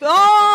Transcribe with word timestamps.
No. 0.00 0.47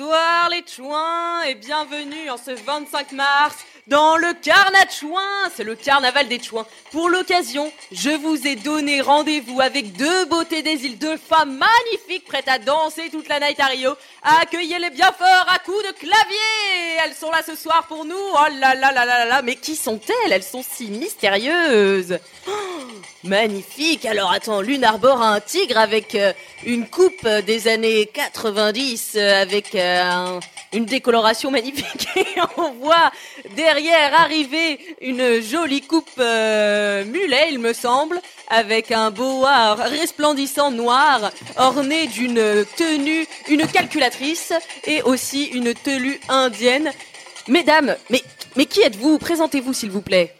Bonsoir 0.00 0.48
les 0.50 0.64
chouins 0.66 1.42
et 1.42 1.54
bienvenue 1.54 2.30
en 2.30 2.38
ce 2.38 2.52
25 2.52 3.12
mars 3.12 3.56
dans 3.86 4.16
le 4.16 4.32
carnat 4.40 4.86
de 4.86 4.90
chouins. 4.90 5.50
C'est 5.54 5.64
le 5.64 5.74
carnaval 5.74 6.26
des 6.26 6.42
chouins. 6.42 6.64
Pour 6.90 7.10
l'occasion, 7.10 7.70
je 7.92 8.10
vous 8.10 8.46
ai 8.46 8.56
donné 8.56 9.02
rendez-vous 9.02 9.60
avec 9.60 9.92
deux 9.92 10.24
beautés 10.24 10.62
des 10.62 10.86
îles, 10.86 10.98
deux 10.98 11.18
femmes 11.18 11.58
magnifiques 11.58 12.24
prêtes 12.24 12.48
à 12.48 12.58
danser 12.58 13.10
toute 13.10 13.28
la 13.28 13.40
night 13.40 13.60
à 13.60 13.66
Rio. 13.66 13.92
Accueillez-les 14.40 14.90
bien 14.90 15.12
fort 15.12 15.46
à 15.48 15.58
coups 15.58 15.86
de 15.86 15.92
clavier. 15.92 16.96
Elles 17.04 17.14
sont 17.14 17.30
là 17.30 17.42
ce 17.44 17.54
soir 17.54 17.86
pour 17.86 18.06
nous. 18.06 18.14
Oh 18.14 18.46
là 18.58 18.74
là 18.74 18.92
là 18.92 19.04
là 19.04 19.18
là 19.18 19.26
là. 19.26 19.42
Mais 19.42 19.56
qui 19.56 19.76
sont-elles? 19.76 20.32
Elles 20.32 20.42
sont 20.42 20.62
si 20.62 20.86
mystérieuses. 20.86 22.18
Oh, 22.48 22.52
magnifique. 23.24 24.06
Alors 24.06 24.32
attends, 24.32 24.60
l'une 24.60 24.84
arbore 24.84 25.20
un 25.20 25.40
tigre 25.40 25.78
avec 25.78 26.14
euh, 26.14 26.32
une 26.64 26.88
coupe 26.88 27.24
euh, 27.24 27.42
des 27.42 27.68
années 27.68 28.06
90 28.06 29.12
euh, 29.16 29.42
avec 29.42 29.74
un- 29.98 30.40
une 30.72 30.84
décoloration 30.84 31.50
magnifique. 31.50 32.06
Et 32.16 32.26
on 32.56 32.70
voit 32.72 33.10
derrière 33.56 34.14
arriver 34.20 34.78
une 35.00 35.40
jolie 35.42 35.80
coupe 35.82 36.08
euh, 36.18 37.04
mulet, 37.04 37.48
il 37.50 37.58
me 37.58 37.72
semble, 37.72 38.20
avec 38.48 38.92
un 38.92 39.10
boa 39.10 39.74
resplendissant 39.74 40.70
noir 40.70 41.30
orné 41.56 42.06
d'une 42.06 42.64
tenue, 42.76 43.26
une 43.48 43.66
calculatrice 43.66 44.52
et 44.86 45.02
aussi 45.02 45.44
une 45.46 45.74
tenue 45.74 46.20
indienne. 46.28 46.90
Mesdames, 47.48 47.96
mais, 48.10 48.22
mais 48.56 48.66
qui 48.66 48.82
êtes-vous? 48.82 49.18
Présentez-vous 49.18 49.72
s'il 49.72 49.90
vous 49.90 50.02
plaît. 50.02 50.34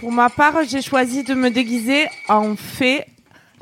Pour 0.00 0.10
ma 0.12 0.28
part, 0.28 0.64
j'ai 0.68 0.82
choisi 0.82 1.22
de 1.22 1.34
me 1.34 1.50
déguiser 1.50 2.08
en 2.28 2.56
fée, 2.56 3.04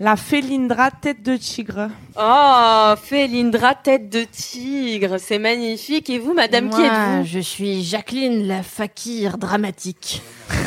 la 0.03 0.17
Félindra 0.17 0.91
tête 0.91 1.23
de 1.23 1.37
tigre. 1.37 1.89
Oh, 2.19 2.95
Félindra, 3.01 3.77
tête 3.77 4.09
de 4.09 4.25
tigre, 4.25 5.19
c'est 5.19 5.39
magnifique. 5.39 6.11
Et 6.11 6.19
vous, 6.19 6.35
madame, 6.35 6.71
qui 6.71 6.81
Moi, 6.81 6.87
êtes-vous 6.89 7.25
je 7.25 7.39
suis 7.39 7.85
Jacqueline 7.85 8.49
la 8.49 8.63
fakir 8.65 9.39
dramatique. 9.39 10.21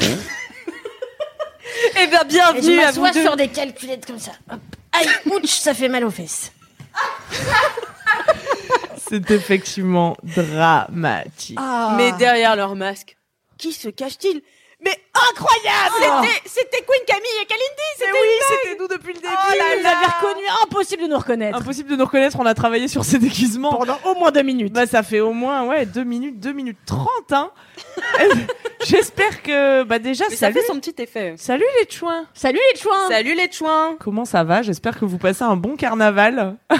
Eh 1.97 2.07
bien, 2.07 2.21
Et 2.21 2.23
je 2.23 2.27
bienvenue 2.29 2.79
à 2.79 2.91
vous 2.91 3.11
deux. 3.11 3.21
sur 3.21 3.35
des 3.35 3.49
calculettes 3.49 4.05
comme 4.05 4.19
ça. 4.19 4.31
Hop. 4.51 4.59
Aïe, 4.93 5.07
ouch, 5.25 5.49
ça 5.49 5.73
fait 5.73 5.89
mal 5.89 6.05
aux 6.05 6.09
fesses. 6.11 6.51
C'est 9.09 9.29
effectivement 9.31 10.15
dramatique. 10.23 11.59
Mais 11.97 12.13
derrière 12.13 12.55
leur 12.55 12.75
masque, 12.75 13.17
qui 13.57 13.73
se 13.73 13.89
cache-t-il? 13.89 14.41
Mais 14.85 14.97
incroyable 15.31 15.95
C'était 15.99 16.41
c'était 16.45 16.85
Queen 16.85 17.05
Camille 17.07 17.41
et 17.41 17.45
Kalindi, 17.45 17.89
c'était 17.97 18.11
Mais 18.11 18.19
oui, 18.21 18.27
c'était 18.49 18.74
nous 18.89 18.95
depuis 18.97 19.13
le 19.13 19.19
début. 19.19 19.27
Oh 19.33 19.53
là 19.57 19.65
Vous 19.77 19.83
là. 19.83 19.89
avez 19.97 20.05
reconnu, 20.05 20.45
impossible 20.63 21.03
de 21.03 21.07
nous 21.07 21.17
reconnaître. 21.17 21.57
Impossible 21.57 21.89
de 21.89 21.95
nous 21.95 22.05
reconnaître, 22.05 22.37
on 22.39 22.45
a 22.45 22.53
travaillé 22.53 22.87
sur 22.87 23.03
ces 23.05 23.19
déguisements. 23.19 23.73
Pendant 23.75 23.97
au 24.05 24.15
moins 24.15 24.31
deux 24.31 24.43
minutes. 24.43 24.73
Bah 24.73 24.85
ça 24.85 25.03
fait 25.03 25.19
au 25.19 25.33
moins 25.33 25.65
ouais 25.67 25.85
2 25.85 26.03
minutes, 26.03 26.39
2 26.39 26.51
minutes 26.53 26.77
30 26.85 27.07
hein. 27.31 27.51
J'espère 28.85 29.41
que 29.41 29.83
bah 29.83 29.99
déjà 29.99 30.25
Mais 30.29 30.35
ça 30.35 30.47
salut. 30.47 30.59
fait 30.59 30.67
son 30.67 30.79
petit 30.79 31.01
effet. 31.01 31.33
Salut 31.37 31.65
les 31.81 31.89
chouins. 31.89 32.25
Salut 32.33 32.59
les 32.73 32.79
chouins. 32.79 33.07
Salut 33.09 33.33
les 33.35 33.51
chouins 33.51 33.95
Comment 33.99 34.25
ça 34.25 34.43
va? 34.43 34.61
J'espère 34.61 34.99
que 34.99 35.05
vous 35.05 35.17
passez 35.17 35.43
un 35.43 35.55
bon 35.55 35.75
carnaval. 35.75 36.55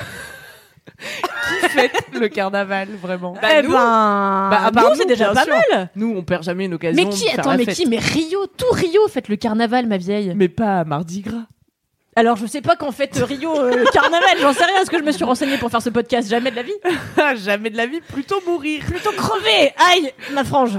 Qui 0.98 1.70
fête 1.70 1.92
le 2.14 2.28
carnaval 2.30 2.88
vraiment? 3.02 3.34
Bah, 3.42 3.48
eh 3.60 3.64
nous. 3.64 3.72
ben, 3.72 4.48
Bah, 4.52 4.72
nous, 4.74 4.82
nous, 4.90 4.96
c'est 4.96 5.08
déjà 5.08 5.34
pas 5.34 5.46
mal. 5.46 5.90
Nous 5.96 6.14
on 6.16 6.22
perd 6.24 6.44
jamais 6.44 6.66
une 6.66 6.76
occasion 6.76 7.04
Mais 7.04 7.10
qui 7.10 7.26
de 7.26 7.30
faire 7.32 7.40
Attends, 7.40 7.52
la 7.52 7.58
mais 7.58 7.66
fête. 7.66 7.76
qui? 7.76 7.86
Mais 7.88 7.98
Rio, 7.98 8.46
tout 8.48 8.72
Rio 8.72 9.08
fête 9.10 9.28
le 9.28 9.36
carnaval, 9.36 9.88
ma 9.88 9.98
vieille. 9.98 10.34
Mais 10.36 10.48
pas 10.48 10.80
à 10.80 10.84
Mardi 10.86 11.22
Gras. 11.22 11.44
Alors, 12.18 12.38
je 12.38 12.46
sais 12.46 12.62
pas 12.62 12.78
qu'en 12.78 12.94
fait 12.94 13.14
Rio 13.18 13.54
euh, 13.60 13.76
le 13.76 13.92
carnaval, 13.92 14.38
j'en 14.40 14.54
sais 14.54 14.64
rien, 14.64 14.76
parce 14.76 14.88
que 14.88 14.98
je 14.98 15.04
me 15.04 15.12
suis 15.12 15.26
renseignée 15.26 15.58
pour 15.58 15.70
faire 15.70 15.82
ce 15.82 15.90
podcast, 15.90 16.30
jamais 16.30 16.50
de 16.50 16.56
la 16.56 16.64
vie. 16.64 16.72
jamais 17.44 17.70
de 17.70 17.76
la 17.76 17.88
vie, 17.88 18.00
plutôt 18.00 18.42
mourir. 18.48 18.86
Plutôt 18.86 19.12
crever. 19.12 19.74
Aïe, 19.92 20.14
ma 20.32 20.46
frange. 20.46 20.78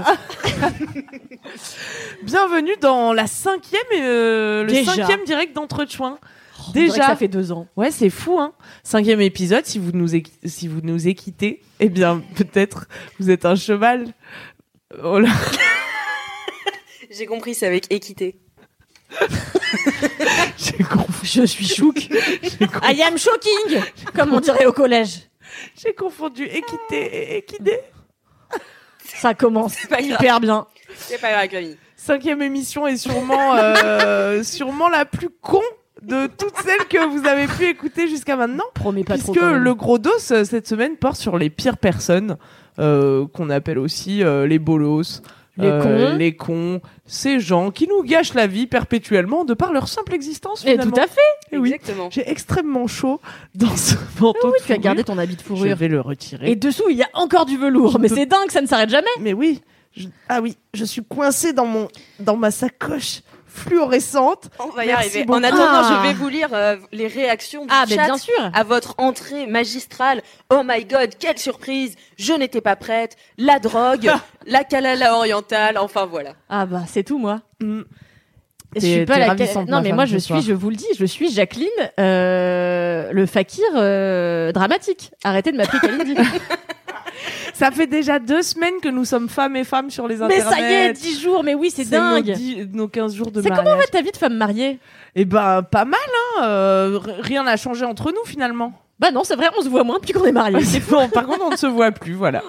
Bienvenue 2.23 2.73
dans 2.81 3.13
la 3.13 3.27
cinquième, 3.27 3.83
euh, 3.93 4.63
le 4.63 4.71
Déjà. 4.71 4.93
cinquième 4.93 5.25
direct 5.25 5.55
d'Entrechoin. 5.55 6.17
Que 6.73 6.73
Déjà, 6.73 7.05
ça 7.05 7.15
fait 7.15 7.27
deux 7.27 7.51
ans. 7.51 7.67
ouais, 7.75 7.91
c'est 7.91 8.09
fou, 8.09 8.39
hein. 8.39 8.53
Cinquième 8.81 9.21
épisode. 9.21 9.63
Si 9.67 9.77
vous 9.77 9.91
nous 9.93 10.19
si 10.43 10.67
vous 10.67 10.81
nous 10.81 11.07
équitez, 11.07 11.61
eh 11.79 11.89
bien 11.89 12.23
peut-être 12.35 12.87
vous 13.19 13.29
êtes 13.29 13.45
un 13.45 13.53
cheval. 13.53 14.07
Oh 15.03 15.19
là. 15.19 15.29
J'ai 17.11 17.27
compris, 17.27 17.53
c'est 17.53 17.67
avec 17.67 17.91
équité. 17.91 18.39
Je 21.23 21.45
suis 21.45 21.67
chouque. 21.67 22.07
j'ai 22.41 22.67
con- 22.67 22.79
I 22.83 23.01
am 23.03 23.17
shocking, 23.17 23.81
comme 24.15 24.33
on 24.33 24.39
dirait 24.39 24.65
au 24.65 24.73
collège. 24.73 25.27
j'ai 25.81 25.93
confondu 25.93 26.43
équité 26.43 27.33
et 27.33 27.37
équidé. 27.37 27.79
Ça 29.03 29.33
commence 29.33 29.75
pas 29.89 30.01
grave. 30.01 30.17
hyper 30.21 30.39
bien. 30.39 30.65
C'est 30.95 31.19
pas 31.19 31.31
grave, 31.31 31.47
Camille. 31.47 31.77
Cinquième 31.95 32.41
émission 32.41 32.87
est 32.87 32.97
sûrement, 32.97 33.55
euh, 33.55 34.43
sûrement 34.43 34.89
la 34.89 35.05
plus 35.05 35.29
con 35.41 35.61
de 36.01 36.27
toutes 36.27 36.55
celles 36.63 36.85
que 36.87 37.03
vous 37.07 37.27
avez 37.27 37.47
pu 37.47 37.65
écouter 37.65 38.07
jusqu'à 38.07 38.35
maintenant. 38.35 38.63
Promets 38.75 39.03
pas. 39.03 39.15
Puisque 39.15 39.35
le 39.35 39.73
gros 39.73 39.97
dos 39.97 40.11
euh, 40.31 40.43
cette 40.45 40.67
semaine 40.67 40.95
porte 40.95 41.17
sur 41.17 41.37
les 41.37 41.49
pires 41.49 41.77
personnes, 41.77 42.37
euh, 42.79 43.25
qu'on 43.33 43.49
appelle 43.49 43.79
aussi 43.79 44.23
euh, 44.23 44.45
les 44.45 44.59
bolos, 44.59 45.21
Les 45.57 45.67
euh, 45.67 45.81
cons. 46.11 46.17
les 46.17 46.35
cons, 46.35 46.81
ces 47.05 47.39
gens 47.39 47.71
qui 47.71 47.87
nous 47.87 48.03
gâchent 48.03 48.33
la 48.35 48.45
vie 48.47 48.67
perpétuellement 48.67 49.43
de 49.45 49.53
par 49.53 49.73
leur 49.73 49.87
simple 49.87 50.13
existence. 50.13 50.63
Et 50.65 50.71
finalement. 50.71 50.91
tout 50.91 51.01
à 51.01 51.07
fait. 51.07 51.21
Eh 51.51 51.57
oui. 51.57 51.73
Exactement. 51.73 52.09
J'ai 52.11 52.29
extrêmement 52.29 52.87
chaud 52.87 53.19
dans 53.55 53.75
ce 53.75 53.95
manteau. 54.19 54.37
Oui, 54.45 54.51
de 54.51 54.57
tu 54.57 54.71
as 54.71 54.75
fourrure. 54.75 54.79
gardé 54.81 55.03
ton 55.03 55.17
habit 55.17 55.35
de 55.35 55.39
Je 55.41 55.45
fourrure. 55.45 55.75
vais 55.75 55.87
le 55.87 55.99
retirer. 56.01 56.51
Et 56.51 56.55
dessous, 56.55 56.89
il 56.89 56.97
y 56.97 57.03
a 57.03 57.09
encore 57.13 57.45
du 57.45 57.57
velours. 57.57 57.93
Je 57.93 57.97
Mais 57.97 58.07
peux- 58.09 58.15
c'est 58.15 58.25
dingue, 58.27 58.49
ça 58.51 58.61
ne 58.61 58.67
s'arrête 58.67 58.89
jamais. 58.89 59.07
Mais 59.19 59.33
oui, 59.33 59.61
je- 59.95 60.07
ah 60.29 60.41
oui, 60.41 60.57
je 60.75 60.85
suis 60.85 61.03
coincée 61.03 61.53
dans 61.53 61.65
mon 61.65 61.87
dans 62.19 62.37
ma 62.37 62.51
sacoche 62.51 63.21
fluorescente. 63.57 64.49
On 64.59 64.69
va 64.69 64.83
y 64.85 64.87
Merci 64.87 65.07
arriver. 65.09 65.25
beaucoup. 65.25 65.39
En 65.39 65.43
attendant, 65.43 65.63
Ah. 65.83 66.01
je 66.03 66.07
vais 66.07 66.13
vous 66.13 66.27
lire 66.29 66.49
euh, 66.53 66.77
les 66.91 67.07
réactions 67.07 67.63
du 67.65 67.71
Ah, 67.73 67.85
chat 67.87 67.95
bien 68.05 68.17
sûr. 68.17 68.33
à 68.53 68.63
votre 68.63 68.95
entrée 68.97 69.47
magistrale. 69.47 70.21
Oh 70.49 70.61
my 70.65 70.85
god, 70.85 71.15
quelle 71.19 71.37
surprise 71.37 71.95
Je 72.17 72.33
n'étais 72.33 72.61
pas 72.61 72.75
prête. 72.75 73.15
La 73.37 73.59
drogue, 73.59 74.09
la 74.45 74.63
calala 74.63 75.15
orientale, 75.15 75.77
enfin 75.77 76.05
voilà. 76.05 76.33
Ah 76.49 76.65
bah, 76.65 76.81
c'est 76.87 77.03
tout, 77.03 77.17
moi. 77.19 77.41
Mm. 77.61 77.81
Je 78.75 78.79
suis 78.81 79.05
pas 79.05 79.17
la 79.17 79.33
Non, 79.33 79.65
ma 79.67 79.81
mais 79.81 79.91
moi, 79.93 80.05
je 80.05 80.17
soir. 80.19 80.39
suis, 80.39 80.47
je 80.49 80.53
vous 80.53 80.69
le 80.69 80.75
dis, 80.75 80.85
je 80.99 81.05
suis 81.05 81.31
Jacqueline, 81.31 81.67
euh, 81.99 83.11
le 83.11 83.25
fakir 83.25 83.63
euh, 83.75 84.51
dramatique. 84.51 85.11
Arrêtez 85.23 85.51
de 85.51 85.57
m'appeler 85.57 85.79
Kalindi. 85.79 86.15
Ça 87.57 87.71
fait 87.71 87.87
déjà 87.87 88.19
deux 88.19 88.41
semaines 88.43 88.75
que 88.81 88.87
nous 88.89 89.03
sommes 89.05 89.29
femmes 89.29 89.55
et 89.55 89.63
femmes 89.63 89.89
sur 89.89 90.07
les 90.07 90.17
mais 90.17 90.25
internets. 90.39 90.49
ça 90.55 90.59
y 90.69 90.73
est, 90.73 90.93
10 90.93 91.19
jours, 91.21 91.43
mais 91.43 91.55
oui, 91.55 91.71
c'est 91.73 91.85
nos, 91.85 91.89
dingue. 91.91 92.31
dix- 92.33 92.67
nos 92.71 92.87
15 92.87 93.15
jours 93.15 93.31
de 93.31 93.41
C'est 93.41 93.49
mariage. 93.49 93.65
comment 93.65 93.77
va 93.79 93.87
ta 93.87 94.01
vie 94.01 94.11
de 94.11 94.17
femme 94.17 94.35
mariée 94.35 94.77
Eh 95.15 95.25
ben, 95.25 95.63
pas 95.63 95.85
mal, 95.85 95.99
hein. 96.37 96.43
euh, 96.43 96.99
rien 97.19 97.43
n'a 97.43 97.57
changé 97.57 97.83
entre 97.85 98.11
nous 98.11 98.23
finalement. 98.25 98.73
Bah 98.99 99.11
non, 99.11 99.23
c'est 99.23 99.35
vrai, 99.35 99.47
on 99.57 99.61
se 99.61 99.69
voit 99.69 99.83
moins 99.83 99.97
depuis 99.99 100.11
qu'on 100.13 100.25
est 100.25 100.31
mariés. 100.31 100.59
C'est 100.63 100.87
bon. 100.89 101.07
Par 101.09 101.25
contre, 101.27 101.41
on 101.45 101.51
ne 101.51 101.55
se 101.55 101.67
voit 101.67 101.91
plus. 101.91 102.13
Voilà. 102.13 102.41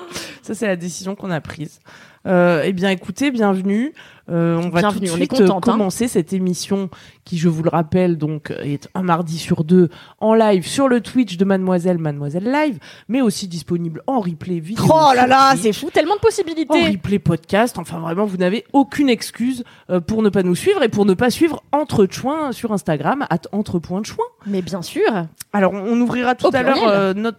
Ça, 0.49 0.55
c'est 0.55 0.67
la 0.67 0.77
décision 0.77 1.15
qu'on 1.15 1.31
a 1.31 1.43
prise. 1.43 1.79
Euh, 2.27 2.63
eh 2.65 2.73
bien, 2.73 2.89
écoutez, 2.89 3.31
bienvenue. 3.31 3.93
Euh, 4.31 4.57
on 4.57 4.69
va 4.69 4.81
Bienvenue, 4.81 5.07
tout 5.07 5.13
de 5.13 5.19
suite 5.19 5.31
contente, 5.31 5.69
euh, 5.69 5.71
hein. 5.71 5.73
commencer 5.73 6.07
cette 6.07 6.35
émission 6.35 6.91
qui, 7.25 7.39
je 7.39 7.49
vous 7.49 7.63
le 7.63 7.71
rappelle, 7.71 8.19
donc 8.19 8.53
est 8.63 8.89
un 8.95 9.03
mardi 9.03 9.39
sur 9.39 9.65
deux 9.65 9.89
en 10.21 10.35
live 10.35 10.67
sur 10.67 10.87
le 10.89 11.01
Twitch 11.01 11.39
de 11.39 11.47
Mademoiselle 11.47 11.97
Mademoiselle 11.97 12.45
Live, 12.45 12.79
mais 13.09 13.23
aussi 13.23 13.49
disponible 13.49 14.03
en 14.07 14.21
replay 14.21 14.61
vidéo. 14.61 14.85
Oh 14.87 15.13
là 15.15 15.27
là, 15.27 15.55
c'est 15.57 15.73
fou, 15.73 15.89
tellement 15.91 16.15
de 16.15 16.19
en 16.19 16.21
possibilités. 16.21 16.89
replay 16.89 17.19
podcast. 17.19 17.79
Enfin, 17.79 18.01
vraiment, 18.01 18.27
vous 18.27 18.37
n'avez 18.37 18.65
aucune 18.75 19.09
excuse 19.09 19.65
pour 20.07 20.23
ne 20.23 20.29
pas 20.29 20.43
nous 20.43 20.55
suivre 20.55 20.83
et 20.83 20.91
pour 20.91 21.07
ne 21.07 21.15
pas 21.15 21.31
suivre 21.31 21.63
Entre 21.73 22.07
Chouins 22.11 22.53
sur 22.53 22.73
Instagram, 22.73 23.27
at 23.31 23.43
entre 23.53 23.81
chouin. 24.03 24.27
Mais 24.47 24.61
bien 24.61 24.83
sûr. 24.83 25.27
Alors, 25.55 25.73
on 25.73 25.99
ouvrira 26.01 26.35
tout 26.35 26.49
Au 26.49 26.55
à 26.55 26.63
l'heure 26.63 26.87
euh, 26.87 27.15
notre, 27.15 27.39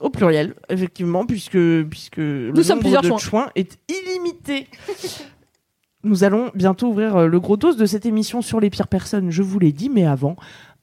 au 0.00 0.10
pluriel, 0.10 0.54
effectivement, 0.68 1.24
puisque 1.24 1.58
puisque 1.88 2.20
le 2.54 2.62
sommes 2.62 2.76
nombre 2.76 2.80
plusieurs 2.82 3.02
de 3.02 3.08
chouins. 3.08 3.18
chouins 3.18 3.50
est 3.54 3.78
illimité. 3.88 4.68
nous 6.04 6.24
allons 6.24 6.50
bientôt 6.54 6.88
ouvrir 6.88 7.16
euh, 7.16 7.26
le 7.26 7.40
gros 7.40 7.56
dos 7.56 7.74
de 7.74 7.86
cette 7.86 8.06
émission 8.06 8.42
sur 8.42 8.60
les 8.60 8.70
pires 8.70 8.88
personnes, 8.88 9.30
je 9.30 9.42
vous 9.42 9.58
l'ai 9.58 9.72
dit, 9.72 9.88
mais 9.88 10.04
avant, 10.04 10.36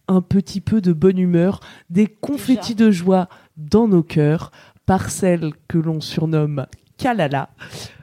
un 0.07 0.21
petit 0.21 0.61
peu 0.61 0.81
de 0.81 0.93
bonne 0.93 1.19
humeur, 1.19 1.59
des 1.89 2.07
confettis 2.07 2.75
de 2.75 2.91
joie 2.91 3.27
dans 3.57 3.87
nos 3.87 4.03
cœurs 4.03 4.51
par 4.85 5.09
celle 5.09 5.51
que 5.67 5.77
l'on 5.77 6.01
surnomme 6.01 6.65
Kalala. 6.97 7.49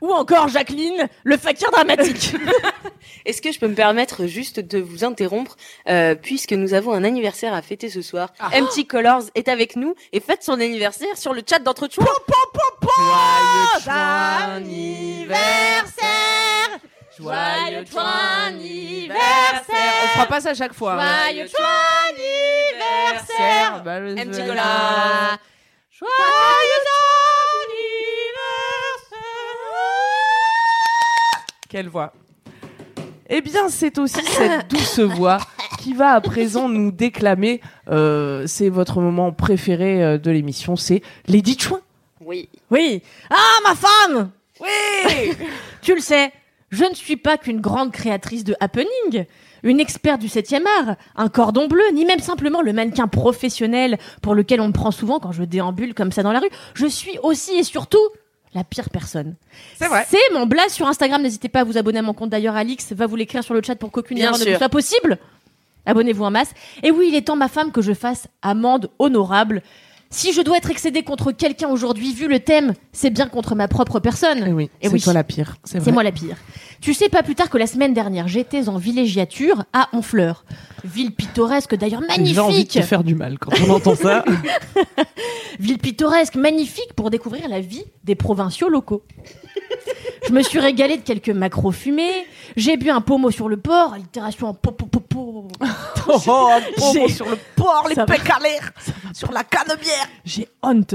Ou 0.00 0.10
encore 0.10 0.48
Jacqueline, 0.48 1.08
le 1.24 1.36
fakir 1.36 1.70
dramatique. 1.70 2.34
Est-ce 3.24 3.42
que 3.42 3.52
je 3.52 3.58
peux 3.58 3.68
me 3.68 3.74
permettre 3.74 4.26
juste 4.26 4.60
de 4.60 4.78
vous 4.78 5.04
interrompre 5.04 5.56
euh, 5.88 6.14
puisque 6.14 6.52
nous 6.52 6.74
avons 6.74 6.92
un 6.92 7.04
anniversaire 7.04 7.54
à 7.54 7.62
fêter 7.62 7.88
ce 7.88 8.02
soir. 8.02 8.32
MT 8.40 8.86
Colors 8.88 9.24
est 9.34 9.48
avec 9.48 9.76
nous 9.76 9.94
et 10.12 10.20
fête 10.20 10.42
son 10.42 10.54
anniversaire 10.54 11.16
sur 11.16 11.34
le 11.34 11.42
chat 11.48 11.58
d'entre 11.58 11.88
Joyeux 12.96 13.88
anniversaire 13.88 15.36
Joyeux 17.18 17.84
anniversaire 18.46 19.14
On 20.04 20.08
fera 20.14 20.26
pas 20.26 20.40
ça 20.40 20.50
à 20.50 20.54
chaque 20.54 20.72
fois. 20.74 20.94
hein. 21.02 21.06
Joyeux 21.32 21.46
anniversaire 22.10 23.82
Bah, 23.84 24.00
le- 24.00 24.14
MT 24.14 24.24
le- 24.38 24.46
Colors 24.48 25.38
Joyeux 25.90 26.12
Quelle 31.68 31.88
voix 31.88 32.12
Eh 33.28 33.40
bien, 33.40 33.68
c'est 33.68 33.98
aussi 33.98 34.24
cette 34.24 34.68
douce 34.70 35.00
voix 35.00 35.38
qui 35.80 35.92
va 35.94 36.12
à 36.12 36.20
présent 36.20 36.68
nous 36.68 36.90
déclamer. 36.92 37.60
euh, 37.90 38.44
c'est 38.46 38.68
votre 38.68 39.00
moment 39.00 39.32
préféré 39.32 40.02
euh, 40.02 40.18
de 40.18 40.30
l'émission, 40.30 40.76
c'est 40.76 41.02
Lady 41.26 41.58
Chouin. 41.58 41.80
Oui. 42.26 42.48
Oui. 42.72 43.02
Ah, 43.30 43.58
ma 43.62 43.74
femme 43.76 44.30
Oui 44.60 45.32
Tu 45.80 45.94
le 45.94 46.00
sais, 46.00 46.32
je 46.70 46.84
ne 46.84 46.94
suis 46.94 47.16
pas 47.16 47.38
qu'une 47.38 47.60
grande 47.60 47.92
créatrice 47.92 48.42
de 48.42 48.56
happening, 48.58 49.26
une 49.62 49.78
experte 49.78 50.20
du 50.20 50.26
7e 50.26 50.64
art, 50.80 50.96
un 51.14 51.28
cordon 51.28 51.68
bleu, 51.68 51.84
ni 51.94 52.04
même 52.04 52.18
simplement 52.18 52.62
le 52.62 52.72
mannequin 52.72 53.06
professionnel 53.06 53.96
pour 54.22 54.34
lequel 54.34 54.60
on 54.60 54.66
me 54.68 54.72
prend 54.72 54.90
souvent 54.90 55.20
quand 55.20 55.30
je 55.30 55.44
déambule 55.44 55.94
comme 55.94 56.10
ça 56.10 56.24
dans 56.24 56.32
la 56.32 56.40
rue. 56.40 56.50
Je 56.74 56.86
suis 56.86 57.16
aussi 57.22 57.52
et 57.58 57.62
surtout 57.62 58.02
la 58.54 58.64
pire 58.64 58.90
personne. 58.90 59.36
C'est 59.76 59.86
vrai. 59.86 60.04
C'est 60.08 60.34
mon 60.34 60.46
blaze 60.46 60.72
sur 60.72 60.88
Instagram. 60.88 61.22
N'hésitez 61.22 61.48
pas 61.48 61.60
à 61.60 61.64
vous 61.64 61.78
abonner 61.78 62.00
à 62.00 62.02
mon 62.02 62.12
compte 62.14 62.30
d'ailleurs. 62.30 62.56
Alix 62.56 62.92
va 62.92 63.06
vous 63.06 63.16
l'écrire 63.16 63.44
sur 63.44 63.54
le 63.54 63.62
chat 63.62 63.76
pour 63.76 63.92
qu'aucune 63.92 64.16
Bien 64.16 64.30
erreur 64.30 64.40
ne 64.40 64.50
vous 64.50 64.58
soit 64.58 64.68
possible. 64.68 65.18
Abonnez-vous 65.84 66.24
en 66.24 66.32
masse. 66.32 66.52
Et 66.82 66.90
oui, 66.90 67.06
il 67.10 67.14
est 67.14 67.22
temps, 67.22 67.36
ma 67.36 67.48
femme, 67.48 67.70
que 67.70 67.82
je 67.82 67.92
fasse 67.92 68.26
amende 68.42 68.90
honorable. 68.98 69.62
Si 70.08 70.32
je 70.32 70.40
dois 70.40 70.56
être 70.58 70.70
excédée 70.70 71.02
contre 71.02 71.32
quelqu'un 71.32 71.68
aujourd'hui, 71.68 72.14
vu 72.14 72.28
le 72.28 72.38
thème, 72.40 72.74
c'est 72.92 73.10
bien 73.10 73.26
contre 73.26 73.54
ma 73.54 73.66
propre 73.68 73.98
personne. 74.00 74.44
Eh 74.46 74.52
oui, 74.52 74.70
Eh 74.80 74.86
c'est 74.88 74.92
oui. 74.94 75.00
toi 75.00 75.12
la 75.12 75.24
pire. 75.24 75.56
C'est 75.64 75.84
moi 75.90 76.02
la 76.04 76.12
pire. 76.12 76.36
Tu 76.80 76.94
sais, 76.94 77.08
pas 77.08 77.22
plus 77.22 77.34
tard 77.34 77.50
que 77.50 77.58
la 77.58 77.66
semaine 77.66 77.92
dernière, 77.92 78.28
j'étais 78.28 78.68
en 78.68 78.78
villégiature 78.78 79.64
à 79.72 79.88
Honfleur. 79.92 80.44
Ville 80.84 81.12
pittoresque, 81.14 81.74
d'ailleurs 81.74 82.02
J'ai 82.08 82.20
envie 82.20 82.32
de 82.34 82.40
magnifique. 82.40 82.70
te 82.70 82.82
faire 82.82 83.02
du 83.02 83.14
mal 83.14 83.38
quand 83.38 83.50
on 83.66 83.70
entend 83.70 83.96
ça. 83.96 84.24
Ville 85.58 85.78
pittoresque, 85.78 86.36
magnifique 86.36 86.92
pour 86.94 87.10
découvrir 87.10 87.48
la 87.48 87.60
vie 87.60 87.84
des 88.04 88.14
provinciaux 88.14 88.68
locaux. 88.68 89.02
Je 90.28 90.32
me 90.32 90.42
suis 90.42 90.58
régalée 90.58 90.96
de 90.96 91.02
quelques 91.02 91.28
macros 91.30 91.72
fumés. 91.72 92.26
J'ai 92.56 92.76
bu 92.76 92.90
un 92.90 93.00
pommeau 93.00 93.30
sur 93.30 93.48
le 93.48 93.56
port, 93.56 93.92
allitération 93.94 94.48
en 94.48 94.54
popopopo. 94.54 95.48
oh, 96.08 96.50
J'ai- 96.92 97.08
sur 97.08 97.28
le 97.28 97.36
port, 97.54 97.86
les 97.88 97.94
pecs 97.94 98.28
à 98.30 98.38
l'air, 98.40 98.72
sur 99.12 99.30
la 99.32 99.44
canebière. 99.44 100.06
J'ai 100.24 100.48
honte. 100.62 100.94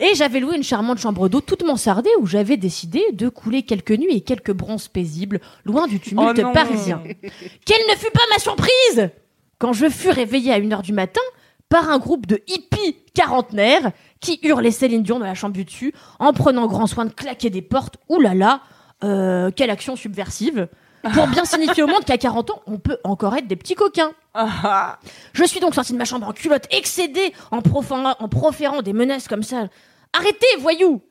Et 0.00 0.14
j'avais 0.14 0.40
loué 0.40 0.56
une 0.56 0.62
charmante 0.62 0.98
chambre 0.98 1.28
d'eau 1.28 1.40
toute 1.40 1.64
mansardée 1.64 2.10
où 2.20 2.26
j'avais 2.26 2.56
décidé 2.56 3.02
de 3.12 3.28
couler 3.28 3.62
quelques 3.62 3.92
nuits 3.92 4.16
et 4.16 4.20
quelques 4.20 4.52
bronzes 4.52 4.88
paisibles, 4.88 5.40
loin 5.64 5.86
du 5.86 6.00
tumulte 6.00 6.40
Oh 6.44 6.52
parisien. 6.52 7.02
Quelle 7.64 7.82
ne 7.90 7.96
fut 7.96 8.10
pas 8.12 8.20
ma 8.30 8.38
surprise 8.38 9.10
quand 9.58 9.72
je 9.72 9.88
fus 9.88 10.10
réveillée 10.10 10.52
à 10.52 10.60
1h 10.60 10.82
du 10.82 10.92
matin 10.92 11.20
par 11.68 11.90
un 11.90 11.98
groupe 11.98 12.26
de 12.26 12.42
hippies 12.46 12.96
quarantenaires 13.14 13.92
qui 14.20 14.40
hurlaient 14.42 14.70
Céline 14.70 15.02
Dion 15.02 15.18
dans 15.18 15.26
la 15.26 15.34
chambre 15.34 15.54
du 15.54 15.64
dessus 15.64 15.92
en 16.18 16.32
prenant 16.32 16.66
grand 16.66 16.86
soin 16.86 17.04
de 17.04 17.12
claquer 17.12 17.50
des 17.50 17.62
portes. 17.62 17.96
Ouh 18.08 18.20
là 18.20 18.34
là, 18.34 18.60
euh, 19.04 19.50
quelle 19.54 19.70
action 19.70 19.96
subversive 19.96 20.68
pour 21.14 21.26
bien 21.28 21.44
signifier 21.44 21.82
au 21.82 21.86
monde 21.86 22.04
qu'à 22.04 22.18
40 22.18 22.50
ans, 22.50 22.62
on 22.66 22.78
peut 22.78 22.98
encore 23.04 23.36
être 23.36 23.46
des 23.46 23.56
petits 23.56 23.74
coquins. 23.74 24.12
Ah, 24.34 24.98
Je 25.32 25.44
suis 25.44 25.60
donc 25.60 25.74
sortie 25.74 25.92
de 25.92 25.98
ma 25.98 26.04
chambre 26.04 26.26
en 26.26 26.32
culotte, 26.32 26.66
excédée, 26.70 27.32
en, 27.50 27.62
proférant, 27.62 28.14
en 28.18 28.28
proférant 28.28 28.82
des 28.82 28.92
menaces 28.92 29.28
comme 29.28 29.42
ça. 29.42 29.68
Arrêtez, 30.12 30.46
voyous 30.58 31.02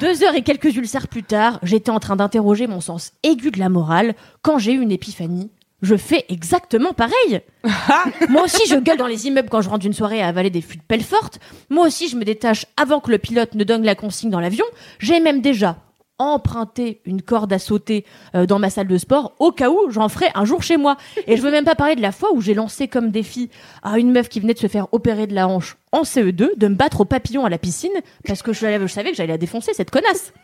Deux 0.00 0.22
heures 0.24 0.34
et 0.34 0.42
quelques 0.42 0.74
ulcères 0.76 1.08
plus 1.08 1.22
tard, 1.22 1.58
j'étais 1.62 1.90
en 1.90 2.00
train 2.00 2.16
d'interroger 2.16 2.66
mon 2.66 2.80
sens 2.80 3.12
aigu 3.22 3.50
de 3.50 3.58
la 3.58 3.68
morale 3.68 4.14
quand 4.42 4.58
j'ai 4.58 4.72
eu 4.72 4.80
une 4.80 4.92
épiphanie. 4.92 5.50
Je 5.82 5.96
fais 5.96 6.26
exactement 6.28 6.92
pareil. 6.92 7.40
Moi 8.28 8.42
aussi, 8.44 8.68
je 8.68 8.76
gueule 8.76 8.98
dans 8.98 9.06
les 9.06 9.26
immeubles 9.26 9.48
quand 9.48 9.62
je 9.62 9.68
rentre 9.68 9.80
d'une 9.80 9.94
soirée 9.94 10.22
à 10.22 10.28
avaler 10.28 10.50
des 10.50 10.60
fûts 10.60 10.76
de 10.76 10.82
pelle 10.82 11.02
forte. 11.02 11.40
Moi 11.70 11.86
aussi, 11.86 12.08
je 12.08 12.16
me 12.16 12.24
détache 12.24 12.66
avant 12.76 13.00
que 13.00 13.10
le 13.10 13.18
pilote 13.18 13.54
ne 13.54 13.64
donne 13.64 13.84
la 13.84 13.94
consigne 13.94 14.30
dans 14.30 14.40
l'avion. 14.40 14.64
J'ai 14.98 15.20
même 15.20 15.40
déjà 15.40 15.76
emprunté 16.20 17.00
une 17.06 17.22
corde 17.22 17.52
à 17.52 17.58
sauter 17.58 18.04
euh, 18.34 18.44
dans 18.44 18.58
ma 18.58 18.68
salle 18.68 18.86
de 18.86 18.98
sport 18.98 19.34
au 19.38 19.52
cas 19.52 19.70
où 19.70 19.90
j'en 19.90 20.08
ferai 20.10 20.26
un 20.34 20.44
jour 20.44 20.62
chez 20.62 20.76
moi. 20.76 20.98
Et 21.26 21.36
je 21.36 21.42
veux 21.42 21.50
même 21.50 21.64
pas 21.64 21.74
parler 21.74 21.96
de 21.96 22.02
la 22.02 22.12
fois 22.12 22.28
où 22.34 22.42
j'ai 22.42 22.52
lancé 22.52 22.88
comme 22.88 23.10
défi 23.10 23.48
à 23.82 23.98
une 23.98 24.12
meuf 24.12 24.28
qui 24.28 24.38
venait 24.38 24.52
de 24.52 24.58
se 24.58 24.66
faire 24.66 24.86
opérer 24.92 25.26
de 25.26 25.34
la 25.34 25.48
hanche 25.48 25.78
en 25.92 26.02
CE2 26.02 26.58
de 26.58 26.68
me 26.68 26.74
battre 26.74 27.00
au 27.00 27.04
papillon 27.06 27.46
à 27.46 27.48
la 27.48 27.56
piscine 27.56 27.90
parce 28.26 28.42
que 28.42 28.52
je, 28.52 28.60
je 28.60 28.86
savais 28.86 29.10
que 29.10 29.16
j'allais 29.16 29.32
la 29.32 29.38
défoncer 29.38 29.72
cette 29.72 29.90
connasse. 29.90 30.34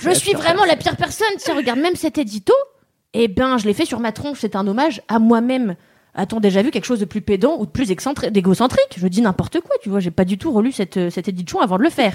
je 0.00 0.10
suis 0.10 0.32
vraiment 0.32 0.64
la 0.64 0.76
pire 0.76 0.96
personne. 0.96 1.26
Tiens, 1.38 1.56
regarde 1.56 1.80
même 1.80 1.96
cet 1.96 2.16
édito. 2.18 2.54
Eh 3.14 3.28
ben, 3.28 3.58
je 3.58 3.66
l'ai 3.66 3.74
fait 3.74 3.84
sur 3.84 4.00
ma 4.00 4.12
tronche. 4.12 4.38
C'est 4.40 4.56
un 4.56 4.66
hommage 4.66 5.02
à 5.08 5.18
moi-même. 5.18 5.76
A-t-on 6.14 6.40
déjà 6.40 6.60
vu 6.62 6.70
quelque 6.70 6.84
chose 6.84 7.00
de 7.00 7.06
plus 7.06 7.22
pédant 7.22 7.56
ou 7.58 7.64
de 7.64 7.70
plus 7.70 7.88
d'égocentrique? 7.88 8.96
Je 8.96 9.06
dis 9.08 9.22
n'importe 9.22 9.60
quoi, 9.60 9.76
tu 9.80 9.88
vois. 9.88 10.00
J'ai 10.00 10.10
pas 10.10 10.26
du 10.26 10.36
tout 10.36 10.52
relu 10.52 10.70
cette, 10.70 10.98
euh, 10.98 11.10
cet 11.10 11.28
édition 11.28 11.60
avant 11.60 11.78
de 11.78 11.82
le 11.82 11.90
faire. 11.90 12.14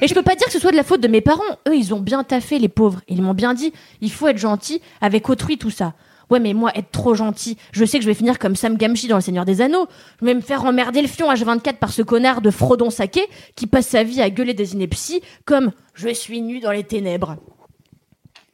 Et 0.00 0.06
je 0.06 0.14
peux 0.14 0.22
pas 0.22 0.36
dire 0.36 0.46
que 0.46 0.52
ce 0.52 0.60
soit 0.60 0.70
de 0.70 0.76
la 0.76 0.84
faute 0.84 1.00
de 1.00 1.08
mes 1.08 1.20
parents. 1.20 1.42
Eux, 1.68 1.74
ils 1.74 1.92
ont 1.92 2.00
bien 2.00 2.22
taffé, 2.22 2.60
les 2.60 2.68
pauvres. 2.68 3.00
Ils 3.08 3.20
m'ont 3.20 3.34
bien 3.34 3.54
dit, 3.54 3.72
il 4.00 4.12
faut 4.12 4.28
être 4.28 4.38
gentil 4.38 4.80
avec 5.00 5.28
autrui, 5.28 5.58
tout 5.58 5.70
ça. 5.70 5.94
Ouais, 6.30 6.38
mais 6.38 6.54
moi, 6.54 6.70
être 6.76 6.92
trop 6.92 7.14
gentil, 7.14 7.58
je 7.72 7.84
sais 7.84 7.98
que 7.98 8.04
je 8.04 8.08
vais 8.08 8.14
finir 8.14 8.38
comme 8.38 8.54
Sam 8.54 8.76
Gamgee 8.76 9.08
dans 9.08 9.16
Le 9.16 9.22
Seigneur 9.22 9.44
des 9.44 9.60
Anneaux. 9.60 9.86
Je 10.20 10.26
vais 10.26 10.34
me 10.34 10.40
faire 10.40 10.64
emmerder 10.64 11.02
le 11.02 11.08
fion 11.08 11.30
H24 11.30 11.74
par 11.74 11.92
ce 11.92 12.00
connard 12.00 12.40
de 12.40 12.50
Frodon 12.50 12.90
Saké 12.90 13.22
qui 13.56 13.66
passe 13.66 13.88
sa 13.88 14.02
vie 14.04 14.22
à 14.22 14.30
gueuler 14.30 14.54
des 14.54 14.72
inepties 14.72 15.20
comme 15.44 15.72
«Je 15.94 16.08
suis 16.08 16.40
nu 16.40 16.60
dans 16.60 16.70
les 16.70 16.84
ténèbres». 16.84 17.36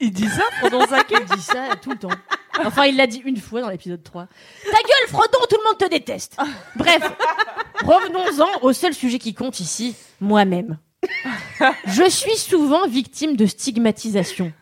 Il 0.00 0.12
dit 0.12 0.28
ça, 0.28 0.42
Frodon 0.60 0.86
Saké 0.86 1.14
Il 1.20 1.36
dit 1.36 1.42
ça 1.42 1.76
tout 1.80 1.90
le 1.90 1.98
temps. 1.98 2.08
Enfin, 2.64 2.86
il 2.86 2.96
l'a 2.96 3.06
dit 3.06 3.22
une 3.24 3.36
fois 3.36 3.60
dans 3.60 3.68
l'épisode 3.68 4.02
3. 4.02 4.26
Ta 4.64 4.70
gueule, 4.70 5.08
Frodon, 5.08 5.38
tout 5.48 5.56
le 5.62 5.68
monde 5.68 5.78
te 5.78 5.88
déteste. 5.88 6.36
Bref, 6.76 7.02
revenons-en 7.84 8.62
au 8.66 8.72
seul 8.72 8.94
sujet 8.94 9.18
qui 9.18 9.34
compte 9.34 9.60
ici, 9.60 9.94
moi-même. 10.20 10.78
Je 11.86 12.08
suis 12.10 12.36
souvent 12.36 12.86
victime 12.88 13.36
de 13.36 13.46
stigmatisation. 13.46 14.52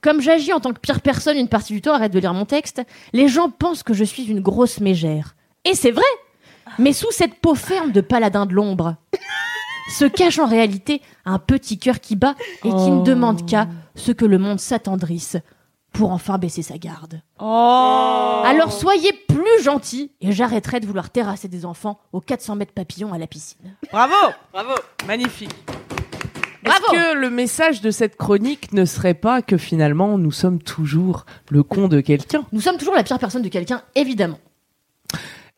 Comme 0.00 0.20
j'agis 0.20 0.52
en 0.52 0.60
tant 0.60 0.72
que 0.72 0.78
pire 0.80 1.00
personne 1.00 1.36
une 1.36 1.48
partie 1.48 1.72
du 1.72 1.82
temps, 1.82 1.92
arrête 1.94 2.12
de 2.12 2.18
lire 2.20 2.32
mon 2.34 2.44
texte, 2.46 2.82
les 3.12 3.28
gens 3.28 3.50
pensent 3.50 3.82
que 3.82 3.94
je 3.94 4.04
suis 4.04 4.24
une 4.24 4.40
grosse 4.40 4.80
mégère. 4.80 5.34
Et 5.64 5.74
c'est 5.74 5.90
vrai 5.90 6.04
Mais 6.78 6.92
sous 6.92 7.10
cette 7.10 7.34
peau 7.40 7.54
ferme 7.54 7.92
de 7.92 8.00
paladin 8.00 8.46
de 8.46 8.54
l'ombre, 8.54 8.94
se 9.98 10.04
cache 10.04 10.38
en 10.38 10.46
réalité 10.46 11.02
un 11.24 11.38
petit 11.38 11.78
cœur 11.78 12.00
qui 12.00 12.14
bat 12.14 12.34
et 12.64 12.68
qui 12.68 12.74
ne 12.90 13.00
Oh. 13.00 13.02
demande 13.02 13.46
qu'à 13.48 13.66
ce 13.98 14.12
que 14.12 14.24
le 14.24 14.38
monde 14.38 14.60
s'attendrisse 14.60 15.36
pour 15.92 16.12
enfin 16.12 16.38
baisser 16.38 16.62
sa 16.62 16.78
garde. 16.78 17.20
Oh 17.40 18.42
Alors 18.44 18.72
soyez 18.72 19.12
plus 19.28 19.62
gentils 19.62 20.12
et 20.20 20.32
j'arrêterai 20.32 20.80
de 20.80 20.86
vouloir 20.86 21.10
terrasser 21.10 21.48
des 21.48 21.64
enfants 21.64 21.98
aux 22.12 22.20
400 22.20 22.56
mètres 22.56 22.72
papillons 22.72 23.12
à 23.12 23.18
la 23.18 23.26
piscine. 23.26 23.76
Bravo 23.90 24.14
Bravo. 24.52 24.74
Magnifique. 25.06 25.54
Bravo 26.62 26.84
Est-ce 26.84 26.92
que 26.92 27.14
le 27.16 27.30
message 27.30 27.80
de 27.80 27.90
cette 27.90 28.16
chronique 28.16 28.72
ne 28.72 28.84
serait 28.84 29.14
pas 29.14 29.42
que 29.42 29.56
finalement 29.56 30.18
nous 30.18 30.32
sommes 30.32 30.60
toujours 30.60 31.24
le 31.50 31.62
con 31.62 31.88
de 31.88 32.00
quelqu'un? 32.00 32.44
Nous 32.52 32.60
sommes 32.60 32.76
toujours 32.76 32.94
la 32.94 33.02
pire 33.02 33.18
personne 33.18 33.42
de 33.42 33.48
quelqu'un, 33.48 33.82
évidemment. 33.94 34.38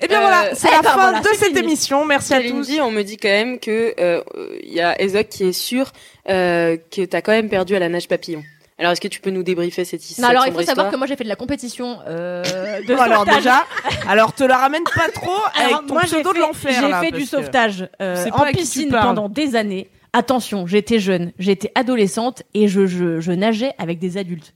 Eh 0.03 0.09
bien 0.09 0.19
Euh, 0.19 0.23
voilà, 0.23 0.55
c'est 0.55 0.69
eh 0.69 0.73
la 0.77 0.83
ben 0.83 0.89
fin 0.91 0.95
voilà, 1.03 1.21
de 1.21 1.25
c'est 1.29 1.35
cette 1.35 1.49
fini. 1.49 1.61
émission. 1.61 2.05
Merci 2.05 2.35
à 2.35 2.41
tous. 2.43 2.71
On 2.81 2.91
me 2.91 3.03
dit 3.03 3.17
quand 3.17 3.29
même 3.29 3.59
que 3.59 3.95
euh, 4.01 4.23
euh, 4.37 4.59
il 4.63 4.73
y 4.73 4.81
a 4.81 5.01
Ezok 5.01 5.29
qui 5.29 5.45
est 5.45 5.53
sûr 5.53 5.93
euh, 6.29 6.77
que 6.91 7.05
t'as 7.05 7.21
quand 7.21 7.33
même 7.33 7.49
perdu 7.49 7.77
à 7.77 7.79
la 7.79 7.89
nage 7.89 8.09
papillon. 8.09 8.43
Alors 8.79 8.93
est-ce 8.93 9.01
que 9.03 9.09
tu 9.09 9.21
peux 9.21 9.29
nous 9.31 9.43
débriefer 9.43 9.85
cette, 9.85 10.01
cette 10.01 10.19
Non, 10.21 10.29
alors 10.29 10.47
il 10.47 10.53
faut 10.55 10.61
savoir 10.61 10.71
histoire 10.87 10.91
que 10.91 10.97
moi 10.97 11.07
j'ai 11.07 11.17
fait 11.17 11.25
de 11.25 11.29
la 11.29 11.37
compétition 11.37 11.99
euh, 12.09 12.43
de 12.89 12.95
alors 12.95 13.19
sauvetage. 13.19 13.37
déjà, 13.37 13.65
alors 14.09 14.33
te 14.33 14.43
la 14.43 14.57
ramène 14.57 14.85
pas 14.85 15.09
trop 15.13 15.31
Alors, 15.55 15.77
avec 15.77 15.87
ton 15.87 15.93
moi, 15.95 16.03
j'ai 16.05 16.09
pseudo 16.23 16.31
de 16.31 16.35
fait- 16.35 16.41
l'enfer. 16.41 16.73
J'ai 17.03 17.07
fait 17.11 17.13
du 17.19 17.27
sauvetage 17.27 17.89
euh, 18.01 18.25
en 18.33 18.47
piscine 18.47 18.89
pendant 18.91 19.29
des 19.29 19.55
années. 19.55 19.91
Attention, 20.15 20.67
j'étais 20.67 20.99
jeune, 20.99 21.33
j'étais 21.39 21.71
adolescente 21.75 22.43
et 22.55 22.69
je, 22.69 22.87
je, 22.87 23.21
je 23.21 23.33
nageais 23.33 23.73
avec 23.79 23.99
des 23.99 24.17
adultes. 24.17 24.55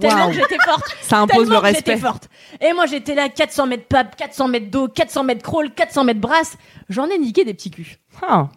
Tellement 0.00 0.28
que 0.28 0.34
j'étais 0.34 0.58
forte. 0.64 0.96
Ça 1.02 1.18
impose 1.20 1.36
tellement 1.46 1.52
le 1.52 1.58
respect. 1.58 1.96
forte. 1.96 2.28
Et 2.60 2.72
moi 2.72 2.86
j'étais 2.86 3.14
là 3.14 3.28
400 3.28 3.66
mètres 3.66 3.86
pape, 3.88 4.16
400 4.16 4.48
mètres 4.48 4.70
d'eau, 4.70 4.88
400 4.88 5.24
mètres 5.24 5.42
crawl, 5.42 5.70
400 5.74 6.04
mètres 6.04 6.20
brasse. 6.20 6.56
J'en 6.88 7.06
ai 7.06 7.18
niqué 7.18 7.44
des 7.44 7.54
petits 7.54 7.70
culs. 7.70 7.96
Ah. 8.22 8.48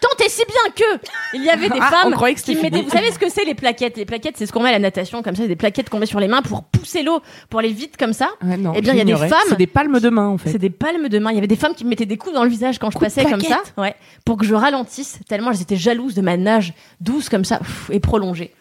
Tant 0.00 0.24
et 0.24 0.28
si 0.30 0.42
bien 0.46 0.72
que 0.74 1.00
il 1.34 1.44
y 1.44 1.50
avait 1.50 1.68
des 1.68 1.78
Ah, 1.80 2.04
on 2.06 2.10
femmes 2.10 2.34
qui 2.34 2.56
mettaient. 2.56 2.80
Vous 2.82 2.88
savez 2.90 3.12
ce 3.12 3.18
que 3.18 3.28
c'est 3.28 3.44
les 3.44 3.54
plaquettes? 3.54 3.96
Les 3.98 4.06
plaquettes, 4.06 4.36
c'est 4.38 4.46
ce 4.46 4.52
qu'on 4.52 4.62
met 4.62 4.70
à 4.70 4.72
la 4.72 4.78
natation, 4.78 5.22
comme 5.22 5.36
ça, 5.36 5.42
c'est 5.42 5.48
des 5.48 5.56
plaquettes 5.56 5.90
qu'on 5.90 5.98
met 5.98 6.06
sur 6.06 6.20
les 6.20 6.28
mains 6.28 6.40
pour 6.40 6.62
pousser 6.64 7.02
l'eau, 7.02 7.20
pour 7.50 7.60
aller 7.60 7.72
vite 7.72 7.96
comme 7.98 8.12
ça. 8.14 8.30
Ouais, 8.42 8.56
non, 8.56 8.72
Eh 8.74 8.80
bien, 8.80 8.94
il 8.94 8.98
y 8.98 9.00
a 9.02 9.04
des 9.04 9.14
femmes- 9.14 9.38
C'est 9.48 9.56
des 9.58 9.66
palmes 9.66 10.00
de 10.00 10.08
main, 10.08 10.28
en 10.28 10.38
fait. 10.38 10.50
C'est 10.52 10.58
des 10.58 10.70
palmes 10.70 11.08
de 11.08 11.18
main. 11.18 11.30
Il 11.32 11.34
y 11.34 11.38
avait 11.38 11.46
des 11.46 11.56
femmes 11.56 11.74
qui 11.74 11.84
me 11.84 11.90
mettaient 11.90 12.06
des 12.06 12.16
coups 12.16 12.34
dans 12.34 12.44
le 12.44 12.50
visage 12.50 12.78
quand 12.78 12.90
je 12.90 12.98
passais 12.98 13.24
comme 13.24 13.40
ça, 13.42 13.60
ouais, 13.76 13.94
pour 14.24 14.38
que 14.38 14.46
je 14.46 14.54
ralentisse. 14.54 15.18
Tellement 15.28 15.50
elles 15.50 15.60
étaient 15.60 15.76
jalouses 15.76 16.14
de 16.14 16.22
ma 16.22 16.36
nage 16.38 16.72
douce 17.00 17.28
comme 17.28 17.44
ça 17.44 17.60
et 17.90 18.00
prolongée. 18.00 18.54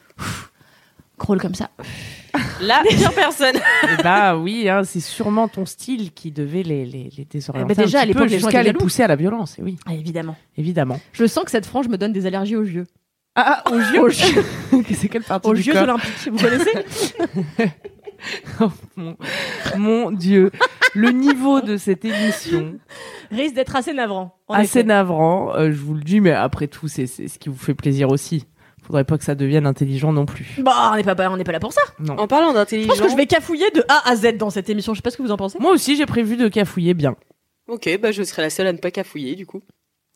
Crawl 1.18 1.40
comme 1.42 1.56
ça. 1.56 1.70
La 2.62 2.82
pire 2.90 3.12
personne. 3.14 3.56
Eh 3.92 4.04
bah 4.04 4.38
oui, 4.38 4.70
hein, 4.70 4.84
c'est 4.84 5.00
sûrement 5.00 5.48
ton 5.48 5.66
style 5.66 6.12
qui 6.14 6.32
devait 6.32 6.64
les, 6.64 6.86
les, 6.86 7.10
les 7.18 7.26
désorienter 7.26 7.74
Eh 7.74 7.76
ben 7.76 7.84
déjà, 7.86 8.00
un 8.00 8.02
à 8.02 8.04
peu 8.06 8.08
l'époque, 8.10 8.24
les 8.30 8.40
gens 8.40 8.48
jusqu'à 8.48 8.50
étaient 8.62 8.64
les 8.64 8.74
jaloux. 8.74 8.80
pousser 8.80 9.04
à 9.04 9.08
la 9.08 9.16
violence. 9.16 9.58
Et 9.58 9.64
oui, 9.64 9.78
Ah, 9.88 9.94
évidemment. 9.96 10.36
évidemment. 10.58 11.00
Je 11.14 11.26
sens 11.26 11.44
que 11.46 11.52
cette 11.52 11.66
frange 11.66 11.88
me 11.88 11.98
donne 11.98 12.14
des 12.14 12.26
allergies 12.28 12.56
aux 12.56 12.64
yeux. 12.64 12.86
Ah, 13.36 13.64
aux 13.72 13.78
yeux, 13.78 14.02
aux 14.02 14.08
yeux. 14.08 14.44
c'est 14.96 15.08
quelle 15.10 15.24
partie 15.24 15.48
Aux 15.50 15.54
du 15.54 15.62
yeux 15.62 15.74
corps 15.74 15.84
olympiques, 15.84 16.30
vous 16.32 16.38
connaissez 16.38 16.72
Oh, 18.60 18.72
mon, 18.96 19.16
mon 19.78 20.12
Dieu, 20.12 20.52
le 20.96 21.12
niveau 21.12 21.62
de 21.62 21.78
cette 21.78 22.04
émission, 22.04 22.80
Risque 23.30 23.54
d'être 23.54 23.76
assez 23.76 23.94
navrant. 23.94 24.36
en 24.48 24.56
assez 24.56 24.80
effet. 24.80 24.84
navrant, 24.88 25.54
euh, 25.56 25.72
je 25.72 25.78
vous 25.78 25.94
le 25.94 26.02
dis, 26.02 26.20
mais 26.20 26.32
après 26.32 26.66
tout, 26.68 26.88
c'est 26.88 27.06
c'est 27.06 27.28
ce 27.28 27.38
qui 27.38 27.50
vous 27.50 27.58
fait 27.58 27.76
plaisir 27.76 28.10
aussi. 28.10 28.46
Faudrait 28.88 29.04
pas 29.04 29.18
que 29.18 29.24
ça 29.26 29.36
devienne 29.36 29.68
intelligent 29.68 30.14
non 30.14 30.26
plus. 30.26 30.48
Bah, 30.60 30.92
on 30.94 30.96
n'est 30.96 31.04
pas, 31.04 31.30
on 31.30 31.36
n'est 31.38 31.44
pas 31.44 31.52
là 31.52 31.60
pour 31.60 31.74
ça. 31.74 31.82
Non. 32.00 32.18
En 32.18 32.26
parlant 32.28 32.50
Je 32.50 32.54
d'intelligence. 32.56 32.98
pense 32.98 33.06
que 33.08 33.12
je 33.12 33.18
vais 33.18 33.26
cafouiller 33.28 33.70
de 33.72 33.84
A 33.90 34.10
à 34.10 34.16
Z 34.16 34.38
dans 34.38 34.50
cette 34.50 34.70
émission. 34.70 34.94
Je 34.94 35.00
sais 35.00 35.02
pas 35.02 35.12
ce 35.12 35.18
que 35.18 35.24
vous 35.24 35.32
en 35.32 35.38
pensez. 35.38 35.60
Moi 35.60 35.72
aussi, 35.74 35.98
j'ai 35.98 36.06
prévu 36.06 36.38
de 36.38 36.48
cafouiller 36.48 36.94
bien. 36.94 37.16
Ok, 37.68 37.90
bah 38.02 38.14
je 38.14 38.24
serai 38.24 38.44
la 38.44 38.50
seule 38.50 38.68
à 38.68 38.72
ne 38.74 38.78
pas 38.78 38.92
cafouiller 38.92 39.36
du 39.36 39.46
coup. 39.46 39.62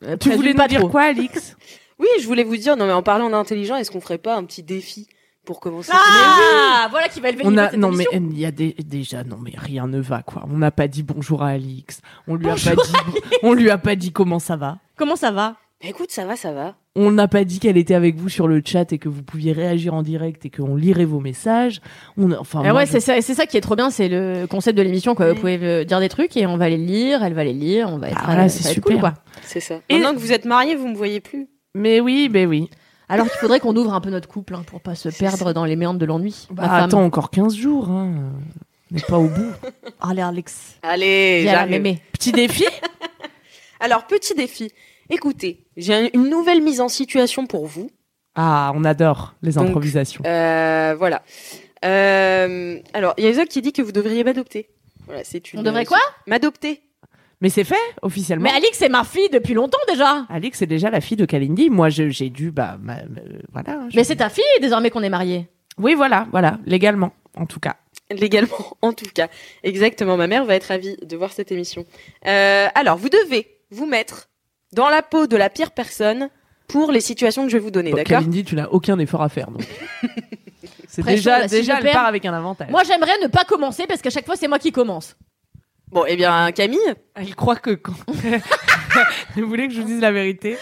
Euh, 0.04 0.16
Tu 0.16 0.30
voulais 0.32 0.54
pas 0.54 0.62
nous 0.62 0.68
dire 0.70 0.80
trop. 0.80 0.88
quoi, 0.88 1.02
Alix? 1.02 1.56
Oui, 1.98 2.08
je 2.20 2.26
voulais 2.26 2.42
vous 2.42 2.56
dire, 2.56 2.76
non 2.76 2.86
mais 2.86 2.92
en 2.92 3.02
parlant 3.04 3.30
d'intelligent, 3.30 3.76
est-ce 3.76 3.90
qu'on 3.92 4.00
ferait 4.00 4.18
pas 4.18 4.34
un 4.34 4.42
petit 4.44 4.64
défi 4.64 5.06
pour 5.44 5.60
commencer 5.60 5.92
Ah, 5.94 6.88
voilà 6.90 7.08
qui 7.08 7.20
va 7.20 7.28
élever 7.28 7.44
le 7.44 7.48
On 7.50 7.56
a 7.58 7.70
cette 7.70 7.78
non 7.78 7.92
mais 7.92 8.06
il 8.12 8.36
y 8.40 8.44
a 8.46 8.50
des, 8.50 8.72
déjà 8.72 9.22
non 9.22 9.36
mais 9.40 9.52
rien 9.56 9.86
ne 9.86 10.00
va 10.00 10.22
quoi. 10.22 10.42
On 10.50 10.56
n'a 10.58 10.70
pas 10.72 10.88
dit 10.88 11.04
bonjour 11.04 11.42
à 11.44 11.48
Alix. 11.50 12.00
On 12.26 12.34
lui 12.34 12.46
Bonjour, 12.46 12.72
a 12.72 12.74
pas 12.76 12.82
dit 12.82 13.20
on 13.44 13.52
lui 13.52 13.70
a 13.70 13.78
pas 13.78 13.94
dit 13.94 14.10
comment 14.10 14.40
ça 14.40 14.56
va. 14.56 14.78
Comment 14.96 15.14
ça 15.14 15.30
va? 15.30 15.56
Bah, 15.80 15.88
Écoute, 15.90 16.10
ça 16.10 16.24
va, 16.24 16.34
ça 16.34 16.50
va. 16.52 16.74
On 16.94 17.10
n'a 17.10 17.26
pas 17.26 17.44
dit 17.44 17.58
qu'elle 17.58 17.78
était 17.78 17.94
avec 17.94 18.16
vous 18.16 18.28
sur 18.28 18.46
le 18.46 18.60
chat 18.64 18.92
et 18.92 18.98
que 18.98 19.08
vous 19.08 19.22
pouviez 19.22 19.52
réagir 19.52 19.94
en 19.94 20.02
direct 20.02 20.44
et 20.44 20.50
qu'on 20.50 20.76
lirait 20.76 21.06
vos 21.06 21.20
messages. 21.20 21.80
On 22.18 22.30
enfin 22.32 22.60
Ah 22.62 22.68
moi, 22.68 22.80
ouais, 22.80 22.86
je- 22.86 22.92
c'est 22.92 23.00
ça, 23.00 23.20
c'est 23.22 23.32
ça 23.34 23.46
qui 23.46 23.56
est 23.56 23.62
trop 23.62 23.76
bien, 23.76 23.88
c'est 23.90 24.08
le 24.10 24.46
concept 24.46 24.76
de 24.76 24.82
l'émission. 24.82 25.14
Quoi. 25.14 25.32
Vous 25.32 25.40
pouvez 25.40 25.58
euh, 25.62 25.84
dire 25.84 26.00
des 26.00 26.10
trucs 26.10 26.36
et 26.36 26.46
on 26.46 26.58
va 26.58 26.68
les 26.68 26.76
lire, 26.76 27.22
elle 27.24 27.32
va 27.32 27.44
les 27.44 27.54
lire, 27.54 27.88
on 27.90 27.96
va 27.96 28.08
être. 28.08 28.18
Ah, 28.20 28.26
voilà, 28.26 28.44
euh, 28.44 28.48
c'est 28.50 28.68
super. 28.68 28.92
cool, 28.92 29.00
quoi. 29.00 29.14
C'est 29.42 29.60
ça. 29.60 29.76
Et- 29.88 29.94
Maintenant 29.94 30.12
que 30.14 30.18
vous 30.18 30.32
êtes 30.32 30.44
mariés, 30.44 30.76
vous 30.76 30.86
me 30.88 30.94
voyez 30.94 31.20
plus. 31.20 31.48
Mais 31.74 32.00
oui, 32.00 32.28
mais 32.30 32.44
oui. 32.44 32.68
Alors 33.08 33.26
qu'il 33.26 33.38
faudrait 33.38 33.60
qu'on 33.60 33.74
ouvre 33.76 33.94
un 33.94 34.00
peu 34.02 34.10
notre 34.10 34.28
couple 34.28 34.54
hein, 34.54 34.62
pour 34.66 34.80
pas 34.82 34.94
se 34.94 35.08
perdre 35.08 35.52
dans 35.54 35.64
les 35.64 35.76
méandres 35.76 35.98
de 35.98 36.04
l'ennui. 36.06 36.46
Bah, 36.50 36.64
attends 36.74 37.02
encore 37.04 37.30
15 37.30 37.54
jours 37.56 37.88
hein. 37.90 38.12
On 38.90 38.94
n'est 38.94 39.00
pas 39.00 39.18
au 39.18 39.28
bout. 39.28 39.50
Allez, 40.02 40.20
Alex. 40.20 40.76
Allez, 40.82 41.40
Viens 41.42 41.52
la 41.52 41.58
j'arrive. 41.60 41.70
mémé. 41.72 42.02
Petit 42.12 42.32
défi? 42.32 42.64
Alors, 43.80 44.06
petit 44.06 44.34
défi. 44.34 44.70
Écoutez, 45.12 45.66
j'ai 45.76 45.94
un- 45.94 46.08
une 46.14 46.28
nouvelle 46.28 46.62
mise 46.62 46.80
en 46.80 46.88
situation 46.88 47.46
pour 47.46 47.66
vous. 47.66 47.90
Ah, 48.34 48.72
on 48.74 48.84
adore 48.84 49.34
les 49.42 49.52
Donc, 49.52 49.68
improvisations. 49.68 50.24
Euh, 50.26 50.94
voilà. 50.98 51.22
Euh, 51.84 52.78
alors, 52.94 53.14
il 53.18 53.24
y 53.24 53.26
a 53.26 53.30
Isaac 53.30 53.48
qui 53.48 53.60
dit 53.62 53.72
que 53.72 53.82
vous 53.82 53.92
devriez 53.92 54.24
m'adopter. 54.24 54.70
Voilà, 55.06 55.22
c'est 55.24 55.52
une. 55.52 55.60
On 55.60 55.62
devrait 55.62 55.84
quoi? 55.84 55.98
M'adopter. 56.26 56.80
Mais 57.40 57.48
c'est 57.50 57.64
fait 57.64 57.74
officiellement. 58.02 58.44
Mais 58.44 58.56
Alix, 58.56 58.78
c'est 58.78 58.88
ma 58.88 59.02
fille 59.04 59.28
depuis 59.32 59.52
longtemps 59.52 59.80
déjà. 59.88 60.26
Alix 60.28 60.56
c'est 60.58 60.66
déjà 60.66 60.90
la 60.90 61.00
fille 61.00 61.16
de 61.16 61.24
Kalindi. 61.26 61.70
Moi 61.70 61.88
je- 61.88 62.08
j'ai 62.08 62.30
dû 62.30 62.52
bah 62.52 62.78
ma- 62.80 62.98
euh, 63.00 63.40
voilà. 63.52 63.80
je- 63.90 63.96
Mais 63.96 64.04
c'est 64.04 64.16
ta 64.16 64.28
fille 64.30 64.44
désormais 64.60 64.90
qu'on 64.90 65.02
est 65.02 65.08
mariés. 65.10 65.48
Oui, 65.76 65.94
voilà, 65.94 66.28
voilà, 66.30 66.58
légalement, 66.66 67.12
en 67.36 67.46
tout 67.46 67.58
cas. 67.58 67.76
Légalement, 68.10 68.48
en 68.82 68.92
tout 68.92 69.06
cas. 69.12 69.26
Exactement. 69.64 70.16
Ma 70.16 70.28
mère 70.28 70.44
va 70.44 70.54
être 70.54 70.66
ravie 70.66 70.96
de 71.02 71.16
voir 71.16 71.32
cette 71.32 71.50
émission. 71.50 71.84
Euh, 72.28 72.68
alors, 72.76 72.96
vous 72.96 73.08
devez 73.08 73.48
vous 73.72 73.86
mettre 73.86 74.28
dans 74.72 74.88
la 74.88 75.02
peau 75.02 75.26
de 75.26 75.36
la 75.36 75.50
pire 75.50 75.70
personne 75.72 76.28
pour 76.68 76.90
les 76.92 77.00
situations 77.00 77.44
que 77.44 77.50
je 77.50 77.56
vais 77.56 77.62
vous 77.62 77.70
donner, 77.70 77.90
d'accord 77.90 78.18
Kalindi, 78.20 78.44
tu 78.44 78.54
n'as 78.54 78.68
aucun 78.68 78.98
effort 78.98 79.22
à 79.22 79.28
faire, 79.28 79.50
donc. 79.50 79.62
c'est 80.88 81.02
Pression, 81.02 81.16
déjà, 81.32 81.38
là, 81.40 81.48
si 81.48 81.54
déjà, 81.56 81.72
je 81.74 81.78
elle 81.78 81.84
perds- 81.84 81.92
part 81.94 82.06
avec 82.06 82.24
un 82.24 82.32
avantage. 82.32 82.70
Moi, 82.70 82.82
j'aimerais 82.84 83.18
ne 83.22 83.26
pas 83.26 83.44
commencer 83.44 83.84
parce 83.86 84.00
qu'à 84.00 84.10
chaque 84.10 84.24
fois, 84.26 84.36
c'est 84.36 84.48
moi 84.48 84.58
qui 84.58 84.72
commence. 84.72 85.16
Bon, 85.90 86.04
eh 86.08 86.16
bien, 86.16 86.50
Camille, 86.52 86.78
Elle 87.14 87.34
croit 87.34 87.56
que 87.56 87.70
quand. 87.72 87.92
Vous 89.36 89.46
voulez 89.46 89.68
que 89.68 89.74
je 89.74 89.80
vous 89.82 89.86
dise 89.86 90.00
la 90.00 90.12
vérité 90.12 90.56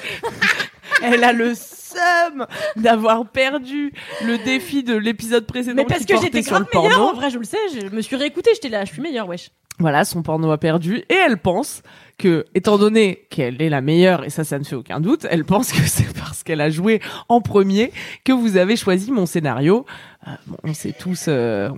Elle 1.02 1.22
a 1.24 1.32
le 1.32 1.54
seum 1.54 2.46
d'avoir 2.76 3.26
perdu 3.30 3.92
le 4.24 4.38
défi 4.38 4.82
de 4.82 4.94
l'épisode 4.96 5.46
précédent. 5.46 5.76
Mais 5.76 5.84
parce 5.84 6.00
qui 6.00 6.06
que 6.06 6.12
portait 6.14 6.26
j'étais 6.26 6.42
sur 6.42 6.58
le 6.58 6.64
grave 6.64 6.82
meilleure, 6.82 6.96
porno. 6.98 7.12
en 7.12 7.14
vrai, 7.14 7.30
je 7.30 7.38
le 7.38 7.44
sais. 7.44 7.58
Je 7.72 7.86
me 7.94 8.00
suis 8.02 8.16
réécoutée, 8.16 8.50
j'étais 8.54 8.68
là, 8.68 8.84
je 8.84 8.92
suis 8.92 9.00
meilleure, 9.02 9.28
wesh. 9.28 9.50
Voilà, 9.78 10.04
son 10.04 10.22
porno 10.22 10.50
a 10.50 10.58
perdu 10.58 10.98
et 11.08 11.14
elle 11.14 11.38
pense 11.38 11.82
que, 12.20 12.44
étant 12.54 12.76
donné 12.78 13.26
qu'elle 13.30 13.60
est 13.62 13.70
la 13.70 13.80
meilleure, 13.80 14.24
et 14.24 14.30
ça, 14.30 14.44
ça 14.44 14.58
ne 14.58 14.64
fait 14.64 14.76
aucun 14.76 15.00
doute, 15.00 15.26
elle 15.30 15.44
pense 15.44 15.72
que 15.72 15.80
c'est 15.86 16.12
parce 16.16 16.42
qu'elle 16.42 16.60
a 16.60 16.68
joué 16.70 17.00
en 17.28 17.40
premier 17.40 17.92
que 18.24 18.32
vous 18.32 18.56
avez 18.56 18.76
choisi 18.76 19.10
mon 19.10 19.26
scénario. 19.26 19.86
Euh, 20.28 20.30
on 20.64 20.74
sait 20.74 20.92
tous, 20.92 21.26
euh, 21.28 21.70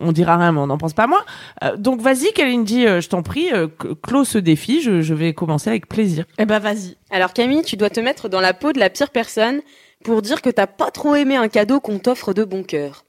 on, 0.00 0.10
dira 0.12 0.36
rien, 0.36 0.50
mais 0.50 0.58
on 0.58 0.66
n'en 0.66 0.78
pense 0.78 0.94
pas 0.94 1.06
moins. 1.06 1.24
Euh, 1.62 1.76
donc 1.76 2.00
vas-y, 2.00 2.32
Kalindi, 2.32 2.86
euh, 2.86 3.00
je 3.00 3.08
t'en 3.08 3.22
prie, 3.22 3.50
cl- 3.50 3.70
clôt 4.02 4.24
ce 4.24 4.38
défi, 4.38 4.82
je, 4.82 5.00
je 5.00 5.14
vais 5.14 5.32
commencer 5.32 5.70
avec 5.70 5.88
plaisir. 5.88 6.24
Eh 6.38 6.44
ben, 6.44 6.58
vas-y. 6.58 6.96
alors 7.10 7.32
Camille, 7.32 7.62
tu 7.62 7.76
dois 7.76 7.90
te 7.90 8.00
mettre 8.00 8.28
dans 8.28 8.40
la 8.40 8.52
peau 8.52 8.72
de 8.72 8.80
la 8.80 8.90
pire 8.90 9.10
personne 9.10 9.60
pour 10.02 10.22
dire 10.22 10.42
que 10.42 10.50
t'as 10.50 10.66
pas 10.66 10.90
trop 10.90 11.14
aimé 11.14 11.36
un 11.36 11.48
cadeau 11.48 11.78
qu'on 11.80 11.98
t'offre 12.00 12.34
de 12.34 12.42
bon 12.44 12.64
cœur. 12.64 13.03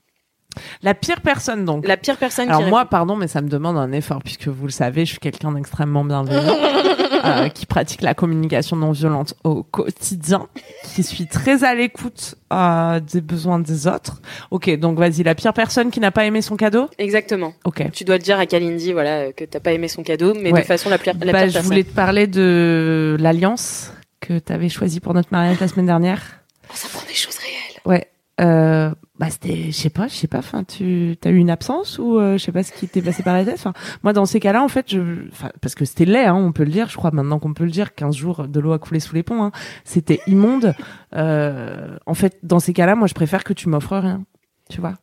La 0.84 0.94
pire 0.94 1.22
personne, 1.22 1.66
donc. 1.66 1.88
La 1.88 1.98
pire 1.98 2.18
personne 2.18 2.50
Alors 2.50 2.64
qui 2.64 2.70
moi, 2.70 2.86
pardon, 2.86 3.16
mais 3.16 3.28
ça 3.28 3.42
me 3.42 3.50
demande 3.50 3.78
un 3.78 3.92
effort 3.92 4.22
puisque 4.24 4.48
vous 4.48 4.66
le 4.66 4.72
savez, 4.72 5.06
je 5.06 5.12
suis 5.12 5.20
quelqu'un 5.20 5.52
d'extrêmement 5.52 6.04
bienveillant, 6.06 6.42
euh, 7.26 7.50
qui 7.50 7.66
pratique 7.66 8.02
la 8.02 8.14
communication 8.14 8.76
non 8.76 8.92
violente 8.92 9.34
au 9.44 9.64
quotidien, 9.64 10.48
qui 10.84 11.04
suis 11.04 11.28
très 11.28 11.64
à 11.64 11.76
l'écoute 11.76 12.36
euh, 12.54 13.00
des 13.00 13.22
besoins 13.22 13.60
des 13.60 13.88
autres. 13.88 14.22
Ok, 14.52 14.70
donc 14.78 14.98
vas-y, 14.98 15.24
la 15.24 15.36
pire 15.36 15.54
personne 15.54 15.92
qui 15.92 16.00
n'a 16.00 16.12
pas 16.12 16.26
aimé 16.26 16.42
son 16.42 16.56
cadeau? 16.56 16.88
Exactement. 16.98 17.54
Ok. 17.66 17.90
Tu 17.92 18.04
dois 18.04 18.18
le 18.18 18.24
dire 18.24 18.40
à 18.40 18.46
Kalindi, 18.46 18.94
voilà, 18.94 19.32
que 19.34 19.44
t'as 19.46 19.60
pas 19.60 19.72
aimé 19.74 19.88
son 19.88 20.04
cadeau, 20.04 20.34
mais 20.34 20.52
Ouais. 20.52 20.62
de 20.62 20.66
façon 20.66 20.90
la 20.90 20.98
pire, 20.98 21.14
la 21.22 21.32
Bah, 21.32 21.44
pire 21.44 21.52
je 21.52 21.60
voulais 21.66 21.84
te 21.84 21.94
parler 21.94 22.28
de 22.28 23.18
l'alliance 23.20 23.92
que 24.22 24.40
tu 24.40 24.54
avais 24.54 24.70
choisie 24.70 25.00
pour 25.00 25.14
notre 25.14 25.30
mariage 25.32 25.60
la 25.60 25.68
semaine 25.68 25.86
dernière. 25.86 26.22
Oh, 26.70 26.72
ça 26.74 26.88
prend 26.92 27.06
des 27.08 27.14
choses 27.14 27.38
réelles. 27.38 27.82
Ouais. 27.86 28.08
Euh, 28.42 28.92
bah 29.18 29.30
c'était, 29.30 29.68
je 29.68 29.72
sais 29.72 29.90
pas, 29.90 30.08
je 30.08 30.14
sais 30.14 30.28
pas. 30.28 30.40
Enfin, 30.40 30.66
tu 30.66 31.18
as 31.24 31.30
eu 31.30 31.38
une 31.38 31.50
absence 31.50 32.00
ou 32.00 32.20
euh, 32.20 32.38
je 32.38 32.44
sais 32.44 32.52
pas 32.52 32.64
ce 32.64 32.74
qui 32.74 32.88
t'est 32.88 33.02
passé 33.02 33.24
par 33.24 33.34
la 33.34 33.46
tête? 33.46 33.56
Enfin, 33.56 33.74
moi 34.04 34.12
dans 34.12 34.26
ces 34.26 34.42
cas-là, 34.42 34.62
en 34.62 34.68
fait, 34.68 34.92
je, 34.92 35.30
parce 35.62 35.74
que 35.74 35.86
c'était 35.86 36.04
laid, 36.04 36.26
hein, 36.26 36.36
on 36.36 36.52
peut 36.52 36.66
le 36.66 36.72
dire. 36.72 36.90
Je 36.90 36.98
crois 36.98 37.12
maintenant 37.12 37.40
qu'on 37.40 37.54
peut 37.54 37.64
le 37.64 37.72
dire. 37.72 37.96
15 37.96 38.14
jours 38.14 38.48
de 38.48 38.60
l'eau 38.60 38.74
a 38.74 38.80
coulé 38.80 39.00
sous 39.00 39.16
les 39.16 39.24
ponts. 39.24 39.42
Hein. 39.42 39.52
C'était 39.86 40.20
immonde. 40.28 40.76
Euh, 41.16 41.98
en 42.06 42.14
fait, 42.14 42.40
dans 42.44 42.60
ces 42.60 42.74
cas-là, 42.74 42.96
moi, 42.96 43.08
je 43.08 43.14
préfère 43.14 43.46
que 43.46 43.54
tu 43.54 43.70
m'offres 43.70 43.98
rien. 43.98 44.24
Tu 44.70 44.82
vois 44.82 44.96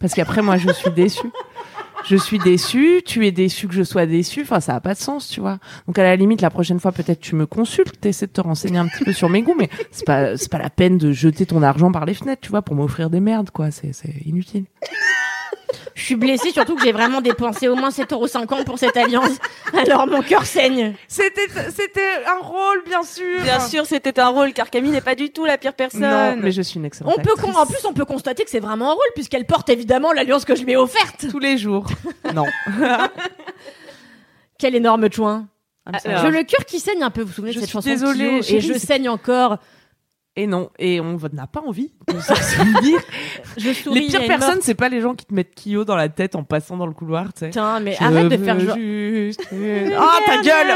Parce 0.00 0.14
qu'après, 0.14 0.42
moi, 0.42 0.56
je 0.56 0.70
suis 0.72 0.90
déçue. 0.90 1.30
Je 2.04 2.16
suis 2.16 2.38
déçue, 2.38 3.02
tu 3.04 3.26
es 3.26 3.32
déçu 3.32 3.68
que 3.68 3.74
je 3.74 3.82
sois 3.82 4.06
déçue, 4.06 4.42
enfin 4.42 4.60
ça 4.60 4.74
a 4.74 4.80
pas 4.80 4.94
de 4.94 4.98
sens, 4.98 5.28
tu 5.28 5.40
vois. 5.40 5.58
Donc 5.86 5.98
à 5.98 6.02
la 6.02 6.16
limite 6.16 6.40
la 6.40 6.50
prochaine 6.50 6.80
fois 6.80 6.92
peut-être 6.92 7.20
tu 7.20 7.34
me 7.34 7.46
consultes, 7.46 8.00
t'essaies 8.00 8.26
de 8.26 8.32
te 8.32 8.40
renseigner 8.40 8.78
un 8.78 8.88
petit 8.88 9.04
peu 9.04 9.12
sur 9.12 9.28
mes 9.28 9.42
goûts, 9.42 9.54
mais 9.56 9.70
c'est 9.90 10.06
pas 10.06 10.36
c'est 10.36 10.50
pas 10.50 10.58
la 10.58 10.70
peine 10.70 10.98
de 10.98 11.12
jeter 11.12 11.46
ton 11.46 11.62
argent 11.62 11.92
par 11.92 12.04
les 12.04 12.14
fenêtres, 12.14 12.42
tu 12.42 12.50
vois, 12.50 12.62
pour 12.62 12.74
m'offrir 12.74 13.08
des 13.08 13.20
merdes 13.20 13.50
quoi, 13.50 13.70
c'est 13.70 13.92
c'est 13.92 14.14
inutile. 14.26 14.64
Je 15.94 16.02
suis 16.02 16.16
blessée, 16.16 16.50
surtout 16.50 16.74
que 16.74 16.82
j'ai 16.82 16.92
vraiment 16.92 17.20
dépensé 17.20 17.68
au 17.68 17.76
moins 17.76 17.90
7,50€ 17.90 18.64
pour 18.64 18.78
cette 18.78 18.96
alliance. 18.96 19.30
Alors 19.74 20.06
mon 20.06 20.22
cœur 20.22 20.46
saigne. 20.46 20.94
C'était 21.06 21.48
c'était 21.70 22.24
un 22.26 22.44
rôle 22.44 22.82
bien 22.86 23.02
sûr. 23.02 23.40
Bien 23.42 23.60
sûr, 23.60 23.86
c'était 23.86 24.18
un 24.18 24.28
rôle, 24.28 24.52
car 24.52 24.70
Camille 24.70 24.90
n'est 24.90 25.00
pas 25.00 25.14
du 25.14 25.30
tout 25.30 25.44
la 25.44 25.58
pire 25.58 25.74
personne. 25.74 26.00
Non, 26.00 26.36
mais 26.36 26.50
je 26.50 26.62
suis 26.62 26.78
une 26.78 26.86
excellente. 26.86 27.14
On 27.16 27.22
peut 27.22 27.34
en 27.54 27.66
plus, 27.66 27.84
on 27.84 27.92
peut 27.92 28.04
constater 28.04 28.44
que 28.44 28.50
c'est 28.50 28.60
vraiment 28.60 28.90
un 28.90 28.94
rôle 28.94 29.12
puisqu'elle 29.14 29.46
porte 29.46 29.68
évidemment 29.68 30.12
l'alliance 30.12 30.44
que 30.44 30.54
je 30.54 30.64
lui 30.64 30.72
ai 30.72 30.76
offerte. 30.76 31.26
tous 31.30 31.38
les 31.38 31.58
jours. 31.58 31.86
non. 32.34 32.46
Quel 34.58 34.74
énorme 34.74 35.12
chouin. 35.12 35.48
Alors. 35.84 36.22
J'ai 36.22 36.30
le 36.30 36.44
cœur 36.44 36.64
qui 36.64 36.78
saigne 36.80 37.02
un 37.02 37.10
peu. 37.10 37.22
Vous 37.22 37.28
vous 37.28 37.34
souvenez 37.34 37.52
Je 37.52 37.56
de 37.56 37.60
cette 37.60 37.70
suis 37.70 37.76
chanson 37.78 37.88
désolée, 37.88 38.40
Kyo 38.40 38.56
Et 38.56 38.60
je 38.60 38.74
saigne 38.74 39.08
encore. 39.08 39.58
Et 40.34 40.46
non, 40.46 40.70
et 40.78 40.98
on 41.00 41.18
n'a 41.34 41.46
pas 41.46 41.60
envie 41.60 41.92
de 42.08 42.18
se 42.18 42.34
souvenir. 42.34 43.00
Je 43.58 43.72
souris. 43.74 44.00
Les 44.00 44.06
pires 44.06 44.26
personnes, 44.26 44.60
c'est 44.62 44.74
pas 44.74 44.88
les 44.88 45.02
gens 45.02 45.14
qui 45.14 45.26
te 45.26 45.34
mettent 45.34 45.54
Kyo 45.54 45.84
dans 45.84 45.94
la 45.96 46.08
tête 46.08 46.36
en 46.36 46.42
passant 46.42 46.78
dans 46.78 46.86
le 46.86 46.94
couloir, 46.94 47.34
tu 47.34 47.40
sais. 47.40 47.46
Putain, 47.48 47.80
mais 47.80 47.94
Je 47.98 48.02
arrête 48.04 48.28
de 48.28 48.36
faire 48.42 48.58
genre. 48.58 48.76
juste 48.76 49.42
Ah, 49.52 50.18
ta 50.24 50.40
gueule 50.40 50.70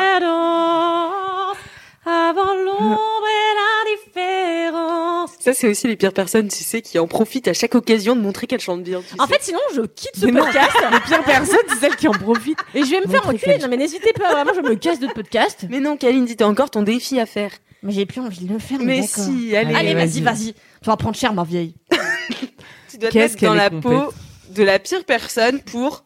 Avant 2.04 2.54
l'ombre 2.54 3.24
et 3.26 3.54
la 3.56 3.96
différence. 3.96 5.30
Ça, 5.40 5.52
c'est 5.54 5.68
aussi 5.68 5.88
les 5.88 5.96
pires 5.96 6.12
personnes, 6.12 6.48
tu 6.48 6.62
sais, 6.62 6.82
qui 6.82 6.98
en 6.98 7.06
profitent 7.08 7.48
à 7.48 7.52
chaque 7.54 7.74
occasion 7.74 8.14
de 8.14 8.20
montrer 8.20 8.46
qu'elles 8.46 8.60
chantent 8.60 8.82
bien. 8.84 9.00
tu 9.00 9.18
En 9.18 9.26
sais. 9.26 9.32
fait, 9.32 9.42
sinon, 9.42 9.58
je 9.74 9.80
quitte 9.82 10.12
ce 10.16 10.26
Mais 10.26 10.32
non. 10.32 10.44
podcast 10.44 10.70
Les 10.92 11.00
pires 11.00 11.24
personnes, 11.24 11.58
c'est 11.68 11.76
celles 11.80 11.96
qui 11.96 12.08
en 12.08 12.12
profitent. 12.12 12.58
et 12.74 12.84
je 12.84 12.90
vais 12.90 13.00
me 13.00 13.08
faire 13.08 13.26
enculer. 13.26 13.58
Non, 13.58 13.68
mais 13.68 13.76
n'hésitez 13.78 14.12
pas, 14.12 14.32
vraiment, 14.34 14.52
je 14.54 14.60
me 14.60 14.74
casse 14.76 15.00
de 15.00 15.08
ce 15.08 15.12
podcast. 15.14 15.66
Mais 15.70 15.80
non, 15.80 15.96
Kalindi, 15.96 16.36
t'as 16.36 16.46
encore 16.46 16.70
ton 16.70 16.82
défi 16.82 17.18
à 17.18 17.26
faire. 17.26 17.50
Mais 17.86 17.92
j'ai 17.92 18.04
plus 18.06 18.20
envie 18.20 18.44
de 18.44 18.52
le 18.52 18.58
faire. 18.58 18.78
Mais 18.80 19.02
si, 19.06 19.56
allez, 19.56 19.74
Allez, 19.74 19.94
vas-y. 19.94 20.20
vas-y. 20.20 20.52
Tu 20.54 20.86
vas 20.86 20.96
prendre 20.96 21.16
cher, 21.16 21.32
ma 21.32 21.44
vieille. 21.44 21.74
tu 22.90 22.98
dois 22.98 23.08
te 23.10 23.14
Qu'est-ce 23.14 23.34
mettre 23.34 23.46
dans 23.46 23.54
la 23.54 23.70
peau 23.70 24.12
de 24.50 24.62
la 24.62 24.78
pire 24.78 25.04
personne 25.04 25.60
pour 25.62 26.04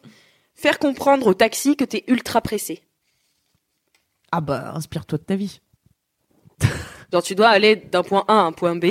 faire 0.55 0.77
comprendre 0.79 1.25
au 1.27 1.33
taxi 1.33 1.75
que 1.75 1.83
t'es 1.83 2.03
ultra 2.07 2.39
pressé. 2.41 2.83
Ah 4.31 4.41
bah, 4.41 4.73
inspire-toi 4.75 5.17
de 5.17 5.23
ta 5.23 5.35
vie. 5.35 5.59
Genre, 7.11 7.23
tu 7.23 7.35
dois 7.35 7.49
aller 7.49 7.75
d'un 7.75 8.03
point 8.03 8.23
A 8.27 8.33
à 8.33 8.41
un 8.43 8.51
point 8.51 8.75
B, 8.75 8.85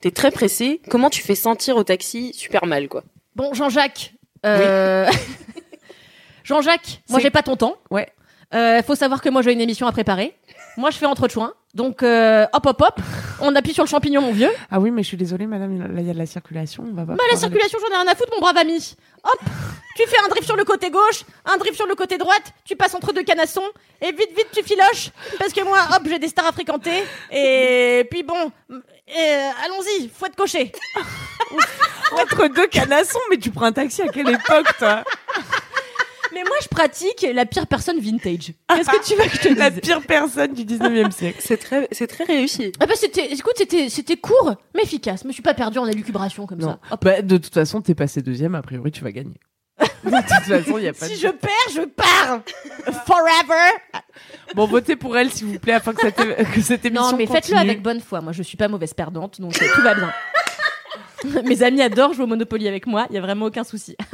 t'es 0.00 0.10
très 0.10 0.30
pressé, 0.30 0.80
comment 0.88 1.10
tu 1.10 1.20
fais 1.22 1.34
sentir 1.34 1.76
au 1.76 1.84
taxi 1.84 2.32
super 2.32 2.64
mal, 2.66 2.88
quoi? 2.88 3.02
Bon, 3.34 3.52
Jean-Jacques. 3.52 4.14
euh, 4.46 5.10
Jean-Jacques, 6.44 7.02
moi 7.10 7.18
j'ai 7.20 7.30
pas 7.30 7.42
ton 7.42 7.56
temps. 7.56 7.76
Ouais. 7.90 8.08
Euh, 8.54 8.82
faut 8.82 8.94
savoir 8.94 9.20
que 9.20 9.28
moi 9.28 9.42
j'ai 9.42 9.52
une 9.52 9.60
émission 9.60 9.86
à 9.86 9.92
préparer. 9.92 10.36
Moi 10.76 10.90
je 10.90 10.96
fais 10.96 11.06
entre 11.06 11.28
chouins. 11.28 11.52
Donc 11.76 12.02
euh, 12.02 12.46
hop 12.54 12.64
hop 12.66 12.80
hop, 12.80 13.00
on 13.40 13.54
appuie 13.54 13.74
sur 13.74 13.84
le 13.84 13.88
champignon 13.88 14.22
mon 14.22 14.32
vieux. 14.32 14.50
Ah 14.70 14.80
oui, 14.80 14.90
mais 14.90 15.02
je 15.02 15.08
suis 15.08 15.16
désolée, 15.18 15.46
madame, 15.46 15.78
là, 15.94 16.00
il 16.00 16.06
y 16.06 16.10
a 16.10 16.14
de 16.14 16.18
la 16.18 16.24
circulation. 16.24 16.84
On 16.90 16.94
va 16.94 17.02
pas 17.04 17.12
Bah 17.12 17.22
la 17.26 17.32
aller- 17.32 17.38
circulation 17.38 17.78
j'en 17.80 17.94
ai 17.94 18.02
rien 18.02 18.10
à 18.10 18.14
foutre 18.16 18.32
mon 18.34 18.40
brave 18.40 18.56
ami. 18.56 18.96
Hop, 19.24 19.38
tu 19.96 20.02
fais 20.08 20.16
un 20.24 20.28
drift 20.28 20.46
sur 20.46 20.56
le 20.56 20.64
côté 20.64 20.90
gauche, 20.90 21.24
un 21.44 21.58
drift 21.58 21.76
sur 21.76 21.86
le 21.86 21.94
côté 21.94 22.16
droite, 22.16 22.52
tu 22.64 22.76
passes 22.76 22.94
entre 22.94 23.12
deux 23.12 23.24
canassons 23.24 23.68
et 24.00 24.10
vite 24.12 24.30
vite 24.36 24.48
tu 24.54 24.62
filoches 24.62 25.10
parce 25.38 25.52
que 25.52 25.62
moi 25.64 25.78
hop 25.94 26.02
j'ai 26.08 26.18
des 26.18 26.28
stars 26.28 26.46
à 26.46 26.52
fréquenter 26.52 27.02
et 27.30 28.06
puis 28.10 28.22
bon 28.22 28.52
euh, 28.70 29.50
allons-y, 29.64 30.08
faut 30.08 30.26
être 30.26 30.36
coché. 30.36 30.72
Entre 32.12 32.48
deux 32.48 32.66
canassons, 32.68 33.18
mais 33.30 33.36
tu 33.36 33.50
prends 33.50 33.66
un 33.66 33.72
taxi 33.72 34.00
à 34.02 34.08
quelle 34.08 34.28
époque, 34.28 34.66
toi? 34.78 35.02
Mais 36.36 36.42
moi 36.44 36.56
je 36.62 36.68
pratique 36.68 37.26
la 37.32 37.46
pire 37.46 37.66
personne 37.66 37.98
vintage. 37.98 38.52
Qu'est-ce 38.68 38.90
que 38.90 39.06
tu 39.06 39.14
veux 39.14 39.24
que 39.26 39.36
je 39.36 39.40
te 39.40 39.48
dise 39.48 39.56
La 39.56 39.70
pire 39.70 40.02
personne 40.02 40.52
du 40.52 40.66
19e 40.66 41.10
siècle. 41.10 41.38
C'est 41.40 41.56
très, 41.56 41.88
c'est 41.92 42.06
très 42.06 42.24
réussi. 42.24 42.72
Ah 42.78 42.84
bah 42.84 42.92
c'était, 42.94 43.32
écoute, 43.32 43.54
c'était, 43.56 43.88
c'était 43.88 44.18
court, 44.18 44.54
mais 44.74 44.82
efficace. 44.82 45.20
Je 45.22 45.28
me 45.28 45.32
suis 45.32 45.40
pas 45.40 45.54
perdu 45.54 45.78
en 45.78 45.86
élucubration 45.86 46.46
comme 46.46 46.58
Non. 46.60 46.78
ça. 46.90 46.96
Bah, 47.00 47.22
de 47.22 47.38
toute 47.38 47.54
façon, 47.54 47.80
t'es 47.80 47.94
passé 47.94 48.20
deuxième, 48.20 48.54
a 48.54 48.60
priori, 48.60 48.92
tu 48.92 49.02
vas 49.02 49.12
gagner. 49.12 49.40
de 50.04 50.10
toute 50.10 50.46
façon, 50.46 50.76
il 50.76 50.84
y 50.84 50.88
a 50.88 50.92
pas 50.92 51.06
Si 51.06 51.14
de... 51.14 51.18
je 51.20 51.28
perds, 51.28 51.70
je 51.74 51.82
pars 51.86 52.40
forever. 53.06 53.72
Bon, 54.54 54.66
votez 54.66 54.96
pour 54.96 55.16
elle, 55.16 55.30
s'il 55.30 55.46
vous 55.46 55.58
plaît, 55.58 55.72
afin 55.72 55.94
que 55.94 56.02
cette, 56.02 56.16
que 56.52 56.60
cette 56.60 56.84
émission 56.84 57.12
Non, 57.12 57.16
mais 57.16 57.26
faites-le 57.26 57.56
avec 57.56 57.80
bonne 57.82 58.00
foi. 58.00 58.20
Moi, 58.20 58.32
je 58.32 58.42
suis 58.42 58.58
pas 58.58 58.68
mauvaise 58.68 58.92
perdante, 58.92 59.40
donc 59.40 59.56
euh, 59.60 59.66
tout 59.74 59.82
va 59.82 59.94
bien. 59.94 60.12
Mes 61.44 61.62
amis 61.62 61.82
adorent 61.82 62.12
jouer 62.14 62.24
au 62.24 62.26
Monopoly 62.28 62.68
avec 62.68 62.86
moi. 62.86 63.06
Il 63.10 63.14
y 63.14 63.18
a 63.18 63.20
vraiment 63.22 63.46
aucun 63.46 63.64
souci. 63.64 63.96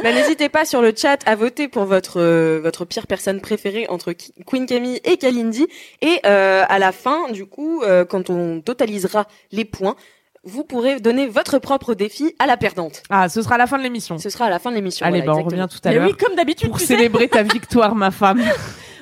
Bah, 0.00 0.12
n'hésitez 0.12 0.48
pas 0.48 0.64
sur 0.64 0.80
le 0.80 0.92
chat 0.96 1.18
à 1.26 1.34
voter 1.34 1.66
pour 1.66 1.84
votre 1.84 2.20
euh, 2.20 2.60
votre 2.62 2.84
pire 2.84 3.08
personne 3.08 3.40
préférée 3.40 3.86
entre 3.88 4.12
Ki- 4.12 4.32
Queen 4.46 4.64
Camille 4.64 5.00
et 5.04 5.16
Kalindi. 5.16 5.66
Et 6.02 6.20
euh, 6.24 6.62
à 6.68 6.78
la 6.78 6.92
fin, 6.92 7.28
du 7.32 7.46
coup, 7.46 7.82
euh, 7.82 8.04
quand 8.04 8.30
on 8.30 8.60
totalisera 8.60 9.26
les 9.50 9.64
points, 9.64 9.96
vous 10.44 10.62
pourrez 10.62 11.00
donner 11.00 11.26
votre 11.26 11.58
propre 11.58 11.94
défi 11.94 12.32
à 12.38 12.46
la 12.46 12.56
perdante. 12.56 13.02
Ah, 13.10 13.28
ce 13.28 13.42
sera 13.42 13.56
à 13.56 13.58
la 13.58 13.66
fin 13.66 13.76
de 13.76 13.82
l'émission. 13.82 14.18
Ce 14.18 14.30
sera 14.30 14.44
à 14.44 14.50
la 14.50 14.60
fin 14.60 14.70
de 14.70 14.76
l'émission. 14.76 15.04
Allez, 15.04 15.18
voilà, 15.18 15.32
bah, 15.32 15.38
on 15.44 15.50
revient 15.50 15.66
tout 15.68 15.80
à 15.82 15.88
Mais 15.88 15.96
l'heure. 15.96 16.06
oui, 16.06 16.14
comme 16.16 16.36
d'habitude, 16.36 16.68
Pour 16.68 16.78
sais. 16.78 16.86
célébrer 16.86 17.26
ta 17.26 17.42
victoire, 17.54 17.96
ma 17.96 18.12
femme. 18.12 18.40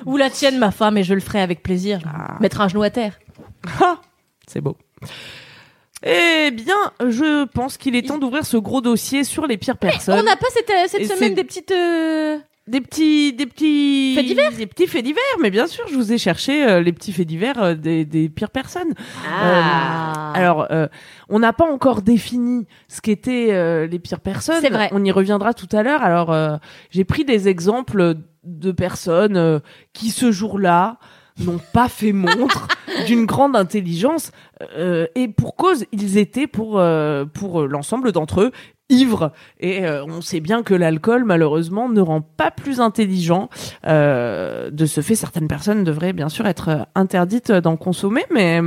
Ou 0.07 0.17
la 0.17 0.31
tienne, 0.31 0.57
ma 0.57 0.71
femme, 0.71 0.97
et 0.97 1.03
je 1.03 1.13
le 1.13 1.19
ferai 1.21 1.41
avec 1.41 1.61
plaisir. 1.61 1.99
Ah. 2.07 2.37
Mettre 2.39 2.59
un 2.61 2.67
genou 2.69 2.81
à 2.81 2.89
terre. 2.89 3.19
Ah, 3.79 4.01
C'est 4.47 4.61
beau. 4.61 4.75
Eh 6.09 6.51
bien, 6.51 6.75
je 7.07 7.45
pense 7.45 7.77
qu'il 7.77 7.95
est 7.95 8.07
temps 8.07 8.17
d'ouvrir 8.17 8.45
ce 8.45 8.57
gros 8.57 8.81
dossier 8.81 9.23
sur 9.23 9.45
les 9.47 9.57
pires 9.57 9.77
personnes. 9.77 10.19
On 10.19 10.23
n'a 10.23 10.35
pas 10.37 10.47
cette, 10.53 10.69
euh, 10.69 10.85
cette 10.87 11.01
Et 11.01 11.05
semaine 11.05 11.19
c'est- 11.29 11.35
des 11.35 11.43
petites. 11.43 11.71
euh, 11.71 12.37
Des 12.67 12.81
petits, 12.81 13.31
des 13.33 13.45
petits 13.45 14.13
Faits 14.15 14.25
divers? 14.25 14.51
des 14.51 14.67
petits 14.67 14.87
faits 14.87 15.03
divers, 15.05 15.23
mais 15.41 15.49
bien 15.49 15.67
sûr, 15.67 15.85
je 15.89 15.95
vous 15.95 16.11
ai 16.11 16.17
cherché 16.17 16.65
euh, 16.67 16.81
les 16.81 16.91
petits 16.91 17.13
faits 17.13 17.25
divers 17.27 17.61
euh, 17.63 17.73
des, 17.75 18.03
des 18.03 18.27
pires 18.27 18.49
personnes. 18.49 18.93
Ah. 19.25 20.33
Alors, 20.35 20.67
euh, 20.71 20.87
on 21.29 21.39
n'a 21.39 21.53
pas 21.53 21.65
encore 21.65 22.01
défini 22.01 22.67
ce 22.89 22.99
qu'étaient 23.01 23.53
euh, 23.53 23.87
les 23.87 23.99
pires 23.99 24.19
personnes. 24.19 24.59
C'est 24.61 24.69
vrai. 24.69 24.89
On 24.91 25.03
y 25.03 25.11
reviendra 25.11 25.53
tout 25.53 25.69
à 25.71 25.81
l'heure. 25.83 26.01
Alors, 26.03 26.31
euh, 26.33 26.57
j'ai 26.91 27.05
pris 27.05 27.23
des 27.25 27.47
exemples 27.47 28.15
de 28.43 28.71
personnes 28.71 29.37
euh, 29.37 29.59
qui, 29.93 30.09
ce 30.09 30.31
jour-là, 30.31 30.97
n'ont 31.39 31.59
pas 31.73 31.87
fait 31.89 32.13
montre 32.13 32.67
d'une 33.05 33.25
grande 33.25 33.55
intelligence 33.55 34.31
euh, 34.77 35.05
et 35.15 35.27
pour 35.27 35.55
cause, 35.55 35.85
ils 35.91 36.17
étaient 36.17 36.47
pour 36.47 36.79
euh, 36.79 37.25
pour 37.25 37.63
l'ensemble 37.63 38.11
d'entre 38.11 38.41
eux 38.41 38.51
ivres 38.89 39.33
et 39.59 39.85
euh, 39.85 40.05
on 40.05 40.21
sait 40.21 40.39
bien 40.39 40.63
que 40.63 40.73
l'alcool 40.73 41.25
malheureusement 41.25 41.89
ne 41.89 41.99
rend 41.99 42.21
pas 42.21 42.51
plus 42.51 42.79
intelligent 42.79 43.49
euh, 43.85 44.69
de 44.71 44.85
ce 44.85 45.01
fait 45.01 45.15
certaines 45.15 45.49
personnes 45.49 45.83
devraient 45.83 46.13
bien 46.13 46.29
sûr 46.29 46.47
être 46.47 46.69
euh, 46.69 46.77
interdites 46.95 47.51
d'en 47.51 47.75
consommer 47.75 48.23
mais 48.31 48.61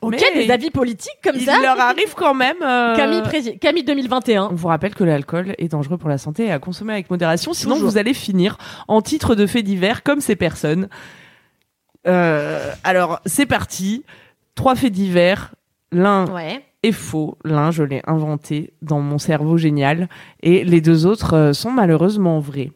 Ok, 0.00 0.16
mais 0.34 0.46
des 0.46 0.50
avis 0.50 0.70
politiques 0.70 1.18
comme 1.22 1.36
il 1.36 1.42
ça. 1.44 1.60
leur 1.60 1.78
arrive 1.78 2.14
quand 2.16 2.32
même 2.34 2.56
euh, 2.64 2.96
Camille, 2.96 3.20
Prési- 3.20 3.58
Camille 3.58 3.84
2021. 3.84 4.48
on 4.50 4.54
vous 4.54 4.68
rappelle 4.68 4.94
que 4.94 5.04
l'alcool 5.04 5.54
est 5.58 5.68
dangereux 5.68 5.98
pour 5.98 6.08
la 6.08 6.18
santé 6.18 6.46
et 6.46 6.50
à 6.50 6.58
consommer 6.58 6.94
avec 6.94 7.10
modération, 7.10 7.52
sinon 7.52 7.74
Toujours. 7.74 7.90
vous 7.90 7.98
allez 7.98 8.14
finir 8.14 8.56
en 8.88 9.02
titre 9.02 9.34
de 9.34 9.46
fait 9.46 9.62
divers 9.62 10.02
comme 10.02 10.20
ces 10.22 10.34
personnes. 10.36 10.88
Euh, 12.08 12.72
alors, 12.84 13.20
c'est 13.26 13.46
parti. 13.46 14.04
Trois 14.54 14.74
faits 14.74 14.92
divers. 14.92 15.54
L'un 15.92 16.26
Ouais. 16.30 16.64
est 16.82 16.92
faux, 16.92 17.38
l'un 17.44 17.70
je 17.70 17.82
l'ai 17.82 18.02
inventé 18.06 18.72
dans 18.82 19.00
mon 19.00 19.18
cerveau 19.18 19.56
génial, 19.56 20.08
et 20.42 20.64
les 20.64 20.80
deux 20.82 21.06
autres 21.06 21.34
euh, 21.34 21.52
sont 21.54 21.70
malheureusement 21.70 22.40
vrais. 22.40 22.72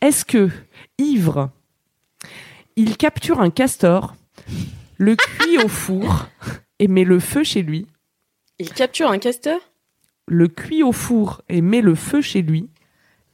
Est-ce 0.00 0.24
que, 0.24 0.48
ivre, 0.98 1.50
il 2.76 2.96
capture 2.96 3.40
un 3.40 3.50
castor, 3.50 4.16
le 4.96 5.14
cuit 5.14 5.58
au 5.58 5.68
four 5.68 6.28
et 6.80 6.88
met 6.88 7.04
le 7.04 7.20
feu 7.20 7.44
chez 7.44 7.62
lui? 7.62 7.86
Il 8.58 8.72
capture 8.72 9.10
un 9.10 9.18
casteur 9.18 9.60
le 10.30 10.46
cuit 10.48 10.82
au 10.82 10.92
four 10.92 11.40
et 11.48 11.62
met 11.62 11.80
le 11.80 11.94
feu 11.94 12.20
chez 12.20 12.42
lui. 12.42 12.68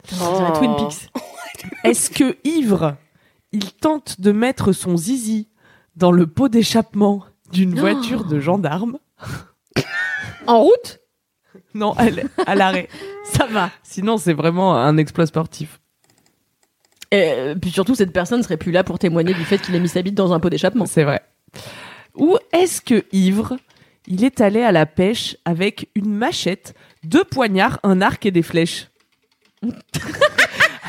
Dirait 0.08 0.52
Twin 0.52 0.76
Peaks. 0.76 1.08
Est-ce 1.84 2.08
que 2.10 2.36
ivre, 2.44 2.96
il 3.54 3.72
tente 3.72 4.20
de 4.20 4.32
mettre 4.32 4.72
son 4.72 4.96
zizi 4.98 5.48
dans 5.96 6.12
le 6.12 6.26
pot 6.26 6.48
d'échappement 6.48 7.24
d'une 7.52 7.74
Oh. 7.78 7.80
voiture 7.80 8.24
de 8.24 8.38
gendarme 8.40 8.98
En 10.46 10.60
route? 10.60 10.98
Non, 11.72 11.94
à 12.46 12.54
l'arrêt. 12.54 12.88
Ça 13.24 13.46
va. 13.46 13.70
Sinon, 13.82 14.18
c'est 14.18 14.32
vraiment 14.34 14.76
un 14.76 14.96
exploit 14.96 15.26
sportif. 15.26 15.80
Et 17.10 17.30
euh, 17.32 17.54
puis 17.54 17.70
surtout, 17.70 17.94
cette 17.94 18.12
personne 18.12 18.42
serait 18.42 18.56
plus 18.56 18.72
là 18.72 18.82
pour 18.84 18.98
témoigner 18.98 19.34
du 19.34 19.44
fait 19.44 19.58
qu'il 19.58 19.74
a 19.74 19.78
mis 19.78 19.88
sa 19.88 20.02
bite 20.02 20.14
dans 20.14 20.32
un 20.32 20.40
pot 20.40 20.50
d'échappement. 20.50 20.84
C'est 20.86 21.04
vrai. 21.04 21.22
Ou 22.16 22.36
est-ce 22.52 22.80
que 22.80 23.04
ivre, 23.12 23.56
il 24.06 24.24
est 24.24 24.40
allé 24.40 24.62
à 24.62 24.72
la 24.72 24.84
pêche 24.86 25.36
avec 25.44 25.88
une 25.94 26.12
machette, 26.14 26.74
deux 27.04 27.24
poignards, 27.24 27.78
un 27.84 28.00
arc 28.02 28.26
et 28.26 28.30
des 28.32 28.42
flèches? 28.42 28.88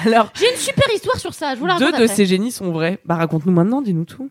Alors, 0.03 0.31
J'ai 0.35 0.51
une 0.51 0.57
super 0.57 0.85
histoire 0.93 1.17
sur 1.17 1.33
ça, 1.33 1.55
je 1.55 1.59
vous 1.59 1.65
la 1.65 1.77
deux 1.77 1.85
raconte 1.85 1.99
de 1.99 2.03
après. 2.05 2.15
ces 2.15 2.25
génies 2.25 2.51
sont 2.51 2.71
vrais. 2.71 2.99
Bah, 3.05 3.15
raconte-nous 3.15 3.51
maintenant, 3.51 3.81
dis-nous 3.81 4.05
tout. 4.05 4.23
Non, 4.23 4.29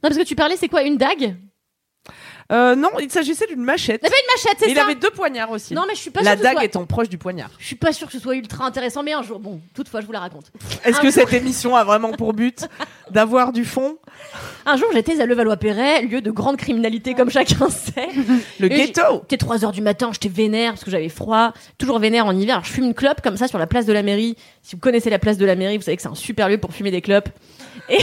parce 0.00 0.16
que 0.16 0.24
tu 0.24 0.34
parlais, 0.34 0.56
c'est 0.56 0.68
quoi, 0.68 0.82
une 0.82 0.96
dague? 0.96 1.36
Euh, 2.50 2.74
non, 2.74 2.90
il 3.00 3.10
s'agissait 3.10 3.46
d'une 3.46 3.62
machette. 3.62 4.02
Ben, 4.02 4.08
une 4.08 4.34
machette, 4.34 4.58
c'est 4.58 4.70
Il 4.70 4.76
ça 4.76 4.84
avait 4.84 4.94
deux 4.94 5.10
poignards 5.10 5.50
aussi. 5.50 5.74
Non, 5.74 5.84
mais 5.86 5.94
je 5.94 6.00
suis 6.00 6.10
pas 6.10 6.22
la 6.22 6.32
sûre 6.32 6.34
que 6.34 6.38
ce 6.38 6.42
dague 6.44 6.54
soit... 6.54 6.64
étant 6.64 6.86
proche 6.86 7.08
du 7.08 7.18
poignard. 7.18 7.50
Je 7.58 7.66
suis 7.66 7.76
pas 7.76 7.92
sûre 7.92 8.06
que 8.08 8.12
ce 8.12 8.18
soit 8.18 8.34
ultra 8.34 8.64
intéressant, 8.64 9.02
mais 9.02 9.12
un 9.12 9.22
jour, 9.22 9.38
bon, 9.38 9.60
toutefois, 9.74 10.00
je 10.00 10.06
vous 10.06 10.12
la 10.12 10.20
raconte. 10.20 10.50
Est-ce 10.84 11.00
que 11.00 11.10
cette 11.10 11.32
émission 11.32 11.76
a 11.76 11.84
vraiment 11.84 12.12
pour 12.12 12.32
but 12.32 12.66
d'avoir 13.10 13.52
du 13.52 13.64
fond? 13.64 13.96
Un 14.66 14.76
jour, 14.76 14.88
j'étais 14.92 15.20
à 15.20 15.26
Levallois-Perret, 15.26 16.02
lieu 16.02 16.20
de 16.20 16.30
grande 16.30 16.56
criminalité, 16.56 17.14
comme 17.14 17.30
chacun 17.30 17.68
sait. 17.68 18.08
Le 18.58 18.70
Et 18.72 18.86
ghetto 18.86 19.20
C'était 19.22 19.36
3 19.38 19.64
heures 19.64 19.72
du 19.72 19.82
matin, 19.82 20.10
j'étais 20.12 20.28
vénère 20.28 20.72
parce 20.72 20.84
que 20.84 20.90
j'avais 20.90 21.08
froid, 21.08 21.52
toujours 21.78 21.98
vénère 21.98 22.26
en 22.26 22.36
hiver. 22.36 22.56
Alors, 22.56 22.64
je 22.64 22.72
fume 22.72 22.84
une 22.84 22.94
clope 22.94 23.20
comme 23.22 23.36
ça 23.36 23.48
sur 23.48 23.58
la 23.58 23.66
place 23.66 23.86
de 23.86 23.92
la 23.92 24.02
mairie. 24.02 24.36
Si 24.62 24.76
vous 24.76 24.80
connaissez 24.80 25.10
la 25.10 25.18
place 25.18 25.36
de 25.38 25.46
la 25.46 25.56
mairie, 25.56 25.76
vous 25.76 25.82
savez 25.82 25.96
que 25.96 26.02
c'est 26.02 26.08
un 26.08 26.14
super 26.14 26.48
lieu 26.48 26.58
pour 26.58 26.72
fumer 26.72 26.90
des 26.90 27.00
clopes. 27.00 27.28
Et 27.88 27.98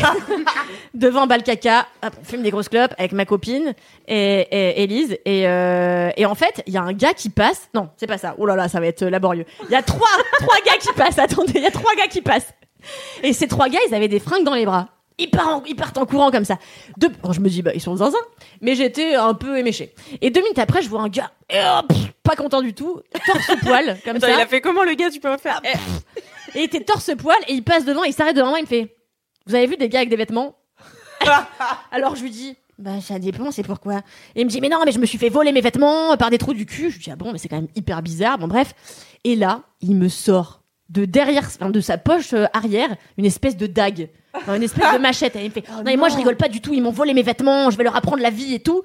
devant 0.93 1.27
Balcaca, 1.27 1.87
hop, 2.03 2.13
on 2.21 2.23
fume 2.23 2.43
des 2.43 2.51
grosses 2.51 2.69
clopes 2.69 2.93
avec 2.97 3.11
ma 3.11 3.25
copine 3.25 3.73
et. 4.07 4.83
Et, 5.25 5.47
euh, 5.47 6.09
et 6.15 6.25
en 6.25 6.35
fait, 6.35 6.63
il 6.67 6.73
y 6.73 6.77
a 6.77 6.81
un 6.81 6.93
gars 6.93 7.13
qui 7.13 7.29
passe. 7.29 7.69
Non, 7.73 7.89
c'est 7.97 8.07
pas 8.07 8.17
ça. 8.17 8.35
Oh 8.37 8.45
là 8.45 8.55
là, 8.55 8.67
ça 8.67 8.79
va 8.79 8.87
être 8.87 9.03
euh, 9.03 9.09
laborieux. 9.09 9.45
Il 9.65 9.71
y 9.71 9.75
a 9.75 9.81
trois, 9.81 10.07
trois 10.39 10.57
gars 10.65 10.77
qui 10.79 10.91
passent. 10.93 11.19
Attendez, 11.19 11.53
il 11.55 11.61
y 11.61 11.67
a 11.67 11.71
trois 11.71 11.95
gars 11.95 12.07
qui 12.07 12.21
passent. 12.21 12.53
Et 13.23 13.33
ces 13.33 13.47
trois 13.47 13.69
gars, 13.69 13.79
ils 13.87 13.93
avaient 13.95 14.07
des 14.07 14.19
fringues 14.19 14.43
dans 14.43 14.55
les 14.55 14.65
bras. 14.65 14.89
Ils 15.17 15.29
partent 15.29 15.47
en, 15.47 15.63
ils 15.65 15.75
partent 15.75 15.97
en 15.97 16.05
courant 16.05 16.31
comme 16.31 16.45
ça. 16.45 16.57
Alors 17.23 17.33
je 17.33 17.41
me 17.41 17.49
dis, 17.49 17.61
bah, 17.61 17.71
ils 17.75 17.81
sont 17.81 17.97
zinzin. 17.97 18.17
Mais 18.61 18.75
j'étais 18.75 19.15
un 19.15 19.33
peu 19.33 19.57
éméché. 19.57 19.93
Et 20.21 20.29
deux 20.29 20.41
minutes 20.41 20.59
après, 20.59 20.81
je 20.81 20.89
vois 20.89 21.01
un 21.01 21.09
gars, 21.09 21.31
et 21.49 21.59
hop, 21.59 21.91
pas 22.23 22.35
content 22.37 22.61
du 22.61 22.73
tout, 22.73 23.01
torse 23.25 23.59
poil, 23.61 23.97
comme 24.05 24.15
Attends, 24.15 24.27
ça. 24.27 24.33
il 24.33 24.39
a 24.41 24.47
fait 24.47 24.61
comment 24.61 24.83
le 24.83 24.93
gars 24.93 25.09
Tu 25.09 25.19
peux 25.19 25.31
refaire 25.31 25.61
Et 26.55 26.59
il 26.59 26.63
était 26.63 26.79
torse 26.81 27.11
poil, 27.17 27.37
et 27.49 27.53
il 27.53 27.63
passe 27.63 27.83
devant, 27.83 28.03
il 28.05 28.13
s'arrête 28.13 28.35
devant 28.35 28.49
moi, 28.49 28.59
il 28.59 28.63
me 28.63 28.67
fait, 28.67 28.95
vous 29.47 29.55
avez 29.55 29.67
vu 29.67 29.77
des 29.77 29.89
gars 29.89 29.99
avec 29.99 30.09
des 30.09 30.15
vêtements? 30.15 30.55
Alors 31.91 32.15
je 32.15 32.23
lui 32.23 32.29
dis, 32.29 32.55
bah, 32.77 33.01
ça 33.01 33.19
dépend, 33.19 33.51
c'est 33.51 33.63
pourquoi. 33.63 33.97
Et 34.35 34.41
il 34.41 34.45
me 34.45 34.49
dit, 34.49 34.61
mais 34.61 34.69
non, 34.69 34.79
mais 34.85 34.91
je 34.91 34.99
me 34.99 35.05
suis 35.05 35.17
fait 35.17 35.29
voler 35.29 35.51
mes 35.51 35.61
vêtements 35.61 36.15
par 36.17 36.29
des 36.29 36.37
trous 36.37 36.53
du 36.53 36.65
cul. 36.65 36.89
Je 36.89 36.95
lui 36.97 37.03
dis, 37.03 37.11
ah 37.11 37.15
bon, 37.15 37.31
mais 37.31 37.37
c'est 37.37 37.49
quand 37.49 37.57
même 37.57 37.67
hyper 37.75 38.01
bizarre. 38.01 38.37
Bon, 38.37 38.47
bref. 38.47 38.73
Et 39.23 39.35
là, 39.35 39.63
il 39.81 39.95
me 39.95 40.07
sort 40.07 40.63
de 40.89 41.05
derrière, 41.05 41.43
enfin, 41.45 41.69
de 41.69 41.81
sa 41.81 41.97
poche 41.97 42.33
euh, 42.33 42.45
arrière, 42.53 42.89
une 43.17 43.25
espèce 43.25 43.55
de 43.57 43.67
dague, 43.67 44.09
Enfin, 44.33 44.55
une 44.55 44.63
espèce 44.63 44.93
de 44.93 44.97
machette. 44.99 45.35
Et 45.35 45.41
il 45.41 45.45
me 45.49 45.51
fait, 45.51 45.67
non, 45.71 45.83
mais 45.85 45.97
moi 45.97 46.07
je 46.09 46.15
rigole 46.15 46.37
pas 46.37 46.47
du 46.49 46.61
tout, 46.61 46.73
ils 46.73 46.81
m'ont 46.81 46.91
volé 46.91 47.13
mes 47.13 47.21
vêtements, 47.23 47.69
je 47.69 47.77
vais 47.77 47.83
leur 47.83 47.95
apprendre 47.95 48.21
la 48.23 48.29
vie 48.29 48.53
et 48.53 48.59
tout. 48.59 48.81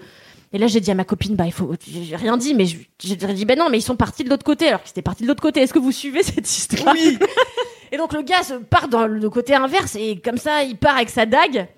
Et 0.52 0.58
là, 0.58 0.66
j'ai 0.68 0.80
dit 0.80 0.90
à 0.90 0.94
ma 0.94 1.04
copine, 1.04 1.34
bah, 1.34 1.46
il 1.46 1.52
faut, 1.52 1.72
j'ai 1.86 2.14
rien 2.16 2.36
dit, 2.36 2.54
mais 2.54 2.66
je- 2.66 2.78
j'ai 3.02 3.16
dit, 3.16 3.44
ben 3.44 3.58
non, 3.58 3.68
mais 3.70 3.78
ils 3.78 3.82
sont 3.82 3.96
partis 3.96 4.22
de 4.24 4.30
l'autre 4.30 4.44
côté, 4.44 4.68
alors 4.68 4.82
qu'ils 4.82 4.90
étaient 4.90 5.02
partis 5.02 5.22
de 5.22 5.28
l'autre 5.28 5.42
côté. 5.42 5.60
Est-ce 5.60 5.72
que 5.74 5.78
vous 5.78 5.92
suivez 5.92 6.22
cette 6.22 6.48
histoire? 6.50 6.94
Oui. 6.94 7.18
Et 7.94 7.96
donc, 7.96 8.12
le 8.12 8.22
gars 8.22 8.42
se 8.42 8.54
part 8.54 8.88
dans 8.88 9.06
le 9.06 9.30
côté 9.30 9.54
inverse, 9.54 9.94
et 9.94 10.16
comme 10.16 10.36
ça, 10.36 10.64
il 10.64 10.76
part 10.76 10.96
avec 10.96 11.10
sa 11.10 11.26
dague. 11.26 11.68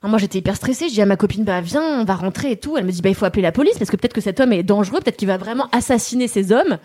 Alors, 0.00 0.08
moi, 0.08 0.18
j'étais 0.18 0.38
hyper 0.38 0.56
stressée. 0.56 0.88
Je 0.88 0.94
dis 0.94 1.02
à 1.02 1.04
ma 1.04 1.16
copine, 1.16 1.44
bah, 1.44 1.60
viens, 1.60 2.00
on 2.00 2.04
va 2.04 2.14
rentrer 2.14 2.52
et 2.52 2.56
tout. 2.56 2.78
Elle 2.78 2.86
me 2.86 2.90
dit, 2.90 3.02
bah, 3.02 3.10
il 3.10 3.14
faut 3.14 3.26
appeler 3.26 3.42
la 3.42 3.52
police, 3.52 3.76
parce 3.76 3.90
que 3.90 3.96
peut-être 3.98 4.14
que 4.14 4.22
cet 4.22 4.40
homme 4.40 4.54
est 4.54 4.62
dangereux, 4.62 5.00
peut-être 5.00 5.18
qu'il 5.18 5.28
va 5.28 5.36
vraiment 5.36 5.68
assassiner 5.72 6.26
ces 6.26 6.52
hommes. 6.52 6.78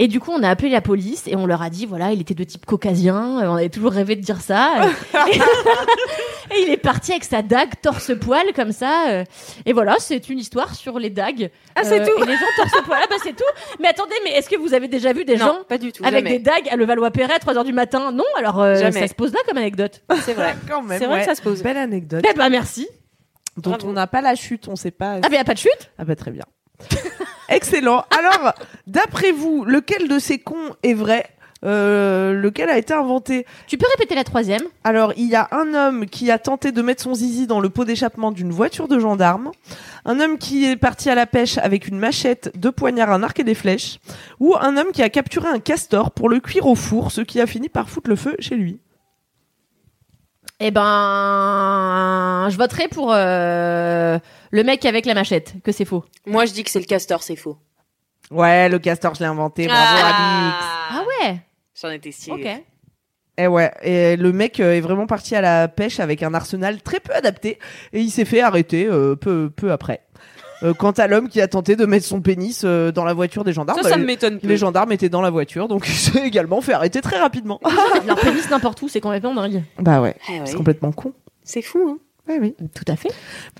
Et 0.00 0.08
du 0.08 0.18
coup, 0.18 0.32
on 0.32 0.42
a 0.42 0.48
appelé 0.48 0.68
la 0.68 0.80
police, 0.80 1.28
et 1.28 1.36
on 1.36 1.46
leur 1.46 1.62
a 1.62 1.70
dit, 1.70 1.86
voilà, 1.86 2.10
il 2.10 2.20
était 2.20 2.34
de 2.34 2.42
type 2.42 2.66
caucasien, 2.66 3.38
euh, 3.38 3.46
on 3.46 3.54
avait 3.54 3.68
toujours 3.68 3.92
rêvé 3.92 4.16
de 4.16 4.22
dire 4.22 4.40
ça. 4.40 4.72
Et 6.52 6.62
il 6.62 6.70
est 6.70 6.76
parti 6.76 7.12
avec 7.12 7.24
sa 7.24 7.42
dague 7.42 7.70
torse-poil 7.82 8.52
comme 8.54 8.72
ça. 8.72 9.08
euh, 9.10 9.24
Et 9.66 9.72
voilà, 9.72 9.96
c'est 9.98 10.28
une 10.28 10.38
histoire 10.38 10.74
sur 10.74 10.98
les 10.98 11.10
dagues. 11.10 11.50
Ah, 11.76 11.84
c'est 11.84 12.00
tout 12.04 12.22
Et 12.22 12.26
les 12.26 12.34
gens 12.36 12.46
torse-poil. 12.56 12.98
Ah 13.02 13.06
bah 13.08 13.16
c'est 13.22 13.36
tout. 13.36 13.44
Mais 13.78 13.88
attendez, 13.88 14.14
mais 14.24 14.32
est-ce 14.32 14.48
que 14.50 14.56
vous 14.56 14.74
avez 14.74 14.88
déjà 14.88 15.12
vu 15.12 15.24
des 15.24 15.36
Non, 15.36 15.46
gens 15.46 15.58
pas 15.68 15.78
du 15.78 15.92
tout. 15.92 16.04
avec 16.04 16.24
jamais. 16.26 16.38
des 16.38 16.44
dagues 16.44 16.68
à 16.68 16.76
Levallois-Perret 16.76 17.34
à 17.34 17.38
3h 17.38 17.64
du 17.64 17.72
matin? 17.72 18.10
Non, 18.12 18.24
alors 18.36 18.60
euh, 18.60 18.74
Jamais. 18.74 19.00
ça 19.00 19.06
se 19.08 19.14
pose 19.14 19.32
là 19.32 19.38
comme 19.46 19.58
anecdote. 19.58 20.02
C'est 20.24 20.34
vrai. 20.34 20.56
Quand 20.68 20.82
même. 20.82 20.98
C'est 20.98 21.06
vrai 21.06 21.16
ouais. 21.16 21.20
que 21.20 21.26
ça 21.26 21.34
se 21.34 21.42
pose. 21.42 21.62
Belle 21.62 21.76
anecdote. 21.78 22.24
Eh 22.28 22.34
bah 22.34 22.48
merci. 22.50 22.88
dont 23.56 23.70
Bravo. 23.70 23.88
on 23.88 23.92
n'a 23.92 24.06
pas 24.06 24.20
la 24.20 24.34
chute, 24.34 24.66
on 24.68 24.76
sait 24.76 24.90
pas. 24.90 25.18
Ah 25.22 25.28
mais 25.30 25.36
y 25.36 25.40
a 25.40 25.44
pas 25.44 25.54
de 25.54 25.58
chute? 25.58 25.90
Ah 25.98 26.04
bah 26.04 26.16
très 26.16 26.30
bien. 26.32 26.44
Excellent. 27.48 28.04
Alors, 28.16 28.52
d'après 28.86 29.32
vous, 29.32 29.64
lequel 29.64 30.08
de 30.08 30.18
ces 30.18 30.38
cons 30.38 30.74
est 30.82 30.94
vrai? 30.94 31.26
Euh, 31.62 32.32
Lequel 32.32 32.70
a 32.70 32.78
été 32.78 32.94
inventé 32.94 33.46
Tu 33.66 33.76
peux 33.76 33.86
répéter 33.96 34.14
la 34.14 34.24
troisième 34.24 34.62
Alors, 34.82 35.12
il 35.16 35.26
y 35.26 35.34
a 35.34 35.48
un 35.52 35.74
homme 35.74 36.06
qui 36.06 36.30
a 36.30 36.38
tenté 36.38 36.72
de 36.72 36.80
mettre 36.80 37.02
son 37.02 37.14
zizi 37.14 37.46
dans 37.46 37.60
le 37.60 37.68
pot 37.68 37.84
d'échappement 37.84 38.32
d'une 38.32 38.50
voiture 38.50 38.88
de 38.88 38.98
gendarme, 38.98 39.50
un 40.06 40.20
homme 40.20 40.38
qui 40.38 40.64
est 40.64 40.76
parti 40.76 41.10
à 41.10 41.14
la 41.14 41.26
pêche 41.26 41.58
avec 41.58 41.86
une 41.86 41.98
machette, 41.98 42.50
deux 42.56 42.72
poignards, 42.72 43.10
un 43.10 43.22
arc 43.22 43.38
et 43.40 43.44
des 43.44 43.54
flèches, 43.54 43.98
ou 44.38 44.56
un 44.58 44.76
homme 44.78 44.92
qui 44.92 45.02
a 45.02 45.10
capturé 45.10 45.48
un 45.48 45.58
castor 45.58 46.12
pour 46.12 46.30
le 46.30 46.40
cuire 46.40 46.66
au 46.66 46.74
four, 46.74 47.12
ce 47.12 47.20
qui 47.20 47.40
a 47.40 47.46
fini 47.46 47.68
par 47.68 47.90
foutre 47.90 48.08
le 48.08 48.16
feu 48.16 48.36
chez 48.38 48.56
lui. 48.56 48.80
Eh 50.60 50.70
ben, 50.70 52.48
je 52.50 52.56
voterai 52.56 52.88
pour 52.88 53.12
euh, 53.12 54.18
le 54.50 54.64
mec 54.64 54.84
avec 54.84 55.06
la 55.06 55.14
machette, 55.14 55.54
que 55.62 55.72
c'est 55.72 55.86
faux. 55.86 56.04
Moi, 56.26 56.44
je 56.46 56.52
dis 56.52 56.64
que 56.64 56.70
c'est 56.70 56.80
le 56.80 56.84
castor, 56.86 57.22
c'est 57.22 57.36
faux. 57.36 57.56
Ouais, 58.30 58.68
le 58.68 58.78
castor, 58.78 59.14
je 59.14 59.20
l'ai 59.20 59.26
inventé. 59.26 59.66
Bravo, 59.66 59.96
Alix. 59.96 60.56
Ah 60.90 61.02
ouais 61.08 61.40
J'en 61.80 61.90
étais. 61.90 62.10
Ok. 62.28 62.46
Eh 63.38 63.46
ouais, 63.46 63.72
et 63.82 64.16
le 64.16 64.32
mec 64.32 64.60
euh, 64.60 64.74
est 64.74 64.80
vraiment 64.80 65.06
parti 65.06 65.34
à 65.34 65.40
la 65.40 65.66
pêche 65.68 65.98
avec 65.98 66.22
un 66.22 66.34
arsenal 66.34 66.82
très 66.82 67.00
peu 67.00 67.14
adapté 67.14 67.58
et 67.92 68.00
il 68.00 68.10
s'est 68.10 68.26
fait 68.26 68.40
arrêter 68.42 68.86
euh, 68.86 69.16
peu 69.16 69.48
peu 69.54 69.72
après. 69.72 70.02
Euh, 70.62 70.74
quant 70.74 70.90
à 70.90 71.06
l'homme 71.06 71.28
qui 71.30 71.40
a 71.40 71.48
tenté 71.48 71.74
de 71.74 71.86
mettre 71.86 72.04
son 72.04 72.20
pénis 72.20 72.62
euh, 72.64 72.92
dans 72.92 73.04
la 73.04 73.14
voiture 73.14 73.44
des 73.44 73.54
gendarmes, 73.54 73.80
Ça, 73.82 73.88
ça 73.88 73.96
me 73.96 74.04
m'étonne 74.04 74.38
les 74.42 74.56
gendarmes 74.58 74.92
étaient 74.92 75.08
dans 75.08 75.22
la 75.22 75.30
voiture, 75.30 75.68
donc 75.68 75.84
il 75.88 75.94
s'est 75.94 76.26
également 76.26 76.60
fait 76.60 76.74
arrêter 76.74 77.00
très 77.00 77.18
rapidement. 77.18 77.60
Leur 78.06 78.20
pénis 78.20 78.50
n'importe 78.50 78.82
où, 78.82 78.88
c'est 78.88 79.00
complètement 79.00 79.34
dingue. 79.34 79.62
bah 79.78 80.02
ouais, 80.02 80.16
Ah 80.28 80.32
ouais. 80.32 80.40
c'est 80.44 80.56
complètement 80.56 80.92
con. 80.92 81.14
C'est 81.44 81.62
fou, 81.62 81.78
hein. 81.88 81.98
Ouais, 82.30 82.38
oui. 82.40 82.54
Tout 82.74 82.84
à 82.86 82.96
fait. 82.96 83.08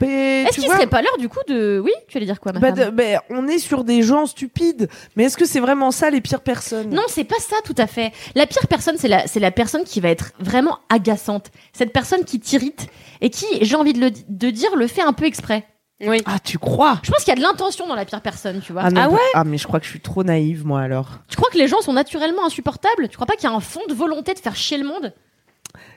Est-ce 0.01 0.55
qu'il 0.55 0.67
vois, 0.67 0.77
serait 0.77 0.87
pas 0.87 1.03
l'heure 1.03 1.17
du 1.19 1.29
coup 1.29 1.41
de... 1.49 1.81
Oui, 1.85 1.91
tu 2.09 2.17
allais 2.17 2.27
dire 2.27 2.41
quoi 2.41 2.53
ma 2.53 2.61
bah, 2.61 2.75
femme 2.75 2.91
de- 2.91 2.91
bah, 2.91 3.23
on 3.31 3.49
est 3.49 3.59
sur 3.59 3.83
des 3.85 4.03
gens 4.03 4.27
stupides, 4.27 4.89
mais 5.17 5.25
est-ce 5.25 5.37
que 5.37 5.45
c'est 5.45 5.61
vraiment 5.61 5.91
ça 5.91 6.11
les 6.11 6.21
pires 6.21 6.41
personnes? 6.43 6.91
Non, 6.91 7.03
c'est 7.09 7.25
pas 7.25 7.39
ça 7.41 7.57
tout 7.65 7.75
à 7.79 7.87
fait. 7.87 8.13
La 8.35 8.47
pire 8.47 8.67
personne, 8.69 8.95
c'est 8.97 9.09
la, 9.09 9.27
c'est 9.27 9.41
la 9.41 9.51
personne 9.51 9.85
qui 9.85 10.01
va 10.01 10.09
être 10.09 10.33
vraiment 10.39 10.79
agaçante. 10.89 11.51
Cette 11.73 11.93
personne 11.93 12.25
qui 12.25 12.39
t'irrite 12.39 12.87
et 13.21 13.31
qui, 13.31 13.47
j'ai 13.63 13.75
envie 13.77 13.93
de, 13.93 14.01
le, 14.01 14.11
de 14.11 14.51
dire, 14.51 14.77
le 14.77 14.87
fait 14.87 15.03
un 15.03 15.13
peu 15.13 15.25
exprès. 15.25 15.67
Oui. 16.03 16.23
Ah, 16.25 16.39
tu 16.39 16.59
crois? 16.59 16.99
Je 17.03 17.11
pense 17.11 17.25
qu'il 17.25 17.29
y 17.29 17.37
a 17.37 17.37
de 17.37 17.43
l'intention 17.43 17.87
dans 17.87 17.95
la 17.95 18.05
pire 18.05 18.23
personne, 18.23 18.61
tu 18.61 18.73
vois. 18.73 18.89
non, 18.91 19.01
Ah 19.03 19.09
ouais? 19.11 19.19
Ah, 19.35 19.45
mais 19.45 19.59
je 19.59 19.67
crois 19.67 19.81
que 19.81 19.85
je 19.85 19.91
suis 19.91 20.01
trop 20.01 20.25
naïve, 20.25 20.65
moi, 20.65 20.81
alors. 20.81 21.19
Tu 21.29 21.37
crois 21.37 21.51
que 21.51 21.59
les 21.59 21.69
gens 21.69 21.83
sont 21.83 21.93
naturellement 21.93 22.47
insupportables? 22.47 23.09
Tu 23.09 23.17
crois 23.17 23.27
pas 23.27 23.35
qu'il 23.35 23.45
y 23.51 23.53
a 23.53 23.55
un 23.55 23.61
fond 23.61 23.83
de 23.89 23.95
volonté 23.95 24.33
de 24.33 24.39
faire 24.39 24.57
chier 24.57 24.79
le 24.79 24.87
monde? 24.87 25.13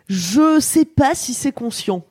Je 0.07 0.59
sais 0.59 0.85
pas 0.85 1.15
si 1.15 1.33
c'est 1.33 1.53
conscient. 1.53 2.03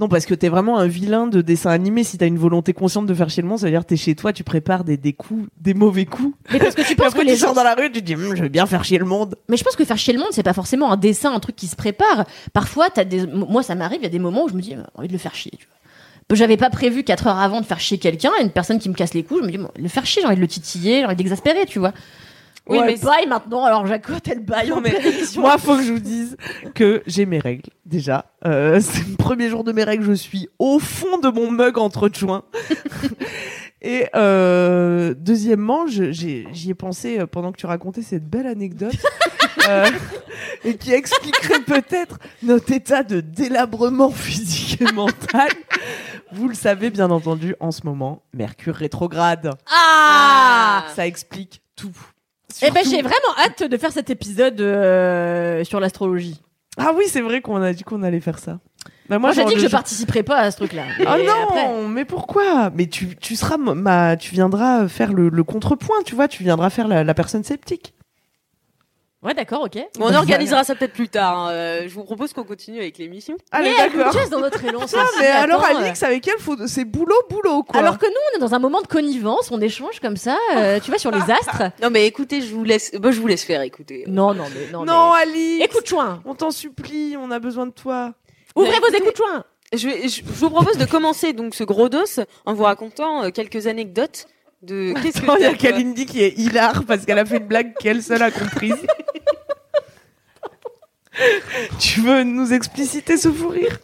Non, 0.00 0.08
parce 0.08 0.26
que 0.26 0.34
t'es 0.34 0.48
vraiment 0.48 0.78
un 0.78 0.86
vilain 0.86 1.26
de 1.26 1.42
dessin 1.42 1.70
animé. 1.70 2.04
Si 2.04 2.18
t'as 2.18 2.26
une 2.26 2.38
volonté 2.38 2.72
consciente 2.72 3.06
de 3.06 3.14
faire 3.14 3.28
chier 3.30 3.42
le 3.42 3.48
monde, 3.48 3.58
ça 3.58 3.66
veut 3.66 3.72
dire 3.72 3.82
que 3.82 3.86
t'es 3.86 3.96
chez 3.96 4.14
toi, 4.14 4.32
tu 4.32 4.44
prépares 4.44 4.84
des, 4.84 4.96
des 4.96 5.12
coups, 5.12 5.48
des 5.60 5.74
mauvais 5.74 6.06
coups. 6.06 6.34
Mais 6.52 6.58
parce 6.58 6.74
que 6.74 6.82
tu 6.82 6.96
penses 6.96 7.14
que 7.14 7.20
tu 7.20 7.26
les 7.26 7.36
sors 7.36 7.50
gens. 7.50 7.54
dans 7.54 7.64
la 7.64 7.74
rue, 7.74 7.90
tu 7.90 8.00
te 8.00 8.04
dis, 8.06 8.14
Hum, 8.14 8.34
je 8.34 8.42
vais 8.42 8.48
bien 8.48 8.66
faire 8.66 8.84
chier 8.84 8.98
le 8.98 9.04
monde. 9.04 9.36
Mais 9.48 9.56
je 9.56 9.64
pense 9.64 9.76
que 9.76 9.84
faire 9.84 9.98
chier 9.98 10.12
le 10.12 10.18
monde, 10.18 10.28
c'est 10.32 10.42
pas 10.42 10.54
forcément 10.54 10.92
un 10.92 10.96
dessin, 10.96 11.32
un 11.32 11.40
truc 11.40 11.56
qui 11.56 11.66
se 11.66 11.76
prépare. 11.76 12.24
Parfois, 12.52 12.90
t'as 12.90 13.04
des. 13.04 13.26
Moi, 13.26 13.62
ça 13.62 13.74
m'arrive, 13.74 14.00
il 14.00 14.04
y 14.04 14.06
a 14.06 14.10
des 14.10 14.18
moments 14.18 14.44
où 14.44 14.48
je 14.48 14.54
me 14.54 14.60
dis, 14.60 14.70
j'ai 14.70 14.78
envie 14.94 15.08
de 15.08 15.12
le 15.12 15.18
faire 15.18 15.34
chier, 15.34 15.52
tu 15.58 15.66
vois. 15.66 16.36
J'avais 16.36 16.56
pas 16.56 16.70
prévu 16.70 17.04
4 17.04 17.26
heures 17.26 17.38
avant 17.38 17.60
de 17.60 17.66
faire 17.66 17.80
chier 17.80 17.98
quelqu'un, 17.98 18.30
une 18.40 18.50
personne 18.50 18.78
qui 18.78 18.88
me 18.88 18.94
casse 18.94 19.12
les 19.12 19.22
couilles, 19.22 19.40
je 19.42 19.46
me 19.46 19.50
dis, 19.50 19.58
bon, 19.58 19.68
le 19.76 19.88
faire 19.88 20.06
chier, 20.06 20.22
j'ai 20.22 20.26
envie 20.26 20.36
de 20.36 20.40
le 20.40 20.48
titiller, 20.48 21.00
j'ai 21.00 21.04
envie 21.04 21.16
d'exaspérer, 21.16 21.66
tu 21.66 21.78
vois. 21.78 21.92
Oui, 22.68 22.78
Ouais, 22.78 22.86
mais 22.86 22.96
baille 22.96 23.26
maintenant, 23.26 23.64
alors 23.64 23.86
Jaco, 23.86 24.12
elle 24.30 24.40
baille 24.40 24.68
Non, 24.68 24.76
en 24.76 24.80
mais. 24.80 24.96
Moi, 25.36 25.58
faut 25.58 25.76
que 25.76 25.82
je 25.82 25.92
vous 25.92 25.98
dise 25.98 26.36
que 26.74 27.02
j'ai 27.06 27.26
mes 27.26 27.40
règles, 27.40 27.70
déjà. 27.84 28.26
Euh, 28.46 28.80
c'est 28.82 29.08
le 29.08 29.16
premier 29.16 29.48
jour 29.48 29.64
de 29.64 29.72
mes 29.72 29.82
règles, 29.84 30.04
je 30.04 30.12
suis 30.12 30.48
au 30.58 30.78
fond 30.78 31.18
de 31.18 31.28
mon 31.28 31.50
mug 31.50 31.78
entre 31.78 32.08
joints. 32.12 32.44
Et 33.82 34.06
euh, 34.14 35.12
deuxièmement, 35.18 35.86
j'y 35.88 36.46
ai 36.68 36.74
pensé 36.74 37.18
euh, 37.18 37.26
pendant 37.26 37.50
que 37.50 37.56
tu 37.58 37.66
racontais 37.66 38.02
cette 38.02 38.24
belle 38.24 38.46
anecdote 38.46 38.94
euh, 39.68 39.90
et 40.64 40.76
qui 40.76 40.92
expliquerait 40.92 41.62
peut-être 41.62 42.20
notre 42.44 42.72
état 42.72 43.02
de 43.02 43.20
délabrement 43.20 44.10
physique 44.12 44.80
et 44.80 44.92
mental. 44.92 45.50
Vous 46.30 46.46
le 46.46 46.54
savez 46.54 46.90
bien 46.90 47.10
entendu 47.10 47.56
en 47.58 47.72
ce 47.72 47.84
moment, 47.84 48.22
Mercure 48.32 48.76
rétrograde. 48.76 49.50
Ah 49.68 50.84
Ça 50.94 51.04
explique 51.04 51.60
tout. 51.74 51.96
Eh 52.60 52.70
ben, 52.70 52.82
j'ai 52.84 53.02
vraiment 53.02 53.34
hâte 53.44 53.62
de 53.62 53.76
faire 53.76 53.92
cet 53.92 54.10
épisode 54.10 54.60
euh, 54.60 55.64
sur 55.64 55.80
l'astrologie. 55.80 56.40
Ah 56.76 56.92
oui, 56.96 57.04
c'est 57.08 57.20
vrai 57.20 57.40
qu'on 57.40 57.60
a 57.62 57.72
dit 57.72 57.82
qu'on 57.84 58.02
allait 58.02 58.20
faire 58.20 58.38
ça. 58.38 58.58
Bah, 59.08 59.18
Moi, 59.18 59.32
j'ai 59.32 59.44
dit 59.44 59.54
que 59.54 59.60
je 59.60 59.68
participerai 59.68 60.22
pas 60.22 60.38
à 60.38 60.50
ce 60.50 60.56
truc-là. 60.56 60.82
Oh 61.00 61.14
Et 61.18 61.26
non, 61.26 61.32
après- 61.44 61.88
mais 61.88 62.04
pourquoi? 62.04 62.70
Mais 62.74 62.86
tu, 62.86 63.16
tu 63.16 63.36
seras 63.36 63.56
ma- 63.58 63.74
ma, 63.74 64.16
tu 64.16 64.32
viendras 64.34 64.88
faire 64.88 65.12
le, 65.12 65.28
le 65.28 65.44
contrepoint, 65.44 66.02
tu 66.04 66.14
vois, 66.14 66.28
tu 66.28 66.42
viendras 66.42 66.70
faire 66.70 66.88
la, 66.88 67.04
la 67.04 67.14
personne 67.14 67.44
sceptique. 67.44 67.94
Ouais, 69.22 69.34
d'accord, 69.34 69.62
ok. 69.62 69.74
Bon, 69.98 70.06
on 70.06 70.10
Bah, 70.10 70.18
organisera 70.18 70.64
ça 70.64 70.74
peut-être 70.74 70.94
plus 70.94 71.08
tard. 71.08 71.38
hein. 71.38 71.50
Euh, 71.52 71.82
je 71.86 71.94
vous 71.94 72.02
propose 72.02 72.32
qu'on 72.32 72.42
continue 72.42 72.80
avec 72.80 72.98
l'émission. 72.98 73.36
Allez, 73.52 73.70
Mais 73.70 73.76
elle 73.78 73.92
d'accord. 73.92 74.12
nous 74.12 74.18
casse 74.18 74.30
dans 74.30 74.40
notre 74.40 74.64
élan. 74.64 74.80
Ah, 74.82 74.86
celle-ci, 74.88 75.06
mais 75.20 75.26
alors, 75.28 75.64
attends, 75.64 75.78
Alix, 75.78 76.02
avec 76.02 76.26
elle, 76.26 76.38
faut, 76.40 76.56
c'est 76.66 76.84
boulot, 76.84 77.14
boulot, 77.30 77.62
quoi. 77.62 77.78
Alors 77.78 77.98
que 77.98 78.06
nous, 78.06 78.12
on 78.32 78.36
est 78.36 78.40
dans 78.40 78.54
un 78.54 78.58
moment 78.58 78.80
de 78.82 78.88
connivence, 78.88 79.50
on 79.52 79.60
échange 79.60 80.00
comme 80.00 80.16
ça, 80.16 80.36
euh, 80.56 80.80
tu 80.80 80.90
vois, 80.90 80.98
sur 80.98 81.12
les 81.12 81.20
astres. 81.30 81.62
Non, 81.82 81.90
mais 81.90 82.06
écoutez, 82.06 82.40
je 82.42 82.52
vous 82.52 82.64
laisse. 82.64 82.90
Bah, 82.98 83.12
je 83.12 83.20
vous 83.20 83.26
laisse 83.28 83.44
faire. 83.44 83.62
Écoutez. 83.62 84.04
Non, 84.08 84.34
non, 84.34 84.44
mais 84.54 84.72
non. 84.72 84.84
non, 84.84 85.12
mais- 85.14 85.22
Alix, 85.22 85.64
Écoute, 85.66 85.86
chouin, 85.88 86.20
on 86.24 86.34
t'en 86.34 86.50
supplie, 86.50 87.16
on 87.16 87.30
a 87.30 87.38
besoin 87.38 87.66
de 87.66 87.72
toi. 87.72 88.14
ouvrez 88.56 88.72
Mais 88.72 88.78
vos 88.80 88.96
écoutes, 88.96 89.16
chouin. 89.16 89.44
Je, 89.72 89.88
vais- 89.88 90.08
je, 90.08 90.16
je 90.16 90.22
vous 90.24 90.50
propose 90.50 90.76
de 90.78 90.84
commencer 90.84 91.32
donc 91.32 91.54
ce 91.54 91.62
gros 91.64 91.88
dos 91.88 92.04
en 92.44 92.54
vous 92.54 92.64
racontant 92.64 93.22
euh, 93.22 93.30
quelques 93.30 93.66
anecdotes 93.68 94.26
de. 94.62 94.92
Qu'est-ce 95.02 95.20
que 95.20 95.24
Attends, 95.24 95.36
il 95.36 95.42
y 95.42 95.44
a 95.46 95.50
t'as, 95.52 95.56
toi? 95.56 95.70
Kalindi 95.70 96.06
qui 96.06 96.22
est 96.22 96.36
hilar 96.38 96.84
parce 96.86 97.04
qu'elle 97.06 97.18
a 97.18 97.24
fait 97.24 97.38
une 97.38 97.46
blague 97.46 97.74
qu'elle 97.78 98.02
seule 98.02 98.22
a 98.22 98.30
comprise. 98.30 98.74
tu 101.78 102.00
veux 102.00 102.22
nous 102.24 102.52
expliciter 102.52 103.16
ce 103.16 103.30
fou 103.30 103.48
rire? 103.48 103.78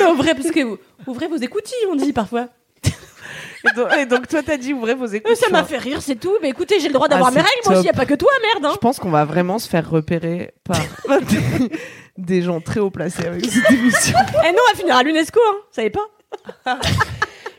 Non, 0.00 0.14
vrai, 0.14 0.34
parce 0.34 0.50
que 0.50 0.78
ouvrez 1.06 1.28
vos 1.28 1.36
écoutilles, 1.36 1.86
on 1.90 1.96
dit 1.96 2.12
parfois. 2.12 2.48
et 2.84 3.74
donc, 3.76 3.92
et 3.98 4.06
donc, 4.06 4.28
toi, 4.28 4.42
t'as 4.42 4.56
dit 4.56 4.72
ouvrez 4.72 4.94
vos 4.94 5.06
écoutes. 5.06 5.30
Euh, 5.32 5.34
ça 5.34 5.50
m'a 5.50 5.64
fait 5.64 5.78
rire, 5.78 6.00
c'est 6.02 6.16
tout. 6.16 6.32
Mais 6.42 6.50
écoutez, 6.50 6.80
j'ai 6.80 6.88
le 6.88 6.94
droit 6.94 7.08
d'avoir 7.08 7.28
Ah, 7.28 7.32
mes 7.32 7.40
règles, 7.40 7.60
moi 7.66 7.78
aussi, 7.78 7.86
y 7.86 7.90
a 7.90 7.92
pas 7.92 8.06
que 8.06 8.14
toi, 8.14 8.30
merde. 8.54 8.64
Hein. 8.66 8.72
Je 8.74 8.78
pense 8.78 8.98
qu'on 8.98 9.10
va 9.10 9.24
vraiment 9.24 9.58
se 9.58 9.68
faire 9.68 9.88
repérer 9.88 10.54
par 10.64 10.78
des, 11.20 11.70
des 12.18 12.42
gens 12.42 12.60
très 12.60 12.80
haut 12.80 12.90
placés 12.90 13.26
avec 13.26 13.44
cette 13.44 13.70
émission. 13.70 14.18
Et 14.44 14.52
nous, 14.52 14.58
on 14.66 14.72
va 14.72 14.78
finir 14.78 14.96
à 14.96 15.02
l'UNESCO, 15.02 15.40
hein. 15.46 15.54
Vous 15.56 15.74
savez 15.74 15.90
pas 15.90 16.78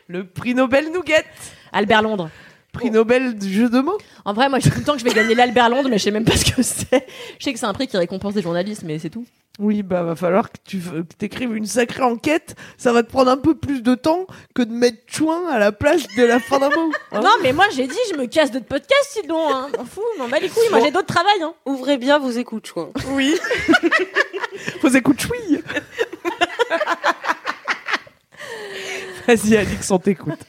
Le 0.08 0.26
prix 0.26 0.54
Nobel 0.54 0.90
Nougat, 0.90 1.22
Albert 1.72 2.02
Londres. 2.02 2.30
Prix 2.80 2.90
Nobel 2.90 3.38
du 3.38 3.52
jeu 3.52 3.68
de 3.68 3.80
mots. 3.80 3.98
En 4.24 4.32
vrai, 4.32 4.48
moi, 4.48 4.58
je 4.58 4.64
dis 4.64 4.70
tout 4.70 4.78
le 4.78 4.84
temps 4.84 4.94
que 4.94 5.00
je 5.00 5.04
vais 5.04 5.12
gagner 5.12 5.34
l'Albert 5.34 5.68
Londres, 5.68 5.88
mais 5.90 5.98
je 5.98 6.04
sais 6.04 6.10
même 6.10 6.24
pas 6.24 6.36
ce 6.36 6.50
que 6.50 6.62
c'est. 6.62 7.06
Je 7.38 7.44
sais 7.44 7.52
que 7.52 7.58
c'est 7.58 7.66
un 7.66 7.72
prix 7.74 7.86
qui 7.86 7.96
récompense 7.96 8.34
des 8.34 8.42
journalistes, 8.42 8.82
mais 8.84 8.98
c'est 8.98 9.10
tout. 9.10 9.26
Oui, 9.58 9.82
bah 9.82 10.02
va 10.02 10.16
falloir 10.16 10.50
que 10.50 10.56
tu 10.66 10.78
que 10.78 11.02
t'écrives 11.18 11.54
une 11.54 11.66
sacrée 11.66 12.02
enquête. 12.02 12.54
Ça 12.78 12.92
va 12.94 13.02
te 13.02 13.10
prendre 13.10 13.30
un 13.30 13.36
peu 13.36 13.54
plus 13.54 13.82
de 13.82 13.94
temps 13.94 14.26
que 14.54 14.62
de 14.62 14.72
mettre 14.72 14.98
chouin 15.06 15.48
à 15.50 15.58
la 15.58 15.70
place 15.72 16.02
de 16.16 16.22
la 16.22 16.40
fin 16.40 16.58
d'un 16.58 16.70
mot. 16.70 16.90
hein. 17.12 17.20
Non, 17.20 17.30
mais 17.42 17.52
moi, 17.52 17.66
j'ai 17.74 17.86
dit, 17.86 17.98
je 18.10 18.16
me 18.18 18.24
casse 18.26 18.50
d'autres 18.50 18.64
podcasts, 18.66 19.18
sinon, 19.20 19.54
hein. 19.54 19.68
M'en 19.76 19.84
fous, 19.84 20.00
m'en 20.18 20.28
bats 20.28 20.38
les 20.38 20.48
couilles. 20.48 20.70
Moi, 20.70 20.80
j'ai 20.82 20.90
d'autres 20.90 21.12
travails, 21.12 21.42
hein. 21.42 21.52
Ouvrez 21.66 21.98
bien 21.98 22.18
vos 22.18 22.30
écoutes, 22.30 22.70
quoi. 22.72 22.90
Oui. 23.10 23.36
Vos 24.82 24.88
écoutes 24.88 25.20
chouille. 25.20 25.60
Vas-y, 29.26 29.56
Alix, 29.56 29.90
on 29.90 29.98
t'écoute. 29.98 30.40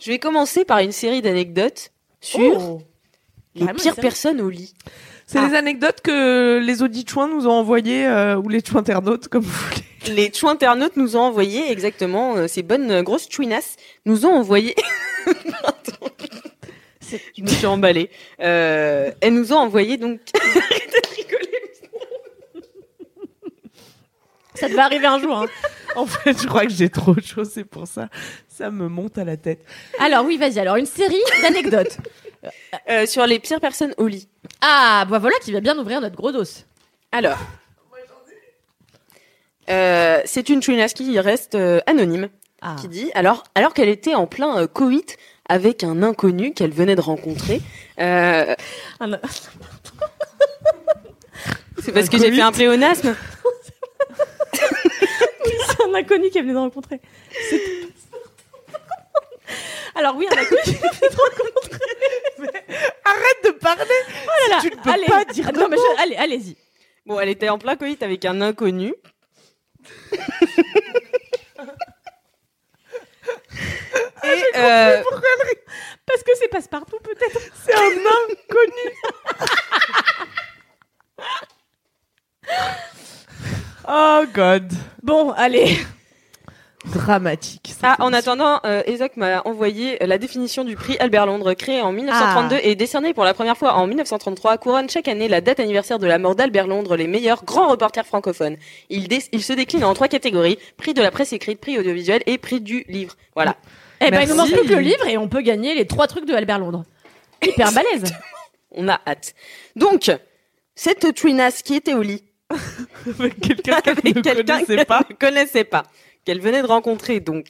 Je 0.00 0.10
vais 0.10 0.18
commencer 0.18 0.64
par 0.64 0.78
une 0.78 0.92
série 0.92 1.22
d'anecdotes 1.22 1.90
sur 2.20 2.40
Oh. 2.60 2.82
les 3.54 3.66
pires 3.74 3.96
personnes 3.96 4.40
au 4.40 4.50
lit. 4.50 4.74
C'est 5.26 5.38
Ah. 5.38 5.48
les 5.48 5.54
anecdotes 5.56 6.00
que 6.02 6.60
les 6.62 6.82
auditeurs 6.82 7.26
nous 7.28 7.46
ont 7.46 7.52
envoyées, 7.52 8.06
euh, 8.06 8.36
ou 8.36 8.48
les 8.48 8.62
internautes, 8.74 9.28
comme 9.28 9.42
vous 9.42 9.50
voulez. 9.50 10.14
Les 10.14 10.30
internautes 10.44 10.96
nous 10.96 11.16
ont 11.16 11.20
envoyé 11.22 11.70
exactement 11.72 12.36
euh, 12.36 12.46
ces 12.46 12.62
bonnes 12.62 12.90
euh, 12.90 13.02
grosses 13.02 13.28
chouinasses 13.28 13.76
nous 14.04 14.24
ont 14.26 14.34
envoyé. 14.34 14.74
Je 17.36 17.42
me 17.42 17.46
suis 17.48 17.66
emballée. 17.66 18.10
Euh, 18.40 19.12
elles 19.20 19.32
nous 19.34 19.52
ont 19.52 19.58
envoyé 19.58 19.96
donc. 19.96 20.20
Arrêtez 20.34 20.86
de 20.86 21.16
rigoler. 21.16 21.55
Ça 24.56 24.68
devait 24.68 24.78
arriver 24.80 25.06
un 25.06 25.18
jour. 25.20 25.36
hein. 25.36 25.46
En 25.96 26.04
fait, 26.04 26.38
je 26.42 26.46
crois 26.46 26.64
que 26.66 26.72
j'ai 26.72 26.90
trop 26.90 27.14
chaud, 27.24 27.44
c'est 27.44 27.64
pour 27.64 27.86
ça. 27.86 28.10
Ça 28.48 28.70
me 28.70 28.86
monte 28.86 29.16
à 29.16 29.24
la 29.24 29.38
tête. 29.38 29.64
Alors 29.98 30.26
oui, 30.26 30.36
vas-y. 30.36 30.58
Alors 30.58 30.76
une 30.76 30.84
série 30.84 31.16
d'anecdotes. 31.40 31.96
Euh, 32.90 33.06
sur 33.06 33.26
les 33.26 33.38
pires 33.38 33.60
personnes 33.60 33.94
au 33.96 34.06
lit. 34.06 34.28
Ah, 34.60 35.06
bah 35.08 35.18
voilà 35.18 35.36
qui 35.40 35.52
va 35.52 35.60
bien 35.60 35.76
ouvrir 35.78 36.02
notre 36.02 36.14
gros 36.14 36.32
dos. 36.32 36.44
Alors. 37.12 37.38
Euh, 39.70 40.20
c'est 40.26 40.48
une 40.50 40.62
chouinasse 40.62 40.92
qui 40.92 41.18
reste 41.18 41.54
euh, 41.54 41.80
anonyme. 41.86 42.28
Ah. 42.62 42.76
qui 42.80 42.88
dit 42.88 43.10
alors 43.14 43.44
alors 43.54 43.74
qu'elle 43.74 43.88
était 43.90 44.14
en 44.14 44.26
plein 44.26 44.58
euh, 44.62 44.66
coït 44.66 45.18
avec 45.48 45.84
un 45.84 46.02
inconnu 46.02 46.52
qu'elle 46.54 46.72
venait 46.72 46.94
de 46.96 47.00
rencontrer. 47.00 47.60
euh, 48.00 48.54
Un- 49.00 49.18
c'est 51.82 51.92
parce 51.92 52.06
Un 52.06 52.10
que 52.10 52.18
j'ai 52.18 52.32
fait 52.32 52.40
un 52.42 52.52
pléonasme. 52.52 53.14
C'est 54.52 55.82
un 55.84 55.94
inconnu 55.94 56.30
qu'elle 56.30 56.42
venait 56.42 56.54
de 56.54 56.58
rencontrer. 56.58 57.00
C'est- 57.48 57.88
Alors 59.94 60.16
oui, 60.16 60.26
un 60.30 60.36
inconnu 60.36 60.60
qu'elle 60.64 60.74
venait 60.74 61.10
de 61.10 61.16
rencontrer. 61.16 61.80
Arrête 63.04 63.44
de 63.44 63.50
parler 63.52 63.84
Oh 64.24 64.48
là 64.48 64.56
là, 64.56 64.58
Tu 64.62 64.70
ne 64.70 64.76
peux 64.82 64.90
allez. 64.90 65.06
pas 65.06 65.24
dire 65.24 65.46
Ah, 65.48 65.52
de 65.52 65.58
non, 65.60 65.68
mais 65.68 65.76
je- 65.76 66.02
Allez, 66.02 66.16
allez-y. 66.16 66.56
Bon, 67.06 67.20
elle 67.20 67.28
était 67.28 67.48
en 67.48 67.58
plein 67.58 67.76
coït 67.76 68.02
avec 68.02 68.24
un 68.24 68.40
inconnu. 68.40 68.94
Et 74.24 74.44
euh, 74.56 75.02
Parce 76.06 76.22
que 76.22 76.32
c'est 76.38 76.48
passe-partout 76.48 76.98
peut-être. 77.02 77.40
C'est 77.64 77.74
un 77.74 77.80
inconnu 77.80 78.90
Oh 83.88 84.24
God 84.34 84.72
Bon, 85.02 85.30
allez. 85.32 85.76
Dramatique. 86.92 87.74
ah, 87.82 87.96
en 87.98 88.12
attendant, 88.12 88.60
euh, 88.64 88.82
Isaac 88.86 89.16
m'a 89.16 89.42
envoyé 89.44 89.98
la 90.06 90.18
définition 90.18 90.62
du 90.62 90.76
prix 90.76 90.96
Albert 91.00 91.26
Londres, 91.26 91.52
créé 91.54 91.80
en 91.82 91.90
1932 91.90 92.60
et 92.62 92.76
décerné 92.76 93.12
pour 93.12 93.24
la 93.24 93.34
première 93.34 93.56
fois 93.56 93.72
en 93.74 93.88
1933, 93.88 94.58
couronne 94.58 94.88
chaque 94.88 95.08
année 95.08 95.26
la 95.26 95.40
date 95.40 95.58
anniversaire 95.58 95.98
de 95.98 96.06
la 96.06 96.18
mort 96.20 96.36
d'Albert 96.36 96.68
Londres, 96.68 96.96
les 96.96 97.08
meilleurs 97.08 97.44
grands 97.44 97.68
reporters 97.68 98.06
francophones. 98.06 98.56
Il, 98.88 99.08
dé- 99.08 99.24
il 99.32 99.42
se 99.42 99.52
décline 99.52 99.82
en 99.82 99.94
trois 99.94 100.06
catégories 100.06 100.58
prix 100.76 100.94
de 100.94 101.02
la 101.02 101.10
presse 101.10 101.32
écrite, 101.32 101.60
prix 101.60 101.76
audiovisuel 101.76 102.22
et 102.26 102.38
prix 102.38 102.60
du 102.60 102.84
livre. 102.88 103.14
Voilà. 103.34 103.56
Eh 104.00 104.10
ben, 104.12 104.20
il 104.22 104.28
nous 104.28 104.36
manque 104.36 104.52
plus 104.52 104.68
que 104.68 104.74
le 104.74 104.80
livre 104.80 105.08
et 105.08 105.18
on 105.18 105.26
peut 105.26 105.40
gagner 105.42 105.74
les 105.74 105.86
trois 105.88 106.06
trucs 106.06 106.26
de 106.26 106.34
Albert 106.34 106.60
Londres. 106.60 106.84
Hyper 107.42 107.72
balèze. 107.72 108.14
On 108.78 108.88
a 108.88 109.00
hâte. 109.06 109.34
Donc, 109.74 110.10
cette 110.74 111.14
twinasse 111.14 111.62
qui 111.62 111.74
était 111.74 111.94
au 111.94 112.02
lit 112.02 112.22
Avec 113.18 113.40
quelqu'un 113.40 113.80
qu'elle 113.80 113.96
ne 114.14 114.22
connaissait 114.22 114.84
pas. 114.84 115.00
ne 115.08 115.14
connaissait 115.14 115.64
pas, 115.64 115.82
qu'elle 116.24 116.40
venait 116.40 116.62
de 116.62 116.66
rencontrer, 116.66 117.20
donc. 117.20 117.46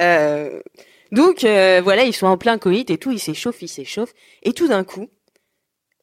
Euh, 0.00 0.60
donc, 1.10 1.44
euh, 1.44 1.80
voilà, 1.82 2.04
ils 2.04 2.12
sont 2.12 2.26
en 2.26 2.36
plein 2.36 2.58
coït 2.58 2.90
et 2.90 2.98
tout, 2.98 3.10
il 3.10 3.18
s'échauffe, 3.18 3.62
il 3.62 3.68
s'échauffe, 3.68 4.12
et 4.42 4.52
tout 4.52 4.68
d'un 4.68 4.84
coup, 4.84 5.08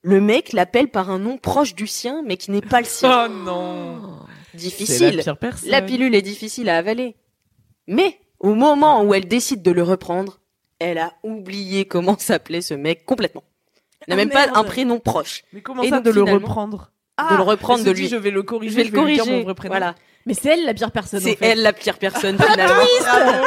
le 0.01 0.19
mec 0.21 0.53
l'appelle 0.53 0.89
par 0.89 1.09
un 1.09 1.19
nom 1.19 1.37
proche 1.37 1.75
du 1.75 1.87
sien, 1.87 2.23
mais 2.25 2.37
qui 2.37 2.51
n'est 2.51 2.61
pas 2.61 2.79
le 2.79 2.85
sien. 2.85 3.27
Oh 3.27 3.31
non 3.31 4.19
Difficile. 4.53 5.17
la 5.17 5.23
pire 5.23 5.37
personne. 5.37 5.69
La 5.69 5.81
pilule 5.81 6.15
est 6.15 6.21
difficile 6.21 6.69
à 6.69 6.77
avaler. 6.77 7.15
Mais, 7.87 8.19
au 8.39 8.53
moment 8.55 9.03
où 9.03 9.13
elle 9.13 9.27
décide 9.27 9.61
de 9.61 9.71
le 9.71 9.83
reprendre, 9.83 10.39
elle 10.79 10.97
a 10.97 11.13
oublié 11.23 11.85
comment 11.85 12.17
s'appelait 12.17 12.61
ce 12.61 12.73
mec 12.73 13.05
complètement. 13.05 13.43
Elle 14.07 14.15
n'a 14.15 14.21
Ah, 14.21 14.25
même 14.25 14.33
merde. 14.33 14.53
pas 14.53 14.59
un 14.59 14.63
prénom 14.63 14.99
proche. 14.99 15.43
Mais 15.53 15.61
comment 15.61 15.83
Et 15.83 15.89
ça 15.89 15.97
donc, 15.97 16.05
de 16.05 16.09
le 16.11 16.25
finalement, 16.25 16.47
reprendre 17.17 17.31
de 17.31 17.35
le 17.37 17.43
reprendre 17.43 17.79
elle 17.79 17.85
de 17.85 17.89
se 17.89 17.95
dit, 17.95 18.01
lui. 18.03 18.07
Je 18.09 18.15
vais 18.15 18.31
le 18.31 18.43
corriger, 18.43 18.71
Je 18.71 18.77
vais 18.77 18.83
le 18.83 18.91
corriger. 18.91 19.31
mon 19.31 19.43
vrai 19.43 19.55
prénom. 19.55 19.73
Voilà. 19.73 19.95
Mais 20.25 20.33
c'est 20.33 20.49
elle 20.49 20.65
la 20.65 20.73
pire 20.73 20.91
personne. 20.91 21.19
en 21.19 21.23
C'est 21.23 21.35
fait. 21.35 21.45
elle 21.45 21.61
la 21.61 21.73
pire 21.73 21.97
personne 21.97 22.37
finalement. 22.37 22.73
Bravo. 23.01 23.45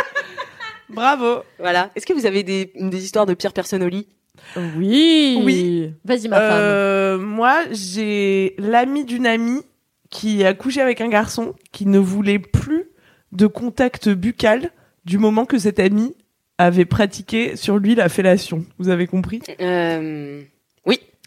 Bravo. 0.90 1.42
Voilà. 1.58 1.90
Est-ce 1.96 2.06
que 2.06 2.12
vous 2.12 2.26
avez 2.26 2.42
des, 2.42 2.72
des 2.74 3.04
histoires 3.04 3.26
de 3.26 3.34
pires 3.34 3.52
personnes 3.52 3.82
au 3.82 3.88
lit 3.88 4.06
Oui. 4.76 5.40
Oui. 5.42 5.92
Vas-y, 6.04 6.28
ma 6.28 6.36
femme. 6.36 6.50
Euh, 6.52 7.18
moi, 7.18 7.60
j'ai 7.72 8.54
l'ami 8.58 9.04
d'une 9.04 9.26
amie 9.26 9.62
qui 10.10 10.44
a 10.44 10.54
couché 10.54 10.80
avec 10.80 11.00
un 11.00 11.08
garçon 11.08 11.54
qui 11.72 11.84
ne 11.86 11.98
voulait 11.98 12.38
plus 12.38 12.84
de 13.32 13.46
contact 13.46 14.08
buccal 14.08 14.70
du 15.04 15.18
moment 15.18 15.44
que 15.44 15.58
cet 15.58 15.78
ami 15.80 16.14
avait 16.56 16.86
pratiqué 16.86 17.56
sur 17.56 17.76
lui 17.78 17.94
la 17.94 18.08
fellation. 18.08 18.64
Vous 18.78 18.88
avez 18.88 19.06
compris? 19.06 19.42
Euh, 19.60 20.40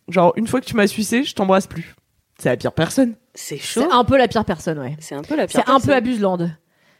Genre, 0.10 0.34
une 0.36 0.48
fois 0.48 0.60
que 0.60 0.66
tu 0.66 0.76
m'as 0.76 0.88
sucé, 0.88 1.24
je 1.24 1.34
t'embrasse 1.36 1.68
plus. 1.68 1.96
C'est 2.42 2.50
la 2.50 2.58
pire 2.58 2.72
personne. 2.74 3.14
C'est 3.36 3.60
chaud. 3.60 3.82
C'est 3.88 3.96
un 3.96 4.04
peu 4.04 4.18
la 4.18 4.28
pire 4.28 4.46
personne, 4.46 4.80
ouais. 4.80 4.98
C'est 5.00 5.14
un 5.14 5.22
peu 5.22 5.36
la 5.36 5.46
pire 5.46 5.62
C'est 5.64 5.72
un 5.72 5.80
peu 5.80 5.94
abuselande. 5.94 6.52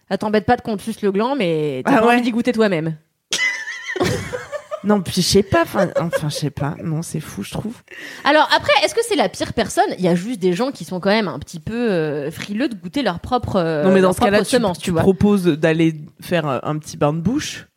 Ça 0.10 0.18
t'embête 0.20 0.46
pas 0.46 0.56
de 0.56 0.62
qu'on 0.62 0.78
te 0.78 0.84
suce 0.84 1.02
le 1.02 1.12
gland, 1.12 1.36
mais 1.36 1.82
t'as 1.84 1.96
Ah 1.96 2.00
pas 2.02 2.08
ouais. 2.08 2.14
envie 2.14 2.22
d'y 2.22 2.32
goûter 2.32 2.52
toi-même. 2.54 2.96
Non, 4.84 5.00
puis 5.00 5.14
je 5.18 5.22
sais 5.22 5.44
pas. 5.44 5.62
Enfin, 5.62 5.90
enfin, 6.00 6.30
je 6.30 6.36
sais 6.36 6.50
pas. 6.50 6.76
Non, 6.84 7.04
c'est 7.04 7.20
fou, 7.20 7.44
je 7.44 7.52
trouve. 7.52 7.76
Alors 8.24 8.50
après, 8.56 8.74
est-ce 8.84 8.96
que 8.96 9.02
c'est 9.08 9.16
la 9.16 9.30
pire 9.30 9.54
personne? 9.54 9.86
Il 10.00 10.04
y 10.04 10.08
a 10.08 10.16
juste 10.16 10.40
des 10.40 10.54
gens 10.54 10.72
qui 10.72 10.86
sont 10.86 11.00
quand 11.00 11.12
même 11.12 11.28
un 11.28 11.38
petit 11.38 11.60
peu 11.60 11.92
euh, 11.92 12.32
frileux 12.32 12.68
de 12.68 12.74
goûter 12.74 13.04
leur 13.04 13.20
propre 13.20 13.58
euh, 13.58 13.84
non, 13.84 13.90
mais 13.92 14.02
dans 14.02 14.08
leur 14.08 14.16
ce 14.16 14.22
cas-là, 14.22 14.40
tu, 14.40 14.46
semence, 14.46 14.80
tu 14.80 14.86
tu 14.86 14.92
vois. 14.92 15.02
proposes 15.02 15.46
d'aller 15.46 16.02
faire 16.20 16.48
un, 16.48 16.62
un 16.64 16.80
petit 16.80 16.98
bain 16.98 17.14
de 17.14 17.20
bouche 17.20 17.68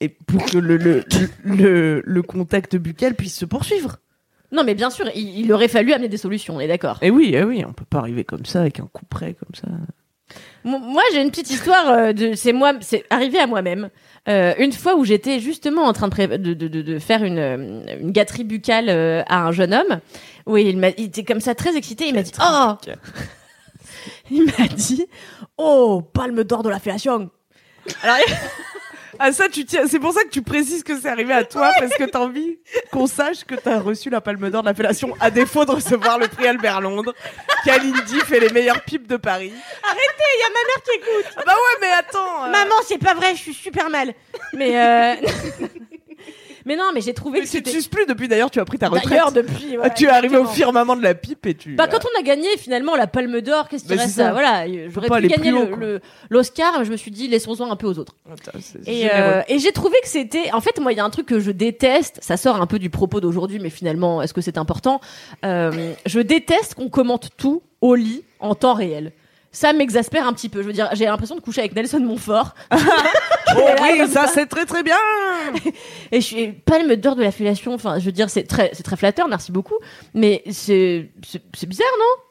et 0.00 0.10
pour 0.10 0.44
que 0.44 0.58
le, 0.58 0.76
le, 0.76 1.02
le, 1.44 2.02
le 2.04 2.22
contact 2.22 2.76
buccal 2.76 3.14
puisse 3.14 3.34
se 3.38 3.46
poursuivre. 3.46 3.96
Non, 4.52 4.64
mais 4.64 4.74
bien 4.74 4.90
sûr, 4.90 5.06
il, 5.14 5.40
il 5.40 5.52
aurait 5.52 5.68
fallu 5.68 5.92
amener 5.92 6.08
des 6.08 6.16
solutions, 6.18 6.56
on 6.56 6.60
est 6.60 6.68
d'accord. 6.68 6.98
Et 7.02 7.10
oui, 7.10 7.32
eh 7.34 7.42
oui, 7.42 7.64
on 7.66 7.72
peut 7.72 7.84
pas 7.88 7.98
arriver 7.98 8.24
comme 8.24 8.44
ça 8.44 8.60
avec 8.60 8.78
un 8.80 8.88
coup 8.92 9.04
près 9.06 9.34
comme 9.34 9.54
ça. 9.54 9.68
Mo- 10.64 10.78
Moi, 10.78 11.02
j'ai 11.12 11.22
une 11.22 11.30
petite 11.30 11.50
histoire 11.50 11.88
euh, 11.88 12.12
de. 12.12 12.34
C'est 12.34 12.52
moi, 12.52 12.72
c'est 12.80 13.04
arrivé 13.10 13.38
à 13.38 13.46
moi-même. 13.46 13.88
Euh, 14.28 14.54
une 14.58 14.72
fois 14.72 14.94
où 14.94 15.04
j'étais 15.04 15.40
justement 15.40 15.82
en 15.84 15.92
train 15.92 16.06
de, 16.06 16.12
pré- 16.12 16.28
de, 16.28 16.54
de, 16.54 16.68
de- 16.68 16.82
de 16.82 16.98
faire 16.98 17.24
une, 17.24 17.38
euh, 17.38 17.96
une 18.00 18.12
gâterie 18.12 18.44
buccale 18.44 18.88
euh, 18.88 19.22
à 19.26 19.42
un 19.46 19.52
jeune 19.52 19.74
homme. 19.74 20.00
Oui, 20.46 20.64
il, 20.68 20.78
m'a, 20.78 20.90
il 20.90 21.06
était 21.06 21.24
comme 21.24 21.40
ça 21.40 21.54
très 21.54 21.76
excité. 21.76 22.06
Il 22.06 22.14
m'a 22.14 22.22
dit 22.22 22.30
Oh 22.40 22.74
Il 24.30 24.44
m'a 24.44 24.68
dit 24.68 25.06
Oh, 25.58 26.02
palme 26.12 26.44
d'or 26.44 26.62
de 26.62 26.68
la 26.70 26.78
fellation. 26.78 27.30
Alors, 28.02 28.16
Ah 29.24 29.30
ça, 29.30 29.48
tu 29.48 29.64
tiens. 29.64 29.82
C'est 29.86 30.00
pour 30.00 30.12
ça 30.12 30.24
que 30.24 30.30
tu 30.30 30.42
précises 30.42 30.82
que 30.82 30.98
c'est 30.98 31.08
arrivé 31.08 31.32
à 31.32 31.44
toi 31.44 31.70
parce 31.78 31.94
que 31.94 32.02
t'as 32.02 32.18
envie 32.18 32.58
qu'on 32.90 33.06
sache 33.06 33.44
que 33.44 33.54
t'as 33.54 33.78
reçu 33.78 34.10
la 34.10 34.20
Palme 34.20 34.50
d'Or 34.50 34.62
de 34.62 34.66
l'appellation 34.66 35.14
à 35.20 35.30
défaut 35.30 35.64
de 35.64 35.70
recevoir 35.70 36.18
le 36.18 36.26
prix 36.26 36.48
Albert 36.48 36.80
Londres. 36.80 37.14
Kalindi 37.64 38.18
fait 38.26 38.40
les 38.40 38.50
meilleures 38.50 38.82
pipes 38.82 39.06
de 39.06 39.16
Paris. 39.16 39.52
arrêtez, 39.84 40.28
il 40.36 40.40
y 40.40 40.44
a 40.44 40.48
ma 40.48 40.54
mère 40.66 40.82
qui 40.82 40.90
écoute. 40.96 41.34
Ah 41.36 41.42
bah 41.46 41.52
ouais, 41.52 41.78
mais 41.80 41.90
attends. 41.96 42.44
euh, 42.46 42.50
Maman, 42.50 42.74
c'est 42.84 42.98
pas 42.98 43.14
vrai, 43.14 43.36
je 43.36 43.42
suis 43.42 43.54
super 43.54 43.88
mal. 43.90 44.12
Mais 44.54 44.76
euh... 44.76 45.14
mais 46.66 46.76
non, 46.76 46.84
mais 46.94 47.00
j'ai 47.00 47.14
trouvé 47.14 47.40
mais 47.40 47.46
que 47.46 47.58
tu 47.58 47.70
suces 47.70 47.88
plus 47.88 48.06
depuis 48.06 48.28
d'ailleurs, 48.28 48.50
tu 48.50 48.60
as 48.60 48.64
pris 48.64 48.78
ta 48.78 48.88
retraite. 48.88 49.08
d'ailleurs 49.08 49.32
depuis. 49.32 49.76
Ah, 49.82 49.90
tu 49.90 50.04
es 50.04 50.08
arrivé 50.08 50.36
au 50.36 50.44
firmament 50.46 50.96
de 50.96 51.02
la 51.02 51.14
pipe 51.14 51.44
et 51.46 51.54
tu. 51.54 51.74
Bah, 51.74 51.86
quand 51.88 52.00
on 52.04 52.20
a 52.20 52.22
gagné 52.22 52.48
finalement 52.58 52.94
la 52.96 53.06
Palme 53.06 53.40
d'Or, 53.40 53.68
qu'est-ce 53.68 53.84
qui 53.84 53.88
Bah, 53.90 53.96
c'est 53.98 54.02
reste 54.04 54.14
ça. 54.16 54.28
à- 54.28 54.32
Voilà, 54.32 54.64
j'aurais 54.88 55.08
pas 55.08 55.20
pu 55.20 55.28
gagner 55.28 55.52
l'Oscar, 56.30 56.78
mais 56.78 56.84
je 56.84 56.90
me 56.90 56.96
suis 56.96 57.10
dit 57.10 57.28
laissons-en 57.28 57.70
un 57.70 57.76
peu 57.76 57.86
aux 57.86 57.98
autres. 57.98 58.14
Attends, 58.30 58.58
c'est 58.60 58.86
Et, 58.88 59.02
généreux. 59.02 59.12
euh, 59.14 59.42
et 59.48 59.58
j'ai 59.58 59.72
trouvé 59.72 59.96
que 60.02 60.08
c'était, 60.08 60.52
en 60.52 60.60
fait, 60.60 60.78
moi, 60.80 60.92
il 60.92 60.96
y 60.96 61.00
a 61.00 61.04
un 61.04 61.10
truc 61.10 61.26
que 61.26 61.40
je 61.40 61.50
déteste. 61.50 62.18
Ça 62.22 62.36
sort 62.36 62.60
un 62.60 62.66
peu 62.66 62.78
du 62.78 62.90
propos 62.90 63.20
d'aujourd'hui, 63.20 63.58
mais 63.60 63.70
finalement, 63.70 64.22
est-ce 64.22 64.34
que 64.34 64.40
c'est 64.40 64.58
important 64.58 65.00
Euh, 65.44 65.92
Je 66.06 66.20
déteste 66.20 66.74
qu'on 66.74 66.88
commente 66.88 67.30
tout 67.36 67.62
au 67.80 67.94
lit 67.94 68.24
en 68.40 68.54
temps 68.54 68.74
réel. 68.74 69.12
Ça 69.52 69.72
m'exaspère 69.74 70.26
un 70.26 70.32
petit 70.32 70.48
peu. 70.48 70.62
Je 70.62 70.66
veux 70.66 70.72
dire, 70.72 70.88
j'ai 70.94 71.04
l'impression 71.04 71.36
de 71.36 71.40
coucher 71.40 71.60
avec 71.60 71.74
Nelson 71.74 72.00
Montfort. 72.00 72.54
Oh 73.54 73.60
oui, 73.82 73.98
ça 74.08 74.26
ça. 74.26 74.28
c'est 74.28 74.46
très 74.46 74.64
très 74.64 74.82
bien. 74.82 74.96
Et 76.12 76.22
je 76.22 76.26
suis 76.26 76.52
palme 76.52 76.96
d'or 76.96 77.16
de 77.16 77.22
la 77.22 77.30
fellation. 77.30 77.74
Enfin, 77.74 77.98
je 77.98 78.04
veux 78.06 78.12
dire, 78.12 78.30
c'est 78.30 78.44
très, 78.44 78.70
c'est 78.72 78.82
très 78.82 78.96
flatteur, 78.96 79.28
merci 79.28 79.52
beaucoup. 79.52 79.74
Mais 80.14 80.42
c'est, 80.50 81.10
c'est, 81.54 81.68
bizarre, 81.68 81.86
non? 81.98 82.22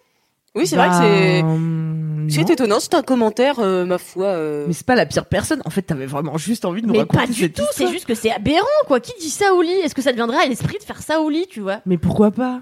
Oui, 0.55 0.65
c'est 0.65 0.77
vrai 0.77 0.87
que 0.89 0.95
c'est. 0.95 1.43
Bah, 1.43 2.27
C'est 2.27 2.49
étonnant, 2.49 2.79
c'est 2.79 2.95
un 2.95 3.03
commentaire, 3.03 3.59
euh, 3.59 3.85
ma 3.85 3.99
foi. 3.99 4.25
euh, 4.27 4.65
Mais 4.67 4.73
c'est 4.73 4.85
pas 4.87 4.95
la 4.95 5.05
pire 5.05 5.27
personne. 5.27 5.61
En 5.63 5.69
fait, 5.69 5.83
t'avais 5.83 6.07
vraiment 6.07 6.39
juste 6.39 6.65
envie 6.65 6.81
de 6.81 6.87
nous 6.87 6.93
Mais 6.93 6.99
raconter 6.99 7.19
pas 7.19 7.27
du 7.27 7.39
cette 7.39 7.53
tout. 7.53 7.63
C'est 7.71 7.89
juste 7.91 8.05
que 8.07 8.15
c'est 8.15 8.31
aberrant, 8.31 8.65
quoi. 8.87 8.99
Qui 8.99 9.13
dit 9.19 9.29
ça 9.29 9.53
au 9.53 9.61
lit? 9.61 9.69
Est-ce 9.83 9.93
que 9.93 10.01
ça 10.01 10.09
te 10.09 10.15
viendrait 10.15 10.43
à 10.43 10.47
l'esprit 10.47 10.79
de 10.79 10.83
faire 10.83 11.03
ça 11.03 11.21
au 11.21 11.29
lit, 11.29 11.45
tu 11.47 11.59
vois? 11.59 11.81
Mais 11.85 11.99
pourquoi 11.99 12.31
pas? 12.31 12.61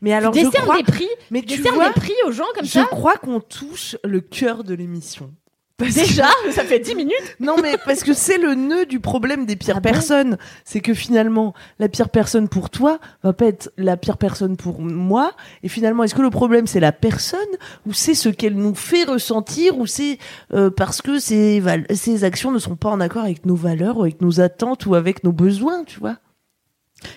Mais 0.00 0.12
alors, 0.12 0.32
tu 0.32 0.40
je 0.40 0.46
crois, 0.48 0.76
des 0.78 0.84
prix, 0.84 1.08
mais 1.30 1.42
tu 1.42 1.60
vois, 1.62 1.88
des 1.88 1.94
prix 2.00 2.14
aux 2.26 2.32
gens 2.32 2.44
comme 2.54 2.64
je 2.64 2.70
ça. 2.70 2.84
crois 2.84 3.14
qu'on 3.16 3.40
touche 3.40 3.96
le 4.04 4.20
cœur 4.20 4.64
de 4.64 4.74
l'émission. 4.74 5.32
Parce 5.76 5.94
que- 5.94 6.00
Déjà, 6.00 6.26
ça 6.52 6.62
fait 6.64 6.78
10 6.78 6.94
minutes. 6.94 7.36
Non, 7.40 7.56
mais 7.62 7.76
parce 7.86 8.04
que 8.04 8.12
c'est 8.12 8.36
le 8.36 8.54
nœud 8.54 8.84
du 8.84 9.00
problème 9.00 9.46
des 9.46 9.56
pires 9.56 9.76
Ah 9.78 9.80
bon 9.80 9.88
personnes. 9.90 10.36
C'est 10.62 10.80
que 10.82 10.92
finalement, 10.92 11.54
la 11.78 11.88
pire 11.88 12.10
personne 12.10 12.50
pour 12.50 12.68
toi 12.68 12.98
va 13.22 13.32
pas 13.32 13.46
être 13.46 13.72
la 13.78 13.96
pire 13.96 14.18
personne 14.18 14.58
pour 14.58 14.80
moi. 14.82 15.32
Et 15.62 15.68
finalement, 15.68 16.02
est-ce 16.04 16.14
que 16.14 16.20
le 16.20 16.28
problème 16.28 16.66
c'est 16.66 16.80
la 16.80 16.92
personne 16.92 17.38
ou 17.86 17.94
c'est 17.94 18.12
ce 18.14 18.28
qu'elle 18.28 18.56
nous 18.56 18.74
fait 18.74 19.04
ressentir 19.04 19.78
ou 19.78 19.86
c'est 19.86 20.18
euh, 20.52 20.68
parce 20.70 21.00
que 21.00 21.18
ses, 21.18 21.60
val- 21.60 21.86
ses 21.94 22.24
actions 22.24 22.52
ne 22.52 22.58
sont 22.58 22.76
pas 22.76 22.90
en 22.90 23.00
accord 23.00 23.22
avec 23.24 23.46
nos 23.46 23.56
valeurs 23.56 23.96
ou 23.96 24.02
avec 24.02 24.20
nos 24.20 24.38
attentes 24.42 24.84
ou 24.84 24.94
avec 24.94 25.24
nos 25.24 25.32
besoins, 25.32 25.84
tu 25.84 25.98
vois? 25.98 26.16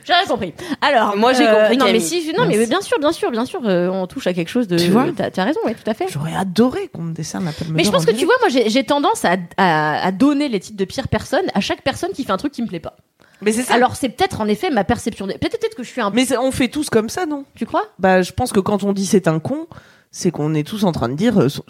J'ai 0.05 0.13
rien 0.13 0.25
compris. 0.25 0.53
Alors, 0.81 1.15
Moi, 1.17 1.33
j'ai 1.33 1.45
compris, 1.45 1.77
Non, 1.77 1.85
mais 1.91 1.99
si, 1.99 2.33
non, 2.37 2.45
mais 2.47 2.65
bien 2.67 2.81
sûr, 2.81 2.99
bien 2.99 3.11
sûr, 3.11 3.31
bien 3.31 3.45
sûr, 3.45 3.61
euh, 3.65 3.89
on 3.89 4.07
touche 4.07 4.27
à 4.27 4.33
quelque 4.33 4.49
chose 4.49 4.67
de. 4.67 4.77
Tu 4.77 4.89
vois 4.89 5.07
T'as 5.15 5.43
raison, 5.43 5.59
oui, 5.65 5.73
tout 5.75 5.89
à 5.89 5.93
fait. 5.93 6.07
J'aurais 6.09 6.35
adoré 6.35 6.87
qu'on 6.87 7.01
me 7.03 7.13
décerne 7.13 7.45
la 7.45 7.51
palme 7.51 7.73
Mais 7.73 7.83
je 7.83 7.89
d'or 7.89 7.93
pense 7.99 8.03
en 8.03 8.11
que 8.11 8.17
tu 8.17 8.25
vois, 8.25 8.35
moi, 8.41 8.49
j'ai 8.49 8.83
tendance 8.85 9.25
à, 9.57 10.11
donner 10.11 10.47
les 10.49 10.59
titres 10.59 10.77
de 10.77 10.85
pire 10.85 11.07
personne 11.07 11.45
à 11.53 11.61
chaque 11.61 11.81
personne 11.83 12.11
qui 12.11 12.23
fait 12.23 12.31
un 12.31 12.37
truc 12.37 12.53
qui 12.53 12.61
me 12.61 12.67
plaît 12.67 12.79
pas. 12.79 12.95
Mais 13.41 13.51
c'est 13.51 13.63
ça. 13.63 13.73
Alors, 13.73 13.95
c'est 13.97 14.09
peut-être 14.09 14.39
en 14.39 14.47
effet 14.47 14.69
ma 14.69 14.85
perception. 14.85 15.27
des- 15.27 15.37
Peut-être 15.37 15.75
que 15.75 15.83
je 15.83 15.89
suis 15.89 15.99
un. 15.99 16.11
Mais 16.11 16.25
on 16.37 16.51
fait 16.51 16.69
tous 16.69 16.89
comme 16.89 17.09
ça, 17.09 17.25
non? 17.25 17.43
Tu 17.55 17.65
crois? 17.65 17.83
Bah, 17.99 18.21
je 18.21 18.31
pense 18.31 18.53
que 18.53 18.61
quand 18.61 18.83
on 18.83 18.93
dit 18.93 19.05
c'est 19.05 19.27
un 19.27 19.39
con, 19.39 19.67
c'est 20.11 20.31
qu'on 20.31 20.53
est 20.53 20.65
tous 20.65 20.85
en 20.85 20.93
train 20.93 21.09
de 21.09 21.15
dire 21.15 21.37
euh, 21.41 21.49
son, 21.49 21.63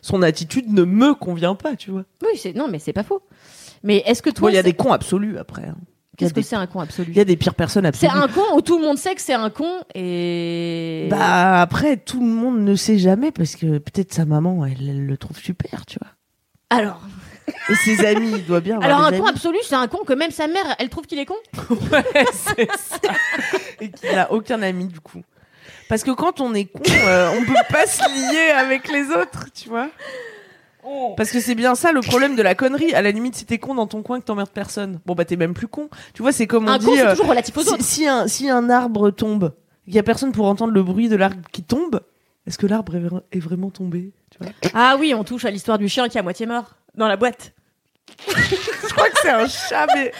son 0.00 0.22
attitude 0.22 0.72
ne 0.72 0.84
me 0.84 1.14
convient 1.14 1.54
pas, 1.54 1.76
tu 1.76 1.90
vois. 1.90 2.04
Oui, 2.22 2.38
c'est 2.38 2.54
non, 2.54 2.66
mais 2.68 2.78
c'est 2.78 2.94
pas 2.94 3.02
faux. 3.02 3.20
Mais 3.82 4.02
est-ce 4.06 4.22
que 4.22 4.30
toi, 4.30 4.50
il 4.50 4.54
y 4.54 4.58
a 4.58 4.62
des 4.62 4.72
cons 4.72 4.92
absolus 4.92 5.36
après. 5.38 5.64
hein. 5.66 5.76
Qu'est-ce 6.18 6.34
que 6.34 6.40
des- 6.40 6.46
c'est 6.46 6.56
un 6.56 6.66
con 6.66 6.80
absolu? 6.80 7.10
Il 7.12 7.16
y 7.16 7.20
a 7.20 7.24
des 7.24 7.36
pires 7.36 7.54
personnes 7.54 7.84
C'est 7.94 8.06
absolues. 8.08 8.22
un 8.24 8.28
con 8.28 8.42
où 8.56 8.60
tout 8.60 8.78
le 8.78 8.84
monde 8.84 8.98
sait 8.98 9.14
que 9.14 9.20
c'est 9.22 9.34
un 9.34 9.50
con 9.50 9.70
et. 9.94 11.06
Bah 11.10 11.60
après, 11.60 11.96
tout 11.96 12.20
le 12.20 12.26
monde 12.26 12.58
ne 12.60 12.74
sait 12.74 12.98
jamais 12.98 13.30
parce 13.30 13.54
que 13.56 13.78
peut-être 13.78 14.12
sa 14.12 14.24
maman, 14.24 14.66
elle, 14.66 14.88
elle 14.88 15.06
le 15.06 15.16
trouve 15.16 15.38
super, 15.38 15.86
tu 15.86 15.98
vois. 16.00 16.08
Alors, 16.70 17.00
Et 17.70 17.74
ses 17.76 18.04
amis, 18.04 18.32
il 18.36 18.44
doit 18.46 18.60
bien 18.60 18.76
avoir 18.80 19.04
alors 19.06 19.06
un 19.06 19.18
con 19.18 19.26
absolu, 19.26 19.56
c'est 19.62 19.74
un 19.74 19.86
con 19.88 20.04
que 20.04 20.12
même 20.12 20.30
sa 20.30 20.48
mère, 20.48 20.76
elle 20.78 20.90
trouve 20.90 21.06
qu'il 21.06 21.18
est 21.18 21.24
con? 21.26 21.36
Ouais, 21.70 22.26
c'est 22.32 22.68
ça. 22.76 22.98
Et 23.80 23.90
qu'il 23.90 24.12
n'a 24.12 24.30
aucun 24.32 24.60
ami 24.60 24.86
du 24.86 25.00
coup. 25.00 25.22
Parce 25.88 26.02
que 26.02 26.10
quand 26.10 26.40
on 26.42 26.52
est 26.54 26.66
con, 26.66 26.82
euh, 27.06 27.30
on 27.38 27.44
peut 27.46 27.54
pas 27.70 27.86
se 27.86 28.02
lier 28.32 28.50
avec 28.50 28.88
les 28.92 29.04
autres, 29.10 29.46
tu 29.54 29.70
vois. 29.70 29.88
Parce 31.16 31.30
que 31.30 31.40
c'est 31.40 31.54
bien 31.54 31.74
ça 31.74 31.92
le 31.92 32.00
problème 32.00 32.36
de 32.36 32.42
la 32.42 32.54
connerie. 32.54 32.94
À 32.94 33.02
la 33.02 33.10
limite, 33.10 33.34
si 33.36 33.44
t'es 33.46 33.58
con 33.58 33.74
dans 33.74 33.86
ton 33.86 34.02
coin 34.02 34.20
que 34.20 34.24
t'emmerdes 34.24 34.50
personne, 34.50 35.00
bon 35.06 35.14
bah 35.14 35.24
t'es 35.24 35.36
même 35.36 35.54
plus 35.54 35.68
con. 35.68 35.88
Tu 36.14 36.22
vois, 36.22 36.32
c'est 36.32 36.46
comme 36.46 36.64
on 36.66 36.68
un 36.72 36.78
dit. 36.78 36.86
con, 36.86 36.92
c'est 36.94 37.06
euh, 37.06 37.10
toujours 37.12 37.28
relatif 37.28 37.56
aux 37.56 37.62
si, 37.62 37.68
autres. 37.70 37.82
si 37.84 38.06
un, 38.06 38.28
si 38.28 38.48
un 38.50 38.70
arbre 38.70 39.10
tombe, 39.10 39.52
il 39.86 39.94
y 39.94 39.98
a 39.98 40.02
personne 40.02 40.32
pour 40.32 40.46
entendre 40.46 40.72
le 40.72 40.82
bruit 40.82 41.08
de 41.08 41.16
l'arbre 41.16 41.36
qui 41.52 41.62
tombe. 41.62 42.00
Est-ce 42.46 42.58
que 42.58 42.66
l'arbre 42.66 42.94
est, 42.96 43.00
vra- 43.00 43.22
est 43.32 43.40
vraiment 43.40 43.70
tombé 43.70 44.12
tu 44.30 44.38
vois? 44.40 44.52
Ah 44.74 44.96
oui, 44.98 45.12
on 45.14 45.24
touche 45.24 45.44
à 45.44 45.50
l'histoire 45.50 45.78
du 45.78 45.88
chien 45.88 46.08
qui 46.08 46.16
est 46.16 46.20
à 46.20 46.22
moitié 46.22 46.46
mort 46.46 46.76
dans 46.94 47.08
la 47.08 47.16
boîte. 47.16 47.52
Je 48.28 48.92
crois 48.94 49.10
que 49.10 49.18
c'est 49.20 49.30
un 49.30 49.46
chat, 49.46 49.86
mais 49.94 50.12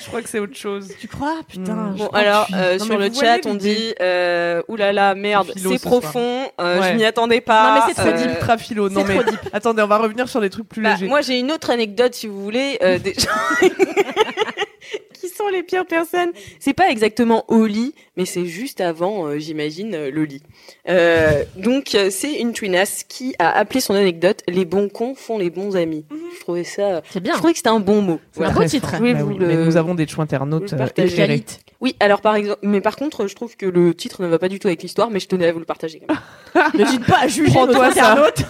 je 0.00 0.06
crois 0.08 0.22
que 0.22 0.28
c'est 0.28 0.38
autre 0.38 0.56
chose. 0.56 0.88
Tu 0.98 1.08
crois? 1.08 1.36
Putain. 1.48 1.74
Mm. 1.74 1.94
je 1.96 2.02
Bon, 2.02 2.08
alors, 2.08 2.48
euh, 2.54 2.78
Non, 2.78 2.84
sur 2.84 2.98
le 2.98 3.12
chat, 3.12 3.38
on 3.46 3.54
dit 3.54 3.94
euh, 4.00 4.62
oulala, 4.68 5.14
merde, 5.14 5.52
C'est 5.56 5.78
ce 5.78 5.82
profond, 5.82 6.50
euh, 6.60 6.80
Ouais. 6.80 6.92
je 6.92 6.96
m'y 6.96 7.04
attendais 7.04 7.40
pas. 7.40 7.74
Non, 7.74 7.80
mais 7.86 7.92
c'est 7.94 8.02
trop 8.02 8.12
deep. 8.16 8.30
Ultra 8.36 8.58
philo. 8.58 8.88
Non 8.88 9.04
mais 9.04 9.18
attendez, 9.52 9.82
on 9.82 9.86
va 9.86 9.98
revenir 9.98 10.28
sur 10.28 10.40
des 10.40 10.50
trucs 10.50 10.68
plus 10.68 10.82
Bah, 10.82 10.92
légers. 10.94 11.06
moi, 11.08 11.20
j'ai 11.20 11.38
une 11.38 11.52
autre 11.52 11.70
anecdote, 11.70 12.14
si 12.14 12.26
vous 12.26 12.42
voulez, 12.42 12.78
sont 15.40 15.48
les 15.48 15.62
pires 15.62 15.86
personnes. 15.86 16.30
C'est 16.58 16.72
pas 16.74 16.90
exactement 16.90 17.44
au 17.48 17.66
lit, 17.66 17.94
mais 18.16 18.24
c'est 18.24 18.46
juste 18.46 18.80
avant, 18.80 19.26
euh, 19.26 19.38
j'imagine, 19.38 19.94
euh, 19.94 20.10
le 20.10 20.24
lit. 20.24 20.42
Euh, 20.88 21.44
donc, 21.56 21.94
euh, 21.94 22.08
c'est 22.10 22.34
une 22.34 22.52
twinasse 22.52 23.04
qui 23.08 23.34
a 23.38 23.50
appelé 23.50 23.80
son 23.80 23.94
anecdote 23.94 24.42
"Les 24.48 24.64
bons 24.64 24.88
cons 24.88 25.14
font 25.14 25.38
les 25.38 25.50
bons 25.50 25.76
amis". 25.76 26.04
Je 26.36 26.40
trouvais 26.40 26.64
ça, 26.64 27.02
C'est 27.10 27.20
bien. 27.20 27.32
je 27.32 27.38
trouvais 27.38 27.52
que 27.52 27.58
c'était 27.58 27.68
un 27.70 27.80
bon 27.80 28.02
mot. 28.02 28.20
C'est 28.32 28.38
Voilà. 28.40 28.52
un 28.52 28.56
beau 28.56 28.64
titre. 28.64 28.90
Bah 28.92 28.98
oui, 29.00 29.14
le- 29.38 29.46
mais 29.46 29.56
nous 29.56 29.76
avons 29.76 29.94
des 29.94 30.06
choix 30.06 30.24
internautes 30.24 30.74
éclairés. 30.96 31.44
Oui, 31.80 31.96
alors 32.00 32.20
par 32.20 32.34
exemple, 32.36 32.58
mais 32.62 32.80
par 32.82 32.96
contre, 32.96 33.26
je 33.26 33.34
trouve 33.34 33.56
que 33.56 33.64
le 33.66 33.94
titre 33.94 34.22
ne 34.22 34.26
va 34.28 34.38
pas 34.38 34.48
du 34.48 34.58
tout 34.58 34.68
avec 34.68 34.82
l'histoire, 34.82 35.10
mais 35.10 35.18
je 35.20 35.28
tenais 35.28 35.46
à 35.46 35.52
vous 35.52 35.58
le 35.60 35.64
partager. 35.64 36.02
Quand 36.06 36.14
même. 36.54 36.70
N'hésite 36.74 37.06
pas 37.06 37.20
à 37.22 37.28
juger 37.28 37.50
Prends-toi 37.52 37.86
notre 37.86 37.94
ça. 37.96 38.12
internaute. 38.12 38.44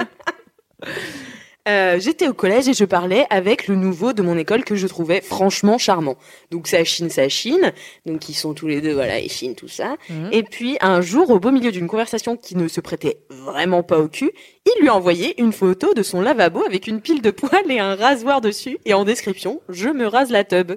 Euh, 1.68 2.00
J'étais 2.00 2.26
au 2.26 2.34
collège 2.34 2.68
et 2.68 2.74
je 2.74 2.84
parlais 2.84 3.24
avec 3.30 3.68
le 3.68 3.76
nouveau 3.76 4.12
de 4.12 4.22
mon 4.22 4.36
école 4.36 4.64
que 4.64 4.74
je 4.74 4.86
trouvais 4.88 5.20
franchement 5.20 5.78
charmant. 5.78 6.16
Donc 6.50 6.66
ça 6.66 6.82
chine, 6.82 7.08
ça 7.08 7.28
chine. 7.28 7.72
Donc 8.04 8.28
ils 8.28 8.34
sont 8.34 8.52
tous 8.52 8.66
les 8.66 8.80
deux, 8.80 8.92
voilà, 8.92 9.20
ils 9.20 9.30
chinent 9.30 9.54
tout 9.54 9.68
ça. 9.68 9.96
Mhm. 10.10 10.30
Et 10.32 10.42
puis 10.42 10.76
un 10.80 11.00
jour, 11.00 11.30
au 11.30 11.38
beau 11.38 11.52
milieu 11.52 11.70
d'une 11.70 11.86
conversation 11.86 12.36
qui 12.36 12.56
ne 12.56 12.66
se 12.66 12.80
prêtait 12.80 13.20
vraiment 13.30 13.84
pas 13.84 13.98
au 14.00 14.08
cul, 14.08 14.32
il 14.66 14.82
lui 14.82 14.88
a 14.88 14.94
envoyé 14.94 15.40
une 15.40 15.52
photo 15.52 15.94
de 15.94 16.02
son 16.02 16.20
lavabo 16.20 16.64
avec 16.66 16.88
une 16.88 17.00
pile 17.00 17.22
de 17.22 17.30
poils 17.30 17.70
et 17.70 17.78
un 17.78 17.94
rasoir 17.94 18.40
dessus. 18.40 18.78
Et 18.84 18.94
en 18.94 19.04
description, 19.04 19.60
je 19.68 19.88
me 19.88 20.06
rase 20.06 20.30
la 20.30 20.42
tub. 20.42 20.72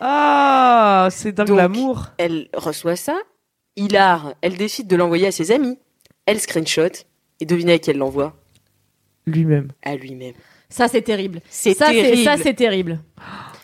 Ah, 0.00 1.08
c'est 1.10 1.32
dingue 1.32 1.50
l'amour. 1.50 2.06
Elle 2.18 2.48
reçoit 2.54 2.96
ça. 2.96 3.18
Hilar, 3.76 4.34
elle 4.42 4.56
décide 4.56 4.86
de 4.86 4.96
l'envoyer 4.96 5.26
à 5.26 5.32
ses 5.32 5.50
amis. 5.50 5.76
Elle 6.26 6.40
screenshot. 6.40 7.04
Et 7.40 7.46
devinez 7.46 7.74
à 7.74 7.78
qui 7.78 7.90
elle 7.90 7.98
l'envoie? 7.98 8.39
Lui-même. 9.26 9.68
À 9.82 9.94
lui-même. 9.96 10.34
Ça, 10.68 10.88
c'est 10.88 11.02
terrible. 11.02 11.40
C'est 11.50 11.74
Ça, 11.74 11.86
c'est 11.86 11.92
terrible. 12.02 12.24
ça, 12.24 12.36
c'est 12.36 12.54
terrible. 12.54 13.00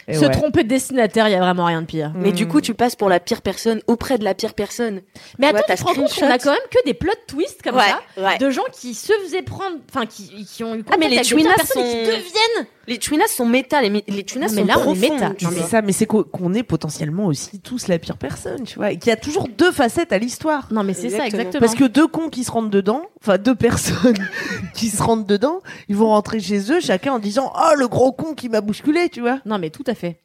Et 0.09 0.14
Se 0.14 0.25
ouais. 0.25 0.31
tromper 0.31 0.62
de 0.62 0.69
destinataire, 0.69 1.29
il 1.29 1.33
y 1.33 1.35
a 1.35 1.40
vraiment 1.40 1.64
rien 1.64 1.83
de 1.83 1.87
pire. 1.87 2.12
Mais 2.14 2.31
du 2.31 2.47
coup, 2.47 2.61
tu 2.61 2.75
passes 2.75 2.95
pour 2.95 3.09
la 3.09 3.19
pire 3.19 3.42
personne 3.42 3.81
auprès 3.88 4.19
de 4.19 4.25
la 4.25 4.35
pire 4.35 4.55
personne. 4.55 5.03
Mais 5.38 5.49
attends, 5.49 5.62
t'as 5.66 5.77
tu 5.77 5.83
te 5.83 5.88
rends 5.88 5.95
compte 5.95 6.14
qu'on 6.14 6.31
a 6.31 6.38
quand 6.38 6.53
même 6.53 6.61
que 6.71 6.85
des 6.85 6.95
plot 6.95 7.12
twists 7.27 7.61
comme 7.62 7.77
ça, 7.79 8.01
ouais. 8.16 8.38
de 8.38 8.51
gens 8.51 8.62
qui 8.73 8.95
se 8.95 9.12
faisaient 9.25 9.42
prendre, 9.42 9.77
enfin 9.90 10.07
qui, 10.07 10.45
qui 10.45 10.62
ont 10.62 10.75
eu 10.77 10.85
Ah, 10.90 10.97
mais 10.99 11.07
contact 11.09 11.31
les 11.31 11.38
avec 11.47 11.57
personnes 11.57 11.83
et 11.83 11.85
qui 11.87 11.90
sont- 12.05 12.05
deviennent. 12.12 12.66
Les 12.88 12.99
twinnas 12.99 13.27
sont 13.29 13.46
méta, 13.46 13.83
les, 13.83 13.88
les 13.88 14.03
mais 14.09 14.49
sont 14.49 14.64
là, 14.64 14.77
on 14.79 14.94
est 14.94 14.99
profondes, 14.99 15.01
méta. 15.01 15.33
C'est 15.38 15.62
ça, 15.62 15.83
mais 15.83 15.92
c'est 15.92 16.07
qu'o- 16.07 16.25
qu'on 16.25 16.55
est 16.55 16.62
potentiellement 16.62 17.27
aussi 17.27 17.59
tous 17.61 17.88
la 17.88 17.99
pire 17.99 18.16
personne, 18.16 18.62
tu 18.64 18.77
vois, 18.77 18.92
et 18.92 18.99
qu'il 18.99 19.09
y 19.09 19.12
a 19.12 19.16
toujours 19.16 19.49
deux 19.49 19.72
facettes 19.72 20.12
à 20.12 20.18
l'histoire. 20.18 20.68
Non, 20.70 20.85
mais 20.85 20.94
c'est 20.94 21.11
ça, 21.11 21.27
Exactement. 21.27 21.61
Parce 21.61 21.75
que 21.75 21.85
deux 21.85 22.07
cons 22.07 22.29
qui 22.29 22.44
se 22.44 22.51
rentrent 22.53 22.70
dedans, 22.70 23.03
enfin 23.20 23.38
deux 23.38 23.55
personnes 23.57 24.16
qui 24.75 24.88
se 24.88 25.03
rentrent 25.03 25.27
dedans, 25.27 25.61
ils 25.88 25.96
vont 25.96 26.09
rentrer 26.09 26.38
chez 26.40 26.70
eux 26.72 26.81
chacun 26.81 27.12
en 27.14 27.18
disant 27.18 27.53
oh 27.57 27.75
le 27.77 27.88
gros 27.88 28.12
con 28.12 28.35
qui 28.35 28.49
m'a 28.49 28.61
bousculé, 28.61 29.09
tu 29.09 29.20
vois. 29.20 29.40
Non, 29.46 29.59
mais 29.59 29.70
tout 29.70 29.85
à 29.87 29.94
fait. 29.94 30.20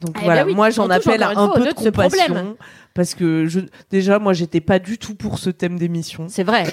Donc 0.00 0.16
Eh 0.20 0.24
voilà, 0.24 0.42
ben 0.44 0.50
oui, 0.50 0.54
moi 0.56 0.70
j'en 0.70 0.88
appelle 0.90 1.22
un 1.22 1.32
fois 1.34 1.54
peu 1.54 1.64
de 1.66 1.72
compassion 1.72 2.24
problème. 2.24 2.54
parce 2.94 3.14
que 3.16 3.46
je 3.46 3.60
déjà 3.90 4.18
moi 4.20 4.32
j'étais 4.32 4.60
pas 4.60 4.78
du 4.78 4.96
tout 4.96 5.14
pour 5.16 5.38
ce 5.40 5.50
thème 5.50 5.76
d'émission. 5.76 6.26
C'est 6.28 6.44
vrai. 6.44 6.64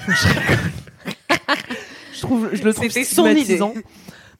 Je 2.12 2.20
trouve 2.22 2.48
je 2.52 2.62
le 2.62 2.72
trouve 2.72 2.88
C'était 2.88 3.04
son 3.04 3.24
stigmatisant. 3.26 3.74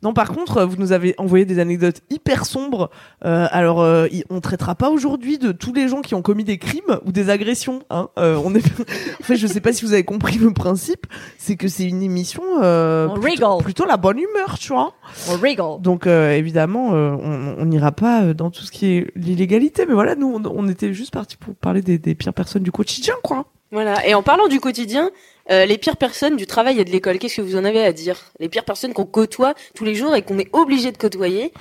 Non, 0.02 0.12
par 0.12 0.32
contre, 0.32 0.64
vous 0.64 0.76
nous 0.76 0.92
avez 0.92 1.14
envoyé 1.18 1.44
des 1.44 1.58
anecdotes 1.58 2.02
hyper 2.10 2.46
sombres. 2.46 2.90
Euh, 3.24 3.46
alors, 3.50 3.80
euh, 3.80 4.06
on 4.30 4.40
traitera 4.40 4.74
pas 4.74 4.90
aujourd'hui 4.90 5.38
de 5.38 5.52
tous 5.52 5.72
les 5.72 5.88
gens 5.88 6.00
qui 6.00 6.14
ont 6.14 6.22
commis 6.22 6.44
des 6.44 6.58
crimes 6.58 7.00
ou 7.04 7.12
des 7.12 7.30
agressions. 7.30 7.82
Hein. 7.90 8.08
Euh, 8.18 8.40
on 8.44 8.54
est... 8.54 8.64
en 9.20 9.24
fait, 9.24 9.36
je 9.36 9.46
sais 9.46 9.60
pas 9.60 9.72
si 9.72 9.84
vous 9.84 9.92
avez 9.92 10.04
compris 10.04 10.38
le 10.38 10.52
principe. 10.52 11.06
C'est 11.38 11.56
que 11.56 11.68
c'est 11.68 11.84
une 11.84 12.02
émission 12.02 12.42
euh, 12.62 13.08
On 13.10 13.20
plutôt, 13.20 13.58
plutôt 13.58 13.86
la 13.86 13.96
bonne 13.96 14.18
humeur, 14.18 14.58
tu 14.58 14.72
vois. 14.72 14.92
On 15.30 15.36
rigole. 15.36 15.80
Donc, 15.80 16.06
euh, 16.06 16.32
évidemment, 16.32 16.94
euh, 16.94 17.16
on 17.20 17.56
on 17.58 17.64
n'ira 17.66 17.92
pas 17.92 18.22
euh, 18.22 18.34
dans 18.34 18.50
tout 18.50 18.62
ce 18.62 18.70
qui 18.70 18.86
est 18.86 19.10
l'illégalité. 19.16 19.86
Mais 19.86 19.94
voilà, 19.94 20.14
nous, 20.14 20.32
on, 20.32 20.42
on 20.46 20.68
était 20.68 20.92
juste 20.92 21.12
partis 21.12 21.36
pour 21.36 21.54
parler 21.54 21.82
des, 21.82 21.98
des 21.98 22.14
pires 22.14 22.34
personnes 22.34 22.62
du 22.62 22.72
quotidien, 22.72 23.14
quoi. 23.22 23.46
Voilà. 23.72 24.06
Et 24.06 24.14
en 24.14 24.22
parlant 24.22 24.46
du 24.48 24.60
quotidien, 24.60 25.10
euh, 25.50 25.64
les 25.66 25.78
pires 25.78 25.96
personnes 25.96 26.36
du 26.36 26.46
travail 26.46 26.80
et 26.80 26.84
de 26.84 26.90
l'école, 26.90 27.18
qu'est-ce 27.18 27.36
que 27.36 27.42
vous 27.42 27.56
en 27.56 27.64
avez 27.64 27.84
à 27.84 27.92
dire? 27.92 28.16
Les 28.40 28.48
pires 28.48 28.64
personnes 28.64 28.92
qu'on 28.92 29.06
côtoie 29.06 29.54
tous 29.74 29.84
les 29.84 29.94
jours 29.94 30.14
et 30.16 30.22
qu'on 30.22 30.38
est 30.38 30.48
obligé 30.54 30.92
de 30.92 30.96
côtoyer 30.98 31.52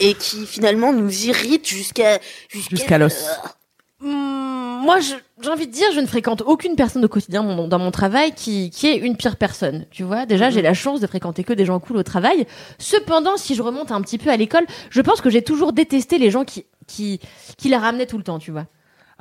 et 0.00 0.14
qui 0.14 0.46
finalement 0.46 0.92
nous 0.92 1.26
irritent 1.26 1.66
jusqu'à 1.68 2.18
Jusqu'à 2.70 2.98
l'os. 2.98 3.24
Hum, 4.02 4.80
moi, 4.82 4.98
je- 4.98 5.14
j'ai 5.40 5.48
envie 5.48 5.68
de 5.68 5.72
dire, 5.72 5.86
je 5.94 6.00
ne 6.00 6.06
fréquente 6.06 6.42
aucune 6.44 6.74
personne 6.74 7.04
au 7.04 7.08
quotidien 7.08 7.42
mon- 7.44 7.68
dans 7.68 7.78
mon 7.78 7.92
travail 7.92 8.32
qui, 8.32 8.70
qui 8.70 8.88
est 8.88 8.96
une 8.96 9.16
pire 9.16 9.36
personne. 9.36 9.86
Tu 9.92 10.02
vois, 10.02 10.26
déjà, 10.26 10.50
j'ai 10.50 10.60
la 10.60 10.74
chance 10.74 10.98
de 11.00 11.06
fréquenter 11.06 11.44
que 11.44 11.52
des 11.52 11.64
gens 11.64 11.78
cool 11.78 11.98
au 11.98 12.02
travail. 12.02 12.46
Cependant, 12.78 13.36
si 13.36 13.54
je 13.54 13.62
remonte 13.62 13.92
un 13.92 14.00
petit 14.02 14.18
peu 14.18 14.30
à 14.30 14.36
l'école, 14.36 14.66
je 14.90 15.00
pense 15.02 15.20
que 15.20 15.30
j'ai 15.30 15.42
toujours 15.42 15.72
détesté 15.72 16.18
les 16.18 16.30
gens 16.32 16.44
qui, 16.44 16.66
qui, 16.88 17.20
qui 17.56 17.68
la 17.68 17.78
ramenaient 17.78 18.06
tout 18.06 18.18
le 18.18 18.24
temps, 18.24 18.40
tu 18.40 18.50
vois. 18.50 18.66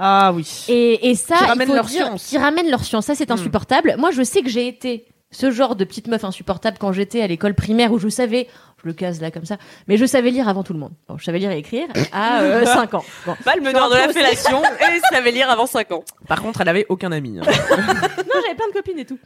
Ah 0.03 0.31
oui. 0.33 0.65
Et, 0.67 1.11
et 1.11 1.15
ça, 1.15 1.35
Qui 1.37 1.43
il 1.43 1.47
ramènent 1.47 1.67
faut 1.67 1.75
leur 1.75 1.85
dire- 1.85 2.05
science. 2.07 2.27
Qui 2.27 2.37
ramènent 2.39 2.69
leur 2.71 2.83
science. 2.83 3.05
Ça, 3.05 3.13
c'est 3.13 3.29
Hmm. 3.29 3.33
insupportable. 3.33 3.95
Moi, 3.99 4.09
je 4.11 4.23
sais 4.23 4.41
que 4.41 4.49
j'ai 4.49 4.67
été 4.67 5.05
ce 5.29 5.51
genre 5.51 5.75
de 5.75 5.83
petite 5.85 6.07
meuf 6.07 6.23
insupportable 6.25 6.77
quand 6.79 6.91
j'étais 6.91 7.21
à 7.21 7.27
l'école 7.27 7.53
primaire 7.53 7.93
où 7.93 7.99
je 7.99 8.09
savais, 8.09 8.47
le 8.83 8.93
case 8.93 9.21
là 9.21 9.31
comme 9.31 9.45
ça, 9.45 9.57
mais 9.87 9.97
je 9.97 10.05
savais 10.05 10.31
lire 10.31 10.47
avant 10.49 10.63
tout 10.63 10.73
le 10.73 10.79
monde. 10.79 10.91
Bon, 11.07 11.17
je 11.17 11.23
savais 11.23 11.39
lire 11.39 11.51
et 11.51 11.57
écrire 11.57 11.87
à 12.13 12.65
5 12.65 12.93
ans. 12.95 13.03
Bon. 13.25 13.35
Pas 13.43 13.55
le 13.55 13.61
meneur 13.61 13.89
de 13.89 13.95
la 13.95 14.09
fellation 14.09 14.61
et 14.79 14.99
savait 15.13 15.31
lire 15.31 15.49
avant 15.49 15.65
5 15.65 15.91
ans. 15.91 16.03
Par 16.27 16.41
contre, 16.41 16.61
elle 16.61 16.69
avait 16.69 16.85
aucun 16.89 17.11
ami. 17.11 17.39
hein. 17.39 17.43
Non, 18.31 18.39
j'avais 18.43 18.55
plein 18.55 18.67
de 18.69 18.73
copines 18.73 18.99
et 18.99 19.05
tout. 19.05 19.17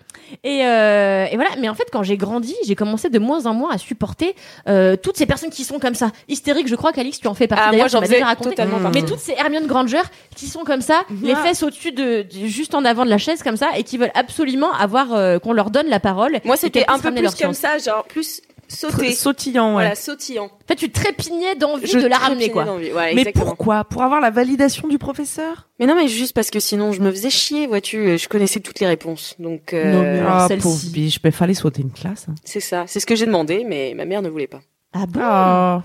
Et, 0.43 0.65
euh, 0.65 1.25
et 1.31 1.35
voilà. 1.35 1.51
Mais 1.59 1.69
en 1.69 1.75
fait, 1.75 1.85
quand 1.91 2.01
j'ai 2.03 2.17
grandi, 2.17 2.55
j'ai 2.65 2.75
commencé 2.75 3.09
de 3.09 3.19
moins 3.19 3.45
en 3.45 3.53
moins 3.53 3.71
à 3.71 3.77
supporter 3.77 4.35
euh, 4.67 4.95
toutes 4.95 5.15
ces 5.17 5.25
personnes 5.27 5.51
qui 5.51 5.63
sont 5.63 5.77
comme 5.79 5.93
ça, 5.95 6.11
hystériques. 6.27 6.67
Je 6.67 6.75
crois 6.75 6.91
qu'Alix, 6.91 7.19
tu 7.19 7.27
en 7.27 7.33
fais 7.35 7.47
partie. 7.47 7.63
Ah, 7.67 7.71
D'ailleurs, 7.71 7.83
moi, 7.85 7.87
j'en 7.89 8.01
faisais 8.01 8.15
déjà 8.15 8.25
raconté. 8.25 8.49
totalement 8.51 8.89
Mais 8.93 9.03
toutes 9.03 9.19
ces 9.19 9.33
Hermione 9.33 9.67
Granger 9.67 10.01
qui 10.35 10.47
sont 10.47 10.63
comme 10.63 10.81
ça, 10.81 11.03
les 11.21 11.35
fesses 11.35 11.61
au-dessus 11.63 11.91
de, 11.91 12.23
de- 12.23 12.47
juste 12.47 12.73
en 12.75 12.83
avant 12.85 13.05
de 13.05 13.09
la 13.09 13.17
chaise 13.19 13.43
comme 13.43 13.57
ça, 13.57 13.69
et 13.77 13.83
qui 13.83 13.97
veulent 13.97 14.11
absolument 14.15 14.71
avoir 14.73 15.13
euh, 15.13 15.37
qu'on 15.39 15.53
leur 15.53 15.69
donne 15.69 15.87
la 15.87 15.99
parole. 15.99 16.39
Moi, 16.45 16.57
c'était 16.57 16.85
un 16.87 16.99
peu 16.99 17.11
plus 17.13 17.21
comme 17.35 17.53
science. 17.53 17.57
ça, 17.57 17.77
genre 17.77 18.03
plus 18.05 18.41
sauté. 18.75 19.11
Sautillant, 19.13 19.67
ouais. 19.69 19.73
Voilà, 19.83 19.95
sautillant. 19.95 20.45
En 20.45 20.67
fait, 20.67 20.75
tu 20.75 20.91
trépignais 20.91 21.55
d'envie 21.55 21.87
Je 21.87 21.99
de 21.99 22.07
la 22.07 22.17
ramener, 22.17 22.49
quoi. 22.49 22.63
Trépignais 22.65 22.89
d'envie. 22.89 22.97
Ouais, 22.97 23.13
Mais 23.15 23.21
exactement. 23.21 23.45
pourquoi? 23.45 23.83
Pour 23.85 24.03
avoir 24.03 24.21
la 24.21 24.29
validation 24.29 24.87
du 24.87 24.97
professeur? 24.97 25.67
Mais 25.79 25.85
non, 25.85 25.95
mais 25.95 26.07
juste 26.07 26.33
parce 26.33 26.49
que 26.51 26.59
sinon, 26.59 26.91
je 26.91 27.01
me 27.01 27.11
faisais 27.11 27.29
chier, 27.29 27.67
vois-tu. 27.67 28.17
Je 28.17 28.27
connaissais 28.27 28.59
toutes 28.59 28.79
les 28.79 28.87
réponses. 28.87 29.35
Donc, 29.39 29.73
euh, 29.73 29.91
Non, 29.91 30.01
mais 30.01 30.19
alors, 30.19 30.31
Ah, 30.33 30.47
celle-ci. 30.47 30.89
biche, 30.91 31.19
il 31.23 31.31
fallait 31.31 31.53
sauter 31.53 31.81
une 31.81 31.91
classe. 31.91 32.27
hein. 32.29 32.35
c'est 32.43 32.59
ça. 32.59 32.85
C'est 32.87 32.99
ce 32.99 33.05
que 33.05 33.15
j'ai 33.15 33.25
demandé, 33.25 33.65
mais 33.67 33.93
ma 33.95 34.05
mère 34.05 34.21
ne 34.21 34.29
voulait 34.29 34.47
pas. 34.47 34.61
Ah 34.93 35.05
bon? 35.07 35.19
Ah, 35.23 35.83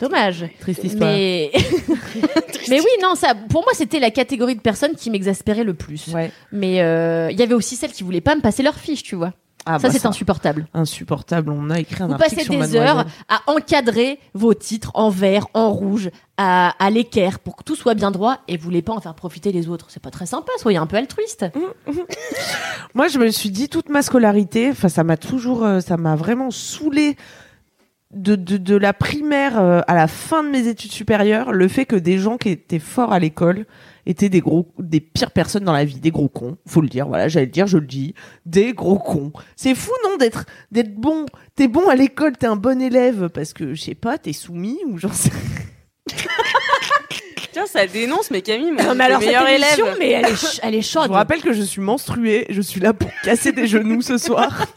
Dommage. 0.00 0.44
triste 0.60 0.82
histoire. 0.84 1.10
Mais... 1.12 1.50
mais 2.68 2.80
oui, 2.80 2.90
non, 3.02 3.14
ça, 3.14 3.34
pour 3.34 3.62
moi, 3.62 3.72
c'était 3.74 4.00
la 4.00 4.10
catégorie 4.10 4.56
de 4.56 4.60
personnes 4.60 4.94
qui 4.96 5.10
m'exaspérait 5.10 5.64
le 5.64 5.74
plus. 5.74 6.08
Ouais. 6.08 6.30
Mais 6.52 6.80
euh, 6.82 7.28
il 7.30 7.38
y 7.38 7.42
avait 7.42 7.54
aussi 7.54 7.76
celles 7.76 7.92
qui 7.92 8.02
voulaient 8.02 8.20
pas 8.20 8.34
me 8.34 8.40
passer 8.40 8.62
leur 8.62 8.74
fiche, 8.74 9.02
tu 9.02 9.14
vois. 9.14 9.32
Ah, 9.66 9.78
ça, 9.78 9.88
bah, 9.88 9.94
c'est 9.94 10.06
insupportable. 10.06 10.66
insupportable. 10.72 11.50
On 11.50 11.68
a 11.68 11.78
écrit 11.80 12.02
un 12.02 12.06
Vous 12.06 12.12
article 12.14 12.36
passez 12.36 12.44
sur 12.44 12.58
des 12.58 12.76
heures 12.76 13.04
à 13.28 13.40
encadrer 13.48 14.18
vos 14.32 14.54
titres 14.54 14.90
en 14.94 15.10
vert, 15.10 15.46
en 15.52 15.70
rouge, 15.70 16.10
à, 16.38 16.74
à 16.82 16.90
l'équerre 16.90 17.38
pour 17.38 17.56
que 17.56 17.64
tout 17.64 17.74
soit 17.76 17.94
bien 17.94 18.10
droit 18.10 18.38
et 18.48 18.56
vous 18.56 18.64
voulez 18.64 18.82
pas 18.82 18.92
en 18.94 19.00
faire 19.00 19.14
profiter 19.14 19.52
les 19.52 19.68
autres. 19.68 19.86
C'est 19.90 20.02
pas 20.02 20.10
très 20.10 20.26
sympa, 20.26 20.52
soyez 20.58 20.78
un 20.78 20.86
peu 20.86 20.96
altruiste. 20.96 21.44
Moi, 22.94 23.08
je 23.08 23.18
me 23.18 23.28
suis 23.30 23.50
dit 23.50 23.68
toute 23.68 23.88
ma 23.88 24.02
scolarité, 24.02 24.70
enfin, 24.70 24.88
ça 24.88 25.04
m'a 25.04 25.16
toujours, 25.16 25.64
euh, 25.64 25.80
ça 25.80 25.96
m'a 25.96 26.16
vraiment 26.16 26.50
saoulé 26.50 27.16
de, 28.12 28.36
de, 28.36 28.56
de 28.56 28.74
la 28.76 28.92
primaire 28.94 29.58
euh, 29.60 29.80
à 29.86 29.94
la 29.94 30.06
fin 30.08 30.42
de 30.42 30.48
mes 30.48 30.66
études 30.66 30.92
supérieures, 30.92 31.52
le 31.52 31.68
fait 31.68 31.84
que 31.84 31.96
des 31.96 32.18
gens 32.18 32.38
qui 32.38 32.48
étaient 32.48 32.78
forts 32.78 33.12
à 33.12 33.18
l'école 33.18 33.66
étaient 34.06 34.30
des 34.30 34.40
gros, 34.40 34.72
des 34.78 35.00
pires 35.00 35.30
personnes 35.30 35.64
dans 35.64 35.74
la 35.74 35.84
vie, 35.84 36.00
des 36.00 36.10
gros 36.10 36.28
cons, 36.30 36.56
faut 36.66 36.80
le 36.80 36.88
dire, 36.88 37.06
voilà, 37.06 37.28
j'allais 37.28 37.44
le 37.46 37.52
dire, 37.52 37.66
je 37.66 37.76
le 37.76 37.86
dis, 37.86 38.14
des 38.46 38.72
gros 38.72 38.98
cons. 38.98 39.32
C'est 39.56 39.74
fou, 39.74 39.92
non, 40.04 40.16
d'être, 40.16 40.46
d'être 40.72 40.94
bon, 40.94 41.26
t'es 41.54 41.68
bon 41.68 41.86
à 41.88 41.94
l'école, 41.96 42.36
t'es 42.38 42.46
un 42.46 42.56
bon 42.56 42.80
élève, 42.80 43.28
parce 43.28 43.52
que, 43.52 43.74
je 43.74 43.82
sais 43.82 43.94
pas, 43.94 44.16
t'es 44.16 44.32
soumis, 44.32 44.78
ou 44.86 44.96
j'en 44.96 45.12
sais 45.12 45.30
Tiens, 47.52 47.66
ça 47.66 47.86
dénonce, 47.86 48.30
mais 48.30 48.40
Camille, 48.40 48.70
mon 48.72 48.82
Non, 48.82 48.94
mais 48.94 49.04
alors, 49.04 49.20
cette 49.20 49.28
meilleur 49.28 49.48
émission, 49.48 49.86
élève. 49.86 49.96
mais 49.98 50.10
elle 50.10 50.24
est, 50.26 50.60
elle 50.62 50.74
est 50.74 50.80
Je 50.82 50.88
chaude. 50.88 51.08
vous 51.08 51.12
rappelle 51.14 51.40
que 51.42 51.52
je 51.52 51.62
suis 51.62 51.80
menstruée, 51.82 52.46
je 52.50 52.60
suis 52.62 52.80
là 52.80 52.92
pour 52.94 53.10
casser 53.24 53.52
des 53.52 53.66
genoux 53.66 54.00
ce 54.00 54.16
soir. 54.16 54.66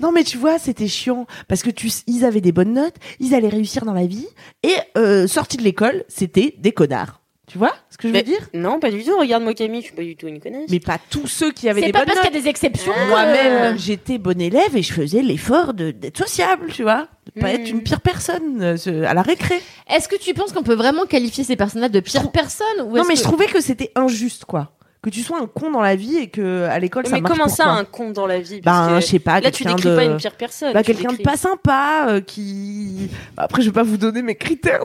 Non 0.00 0.12
mais 0.12 0.24
tu 0.24 0.36
vois, 0.38 0.58
c'était 0.58 0.88
chiant 0.88 1.26
parce 1.48 1.62
que 1.62 1.70
tu, 1.70 1.88
ils 2.06 2.24
avaient 2.24 2.40
des 2.40 2.52
bonnes 2.52 2.72
notes, 2.74 2.96
ils 3.20 3.34
allaient 3.34 3.48
réussir 3.48 3.84
dans 3.84 3.92
la 3.94 4.06
vie 4.06 4.26
et 4.62 4.74
euh, 4.96 5.26
sortis 5.26 5.56
de 5.56 5.62
l'école, 5.62 6.04
c'était 6.08 6.54
des 6.58 6.72
connards. 6.72 7.20
Tu 7.46 7.58
vois 7.58 7.74
ce 7.90 7.96
que 7.96 8.02
je 8.06 8.12
veux 8.12 8.12
Mais- 8.12 8.22
dire? 8.22 8.48
Non, 8.54 8.78
pas 8.78 8.92
du 8.92 9.02
tout. 9.02 9.18
Regarde-moi 9.18 9.54
Camille, 9.54 9.80
je 9.80 9.86
suis 9.86 9.94
pas 9.96 10.04
du 10.04 10.14
tout 10.14 10.28
une 10.28 10.38
connasse. 10.38 10.70
Mais 10.70 10.78
pas 10.78 10.98
tous 11.10 11.26
ceux 11.26 11.50
qui 11.50 11.68
avaient 11.68 11.80
C'est 11.80 11.86
des 11.86 11.92
pas 11.92 12.04
bonnes 12.04 12.14
parce 12.14 12.20
qu'il 12.20 12.32
y 12.32 12.38
a 12.38 12.40
des 12.42 12.48
exceptions. 12.48 12.92
Moi-même, 13.08 13.74
euh, 13.74 13.76
j'étais 13.76 14.18
bon 14.18 14.40
élève 14.40 14.76
et 14.76 14.82
je 14.82 14.92
faisais 14.92 15.20
l'effort 15.20 15.74
de 15.74 15.90
d'être 15.90 16.16
sociable, 16.18 16.66
tu 16.72 16.84
vois, 16.84 17.08
de 17.34 17.40
pas 17.40 17.48
Mhm. 17.48 17.54
être 17.60 17.68
une 17.70 17.82
pire 17.82 18.00
personne 18.02 18.62
euh, 18.62 18.76
ce- 18.76 19.02
à 19.02 19.14
la 19.14 19.22
récré. 19.22 19.60
Est-ce 19.92 20.08
que 20.08 20.14
tu 20.14 20.32
penses 20.32 20.52
qu'on 20.52 20.62
peut 20.62 20.74
vraiment 20.76 21.06
qualifier 21.06 21.42
ces 21.42 21.56
personnages 21.56 21.90
de 21.90 21.98
pires 21.98 22.30
personnes 22.30 22.66
ou 22.84 22.90
Non 22.90 22.98
est-ce 22.98 23.08
mais 23.08 23.14
que- 23.14 23.18
je 23.18 23.24
trouvais 23.24 23.46
que 23.46 23.60
c'était 23.60 23.90
injuste 23.96 24.44
quoi, 24.44 24.70
que 25.02 25.08
tu 25.10 25.22
sois 25.22 25.38
un 25.40 25.46
con 25.46 25.70
dans 25.70 25.80
la 25.80 25.96
vie 25.96 26.16
et 26.16 26.28
que 26.28 26.64
à 26.64 26.78
l'école 26.78 27.06
ça 27.06 27.14
mais 27.14 27.20
marche 27.22 27.32
comment 27.32 27.46
pour 27.46 27.56
ça, 27.56 27.64
toi. 27.64 27.72
un 27.72 27.84
con 27.84 28.10
dans 28.10 28.26
la 28.26 28.38
vie? 28.40 28.60
Ben, 28.60 29.00
je 29.00 29.06
sais 29.06 29.18
pas, 29.18 29.40
Là, 29.40 29.50
tu 29.50 29.64
décris 29.64 29.82
de... 29.88 29.96
pas 29.96 30.04
une 30.04 30.16
pire 30.18 30.34
personne. 30.36 30.74
Bah, 30.74 30.82
quelqu'un 30.82 31.12
de 31.12 31.22
pas 31.22 31.36
sympa 31.38 32.06
euh, 32.08 32.20
qui 32.20 33.08
après 33.36 33.62
je 33.62 33.68
vais 33.68 33.72
pas 33.72 33.82
vous 33.82 33.96
donner 33.96 34.20
mes 34.22 34.34
critères 34.34 34.84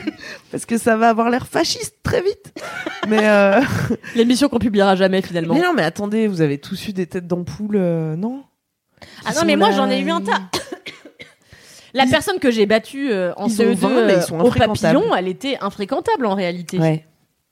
parce 0.52 0.66
que 0.66 0.78
ça 0.78 0.96
va 0.96 1.08
avoir 1.08 1.30
l'air 1.30 1.46
fasciste 1.46 1.96
très 2.02 2.22
vite 2.22 2.52
mais 3.08 3.28
euh... 3.28 3.60
l'émission 4.14 4.48
qu'on 4.48 4.58
publiera 4.60 4.94
jamais 4.94 5.20
finalement 5.22 5.54
mais 5.54 5.60
non 5.62 5.72
mais 5.74 5.82
attendez 5.82 6.28
vous 6.28 6.40
avez 6.42 6.58
tous 6.58 6.88
eu 6.88 6.92
des 6.92 7.06
têtes 7.06 7.26
d'ampoule 7.26 7.76
euh, 7.76 8.14
non? 8.16 8.44
Ah 9.26 9.32
non, 9.34 9.44
mais 9.44 9.56
moi, 9.56 9.72
j'en 9.72 9.90
ai 9.90 10.00
eu 10.00 10.10
un 10.10 10.22
tas. 10.22 10.40
La 11.92 12.04
Ils- 12.04 12.10
personne 12.10 12.38
que 12.38 12.50
j'ai 12.50 12.64
battue 12.66 13.10
euh, 13.10 13.32
en 13.36 13.46
Ils 13.46 13.60
ont 13.62 13.64
CE2 13.64 13.74
vingt, 13.74 14.06
mais 14.06 14.12
ils 14.14 14.16
euh, 14.16 14.20
sont 14.22 14.40
au 14.40 14.50
papillon, 14.50 15.14
elle 15.14 15.28
était 15.28 15.58
infréquentable 15.60 16.24
en 16.26 16.34
réalité. 16.34 16.78
ouais 16.78 17.04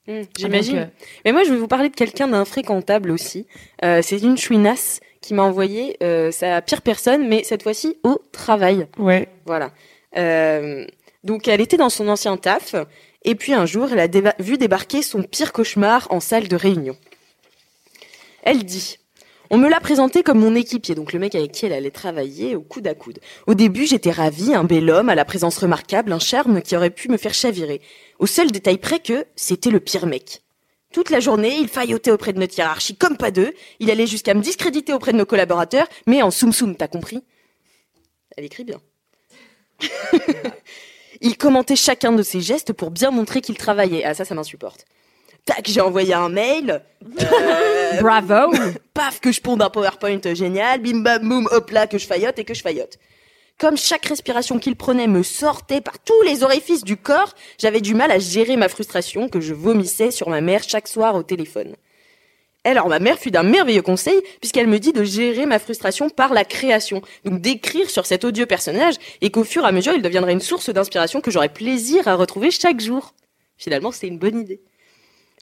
Ah, 0.06 0.12
J'imagine. 0.38 0.76
euh, 0.78 0.84
Mais 1.24 1.32
moi, 1.32 1.44
je 1.44 1.50
vais 1.50 1.56
vous 1.56 1.68
parler 1.68 1.88
de 1.88 1.94
quelqu'un 1.94 2.28
d'infréquentable 2.28 3.10
aussi. 3.10 3.46
Euh, 3.84 4.00
c'est 4.02 4.18
une 4.20 4.36
chouinasse 4.36 5.00
qui 5.20 5.32
m'a 5.34 5.42
envoyé 5.42 5.96
euh, 6.02 6.30
sa 6.30 6.60
pire 6.60 6.82
personne, 6.82 7.26
mais 7.28 7.42
cette 7.44 7.62
fois-ci 7.62 7.96
au 8.04 8.20
travail. 8.32 8.86
ouais 8.98 9.28
Voilà. 9.46 9.70
Donc, 11.24 11.48
elle 11.48 11.60
était 11.62 11.78
dans 11.78 11.88
son 11.88 12.08
ancien 12.08 12.36
taf, 12.36 12.74
et 13.24 13.34
puis 13.34 13.54
un 13.54 13.64
jour, 13.64 13.88
elle 13.90 13.98
a 14.00 14.08
déba- 14.08 14.34
vu 14.38 14.58
débarquer 14.58 15.00
son 15.00 15.22
pire 15.22 15.52
cauchemar 15.52 16.06
en 16.10 16.20
salle 16.20 16.48
de 16.48 16.56
réunion. 16.56 16.96
Elle 18.42 18.62
dit 18.64 18.98
On 19.54 19.56
me 19.56 19.68
l'a 19.68 19.78
présenté 19.78 20.24
comme 20.24 20.40
mon 20.40 20.56
équipier, 20.56 20.96
donc 20.96 21.12
le 21.12 21.20
mec 21.20 21.36
avec 21.36 21.52
qui 21.52 21.64
elle 21.64 21.72
allait 21.72 21.92
travailler 21.92 22.56
au 22.56 22.60
coude 22.60 22.88
à 22.88 22.94
coude. 22.96 23.20
Au 23.46 23.54
début, 23.54 23.86
j'étais 23.86 24.10
ravie, 24.10 24.52
un 24.52 24.64
bel 24.64 24.90
homme, 24.90 25.08
à 25.08 25.14
la 25.14 25.24
présence 25.24 25.58
remarquable, 25.58 26.12
un 26.12 26.18
charme 26.18 26.60
qui 26.60 26.76
aurait 26.76 26.90
pu 26.90 27.08
me 27.08 27.16
faire 27.16 27.34
chavirer. 27.34 27.80
Au 28.18 28.26
seul 28.26 28.50
détail 28.50 28.78
près 28.78 28.98
que 28.98 29.26
c'était 29.36 29.70
le 29.70 29.78
pire 29.78 30.06
mec. 30.06 30.42
Toute 30.92 31.08
la 31.08 31.20
journée, 31.20 31.56
il 31.60 31.68
faillotait 31.68 32.10
auprès 32.10 32.32
de 32.32 32.40
notre 32.40 32.58
hiérarchie 32.58 32.96
comme 32.96 33.16
pas 33.16 33.30
deux. 33.30 33.52
Il 33.78 33.92
allait 33.92 34.08
jusqu'à 34.08 34.34
me 34.34 34.40
discréditer 34.40 34.92
auprès 34.92 35.12
de 35.12 35.18
nos 35.18 35.24
collaborateurs, 35.24 35.86
mais 36.08 36.20
en 36.20 36.32
soum 36.32 36.52
soum, 36.52 36.74
t'as 36.74 36.88
compris? 36.88 37.22
Elle 38.36 38.46
écrit 38.46 38.64
bien. 38.64 38.80
il 41.20 41.38
commentait 41.38 41.76
chacun 41.76 42.10
de 42.10 42.24
ses 42.24 42.40
gestes 42.40 42.72
pour 42.72 42.90
bien 42.90 43.12
montrer 43.12 43.40
qu'il 43.40 43.56
travaillait. 43.56 44.02
Ah 44.02 44.14
ça, 44.14 44.24
ça 44.24 44.34
m'insupporte. 44.34 44.84
Tac, 45.44 45.68
j'ai 45.68 45.80
envoyé 45.80 46.12
un 46.12 46.28
mail. 46.28 46.82
Bravo 48.00 48.52
paf, 48.94 49.20
que 49.20 49.32
je 49.32 49.40
ponde 49.40 49.62
un 49.62 49.70
PowerPoint 49.70 50.20
génial, 50.34 50.80
bim 50.80 51.00
bam 51.00 51.28
boum, 51.28 51.48
hop 51.50 51.70
là, 51.70 51.86
que 51.86 51.98
je 51.98 52.06
faillote 52.06 52.38
et 52.38 52.44
que 52.44 52.54
je 52.54 52.62
faillote. 52.62 52.98
Comme 53.58 53.76
chaque 53.76 54.06
respiration 54.06 54.58
qu'il 54.58 54.74
prenait 54.74 55.06
me 55.06 55.22
sortait 55.22 55.80
par 55.80 55.98
tous 56.00 56.20
les 56.22 56.42
orifices 56.42 56.82
du 56.82 56.96
corps, 56.96 57.34
j'avais 57.58 57.80
du 57.80 57.94
mal 57.94 58.10
à 58.10 58.18
gérer 58.18 58.56
ma 58.56 58.68
frustration 58.68 59.28
que 59.28 59.40
je 59.40 59.54
vomissais 59.54 60.10
sur 60.10 60.28
ma 60.28 60.40
mère 60.40 60.62
chaque 60.64 60.88
soir 60.88 61.14
au 61.14 61.22
téléphone. 61.22 61.76
Alors 62.64 62.88
ma 62.88 62.98
mère 62.98 63.18
fut 63.18 63.30
d'un 63.30 63.42
merveilleux 63.42 63.82
conseil 63.82 64.20
puisqu'elle 64.40 64.66
me 64.66 64.78
dit 64.78 64.92
de 64.92 65.04
gérer 65.04 65.44
ma 65.44 65.58
frustration 65.58 66.08
par 66.08 66.32
la 66.32 66.44
création, 66.44 67.02
donc 67.24 67.40
d'écrire 67.40 67.90
sur 67.90 68.06
cet 68.06 68.24
odieux 68.24 68.46
personnage 68.46 68.94
et 69.20 69.30
qu'au 69.30 69.44
fur 69.44 69.64
et 69.64 69.68
à 69.68 69.72
mesure 69.72 69.92
il 69.94 70.02
deviendrait 70.02 70.32
une 70.32 70.40
source 70.40 70.70
d'inspiration 70.70 71.20
que 71.20 71.30
j'aurais 71.30 71.50
plaisir 71.50 72.08
à 72.08 72.14
retrouver 72.14 72.50
chaque 72.50 72.80
jour. 72.80 73.14
Finalement 73.58 73.92
c'était 73.92 74.08
une 74.08 74.18
bonne 74.18 74.40
idée. 74.40 74.62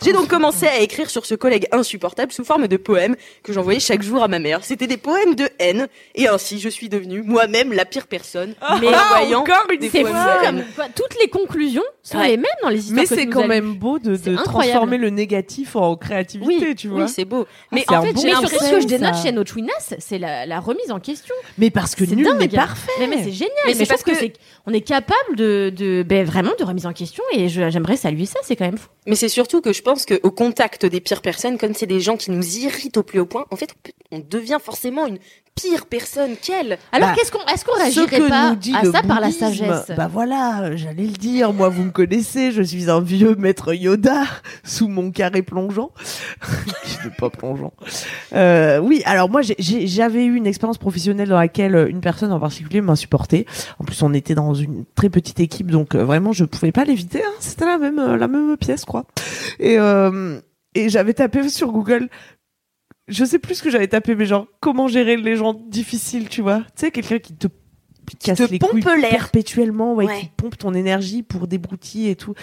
J'ai 0.05 0.13
donc 0.13 0.29
commencé 0.29 0.67
à 0.67 0.81
écrire 0.81 1.09
sur 1.11 1.25
ce 1.27 1.35
collègue 1.35 1.67
insupportable 1.73 2.33
sous 2.33 2.45
forme 2.45 2.67
de 2.67 2.77
poèmes 2.77 3.15
que 3.43 3.53
j'envoyais 3.53 3.81
chaque 3.81 4.03
jour 4.03 4.23
à 4.23 4.29
ma 4.29 4.39
mère. 4.39 4.65
C'était 4.65 4.87
des 4.87 4.97
poèmes 4.97 5.35
de 5.35 5.49
haine 5.59 5.89
et 6.15 6.27
ainsi 6.29 6.59
je 6.61 6.69
suis 6.69 6.89
devenue 6.89 7.23
moi-même 7.23 7.73
la 7.73 7.85
pire 7.85 8.07
personne. 8.07 8.55
Mais 8.81 8.89
en 8.89 8.93
envoyant 8.93 9.41
encore 9.41 9.67
une 9.73 9.83
haine. 9.85 10.65
quoi, 10.75 10.87
toutes 10.95 11.17
les 11.21 11.29
conclusions 11.29 11.83
sont 12.03 12.19
Ouais. 12.19 12.29
les 12.31 12.37
mêmes 12.37 12.47
dans 12.63 12.69
les 12.69 12.79
histoires 12.79 12.97
mais 13.01 13.07
c'est 13.07 13.27
quand 13.29 13.47
même 13.47 13.75
beau 13.75 13.99
de, 13.99 14.17
transformer 14.37 14.99
le 14.99 15.11
négatif 15.11 15.77
en 15.77 15.95
créativité 15.97 16.67
Oui, 16.67 16.75
tu 16.75 16.89
vois 16.89 17.05
oui, 17.05 17.09
c'est 17.09 17.25
beau. 17.25 17.47
Mais 17.71 17.85
en 17.89 18.03
fait, 18.03 18.13
bon 18.13 18.21
j'ai 18.21 18.29
Mais 18.29 18.49
ce 18.49 18.71
que 18.71 18.81
je 18.81 18.87
dénote 18.87 19.15
chez 19.23 19.33
notre 19.33 19.55
Winas, 19.55 19.95
c'est 19.99 20.19
la, 20.19 20.47
la 20.47 20.61
remise 20.61 20.91
en 20.91 20.99
question. 21.01 21.35
mais 21.59 21.71
parce 21.71 21.95
que 21.95 22.05
nul 22.05 22.27
n'est 22.39 22.49
parfait 22.49 22.91
Mais, 22.99 23.07
mais 23.07 23.23
c'est 23.23 23.33
génial. 23.33 23.53
Mais 23.67 23.75
Mais, 23.79 23.87
parce 23.87 24.03
que, 24.03 24.11
que- 24.11 24.17
c'est 24.19 24.33
on 24.67 24.73
est 24.73 24.81
capable 24.81 25.37
de, 25.37 25.73
de 25.75 26.03
ben, 26.03 26.25
vraiment 26.25 26.53
de 26.59 26.65
remise 26.65 26.87
en 26.87 26.93
question 26.93 27.23
et 27.33 27.49
j'aimerais 27.49 27.97
saluer 27.97 28.27
ça. 28.27 28.39
C'est 28.43 28.57
quand 28.57 28.65
même 28.65 28.79
fou. 28.79 28.89
Mais 29.07 29.17
c'est 29.17 29.29
surtout 29.29 29.61
que 29.61 29.73
je 29.73 29.83
pense 29.83 29.92
qu'au 29.95 30.31
contact 30.31 30.87
des 30.87 31.01
pires 31.01 31.23
personnes, 31.23 31.59
comme 31.59 31.75
c'est 31.75 31.87
des 31.87 32.01
gens 32.01 32.17
qui 32.17 32.31
nous 32.31 32.59
irritent 32.59 32.97
au 32.97 33.03
plus 33.03 33.21
haut 33.21 33.27
point, 33.27 33.47
en 33.51 33.57
fait, 33.57 33.75
on 34.11 34.19
devient 34.19 34.59
forcément 34.63 35.07
une 35.07 35.19
pire 35.55 35.87
personne 35.87 36.37
qu'elle. 36.41 36.79
Alors 36.93 37.11
Bah, 37.11 37.15
qu'est-ce 37.17 37.31
qu'on 37.31 37.45
est-ce 37.53 37.65
qu'on 37.65 37.77
réagirait 37.77 38.29
pas 38.29 38.57
à 38.79 38.85
ça 38.91 39.03
par 39.03 39.21
la 39.21 39.31
sagesse 39.31 39.91
Bah 39.97 40.09
voilà, 40.11 40.75
j'allais 40.77 41.03
le 41.05 41.13
dire. 41.13 41.53
Moi, 41.53 41.69
vous 41.69 41.85
me 41.85 41.91
connaissez, 41.91 42.53
je 42.53 42.63
suis 42.63 42.91
un 42.91 43.01
vieux 43.01 43.35
maître 43.35 43.75
Yoda 43.75 44.23
sous 44.65 44.89
mon 44.89 45.11
carré 45.11 45.43
plongeant. 45.43 45.91
je 46.43 47.09
ne 47.09 47.15
pas 47.15 47.31
plongeant. 47.31 47.73
Euh, 48.35 48.79
oui, 48.79 49.03
alors 49.05 49.29
moi, 49.29 49.43
j'avais 49.43 50.25
eu 50.25 50.35
une 50.37 50.47
expérience 50.47 50.79
professionnelle 50.79 51.29
dans 51.29 51.39
laquelle 51.39 51.87
une 51.89 52.01
personne 52.01 52.33
en 52.33 52.41
particulier 52.41 52.81
m'insupportait. 52.81 53.47
En 53.79 53.85
plus, 53.85 54.03
on 54.03 54.15
était 54.15 54.35
dans 54.35 54.55
une 54.55 54.85
très 54.95 55.11
petite 55.11 55.41
équipe, 55.41 55.71
donc 55.71 55.95
euh, 55.95 56.05
vraiment, 56.05 56.33
je 56.33 56.45
pouvais 56.45 56.73
pas 56.73 56.85
l'éviter. 56.85 57.23
hein. 57.23 57.31
C'était 57.41 57.67
la 57.67 57.79
même, 57.79 57.99
euh, 57.99 58.17
la 58.17 58.29
même 58.29 58.57
pièce, 58.57 58.85
quoi. 58.85 59.05
Et, 59.59 59.79
euh, 59.79 60.41
et 60.75 60.89
j'avais 60.89 61.13
tapé 61.15 61.49
sur 61.49 61.71
Google 61.73 62.09
je 63.09 63.25
sais 63.25 63.39
plus 63.39 63.57
ce 63.57 63.63
que 63.63 63.71
j'avais 63.71 63.89
tapé, 63.89 64.15
mais 64.15 64.27
genre, 64.27 64.47
comment 64.61 64.89
gérer 64.89 65.17
les 65.17 65.37
gens 65.37 65.55
difficiles, 65.55 66.29
tu 66.29 66.41
vois. 66.43 66.61
Tu 66.61 66.87
sais, 66.87 66.91
quelqu'un 66.91 67.19
qui 67.19 67.35
te 67.35 67.47
casse 68.21 68.39
te 68.39 68.43
les 68.51 68.59
pompe 68.59 68.71
couilles 68.71 69.01
l'air. 69.01 69.11
perpétuellement, 69.11 69.95
ouais, 69.95 70.07
Ouais. 70.07 70.21
qui 70.21 70.31
pompe 70.37 70.59
ton 70.59 70.75
énergie 70.75 71.23
pour 71.23 71.47
débrouiller 71.47 72.11
et 72.11 72.17
tout. 72.17 72.35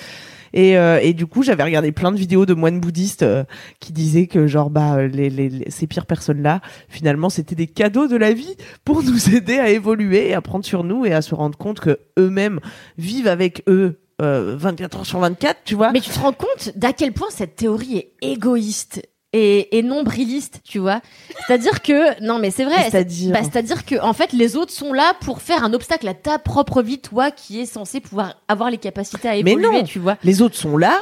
Et, 0.53 0.77
euh, 0.77 0.99
et 1.01 1.13
du 1.13 1.27
coup, 1.27 1.43
j'avais 1.43 1.63
regardé 1.63 1.91
plein 1.91 2.11
de 2.11 2.17
vidéos 2.17 2.45
de 2.47 2.53
moines 2.55 2.79
bouddhistes 2.79 3.21
euh, 3.23 3.43
qui 3.79 3.93
disaient 3.93 4.25
que 4.25 4.47
genre 4.47 4.69
bah 4.71 5.05
les, 5.05 5.29
les, 5.29 5.47
les- 5.49 5.69
ces 5.69 5.85
pires 5.85 6.07
personnes 6.07 6.41
là, 6.41 6.59
finalement, 6.87 7.29
c'était 7.29 7.53
des 7.55 7.67
cadeaux 7.67 8.07
de 8.07 8.15
la 8.15 8.33
vie 8.33 8.55
pour 8.83 9.03
nous 9.03 9.35
aider 9.35 9.59
à 9.59 9.69
évoluer, 9.69 10.29
et 10.29 10.33
à 10.33 10.41
prendre 10.41 10.65
sur 10.65 10.83
nous 10.83 11.05
et 11.05 11.13
à 11.13 11.21
se 11.21 11.35
rendre 11.35 11.57
compte 11.57 11.79
que 11.79 11.99
eux-mêmes 12.17 12.59
vivent 12.97 13.27
avec 13.27 13.61
eux 13.67 13.99
euh, 14.21 14.55
24 14.57 14.97
heures 14.97 15.05
sur 15.05 15.19
24, 15.19 15.59
tu 15.65 15.75
vois. 15.75 15.91
Mais 15.91 16.01
tu 16.01 16.09
te 16.09 16.17
rends 16.19 16.33
compte 16.33 16.71
d'à 16.75 16.93
quel 16.93 17.13
point 17.13 17.27
cette 17.29 17.55
théorie 17.55 17.97
est 17.97 18.13
égoïste 18.21 19.07
et, 19.33 19.77
et 19.77 19.83
nombriliste, 19.83 20.61
tu 20.63 20.79
vois 20.79 21.01
C'est-à-dire 21.45 21.81
que 21.81 22.21
non, 22.23 22.39
mais 22.39 22.51
c'est 22.51 22.65
vrai. 22.65 22.89
C'est-à-dire 22.89 23.33
Bah, 23.33 23.43
c'est-à-dire 23.43 23.85
que 23.85 24.01
en 24.01 24.13
fait, 24.13 24.33
les 24.33 24.55
autres 24.55 24.71
sont 24.71 24.93
là 24.93 25.13
pour 25.21 25.41
faire 25.41 25.63
un 25.63 25.73
obstacle 25.73 26.07
à 26.07 26.13
ta 26.13 26.39
propre 26.39 26.81
vie, 26.81 26.99
toi 26.99 27.29
qui 27.31 27.59
es 27.59 27.65
censé 27.65 27.99
pouvoir 27.99 28.41
avoir 28.47 28.71
les 28.71 28.77
capacités 28.77 29.27
à 29.27 29.33
Mais 29.33 29.51
évoluer, 29.51 29.81
non. 29.81 29.83
tu 29.83 29.99
vois. 29.99 30.17
les 30.23 30.41
autres 30.41 30.55
sont 30.55 30.77
là. 30.77 30.97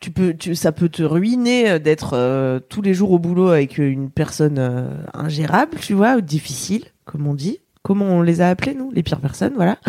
Tu 0.00 0.12
peux, 0.12 0.32
tu, 0.32 0.54
ça 0.54 0.70
peut 0.70 0.88
te 0.88 1.02
ruiner 1.02 1.70
euh, 1.70 1.78
d'être 1.80 2.12
euh, 2.14 2.60
tous 2.60 2.82
les 2.82 2.94
jours 2.94 3.10
au 3.10 3.18
boulot 3.18 3.48
avec 3.48 3.78
une 3.78 4.10
personne 4.10 4.58
euh, 4.58 4.90
ingérable, 5.12 5.76
tu 5.80 5.92
vois, 5.92 6.14
ou 6.14 6.20
difficile, 6.20 6.84
comme 7.04 7.26
on 7.26 7.34
dit. 7.34 7.58
Comment 7.88 8.04
on 8.04 8.20
les 8.20 8.42
a 8.42 8.50
appelés, 8.50 8.74
nous 8.74 8.90
Les 8.90 9.02
pires 9.02 9.18
personnes, 9.18 9.54
voilà. 9.56 9.78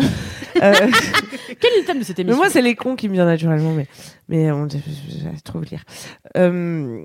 Euh, 0.62 0.72
Quel 1.60 1.72
est 1.72 1.80
le 1.80 1.84
thème 1.86 2.00
de 2.00 2.04
cette 2.04 2.18
mais 2.18 2.22
émission 2.24 2.36
moi, 2.36 2.50
c'est 2.50 2.60
les 2.60 2.74
cons 2.74 2.96
qui 2.96 3.08
me 3.08 3.14
viennent 3.14 3.24
naturellement, 3.24 3.72
mais, 3.72 3.86
mais 4.28 4.50
on, 4.50 4.68
je, 4.68 4.76
vous 5.54 5.62
lire. 5.62 5.84
Euh, 6.36 7.04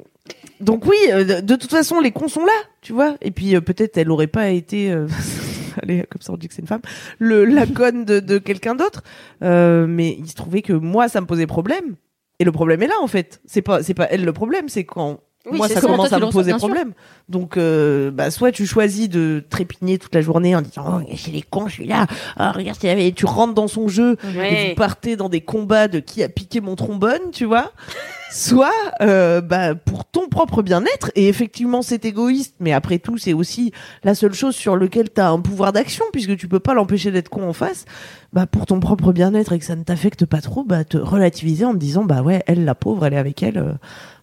donc 0.59 0.85
oui, 0.85 0.97
euh, 1.11 1.23
de, 1.23 1.41
de 1.41 1.55
toute 1.55 1.69
façon, 1.69 2.01
les 2.01 2.11
cons 2.11 2.27
sont 2.27 2.43
là, 2.43 2.51
tu 2.81 2.91
vois. 2.91 3.15
Et 3.21 3.31
puis 3.31 3.55
euh, 3.55 3.61
peut-être 3.61 3.97
elle 3.97 4.09
aurait 4.09 4.27
pas 4.27 4.49
été, 4.49 4.91
euh, 4.91 5.07
allez, 5.83 6.05
comme 6.09 6.21
ça 6.21 6.33
on 6.33 6.37
dit 6.37 6.47
que 6.47 6.55
c'est 6.55 6.63
une 6.63 6.67
femme, 6.67 6.81
le 7.19 7.45
la 7.45 7.65
conne 7.67 8.03
de, 8.03 8.19
de 8.19 8.39
quelqu'un 8.39 8.75
d'autre. 8.75 9.03
Euh, 9.43 9.85
mais 9.87 10.17
il 10.19 10.27
se 10.27 10.35
trouvait 10.35 10.63
que 10.63 10.73
moi, 10.73 11.07
ça 11.07 11.21
me 11.21 11.27
posait 11.27 11.47
problème. 11.47 11.95
Et 12.39 12.43
le 12.43 12.51
problème 12.51 12.81
est 12.81 12.87
là, 12.87 12.95
en 13.01 13.07
fait. 13.07 13.41
C'est 13.45 13.61
pas, 13.61 13.83
c'est 13.83 13.93
pas 13.93 14.07
elle 14.09 14.25
le 14.25 14.33
problème, 14.33 14.67
c'est 14.69 14.85
quand 14.85 15.19
Oui, 15.49 15.57
moi 15.57 15.67
ça 15.67 15.75
ça. 15.75 15.81
commence 15.81 16.09
Toi, 16.09 16.17
à 16.17 16.19
me 16.19 16.31
poser 16.31 16.53
problème. 16.53 16.93
Donc, 17.29 17.57
euh, 17.57 18.11
bah, 18.11 18.31
soit 18.31 18.51
tu 18.51 18.65
choisis 18.65 19.09
de 19.09 19.43
trépigner 19.49 19.97
toute 19.97 20.13
la 20.15 20.21
journée 20.21 20.55
en 20.55 20.61
disant 20.61 21.01
oh, 21.03 21.13
c'est 21.17 21.31
les 21.31 21.41
cons, 21.41 21.67
je 21.67 21.73
suis 21.73 21.87
là. 21.87 22.07
Ah, 22.37 22.51
regarde, 22.51 22.77
tu 23.15 23.25
rentres 23.25 23.53
dans 23.53 23.67
son 23.67 23.87
jeu 23.87 24.17
et 24.33 24.37
Ouais. 24.37 24.69
vous 24.69 24.75
partez 24.75 25.15
dans 25.15 25.29
des 25.29 25.41
combats 25.41 25.87
de 25.87 25.99
qui 25.99 26.23
a 26.23 26.29
piqué 26.29 26.61
mon 26.61 26.75
trombone, 26.75 27.31
tu 27.31 27.45
vois. 27.45 27.71
Soit 28.31 28.71
euh, 29.01 29.39
bah, 29.39 29.75
pour 29.75 30.03
ton 30.03 30.27
propre 30.27 30.61
bien-être, 30.61 31.09
et 31.15 31.29
effectivement 31.29 31.81
c'est 31.81 32.03
égoïste, 32.03 32.55
mais 32.59 32.73
après 32.73 32.99
tout 32.99 33.17
c'est 33.17 33.31
aussi 33.31 33.71
la 34.03 34.13
seule 34.13 34.33
chose 34.33 34.55
sur 34.55 34.75
laquelle 34.75 35.09
tu 35.13 35.21
as 35.21 35.29
un 35.29 35.39
pouvoir 35.39 35.71
d'action, 35.71 36.03
puisque 36.11 36.35
tu 36.35 36.49
peux 36.49 36.59
pas 36.59 36.73
l'empêcher 36.73 37.11
d'être 37.11 37.29
con 37.29 37.47
en 37.47 37.53
face, 37.53 37.85
bah, 38.33 38.45
pour 38.45 38.65
ton 38.65 38.81
propre 38.81 39.13
bien-être 39.13 39.53
et 39.53 39.59
que 39.59 39.63
ça 39.63 39.77
ne 39.77 39.83
t'affecte 39.83 40.25
pas 40.25 40.41
trop, 40.41 40.65
bah, 40.65 40.83
te 40.83 40.97
relativiser 40.97 41.63
en 41.63 41.71
te 41.73 41.77
disant, 41.77 42.03
bah 42.03 42.23
ouais, 42.23 42.43
elle 42.47 42.65
la 42.65 42.75
pauvre, 42.75 43.05
elle 43.05 43.13
est 43.13 43.17
avec 43.17 43.41
elle 43.41 43.57
euh, 43.57 43.71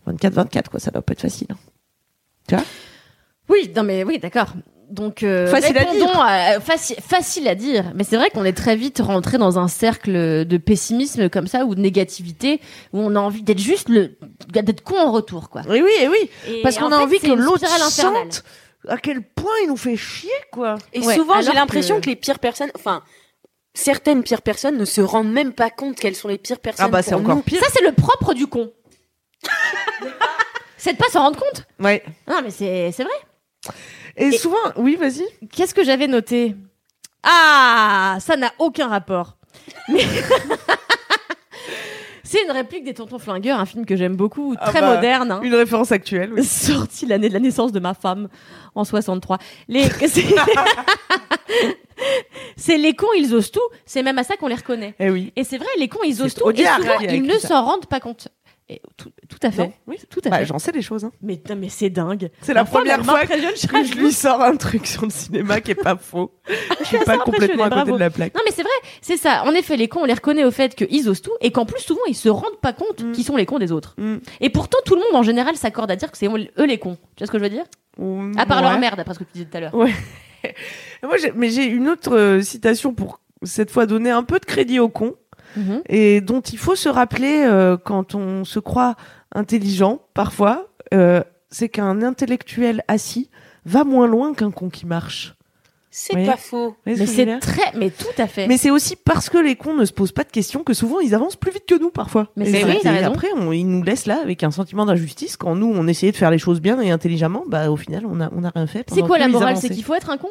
24-24, 0.06 0.68
quoi, 0.70 0.80
ça 0.80 0.90
doit 0.90 1.02
pas 1.02 1.12
être 1.12 1.20
facile. 1.22 1.48
hein. 2.52 2.62
Oui, 3.48 3.70
non 3.74 3.82
mais 3.82 4.04
oui, 4.04 4.18
d'accord. 4.18 4.52
Donc 4.90 5.22
euh, 5.22 5.46
Facile 5.46 5.78
à 5.78 5.84
à- 6.26 6.58
faci- 6.58 7.00
facile 7.00 7.48
à 7.48 7.54
dire, 7.54 7.92
mais 7.94 8.04
c'est 8.04 8.16
vrai 8.16 8.28
qu'on 8.30 8.44
est 8.44 8.52
très 8.52 8.76
vite 8.76 8.98
rentré 9.00 9.38
dans 9.38 9.58
un 9.58 9.66
cercle 9.68 10.44
de 10.44 10.56
pessimisme 10.58 11.30
comme 11.30 11.46
ça 11.46 11.64
ou 11.64 11.74
de 11.74 11.80
négativité 11.80 12.60
où 12.92 12.98
on 13.00 13.14
a 13.16 13.18
envie 13.20 13.42
d'être 13.42 13.58
juste 13.58 13.88
le 13.88 14.18
d'être 14.48 14.82
con 14.82 14.98
en 14.98 15.10
retour 15.10 15.48
quoi. 15.48 15.62
Oui, 15.68 15.82
oui, 15.82 16.08
oui, 16.10 16.30
Et 16.46 16.62
parce 16.62 16.76
en 16.76 16.80
qu'on 16.80 16.92
a 16.92 16.98
fait, 16.98 17.02
envie 17.04 17.18
que 17.20 17.32
l'autre 17.32 17.66
sente 17.90 18.44
à 18.86 18.98
quel 18.98 19.22
point 19.22 19.52
il 19.62 19.68
nous 19.68 19.76
fait 19.78 19.96
chier, 19.96 20.28
quoi. 20.52 20.76
Et 20.92 21.00
Ouais, 21.00 21.14
souvent, 21.16 21.40
j'ai 21.40 21.52
l'impression 21.52 21.96
que- 21.96 22.02
que... 22.04 22.10
les 22.10 22.16
pires 22.16 22.38
personnes, 22.40 22.70
enfin, 22.74 23.02
certaines 23.74 24.22
pires 24.22 24.42
personnes 24.42 24.76
ne 24.76 24.84
se 24.84 25.00
rendent 25.00 25.32
même 25.32 25.52
pas 25.52 25.70
compte 25.70 25.96
qu'elles 25.96 26.16
sont 26.16 26.28
les 26.28 26.36
pires 26.38 26.58
personnes. 26.60 26.84
Ah 26.86 26.88
bah 26.90 27.00
c'est 27.02 27.14
encore 27.14 27.36
nous. 27.36 27.42
pire. 27.42 27.60
Ça 27.60 27.66
c'est 27.72 27.82
le 27.84 27.92
propre 27.92 28.34
du 28.34 28.46
con. 28.46 28.70
C'est 30.76 30.92
de 30.94 30.98
pas 30.98 31.08
s'en 31.10 31.22
rendre 31.22 31.38
compte. 31.38 31.64
Ouais. 31.80 32.02
Non 32.28 32.40
mais 32.42 32.50
c'est 32.50 32.90
c'est 32.92 33.04
vrai. 33.04 33.12
Et, 34.16 34.26
Et- 34.26 34.38
souvent, 34.38 34.56
oui, 34.76 34.96
vas-y. 34.96 35.24
Qu'est-ce 35.50 35.74
que 35.74 35.84
j'avais 35.84 36.06
noté? 36.08 36.54
Ah, 37.22 38.18
ça 38.20 38.36
n'a 38.36 38.52
aucun 38.58 38.88
rapport. 38.88 39.36
Mais 39.88 40.02
c'est 42.24 42.42
une 42.44 42.50
réplique 42.50 42.84
des 42.84 42.94
Tontons 42.94 43.18
Flingueurs, 43.18 43.58
un 43.60 43.66
film 43.66 43.86
que 43.86 43.96
j'aime 43.96 44.16
beaucoup, 44.16 44.54
Ah 44.58 44.68
très 44.70 44.80
bah, 44.80 44.94
moderne. 44.96 45.30
hein. 45.32 45.40
Une 45.42 45.54
référence 45.54 45.92
actuelle. 45.92 46.32
oui. 46.34 46.44
sorti 46.44 47.06
l'année 47.06 47.28
de 47.28 47.34
la 47.34 47.40
naissance 47.40 47.72
de 47.72 47.80
ma 47.80 47.94
femme 47.94 48.28
en 48.74 48.84
63. 48.84 49.38
Les 49.68 49.88
c'est 52.56 52.76
les 52.76 52.94
cons, 52.94 53.12
ils 53.16 53.34
osent 53.34 53.50
tout, 53.50 53.60
c'est 53.86 54.02
même 54.02 54.18
à 54.18 54.24
ça 54.24 54.36
qu'on 54.36 54.48
les 54.48 54.54
reconnaît. 54.56 54.94
Eh 54.98 55.10
oui. 55.10 55.32
Et 55.36 55.44
c'est 55.44 55.58
vrai, 55.58 55.68
les 55.78 55.88
cons, 55.88 56.02
ils 56.04 56.20
osent 56.22 56.34
tout 56.34 56.50
et 56.50 56.56
souvent 56.64 56.98
ils 57.00 57.22
ne 57.22 57.38
s'en 57.38 57.64
rendent 57.64 57.86
pas 57.86 58.00
compte. 58.00 58.28
Et 58.72 58.80
tout, 58.96 59.10
tout 59.28 59.38
à 59.42 59.50
fait. 59.50 59.62
Non, 59.66 59.72
oui. 59.86 59.96
Tout 60.08 60.20
à 60.24 60.30
Bah, 60.30 60.38
fait. 60.38 60.46
j'en 60.46 60.58
sais 60.58 60.72
des 60.72 60.80
choses. 60.80 61.04
Hein. 61.04 61.12
Mais, 61.20 61.38
mais 61.58 61.68
c'est 61.68 61.90
dingue. 61.90 62.30
C'est 62.40 62.54
la 62.54 62.64
première 62.64 63.04
fois 63.04 63.20
que 63.26 63.34
je 63.36 63.94
lui 63.98 64.12
sors 64.12 64.40
un 64.40 64.56
truc 64.56 64.86
sur 64.86 65.04
le 65.04 65.10
cinéma 65.10 65.60
qui 65.60 65.72
est 65.72 65.74
pas 65.74 65.96
faux. 65.96 66.32
Je 66.80 66.84
suis 66.86 66.98
pas 67.04 67.18
complètement 67.18 67.64
à 67.64 67.70
côté 67.70 67.92
de 67.92 67.96
la 67.98 68.10
plaque. 68.10 68.34
Non 68.34 68.40
mais 68.44 68.50
c'est 68.50 68.62
vrai, 68.62 68.70
c'est 69.00 69.16
ça. 69.16 69.44
En 69.44 69.52
effet, 69.52 69.76
les 69.76 69.88
cons, 69.88 70.00
on 70.02 70.04
les 70.04 70.12
reconnaît 70.14 70.44
au 70.44 70.50
fait 70.50 70.74
qu'ils 70.74 71.08
osent 71.08 71.22
tout 71.22 71.32
et 71.40 71.50
qu'en 71.52 71.64
plus 71.66 71.80
souvent 71.82 72.00
ils 72.08 72.14
se 72.16 72.28
rendent 72.28 72.60
pas 72.60 72.72
compte 72.72 73.02
Mm. 73.02 73.12
qu'ils 73.12 73.24
sont 73.24 73.36
les 73.36 73.46
cons 73.46 73.58
des 73.58 73.72
autres. 73.72 73.94
Mm. 73.98 74.16
Et 74.40 74.50
pourtant 74.50 74.78
tout 74.84 74.94
le 74.94 75.00
monde 75.00 75.14
en 75.14 75.22
général 75.22 75.56
s'accorde 75.56 75.90
à 75.90 75.96
dire 75.96 76.10
que 76.10 76.16
c'est 76.18 76.28
eux 76.28 76.66
les 76.66 76.78
cons. 76.78 76.96
Tu 77.16 77.20
vois 77.24 77.26
ce 77.26 77.32
que 77.32 77.38
je 77.38 77.42
veux 77.44 77.50
dire? 77.50 77.64
À 78.38 78.46
part 78.46 78.58
Ouais. 78.62 78.62
leur 78.70 78.78
mère, 78.78 78.96
d'après 78.96 79.14
ce 79.14 79.18
que 79.18 79.24
tu 79.24 79.32
disais 79.34 79.44
tout 79.46 79.56
à 79.56 79.60
l'heure. 79.60 79.72
Moi, 81.02 81.16
mais 81.36 81.50
j'ai 81.50 81.64
une 81.64 81.88
autre 81.88 82.16
euh, 82.16 82.40
citation 82.42 82.94
pour 82.94 83.20
cette 83.42 83.70
fois 83.70 83.86
donner 83.86 84.10
un 84.10 84.22
peu 84.22 84.38
de 84.38 84.44
crédit 84.44 84.78
aux 84.78 84.88
cons 84.88 85.14
Mhm. 85.56 85.82
et 85.88 86.20
dont 86.20 86.40
il 86.40 86.58
faut 86.58 86.74
se 86.76 86.88
rappeler 86.88 87.44
euh, 87.46 87.76
quand 87.76 88.14
on 88.14 88.44
se 88.44 88.58
croit 88.58 88.96
intelligent 89.34 90.00
parfois. 90.14 90.68
euh, 90.94 91.22
c'est 91.50 91.68
qu'un 91.68 92.00
intellectuel 92.02 92.82
assis 92.88 93.28
va 93.66 93.84
moins 93.84 94.06
loin 94.06 94.32
qu'un 94.34 94.50
con 94.50 94.70
qui 94.70 94.86
marche. 94.86 95.34
C'est 95.90 96.16
Oui. 96.16 96.24
pas 96.24 96.38
faux. 96.38 96.74
Ce 96.86 96.90
Mais 96.98 97.06
c'est 97.06 97.38
très, 97.40 97.70
mais 97.78 97.90
tout 97.90 98.06
à 98.16 98.26
fait. 98.26 98.46
Mais 98.46 98.56
c'est 98.56 98.70
aussi 98.70 98.96
parce 98.96 99.28
que 99.28 99.36
les 99.36 99.56
cons 99.56 99.74
ne 99.74 99.84
se 99.84 99.92
posent 99.92 100.12
pas 100.12 100.24
de 100.24 100.30
questions 100.30 100.62
que 100.64 100.72
souvent 100.72 101.00
ils 101.00 101.14
avancent 101.14 101.36
plus 101.36 101.52
vite 101.52 101.66
que 101.68 101.78
nous 101.78 101.90
parfois. 101.90 102.28
Mais 102.36 102.46
c'est 102.46 102.62
vrai, 102.62 102.76
et 102.76 102.80
t'as 102.80 102.92
raison. 102.92 103.08
après, 103.08 103.28
on- 103.36 103.52
ils 103.52 103.66
nous 103.68 103.82
laissent 103.82 104.06
là 104.06 104.20
avec 104.22 104.42
un 104.42 104.50
sentiment 104.50 104.86
d'injustice 104.86 105.36
quand 105.36 105.54
nous 105.54 105.70
on 105.70 105.86
essayait 105.86 106.12
de 106.12 106.16
faire 106.16 106.30
les 106.30 106.38
choses 106.38 106.62
bien 106.62 106.80
et 106.80 106.90
intelligemment. 106.90 107.44
Bah 107.46 107.70
au 107.70 107.76
final, 107.76 108.06
on 108.06 108.18
a 108.22 108.30
on 108.34 108.42
a 108.44 108.48
rien 108.48 108.66
fait. 108.66 108.86
c'est 108.90 109.02
quoi 109.02 109.18
la 109.18 109.28
morale? 109.28 109.58
C'est 109.58 109.68
qu'il 109.68 109.84
faut 109.84 109.94
être 109.94 110.08
un 110.08 110.16
con? 110.16 110.28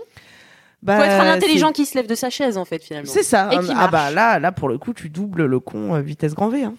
Bah, 0.84 0.98
Faut 0.98 1.04
être 1.04 1.12
un 1.14 1.22
c'est- 1.24 1.30
intelligent 1.30 1.72
qui 1.72 1.86
se 1.86 1.96
lève 1.96 2.08
de 2.08 2.16
sa 2.16 2.30
chaise, 2.30 2.58
en 2.58 2.66
fait, 2.66 2.84
finalement. 2.84 3.12
C'est 3.12 3.24
ça. 3.24 3.50
Et 3.52 3.58
un- 3.58 3.64
qui 3.64 3.72
ah 3.76 3.88
bah 3.88 4.10
là, 4.12 4.40
là 4.40 4.52
pour 4.52 4.68
le 4.68 4.78
coup, 4.80 4.94
tu 4.94 5.10
doubles 5.10 5.46
le 5.46 5.60
con 5.60 5.94
euh, 5.96 6.02
vitesse 6.02 6.34
grand 6.34 6.50
V. 6.50 6.64
Hein. 6.64 6.74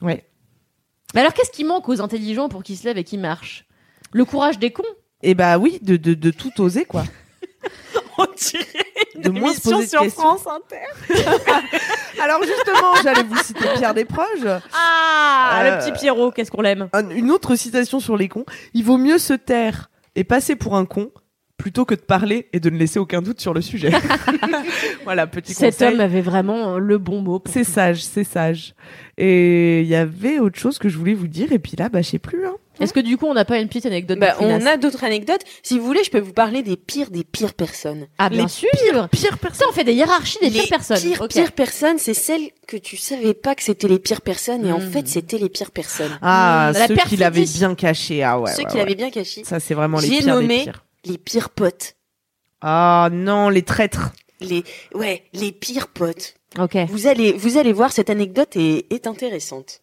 Ouais. 0.00 0.24
Mais 1.14 1.20
alors 1.20 1.34
qu'est-ce 1.34 1.50
qui 1.50 1.64
manque 1.64 1.88
aux 1.88 2.00
intelligents 2.00 2.48
pour 2.48 2.62
qu'ils 2.62 2.76
se 2.76 2.84
lèvent 2.84 2.98
et 2.98 3.04
qu'ils 3.04 3.20
marchent? 3.20 3.66
Le 4.12 4.24
courage 4.24 4.58
des 4.58 4.70
cons? 4.70 4.82
Et 5.22 5.34
bah 5.34 5.58
oui, 5.58 5.78
de, 5.82 5.96
de, 5.96 6.14
de 6.14 6.30
tout 6.30 6.60
oser 6.60 6.84
quoi. 6.84 7.04
On 8.18 8.26
dirait 8.36 8.66
De 9.16 9.30
moins 9.30 9.52
se 9.54 9.60
poser 9.60 9.86
de 9.86 9.98
questions. 10.02 10.30
Inter. 10.32 11.22
Alors 12.22 12.42
justement, 12.44 12.94
j'allais 13.02 13.22
vous 13.22 13.36
citer 13.42 13.64
Pierre 13.76 13.94
Desproges. 13.94 14.60
Ah, 14.74 15.60
Euh, 15.62 15.70
le 15.78 15.82
petit 15.84 15.92
Pierrot, 15.98 16.30
qu'est-ce 16.30 16.50
qu'on 16.50 16.62
l'aime? 16.62 16.88
Un- 16.92 17.10
Une 17.10 17.30
autre 17.30 17.54
citation 17.56 18.00
sur 18.00 18.16
les 18.16 18.28
cons. 18.28 18.44
Il 18.74 18.84
vaut 18.84 18.98
mieux 18.98 19.18
se 19.18 19.32
taire 19.34 19.90
et 20.14 20.24
passer 20.24 20.56
pour 20.56 20.76
un 20.76 20.84
con 20.84 21.10
plutôt 21.62 21.84
que 21.84 21.94
de 21.94 22.00
parler 22.00 22.48
et 22.52 22.58
de 22.58 22.70
ne 22.70 22.76
laisser 22.76 22.98
aucun 22.98 23.22
doute 23.22 23.40
sur 23.40 23.54
le 23.54 23.60
sujet. 23.60 23.90
voilà, 25.04 25.28
petit 25.28 25.54
Cet 25.54 25.74
conseil. 25.74 25.94
homme 25.94 26.00
avait 26.00 26.20
vraiment 26.20 26.76
le 26.78 26.98
bon 26.98 27.20
mot. 27.22 27.40
C'est 27.46 27.62
sage, 27.62 28.02
c'est 28.02 28.24
sage. 28.24 28.74
Et 29.16 29.82
il 29.82 29.86
y 29.86 29.94
avait 29.94 30.40
autre 30.40 30.58
chose 30.58 30.78
que 30.78 30.88
je 30.88 30.98
voulais 30.98 31.14
vous 31.14 31.28
dire, 31.28 31.52
et 31.52 31.60
puis 31.60 31.74
là, 31.78 31.88
bah, 31.88 32.02
je 32.02 32.08
sais 32.08 32.18
plus. 32.18 32.44
Hein. 32.46 32.54
Est-ce 32.80 32.92
que 32.94 33.00
du 33.00 33.16
coup 33.18 33.26
on 33.26 33.34
n'a 33.34 33.44
pas 33.44 33.58
une 33.60 33.68
petite 33.68 33.86
anecdote 33.86 34.18
Bah, 34.18 34.34
on 34.40 34.64
a 34.66 34.76
d'autres 34.76 35.04
anecdotes. 35.04 35.42
Si 35.62 35.78
vous 35.78 35.84
voulez, 35.84 36.02
je 36.04 36.10
peux 36.10 36.18
vous 36.18 36.32
parler 36.32 36.62
des 36.62 36.76
pires 36.76 37.10
des 37.10 37.22
pires 37.22 37.52
personnes. 37.54 38.06
Ah 38.18 38.28
bien 38.30 38.42
les 38.44 38.48
sûr 38.48 38.68
Pire 39.12 39.38
personne. 39.38 39.60
Ça, 39.60 39.66
on 39.68 39.72
fait 39.72 39.84
des 39.84 39.92
hiérarchies 39.92 40.38
des 40.40 40.48
les 40.50 40.60
pires 40.62 40.68
personnes. 40.70 40.98
pires, 40.98 41.20
Ok. 41.20 41.28
pires 41.30 41.52
personnes, 41.52 41.98
c'est 41.98 42.14
celles 42.14 42.48
que 42.66 42.76
tu 42.78 42.96
savais 42.96 43.34
pas 43.34 43.54
que 43.54 43.62
c'était 43.62 43.86
les 43.88 43.98
pires 44.00 44.22
personnes, 44.22 44.66
et 44.66 44.72
en 44.72 44.78
Mm. 44.80 44.90
fait, 44.90 45.06
c'était 45.06 45.38
les 45.38 45.50
pires 45.50 45.70
personnes. 45.70 46.18
Ah, 46.22 46.72
Hmm, 46.74 46.78
la 46.78 46.86
ceux 46.88 46.96
qui 46.96 47.16
l'avaient 47.18 47.44
bien 47.44 47.74
caché. 47.76 48.22
Ah 48.24 48.40
ouais. 48.40 48.50
Ceux 48.52 48.58
ouais, 48.62 48.64
qui 48.64 48.72
ouais. 48.72 48.78
l'avaient 48.80 48.94
bien 48.96 49.10
caché. 49.10 49.44
Ça, 49.44 49.60
c'est 49.60 49.74
vraiment 49.74 49.98
les 50.00 50.08
J'ai 50.08 50.18
pires 50.18 50.34
nommé- 50.34 50.58
des 50.58 50.62
pires. 50.64 50.84
Les 51.04 51.18
pires 51.18 51.50
potes. 51.50 51.96
Ah 52.60 53.08
non, 53.12 53.48
les 53.48 53.62
traîtres. 53.62 54.12
Les, 54.40 54.64
ouais, 54.94 55.24
les 55.32 55.52
pires 55.52 55.88
potes. 55.88 56.34
Ok. 56.58 56.76
Vous 56.88 57.06
allez, 57.06 57.32
vous 57.32 57.56
allez 57.58 57.72
voir, 57.72 57.92
cette 57.92 58.10
anecdote 58.10 58.56
est, 58.56 58.92
est 58.92 59.06
intéressante. 59.06 59.82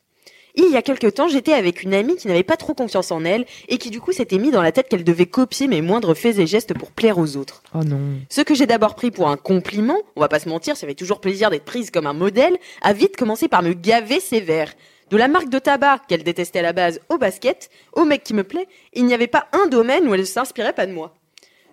Il 0.55 0.71
y 0.71 0.77
a 0.77 0.81
quelque 0.81 1.07
temps, 1.07 1.27
j'étais 1.27 1.53
avec 1.53 1.83
une 1.83 1.93
amie 1.93 2.15
qui 2.15 2.27
n'avait 2.27 2.43
pas 2.43 2.57
trop 2.57 2.73
confiance 2.73 3.11
en 3.11 3.23
elle 3.23 3.45
et 3.67 3.77
qui 3.77 3.89
du 3.89 4.01
coup 4.01 4.11
s'était 4.11 4.39
mis 4.39 4.51
dans 4.51 4.61
la 4.61 4.71
tête 4.71 4.89
qu'elle 4.89 5.03
devait 5.03 5.25
copier 5.25 5.67
mes 5.67 5.81
moindres 5.81 6.15
faits 6.15 6.39
et 6.39 6.47
gestes 6.47 6.73
pour 6.73 6.91
plaire 6.91 7.17
aux 7.17 7.37
autres. 7.37 7.63
Oh 7.73 7.83
non. 7.83 7.99
Ce 8.29 8.41
que 8.41 8.55
j'ai 8.55 8.65
d'abord 8.65 8.95
pris 8.95 9.11
pour 9.11 9.29
un 9.29 9.37
compliment, 9.37 9.97
on 10.15 10.21
va 10.21 10.27
pas 10.27 10.39
se 10.39 10.49
mentir, 10.49 10.75
ça 10.75 10.87
fait 10.87 10.95
toujours 10.95 11.21
plaisir 11.21 11.49
d'être 11.49 11.65
prise 11.65 11.91
comme 11.91 12.07
un 12.07 12.13
modèle, 12.13 12.57
a 12.81 12.93
vite 12.93 13.15
commencé 13.15 13.47
par 13.47 13.61
me 13.61 13.73
gaver 13.73 14.19
sévère. 14.19 14.73
De 15.09 15.17
la 15.17 15.27
marque 15.27 15.49
de 15.49 15.59
tabac 15.59 16.01
qu'elle 16.07 16.23
détestait 16.23 16.59
à 16.59 16.63
la 16.63 16.73
base 16.73 16.99
au 17.09 17.17
basket, 17.17 17.69
au 17.93 18.05
mec 18.05 18.23
qui 18.23 18.33
me 18.33 18.43
plaît, 18.43 18.67
il 18.93 19.05
n'y 19.05 19.13
avait 19.13 19.27
pas 19.27 19.47
un 19.53 19.67
domaine 19.67 20.07
où 20.07 20.13
elle 20.13 20.19
ne 20.21 20.25
s'inspirait 20.25 20.73
pas 20.73 20.85
de 20.85 20.91
moi. 20.91 21.15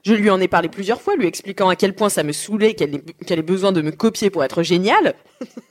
Je 0.05 0.14
lui 0.14 0.30
en 0.30 0.41
ai 0.41 0.47
parlé 0.47 0.68
plusieurs 0.68 1.01
fois, 1.03 1.16
lui 1.16 1.26
expliquant 1.26 1.68
à 1.68 1.74
quel 1.74 1.93
point 1.93 2.09
ça 2.09 2.22
me 2.22 2.30
saoulait 2.30 2.74
qu'elle 2.74 2.95
ait, 2.95 3.03
qu'elle 3.26 3.41
ait 3.41 3.43
besoin 3.43 3.72
de 3.72 3.82
me 3.82 3.91
copier 3.91 4.30
pour 4.30 4.45
être 4.45 4.62
géniale. 4.62 5.14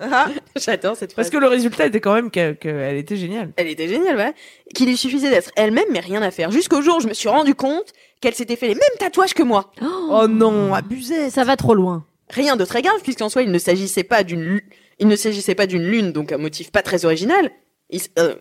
J'adore 0.58 0.96
cette 0.98 1.14
phrase. 1.14 1.26
Parce 1.26 1.30
que 1.30 1.38
le 1.38 1.48
résultat 1.48 1.86
était 1.86 2.02
quand 2.02 2.14
même 2.14 2.30
qu'elle 2.30 2.58
qu'elle 2.58 2.98
était 2.98 3.16
géniale. 3.18 3.52
Elle 3.56 3.68
était 3.68 3.88
géniale, 3.88 4.18
ouais. 4.18 4.34
Qu'il 4.74 4.88
lui 4.88 4.98
suffisait 4.98 5.30
d'être 5.30 5.52
elle-même, 5.56 5.86
mais 5.92 6.02
rien 6.02 6.22
à 6.22 6.32
faire. 6.32 6.52
Jusqu'au 6.52 6.82
jour 6.82 6.98
où 6.98 7.00
je 7.00 7.08
me 7.08 7.14
suis 7.14 7.30
rendu 7.30 7.56
compte 7.56 7.94
qu'elle 8.22 8.36
s'était 8.36 8.58
fait 8.58 8.68
les 8.68 8.76
mêmes 8.76 8.98
tatouages 9.00 9.34
que 9.34 9.44
moi. 9.44 9.72
Oh 9.82 10.28
non, 10.28 10.74
abusé. 10.74 11.30
Ça 11.30 11.44
va 11.46 11.56
trop 11.56 11.74
loin. 11.74 12.06
Rien 12.30 12.56
de 12.58 12.66
très 12.66 12.82
grave, 12.82 13.00
puisqu'en 13.04 13.30
soi, 13.30 13.44
il 13.44 13.52
ne 13.52 13.58
s'agissait 13.60 14.04
pas 14.04 14.24
d'une, 14.24 14.42
lu- 14.42 14.70
il 15.00 15.08
ne 15.08 15.16
s'agissait 15.16 15.56
pas 15.56 15.68
d'une 15.68 15.84
lune, 15.84 16.12
donc 16.12 16.32
un 16.32 16.38
motif 16.38 16.72
pas 16.72 16.82
très 16.82 17.06
original. 17.06 17.52
Il 17.90 18.02
euh, 18.20 18.36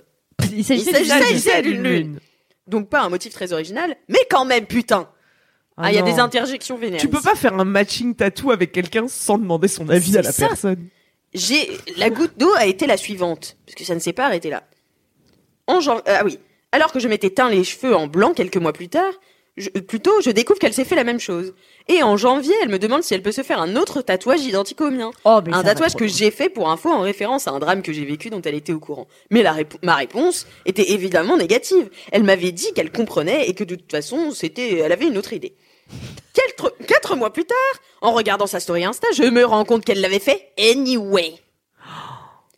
Il 0.53 0.65
s'agissait 0.65 1.63
d'une- 1.63 1.83
lune. 1.83 2.19
donc 2.67 2.89
pas 2.89 3.03
un 3.03 3.09
motif 3.09 3.33
très 3.33 3.53
original, 3.53 3.97
mais 4.09 4.21
quand 4.31 4.45
même, 4.45 4.67
putain. 4.67 5.09
Ah, 5.77 5.91
il 5.91 5.97
y 5.97 5.99
a 5.99 6.03
des 6.03 6.21
interjections 6.21 6.77
vénères. 6.79 7.01
Tu 7.01 7.09
peux 7.09 7.21
pas 7.21 7.35
faire 7.35 7.55
un 7.55 7.65
matching 7.65 8.15
tattoo 8.15 8.53
avec 8.53 8.71
quelqu'un 8.71 9.09
sans 9.09 9.39
demander 9.39 9.67
son 9.67 9.89
avis 9.89 10.17
à 10.17 10.23
la 10.23 10.31
ça. 10.31 10.47
personne. 10.49 10.87
J'ai 11.35 11.69
la 11.97 12.11
goutte 12.11 12.39
d'eau 12.39 12.53
a 12.57 12.67
été 12.67 12.87
la 12.87 12.97
suivante, 12.97 13.57
parce 13.67 13.75
que 13.75 13.83
ça 13.85 13.95
ne 13.97 13.99
s'est 14.01 14.13
pas 14.13 14.27
arrêté 14.27 14.51
là. 14.51 14.63
En 15.67 15.81
jan- 15.81 16.01
ah 16.07 16.23
oui, 16.25 16.39
alors 16.71 16.93
que 16.93 17.01
je 17.01 17.09
m'étais 17.09 17.31
teint 17.31 17.49
les 17.51 17.65
cheveux 17.65 17.97
en 17.97 18.07
blanc 18.07 18.35
quelques 18.35 18.57
mois 18.57 18.73
plus 18.73 18.89
tard, 18.89 19.13
je, 19.57 19.69
plutôt 19.71 20.21
je 20.21 20.31
découvre 20.31 20.59
qu'elle 20.59 20.73
s'est 20.73 20.85
fait 20.85 20.97
la 20.97 21.05
même 21.05 21.21
chose. 21.21 21.55
Et 21.89 22.03
en 22.03 22.17
janvier, 22.17 22.55
elle 22.63 22.69
me 22.69 22.79
demande 22.79 23.03
si 23.03 23.15
elle 23.15 23.23
peut 23.23 23.33
se 23.33 23.43
faire 23.43 23.61
un 23.61 23.77
autre 23.77 24.03
tatouage 24.03 24.43
identique 24.45 24.81
au 24.81 24.91
mien. 24.91 25.11
Oh, 25.25 25.41
un 25.53 25.63
tatouage 25.63 25.95
que 25.95 26.07
j'ai 26.07 26.31
fait 26.31 26.49
pour 26.49 26.71
info 26.71 26.91
en 26.91 27.01
référence 27.01 27.47
à 27.47 27.53
un 27.53 27.59
drame 27.59 27.83
que 27.83 27.93
j'ai 27.93 28.05
vécu 28.05 28.31
dont 28.31 28.43
elle 28.43 28.55
était 28.55 28.73
au 28.73 28.81
courant. 28.81 29.07
Mais 29.31 29.43
la 29.43 29.55
ma 29.83 29.95
réponse 29.95 30.47
était 30.67 30.93
évidemment 30.93 31.37
négative. 31.37 31.89
Elle 32.11 32.25
m'avait 32.25 32.53
dit 32.53 32.73
qu'elle 32.75 32.91
comprenait 32.91 33.49
et 33.49 33.55
que 33.55 33.65
de 33.65 33.75
toute 33.77 33.91
façon, 33.91 34.33
c'était, 34.33 34.79
elle 34.79 34.93
avait 34.93 35.07
une 35.07 35.19
autre 35.19 35.33
idée. 35.33 35.55
Quatre, 36.33 36.75
quatre 36.87 37.15
mois 37.15 37.33
plus 37.33 37.45
tard, 37.45 37.57
en 38.01 38.13
regardant 38.13 38.47
sa 38.47 38.59
story 38.59 38.85
Insta, 38.85 39.07
je 39.15 39.23
me 39.23 39.45
rends 39.45 39.65
compte 39.65 39.85
qu'elle 39.85 40.01
l'avait 40.01 40.19
fait 40.19 40.53
anyway. 40.59 41.35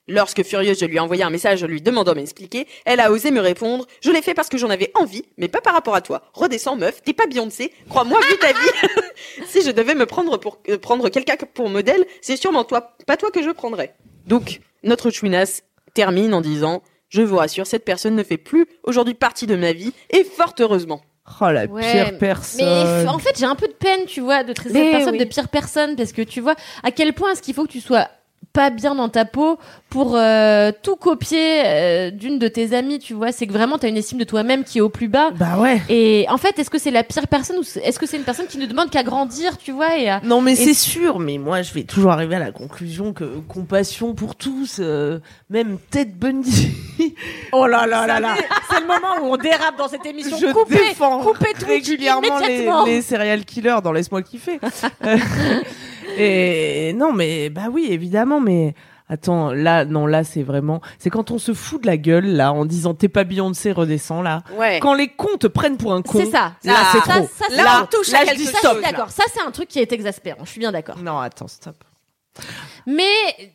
Lorsque 0.08 0.44
furieuse, 0.44 0.78
je 0.78 0.84
lui 0.84 0.96
ai 0.96 1.00
envoyé 1.00 1.24
un 1.24 1.30
message 1.30 1.64
lui 1.64 1.82
demandant 1.82 2.12
de 2.12 2.20
m'expliquer, 2.20 2.68
elle 2.84 3.00
a 3.00 3.10
osé 3.10 3.32
me 3.32 3.40
répondre 3.40 3.86
«Je 4.00 4.10
l'ai 4.10 4.22
fait 4.22 4.34
parce 4.34 4.48
que 4.48 4.56
j'en 4.56 4.70
avais 4.70 4.92
envie, 4.94 5.24
mais 5.36 5.48
pas 5.48 5.60
par 5.60 5.74
rapport 5.74 5.96
à 5.96 6.00
toi. 6.00 6.22
Redescends, 6.32 6.76
meuf, 6.76 7.02
t'es 7.02 7.12
pas 7.12 7.26
Beyoncé. 7.26 7.72
Crois-moi, 7.88 8.20
vu 8.20 8.38
ta 8.38 8.52
vie. 8.52 9.02
si 9.48 9.62
je 9.62 9.70
devais 9.72 9.96
me 9.96 10.06
prendre 10.06 10.36
pour 10.36 10.60
euh, 10.68 10.78
prendre 10.78 11.08
quelqu'un 11.08 11.34
pour 11.54 11.68
modèle, 11.68 12.06
c'est 12.20 12.36
sûrement 12.36 12.62
toi, 12.62 12.96
pas 13.06 13.16
toi 13.16 13.30
que 13.32 13.42
je 13.42 13.50
prendrais.» 13.50 13.94
Donc, 14.26 14.60
notre 14.84 15.10
chouinasse 15.10 15.64
termine 15.92 16.34
en 16.34 16.40
disant 16.40 16.82
«Je 17.08 17.22
vous 17.22 17.36
rassure, 17.36 17.66
cette 17.66 17.84
personne 17.84 18.14
ne 18.14 18.22
fait 18.22 18.36
plus 18.36 18.66
aujourd'hui 18.84 19.14
partie 19.14 19.46
de 19.48 19.56
ma 19.56 19.72
vie, 19.72 19.92
et 20.10 20.22
fort 20.22 20.54
heureusement. 20.60 21.02
Oh 21.40 21.50
la 21.50 21.66
Ouais, 21.66 21.82
pire 21.82 22.18
personne. 22.18 22.64
Mais 22.64 23.08
en 23.08 23.18
fait, 23.18 23.36
j'ai 23.36 23.46
un 23.46 23.56
peu 23.56 23.66
de 23.66 23.72
peine, 23.72 24.04
tu 24.06 24.20
vois, 24.20 24.44
de 24.44 24.52
traiter 24.52 24.74
cette 24.74 24.90
personne 24.92 25.14
oui. 25.14 25.18
de 25.18 25.24
pire 25.24 25.48
personne 25.48 25.96
parce 25.96 26.12
que 26.12 26.22
tu 26.22 26.40
vois 26.40 26.54
à 26.84 26.92
quel 26.92 27.12
point 27.14 27.32
est-ce 27.32 27.42
qu'il 27.42 27.54
faut 27.54 27.64
que 27.64 27.72
tu 27.72 27.80
sois 27.80 28.08
pas 28.56 28.70
bien 28.70 28.94
dans 28.94 29.10
ta 29.10 29.26
peau 29.26 29.58
pour 29.90 30.16
euh, 30.16 30.72
tout 30.82 30.96
copier 30.96 31.62
euh, 31.66 32.10
d'une 32.10 32.38
de 32.38 32.48
tes 32.48 32.74
amies, 32.74 32.98
tu 32.98 33.12
vois. 33.12 33.30
C'est 33.30 33.46
que 33.46 33.52
vraiment, 33.52 33.76
t'as 33.76 33.88
une 33.88 33.98
estime 33.98 34.16
de 34.18 34.24
toi-même 34.24 34.64
qui 34.64 34.78
est 34.78 34.80
au 34.80 34.88
plus 34.88 35.08
bas. 35.08 35.30
Bah 35.32 35.58
ouais. 35.58 35.82
Et 35.90 36.24
en 36.30 36.38
fait, 36.38 36.58
est-ce 36.58 36.70
que 36.70 36.78
c'est 36.78 36.90
la 36.90 37.02
pire 37.02 37.28
personne 37.28 37.58
ou 37.58 37.62
est-ce 37.82 37.98
que 37.98 38.06
c'est 38.06 38.16
une 38.16 38.22
personne 38.24 38.46
qui 38.46 38.56
ne 38.56 38.64
demande 38.64 38.88
qu'à 38.88 39.02
grandir, 39.02 39.58
tu 39.58 39.72
vois 39.72 39.98
et 39.98 40.08
à- 40.08 40.20
Non 40.24 40.40
mais 40.40 40.52
Et 40.52 40.56
c'est 40.56 40.72
sûr, 40.74 41.18
mais 41.18 41.36
moi 41.36 41.60
je 41.60 41.74
vais 41.74 41.82
toujours 41.82 42.12
arriver 42.12 42.36
à 42.36 42.38
la 42.38 42.50
conclusion 42.50 43.12
que 43.12 43.24
compassion 43.46 44.14
pour 44.14 44.34
tous, 44.36 44.78
euh, 44.80 45.18
même 45.50 45.76
Ted 45.90 46.12
Bundy. 46.16 46.70
Oh 47.52 47.66
là 47.66 47.86
là 47.86 48.06
là 48.06 48.20
là 48.20 48.34
C'est 48.70 48.80
le 48.80 48.86
moment 48.86 49.16
où 49.22 49.34
on 49.34 49.36
dérape 49.36 49.76
dans 49.76 49.86
cette 49.88 50.04
émission. 50.06 50.36
je 50.40 50.46
coupez, 50.46 50.76
défends 50.76 51.20
coupez 51.20 51.52
Twitch 51.52 51.66
régulièrement 51.68 52.38
les, 52.38 52.68
les 52.86 53.02
serial 53.02 53.44
killers 53.44 53.76
dans 53.84 53.92
Laisse-moi 53.92 54.22
kiffer. 54.22 54.58
Et 56.18 56.92
non 56.94 57.12
mais 57.12 57.50
bah 57.50 57.68
oui 57.70 57.88
évidemment 57.90 58.40
mais 58.40 58.74
attends 59.08 59.52
là 59.52 59.84
non 59.84 60.06
là 60.06 60.24
c'est 60.24 60.42
vraiment 60.42 60.80
c'est 60.98 61.10
quand 61.10 61.30
on 61.30 61.38
se 61.38 61.52
fout 61.54 61.82
de 61.82 61.86
la 61.86 61.96
gueule 61.96 62.26
là 62.26 62.52
en 62.52 62.64
disant 62.64 62.94
t'es 62.94 63.08
pas 63.08 63.24
Beyoncé 63.24 63.72
redescends 63.72 64.22
là. 64.22 64.42
Ouais. 64.56 64.78
Quand 64.80 64.94
les 64.94 65.08
cons 65.08 65.36
te 65.38 65.46
prennent 65.46 65.76
pour 65.76 65.92
un 65.92 66.02
con. 66.02 66.18
C'est 66.18 66.30
ça. 66.30 66.54
Là 66.64 66.74
Ah, 66.76 66.90
c'est 66.92 67.10
ça, 67.12 67.18
trop. 67.18 67.28
ça, 67.36 67.44
c'est- 67.50 67.56
Là, 67.56 67.64
là, 67.64 67.82
on 67.82 67.86
touche 67.96 68.08
à 68.14 68.24
là, 68.24 68.24
je 68.24 68.28
quelque 68.30 68.38
chose. 68.40 68.50
Ça, 68.52 68.58
stop. 68.58 68.76
je 68.78 68.82
suis 68.82 68.92
d'accord. 68.92 69.10
Ça, 69.10 69.24
c'est 69.32 69.40
un 69.42 69.50
truc 69.50 69.68
qui 69.68 69.78
est 69.78 69.92
exaspérant. 69.92 70.44
Je 70.44 70.50
suis 70.50 70.60
bien 70.60 70.72
d'accord. 70.72 70.98
Non 70.98 71.18
attends 71.18 71.48
stop. 71.48 71.76
Mais 72.86 73.52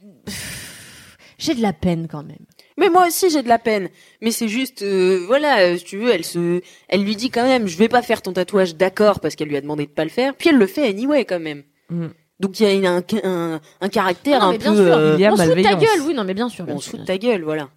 j'ai 1.38 1.56
de 1.56 1.62
la 1.62 1.74
peine 1.74 2.08
quand 2.10 2.24
même. 2.24 2.46
Mais 2.78 2.90
moi 2.90 3.08
aussi 3.08 3.30
j'ai 3.30 3.44
de 3.44 3.48
la 3.50 3.60
peine. 3.60 3.90
Mais 4.22 4.32
c'est 4.32 4.48
juste, 4.48 4.82
euh, 4.82 5.24
voilà, 5.28 5.60
euh, 5.62 5.78
si 5.78 5.84
tu 5.84 5.98
veux, 5.98 6.12
elle 6.12 6.24
se, 6.26 6.62
elle 6.88 7.04
lui 7.04 7.16
dit 7.16 7.30
quand 7.30 7.44
même, 7.44 7.68
je 7.68 7.78
vais 7.78 7.90
pas 7.90 8.02
faire 8.02 8.22
ton 8.22 8.34
tatouage, 8.34 8.76
d'accord, 8.76 9.20
parce 9.20 9.36
qu'elle 9.36 9.50
lui 9.50 9.58
a 9.58 9.62
demandé 9.62 9.86
de 9.86 9.92
pas 9.92 10.04
le 10.04 10.10
faire. 10.10 10.34
Puis 10.36 10.50
elle 10.50 10.58
le 10.58 10.68
fait 10.68 10.88
anyway 10.88 11.26
quand 11.26 11.40
même. 11.40 11.64
Mm. 11.90 12.08
Donc 12.42 12.60
il 12.60 12.80
y 12.82 12.86
a 12.88 12.92
un, 12.92 13.02
un, 13.24 13.60
un 13.82 13.90
caractère 13.90 14.42
Non, 14.42 14.50
un 14.50 14.58
peu. 14.58 14.68
euh, 14.70 15.14
Il 15.16 15.22
y 15.22 15.26
a 15.26 15.32
on 15.32 15.38
se 15.38 15.44
fout 15.44 15.56
de 15.58 15.62
ta 15.64 15.76
gueule, 15.76 16.02
oui, 16.08 16.14
non, 16.14 16.24
mais 16.24 16.34
bien 16.34 16.50
sûr. 16.50 16.66
bien 16.66 16.76
on 16.76 16.80
se 16.80 16.90
fout 16.90 17.00
de 17.00 17.06
ta 17.06 17.18
gueule, 17.18 17.44
voilà. 17.44 17.70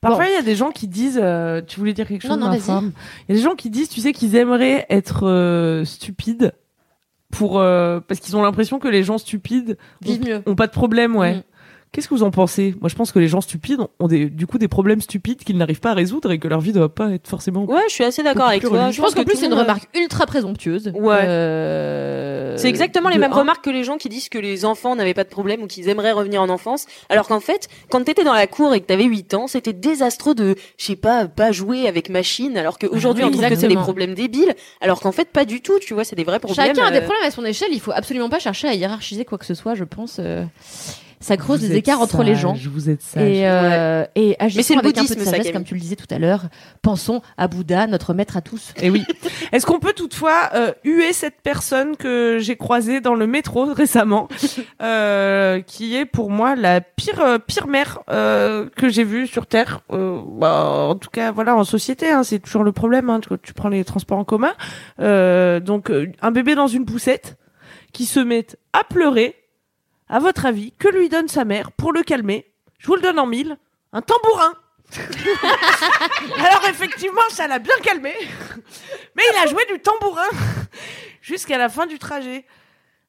Parfois, 0.00 0.24
Bon. 0.24 0.30
il 0.30 0.34
y 0.34 0.38
a 0.38 0.42
des 0.42 0.54
gens 0.56 0.70
qui 0.70 0.86
disent, 0.88 1.18
euh, 1.22 1.60
tu 1.66 1.78
voulais 1.80 1.92
dire 1.92 2.06
quelque 2.06 2.22
chose, 2.22 2.30
Non, 2.30 2.36
non, 2.36 2.46
ma 2.46 2.52
vas-y. 2.52 2.60
femme? 2.60 2.92
Il 3.28 3.34
y 3.34 3.38
a 3.38 3.42
des 3.42 3.44
gens 3.44 3.54
qui 3.56 3.68
disent, 3.68 3.88
tu 3.88 4.00
sais, 4.00 4.12
qu'ils 4.12 4.34
aimeraient 4.36 4.86
être 4.88 5.26
euh, 5.28 5.84
stupides 5.84 6.52
pour 7.30 7.58
euh, 7.58 8.00
parce 8.06 8.20
qu'ils 8.20 8.36
ont 8.36 8.42
l'impression 8.42 8.78
que 8.78 8.88
les 8.88 9.02
gens 9.02 9.18
stupides 9.18 9.76
Vivent 10.00 10.24
mieux. 10.24 10.42
ont 10.46 10.54
pas 10.54 10.66
de 10.68 10.72
problème, 10.72 11.14
ouais. 11.16 11.34
Mm. 11.36 11.42
Qu'est-ce 11.90 12.06
que 12.08 12.14
vous 12.14 12.22
en 12.22 12.30
pensez? 12.30 12.74
Moi, 12.80 12.88
je 12.90 12.94
pense 12.94 13.12
que 13.12 13.18
les 13.18 13.28
gens 13.28 13.40
stupides 13.40 13.80
ont- 13.98 14.08
des, 14.08 14.26
du 14.28 14.46
coup 14.46 14.58
des 14.58 14.68
problèmes 14.68 15.00
stupides 15.00 15.42
qu'ils 15.42 15.56
n'arrivent 15.56 15.80
pas 15.80 15.92
à 15.92 15.94
résoudre 15.94 16.30
et 16.30 16.38
que 16.38 16.46
leur 16.46 16.60
vie 16.60 16.72
doit 16.72 16.94
pas 16.94 17.10
être 17.12 17.26
forcément. 17.26 17.64
Ouais, 17.64 17.80
je 17.88 17.94
suis 17.94 18.04
assez 18.04 18.22
d'accord 18.22 18.48
avec 18.48 18.62
toi. 18.62 18.90
Je 18.90 19.00
pense 19.00 19.14
qu'en 19.14 19.22
que 19.22 19.26
plus, 19.26 19.36
c'est 19.38 19.46
une 19.46 19.54
remarque 19.54 19.88
ultra 19.96 20.26
présomptueuse. 20.26 20.92
Ouais. 20.94 21.16
Euh, 21.24 22.56
C'est 22.56 22.68
exactement 22.68 23.08
les 23.08 23.16
de 23.16 23.20
mêmes 23.20 23.32
un. 23.32 23.36
remarques 23.36 23.64
que 23.64 23.70
les 23.70 23.84
gens 23.84 23.96
qui 23.96 24.08
disent 24.08 24.28
que 24.28 24.38
les 24.38 24.64
enfants 24.64 24.96
n'avaient 24.96 25.14
pas 25.14 25.24
de 25.24 25.28
problème 25.30 25.62
ou 25.62 25.66
qu'ils 25.66 25.88
aimeraient 25.88 26.12
revenir 26.12 26.42
en 26.42 26.48
enfance. 26.48 26.86
Alors 27.08 27.26
qu'en 27.28 27.40
fait, 27.40 27.68
quand 27.90 28.04
t'étais 28.04 28.24
dans 28.24 28.34
la 28.34 28.46
cour 28.46 28.74
et 28.74 28.80
que 28.80 28.86
t'avais 28.86 29.04
8 29.04 29.34
ans, 29.34 29.46
c'était 29.46 29.72
désastreux 29.72 30.34
de, 30.34 30.54
je 30.76 30.84
sais 30.84 30.96
pas, 30.96 31.26
pas 31.26 31.52
jouer 31.52 31.88
avec 31.88 32.10
machine. 32.10 32.56
Alors 32.58 32.78
qu'aujourd'hui, 32.78 33.24
oui, 33.24 33.30
on 33.30 33.32
trouve 33.38 33.48
que 33.48 33.54
c'est 33.56 33.68
des 33.68 33.74
problèmes 33.76 34.14
débiles. 34.14 34.54
Alors 34.80 35.00
qu'en 35.00 35.12
fait, 35.12 35.30
pas 35.30 35.44
du 35.44 35.60
tout. 35.62 35.78
Tu 35.80 35.94
vois, 35.94 36.04
c'est 36.04 36.16
des 36.16 36.24
vrais 36.24 36.38
problèmes. 36.38 36.66
Chacun 36.66 36.84
a 36.86 36.90
des 36.90 36.98
euh, 36.98 37.00
problèmes 37.02 37.24
à 37.26 37.30
son 37.30 37.44
échelle. 37.44 37.68
Il 37.72 37.80
faut 37.80 37.92
absolument 37.92 38.28
pas 38.28 38.38
chercher 38.40 38.68
à 38.68 38.74
hiérarchiser 38.74 39.24
quoi 39.24 39.38
que 39.38 39.46
ce 39.46 39.54
soit, 39.54 39.74
je 39.74 39.84
pense. 39.84 40.18
euh, 40.20 40.44
Ça 41.20 41.36
creuse 41.36 41.60
Vous 41.62 41.68
des 41.68 41.76
écarts 41.76 42.00
entre 42.00 42.22
les 42.22 42.34
gens. 42.36 42.54
sage, 42.54 42.68
Vous 42.68 42.90
êtes 42.90 43.02
sage. 43.02 43.22
Et, 43.22 43.48
euh, 43.48 44.04
et 44.14 44.36
agissons 44.38 44.62
c'est 44.62 44.74
le 44.74 44.80
avec 44.80 44.96
un 44.98 45.02
peu 45.02 45.06
bouddhisme, 45.08 45.20
de 45.20 45.24
sagesse, 45.24 45.52
comme 45.52 45.64
tu 45.64 45.74
le 45.74 45.80
disais 45.80 45.96
tout 45.96 46.06
à 46.10 46.18
l'heure. 46.18 46.44
Pensons 46.82 47.22
à 47.36 47.48
Bouddha, 47.48 47.86
notre 47.86 48.14
maître 48.14 48.36
à 48.36 48.40
tous. 48.40 48.72
Et 48.80 48.90
oui. 48.90 49.04
Est-ce 49.52 49.66
qu'on 49.66 49.80
peut 49.80 49.92
toutefois 49.94 50.50
euh, 50.54 50.72
huer 50.84 51.12
cette 51.12 51.40
personne 51.42 51.96
que 51.96 52.38
j'ai 52.40 52.56
croisée 52.56 53.00
dans 53.00 53.14
le 53.14 53.26
métro 53.26 53.72
récemment, 53.72 54.28
euh, 54.82 55.60
qui 55.62 55.96
est 55.96 56.04
pour 56.04 56.30
moi 56.30 56.54
la 56.54 56.80
pire 56.80 57.20
euh, 57.20 57.38
pire 57.38 57.66
mère 57.66 58.00
euh, 58.10 58.68
que 58.76 58.88
j'ai 58.88 59.04
vue 59.04 59.26
sur 59.26 59.46
terre. 59.46 59.80
Euh, 59.92 60.20
bah, 60.24 60.88
en 60.90 60.94
tout 60.94 61.10
cas, 61.10 61.32
voilà, 61.32 61.56
en 61.56 61.64
société, 61.64 62.08
hein, 62.10 62.22
c'est 62.22 62.38
toujours 62.38 62.64
le 62.64 62.72
problème 62.72 63.10
hein, 63.10 63.20
quand 63.26 63.40
tu 63.40 63.54
prends 63.54 63.68
les 63.68 63.84
transports 63.84 64.18
en 64.18 64.24
commun. 64.24 64.52
Euh, 65.00 65.60
donc, 65.60 65.90
un 66.22 66.30
bébé 66.30 66.54
dans 66.54 66.66
une 66.68 66.84
poussette 66.84 67.36
qui 67.92 68.04
se 68.06 68.20
met 68.20 68.46
à 68.72 68.84
pleurer. 68.84 69.34
À 70.08 70.18
votre 70.18 70.46
avis, 70.46 70.72
que 70.72 70.88
lui 70.88 71.08
donne 71.08 71.28
sa 71.28 71.44
mère 71.44 71.72
pour 71.72 71.92
le 71.92 72.02
calmer? 72.02 72.50
Je 72.78 72.86
vous 72.86 72.94
le 72.94 73.02
donne 73.02 73.18
en 73.18 73.26
mille. 73.26 73.58
Un 73.92 74.02
tambourin. 74.02 74.54
Alors 76.38 76.64
effectivement, 76.68 77.20
ça 77.30 77.46
l'a 77.46 77.58
bien 77.58 77.74
calmé. 77.82 78.14
Mais 79.14 79.22
il 79.32 79.38
a 79.38 79.46
joué 79.46 79.64
du 79.66 79.80
tambourin 79.80 80.28
jusqu'à 81.20 81.58
la 81.58 81.68
fin 81.68 81.86
du 81.86 81.98
trajet. 81.98 82.46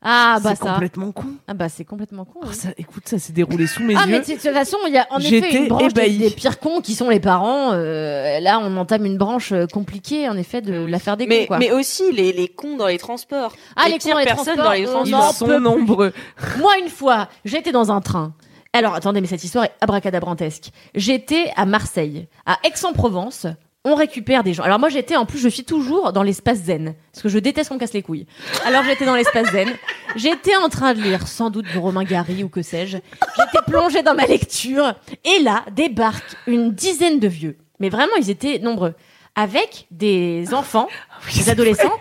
Ah 0.02 0.40
bah 0.42 0.52
c'est 0.56 0.64
ça. 0.64 0.72
complètement 0.74 1.12
con. 1.12 1.26
Ah 1.48 1.54
bah 1.54 1.68
c'est 1.68 1.84
complètement 1.84 2.24
con. 2.24 2.40
Oh, 2.42 2.46
oui. 2.48 2.56
ça, 2.56 2.70
écoute, 2.78 3.04
ça 3.08 3.20
s'est 3.20 3.34
déroulé 3.34 3.68
sous 3.68 3.84
mes 3.84 3.96
Ah 3.98 4.06
yeux. 4.06 4.12
mais 4.12 4.20
de 4.22 4.26
toute 4.26 4.54
façon, 4.54 4.78
il 4.88 4.94
y 4.94 4.98
a 4.98 5.06
en 5.10 5.20
effet 5.20 5.58
une 5.58 5.68
branche 5.68 5.94
des, 5.94 6.30
pires 6.30 6.60
cons 6.60 6.80
qui 6.80 6.96
sont 6.96 7.10
les 7.10 7.20
parents. 7.20 7.72
Euh, 7.74 8.40
là, 8.40 8.60
on 8.62 8.78
entame 8.78 9.06
une 9.06 9.18
branche 9.18 9.52
euh, 9.52 9.66
compliquée, 9.68 10.30
en 10.30 10.38
effet, 10.38 10.62
de 10.62 10.86
la 10.86 11.00
faire 11.00 11.18
des 11.18 11.26
cons. 11.26 11.30
Mais, 11.30 11.48
Quoi. 11.48 11.58
mais 11.60 11.72
aussi 11.72 12.12
les, 12.14 12.32
les 12.32 12.48
cons 12.48 12.78
dans 12.78 12.88
les 12.88 12.98
transports. 12.98 13.54
Ah, 13.76 13.88
les 13.88 13.94
cons 13.94 13.98
pires 14.00 14.14
dans 14.14 14.20
les 14.20 14.26
personnes 14.26 14.56
transports, 14.56 14.66
dans 14.66 14.72
les 14.74 14.88
on 14.88 14.92
transports. 14.92 15.30
Ils 15.32 15.36
sont 15.36 15.46
peut 15.48 15.56
plus. 15.56 15.64
nombreux. 15.64 16.14
Moi, 16.60 16.78
une 16.82 16.90
fois, 16.90 17.28
j'étais 17.44 17.74
dans 17.74 17.92
un 17.92 18.00
train. 18.00 18.34
Alors, 18.72 18.94
attendez, 18.96 19.20
mais 19.20 19.28
cette 19.28 19.44
histoire 19.44 19.66
est 19.66 19.74
abracadabrantesque. 19.82 20.70
J'étais 20.96 21.52
à 21.58 21.66
Marseille, 21.66 22.28
à 22.46 22.58
Aix-en-Provence. 22.64 23.48
On 23.90 23.96
récupère 23.96 24.44
des 24.44 24.54
gens. 24.54 24.62
Alors 24.62 24.78
moi, 24.78 24.90
j'étais, 24.90 25.16
en 25.16 25.26
plus, 25.26 25.40
je 25.40 25.50
suis 25.50 25.64
toujours 25.64 26.14
dans 26.14 26.22
l'espace 26.22 26.60
zen. 26.60 26.94
Parce 27.12 27.24
que 27.24 27.30
je 27.30 27.40
déteste 27.40 27.70
qu'on 27.70 27.80
casse 27.80 27.94
les 27.94 28.04
couilles. 28.04 28.28
Alors 28.64 28.84
j'étais 28.84 29.04
dans 29.04 29.16
l'espace 29.16 29.52
zen. 29.52 29.68
J'étais 30.16 30.56
en 30.56 30.70
train 30.70 30.94
de 30.94 31.02
lire, 31.02 31.28
sans 31.28 31.50
doute, 31.50 31.66
du 31.66 31.80
Romain 31.80 32.04
Gary 32.04 32.44
ou 32.44 32.50
que 32.50 32.62
sais-je. 32.62 32.98
J'étais 33.38 33.66
plongée 33.66 34.04
dans 34.04 34.14
ma 34.14 34.28
lecture. 34.28 34.94
Et 35.26 35.42
là, 35.42 35.66
débarque 35.72 36.36
une 36.46 36.72
dizaine 36.72 37.20
de 37.20 37.28
vieux. 37.28 37.58
Mais 37.80 37.90
vraiment, 37.90 38.14
ils 38.20 38.30
étaient 38.30 38.60
nombreux. 38.60 38.94
Avec 39.36 39.88
des 39.90 40.54
enfants, 40.54 40.88
des 41.36 41.50
adolescents 41.50 42.00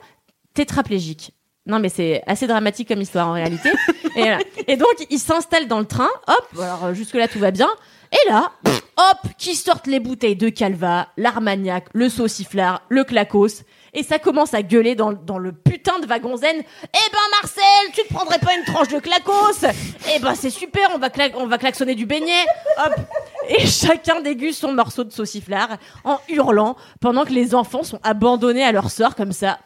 tétraplégiques. 0.52 1.32
Non, 1.64 1.78
mais 1.78 1.88
c'est 1.88 2.22
assez 2.26 2.46
dramatique 2.46 2.88
comme 2.88 3.00
histoire 3.00 3.28
en 3.28 3.32
réalité. 3.32 3.70
Et, 4.14 4.20
voilà. 4.20 4.38
Et 4.66 4.76
donc, 4.76 4.94
ils 5.08 5.18
s'installent 5.18 5.68
dans 5.68 5.78
le 5.78 5.86
train. 5.86 6.08
Hop, 6.26 6.48
alors 6.60 6.92
jusque-là, 6.92 7.28
tout 7.28 7.38
va 7.38 7.50
bien. 7.50 7.68
Et 8.12 8.30
là, 8.30 8.52
pff, 8.64 8.82
hop, 8.98 9.32
qui 9.38 9.54
sortent 9.54 9.86
les 9.86 10.00
bouteilles 10.00 10.36
de 10.36 10.48
Calva, 10.48 11.08
l'Armagnac, 11.16 11.86
le 11.94 12.08
sauciflard, 12.08 12.82
le 12.88 13.04
Clacos. 13.04 13.62
Et 13.94 14.02
ça 14.02 14.18
commence 14.18 14.52
à 14.52 14.62
gueuler 14.62 14.94
dans, 14.94 15.10
le 15.38 15.52
putain 15.52 15.98
de 16.00 16.06
wagon 16.06 16.36
zen. 16.36 16.56
Eh 16.58 17.10
ben 17.12 17.18
Marcel, 17.40 17.92
tu 17.94 18.02
te 18.02 18.12
prendrais 18.12 18.38
pas 18.38 18.54
une 18.54 18.64
tranche 18.64 18.88
de 18.88 18.98
Clacos 18.98 19.64
Eh 20.14 20.18
ben 20.18 20.34
c'est 20.34 20.50
super, 20.50 20.90
on 20.94 20.98
va, 20.98 21.08
cla- 21.08 21.32
on 21.36 21.46
va 21.46 21.56
klaxonner 21.56 21.94
du 21.94 22.04
beignet. 22.04 22.44
Hop. 22.84 22.92
Et 23.48 23.66
chacun 23.66 24.20
déguste 24.20 24.60
son 24.60 24.72
morceau 24.72 25.04
de 25.04 25.12
sauciflard 25.12 25.78
en 26.04 26.18
hurlant 26.28 26.76
pendant 27.00 27.24
que 27.24 27.32
les 27.32 27.54
enfants 27.54 27.82
sont 27.82 28.00
abandonnés 28.02 28.64
à 28.64 28.72
leur 28.72 28.90
sort 28.90 29.14
comme 29.14 29.32
ça 29.32 29.58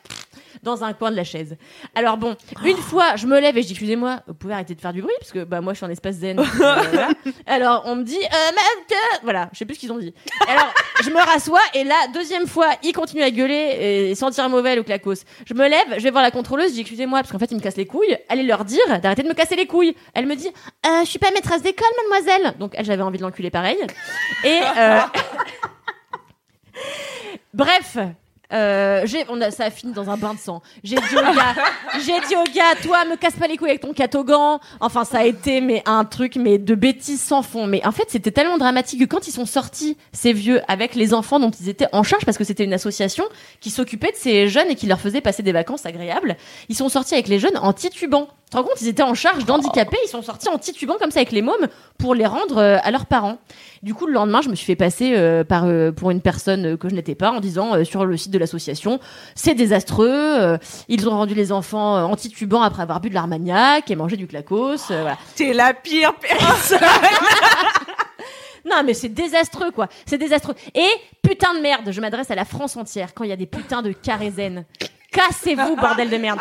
dans 0.62 0.84
un 0.84 0.92
coin 0.92 1.10
de 1.10 1.16
la 1.16 1.24
chaise. 1.24 1.56
Alors 1.94 2.16
bon, 2.16 2.36
une 2.64 2.76
fois, 2.76 3.16
je 3.16 3.26
me 3.26 3.40
lève 3.40 3.56
et 3.56 3.62
je 3.62 3.66
dis 3.66 3.72
excusez-moi, 3.72 4.20
vous 4.26 4.34
pouvez 4.34 4.54
arrêter 4.54 4.74
de 4.74 4.80
faire 4.80 4.92
du 4.92 5.02
bruit 5.02 5.14
parce 5.18 5.32
que 5.32 5.44
bah 5.44 5.60
moi 5.60 5.72
je 5.72 5.78
suis 5.78 5.86
en 5.86 5.90
espace 5.90 6.16
zen. 6.16 6.40
Euh, 6.62 6.82
voilà. 6.92 7.08
Alors 7.46 7.82
on 7.86 7.96
me 7.96 8.04
dit 8.04 8.18
euh, 8.18 8.52
Marc, 8.54 8.94
voilà, 9.24 9.48
je 9.52 9.58
sais 9.58 9.64
plus 9.64 9.74
ce 9.74 9.80
qu'ils 9.80 9.92
ont 9.92 9.98
dit. 9.98 10.14
Alors 10.48 10.72
je 11.02 11.10
me 11.10 11.16
rassois 11.18 11.60
et 11.74 11.82
là 11.82 11.94
deuxième 12.14 12.46
fois, 12.46 12.68
ils 12.82 12.92
continuent 12.92 13.22
à 13.22 13.30
gueuler 13.30 14.10
et 14.10 14.14
sentir 14.14 14.48
mauvais 14.48 14.76
le 14.76 14.82
clacos. 14.82 15.24
Je 15.46 15.54
me 15.54 15.68
lève, 15.68 15.94
je 15.96 16.02
vais 16.02 16.10
voir 16.10 16.22
la 16.22 16.30
contrôleuse, 16.30 16.68
je 16.68 16.74
dis 16.74 16.80
excusez-moi 16.82 17.20
parce 17.20 17.32
qu'en 17.32 17.38
fait 17.38 17.50
ils 17.50 17.56
me 17.56 17.60
cassent 17.60 17.76
les 17.76 17.86
couilles. 17.86 18.16
Allez 18.28 18.44
leur 18.44 18.64
dire 18.64 19.00
d'arrêter 19.00 19.22
de 19.22 19.28
me 19.28 19.34
casser 19.34 19.56
les 19.56 19.66
couilles. 19.66 19.96
Elle 20.14 20.26
me 20.26 20.36
dit 20.36 20.48
euh, 20.86 21.00
je 21.04 21.08
suis 21.08 21.18
pas 21.18 21.30
maîtresse 21.32 21.62
d'école 21.62 21.88
mademoiselle. 22.02 22.54
Donc 22.58 22.72
elle 22.76 22.84
j'avais 22.84 23.02
envie 23.02 23.18
de 23.18 23.22
l'enculer 23.22 23.50
pareil. 23.50 23.78
Et 24.44 24.60
euh, 24.78 25.00
Bref, 27.54 27.98
euh, 28.52 29.02
j'ai, 29.04 29.24
on 29.28 29.40
a, 29.40 29.50
ça 29.50 29.64
a 29.64 29.70
fini 29.70 29.92
dans 29.92 30.10
un 30.10 30.16
bain 30.16 30.34
de 30.34 30.38
sang. 30.38 30.62
J'ai 30.84 30.96
dit 30.96 31.16
au 31.16 31.34
gars, 31.34 31.54
j'ai 32.04 32.20
dit 32.26 32.36
au 32.36 32.44
gars, 32.54 32.74
toi, 32.82 33.04
me 33.04 33.16
casse 33.16 33.34
pas 33.34 33.46
les 33.46 33.56
couilles 33.56 33.70
avec 33.70 33.82
ton 33.82 33.92
catogan. 33.92 34.58
Enfin, 34.80 35.04
ça 35.04 35.18
a 35.18 35.24
été 35.24 35.60
mais 35.60 35.82
un 35.86 36.04
truc 36.04 36.36
mais 36.36 36.58
de 36.58 36.74
bêtises 36.74 37.20
sans 37.20 37.42
fond. 37.42 37.66
Mais 37.66 37.84
en 37.86 37.92
fait, 37.92 38.04
c'était 38.08 38.30
tellement 38.30 38.58
dramatique 38.58 39.00
que 39.00 39.04
quand 39.06 39.26
ils 39.26 39.32
sont 39.32 39.46
sortis, 39.46 39.96
ces 40.12 40.32
vieux, 40.32 40.60
avec 40.68 40.94
les 40.94 41.14
enfants 41.14 41.40
dont 41.40 41.50
ils 41.50 41.68
étaient 41.68 41.88
en 41.92 42.02
charge, 42.02 42.24
parce 42.24 42.38
que 42.38 42.44
c'était 42.44 42.64
une 42.64 42.74
association 42.74 43.24
qui 43.60 43.70
s'occupait 43.70 44.12
de 44.12 44.16
ces 44.16 44.48
jeunes 44.48 44.70
et 44.70 44.74
qui 44.74 44.86
leur 44.86 45.00
faisait 45.00 45.20
passer 45.20 45.42
des 45.42 45.52
vacances 45.52 45.86
agréables, 45.86 46.36
ils 46.68 46.76
sont 46.76 46.88
sortis 46.88 47.14
avec 47.14 47.28
les 47.28 47.38
jeunes 47.38 47.56
en 47.56 47.72
titubant. 47.72 48.28
Tu 48.52 48.58
te 48.58 48.62
rends 48.62 48.68
compte, 48.68 48.82
ils 48.82 48.88
étaient 48.88 49.02
en 49.02 49.14
charge 49.14 49.46
d'handicapés, 49.46 49.96
ils 50.04 50.08
sont 50.10 50.20
sortis 50.20 50.50
en 50.50 50.58
titubant 50.58 50.96
comme 51.00 51.10
ça 51.10 51.20
avec 51.20 51.32
les 51.32 51.40
mômes 51.40 51.68
pour 51.98 52.14
les 52.14 52.26
rendre 52.26 52.58
euh, 52.58 52.76
à 52.82 52.90
leurs 52.90 53.06
parents. 53.06 53.38
Du 53.82 53.94
coup, 53.94 54.06
le 54.06 54.12
lendemain, 54.12 54.42
je 54.42 54.50
me 54.50 54.54
suis 54.54 54.66
fait 54.66 54.76
passer 54.76 55.14
euh, 55.16 55.42
par 55.42 55.64
euh, 55.64 55.90
pour 55.90 56.10
une 56.10 56.20
personne 56.20 56.66
euh, 56.74 56.76
que 56.76 56.90
je 56.90 56.94
n'étais 56.94 57.14
pas 57.14 57.30
en 57.30 57.40
disant 57.40 57.74
euh, 57.74 57.84
sur 57.84 58.04
le 58.04 58.14
site 58.18 58.30
de 58.30 58.36
l'association, 58.36 59.00
c'est 59.34 59.54
désastreux. 59.54 60.06
euh, 60.10 60.58
ils 60.88 61.08
ont 61.08 61.12
rendu 61.12 61.32
les 61.34 61.50
enfants 61.50 62.04
en 62.04 62.14
titubant 62.14 62.60
après 62.60 62.82
avoir 62.82 63.00
bu 63.00 63.08
de 63.08 63.14
l'armagnac 63.14 63.90
et 63.90 63.96
mangé 63.96 64.18
du 64.18 64.26
clacos. 64.26 64.76
voilà. 64.88 65.16
T'es 65.34 65.54
la 65.54 65.72
pire 65.72 66.12
personne. 66.16 66.78
Non, 68.64 68.82
mais 68.84 68.94
c'est 68.94 69.08
désastreux, 69.08 69.72
quoi. 69.72 69.88
C'est 70.06 70.18
désastreux. 70.18 70.54
Et 70.74 70.86
putain 71.20 71.52
de 71.54 71.60
merde, 71.60 71.90
je 71.90 72.00
m'adresse 72.00 72.30
à 72.30 72.36
la 72.36 72.44
France 72.44 72.76
entière 72.76 73.12
quand 73.12 73.24
il 73.24 73.30
y 73.30 73.32
a 73.32 73.36
des 73.36 73.46
putains 73.46 73.82
de 73.82 73.90
carré-zen. 73.90 74.64
Cassez-vous, 75.12 75.76
bordel 75.76 76.08
de 76.10 76.16
merde. 76.16 76.38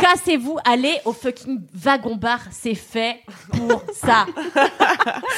Cassez-vous, 0.00 0.56
allez 0.64 0.94
au 1.04 1.12
fucking 1.12 1.60
wagon-bar. 1.74 2.38
C'est 2.50 2.74
fait 2.76 3.16
pour 3.50 3.82
ça. 3.92 4.26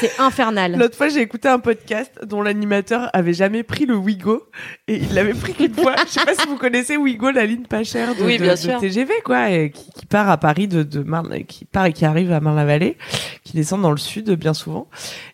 C'est 0.01 0.21
infernal. 0.21 0.77
L'autre 0.79 0.97
fois, 0.97 1.09
j'ai 1.09 1.21
écouté 1.21 1.49
un 1.49 1.59
podcast 1.59 2.13
dont 2.27 2.43
l'animateur 2.43 3.09
avait 3.15 3.33
jamais 3.33 3.63
pris 3.63 3.87
le 3.87 3.97
Wigo 3.97 4.43
et 4.87 4.97
il 4.97 5.15
l'avait 5.15 5.35
pris 5.35 5.55
qu'une 5.55 5.75
fois. 5.75 5.95
Je 6.07 6.11
sais 6.13 6.25
pas 6.25 6.35
si 6.35 6.47
vous 6.47 6.57
connaissez 6.57 6.97
Wigo, 6.97 7.31
la 7.31 7.47
ligne 7.47 7.63
pas 7.65 7.85
chère 7.85 8.15
de, 8.15 8.23
Oui, 8.23 8.37
de- 8.37 8.43
bien 8.43 8.53
de 8.55 8.59
sûr. 8.59 8.79
TGV, 8.79 9.15
quoi, 9.25 9.51
et 9.51 9.71
qui, 9.71 9.91
qui 9.93 10.07
part 10.07 10.29
à 10.29 10.37
Paris 10.37 10.69
de, 10.69 10.83
de 10.83 11.01
Marne, 11.03 11.45
qui 11.45 11.65
part 11.65 11.87
et 11.87 11.93
qui 11.93 12.05
arrive 12.05 12.33
à 12.33 12.41
Marne-la-Vallée, 12.41 12.99
qui 13.45 13.55
descend 13.55 13.81
dans 13.83 13.91
le 13.93 13.97
sud 13.97 14.31
bien 14.33 14.53
souvent. 14.55 14.89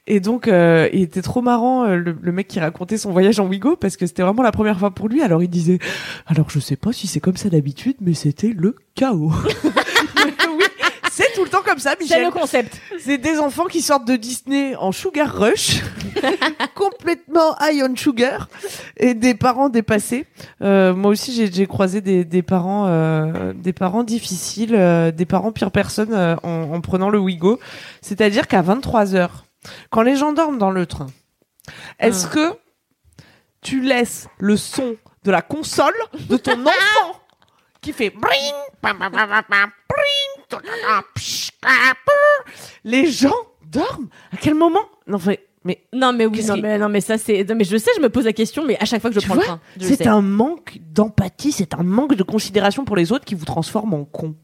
Et 0.06 0.20
donc, 0.20 0.46
euh, 0.48 0.88
il 0.92 1.02
était 1.02 1.22
trop 1.22 1.40
marrant 1.42 1.84
euh, 1.84 1.96
le, 1.96 2.16
le 2.20 2.32
mec 2.32 2.48
qui 2.48 2.60
racontait 2.60 2.96
son 2.96 3.10
voyage 3.12 3.38
en 3.40 3.46
Wigo 3.46 3.76
parce 3.76 3.96
que 3.96 4.06
c'était 4.06 4.22
vraiment 4.22 4.42
la 4.42 4.52
première 4.52 4.78
fois 4.78 4.90
pour 4.92 5.08
lui. 5.08 5.22
Alors 5.22 5.42
il 5.42 5.48
disait, 5.48 5.78
alors 6.26 6.50
je 6.50 6.58
sais 6.60 6.76
pas 6.76 6.92
si 6.92 7.06
c'est 7.06 7.20
comme 7.20 7.36
ça 7.40 7.48
d'habitude, 7.48 7.96
mais 8.00 8.14
c'était 8.14 8.52
le 8.54 8.76
chaos. 8.94 9.32
oui, 10.16 10.64
c'est 11.10 11.32
tout 11.34 11.42
le 11.44 11.48
temps 11.48 11.62
comme 11.64 11.78
ça, 11.78 11.92
C'est 11.98 12.04
Michel. 12.04 12.24
le 12.24 12.30
concept. 12.30 12.78
C'est 12.98 13.16
des 13.16 13.38
enfants 13.38 13.64
qui 13.64 13.80
sortent 13.80 14.06
de 14.06 14.16
Disney 14.16 14.76
en 14.76 14.92
sugar 14.92 15.34
rush, 15.34 15.80
complètement 16.74 17.56
high 17.60 17.82
on 17.88 17.96
sugar, 17.96 18.48
et 18.98 19.14
des 19.14 19.34
parents 19.34 19.70
dépassés. 19.70 20.26
Euh, 20.60 20.94
moi 20.94 21.10
aussi, 21.10 21.32
j'ai 21.32 21.50
j'ai 21.50 21.66
croisé 21.66 22.02
des, 22.02 22.26
des 22.26 22.42
parents, 22.42 22.86
euh, 22.88 23.54
des 23.54 23.72
parents 23.72 24.04
difficiles, 24.04 24.74
euh, 24.74 25.10
des 25.10 25.24
parents 25.26 25.50
pire 25.52 25.70
personne 25.70 26.14
en, 26.14 26.74
en 26.74 26.80
prenant 26.82 27.08
le 27.08 27.18
Wigo. 27.18 27.58
C'est-à-dire 28.02 28.48
qu'à 28.48 28.60
23 28.60 29.06
h 29.14 29.28
quand 29.90 30.02
les 30.02 30.16
gens 30.16 30.32
dorment 30.32 30.58
dans 30.58 30.70
le 30.70 30.84
train, 30.86 31.08
est-ce 31.98 32.26
que 32.26 32.52
tu 33.62 33.80
laisses 33.80 34.28
le 34.38 34.56
son 34.56 34.96
de 35.24 35.30
la 35.30 35.42
console 35.42 35.94
de 36.28 36.36
ton 36.36 36.52
enfant 36.66 37.19
qui 37.80 37.92
fait 37.92 38.12
les 42.84 43.06
gens 43.10 43.32
dorment 43.66 44.08
à 44.32 44.36
quel 44.36 44.54
moment? 44.54 44.80
Non 45.06 45.18
mais 45.26 45.40
mais 45.62 45.82
Non, 45.92 46.12
mais 46.14 46.24
oui, 46.24 46.42
non, 46.46 46.56
mais, 46.56 46.78
non, 46.78 46.88
mais 46.88 47.02
ça, 47.02 47.18
c'est. 47.18 47.44
Non, 47.44 47.54
mais 47.54 47.64
je 47.64 47.76
sais, 47.76 47.90
je 47.94 48.00
me 48.00 48.08
pose 48.08 48.24
la 48.24 48.32
question, 48.32 48.64
mais 48.64 48.78
à 48.80 48.86
chaque 48.86 49.02
fois 49.02 49.10
que 49.10 49.14
je 49.16 49.20
Tu 49.20 49.26
prends 49.26 49.34
vois, 49.34 49.44
le 49.44 49.48
train. 49.48 49.60
c'est 49.96 50.06
un 50.06 50.22
manque 50.22 50.78
d'empathie 50.80 51.52
c'est 51.52 51.74
un 51.74 51.82
manque 51.82 52.14
de 52.14 52.22
considération 52.22 52.86
pour 52.86 52.96
les 52.96 53.12
autres 53.12 53.26
qui 53.26 53.34
vous 53.34 53.44
transforme 53.44 53.92
en 53.92 54.04
con 54.04 54.34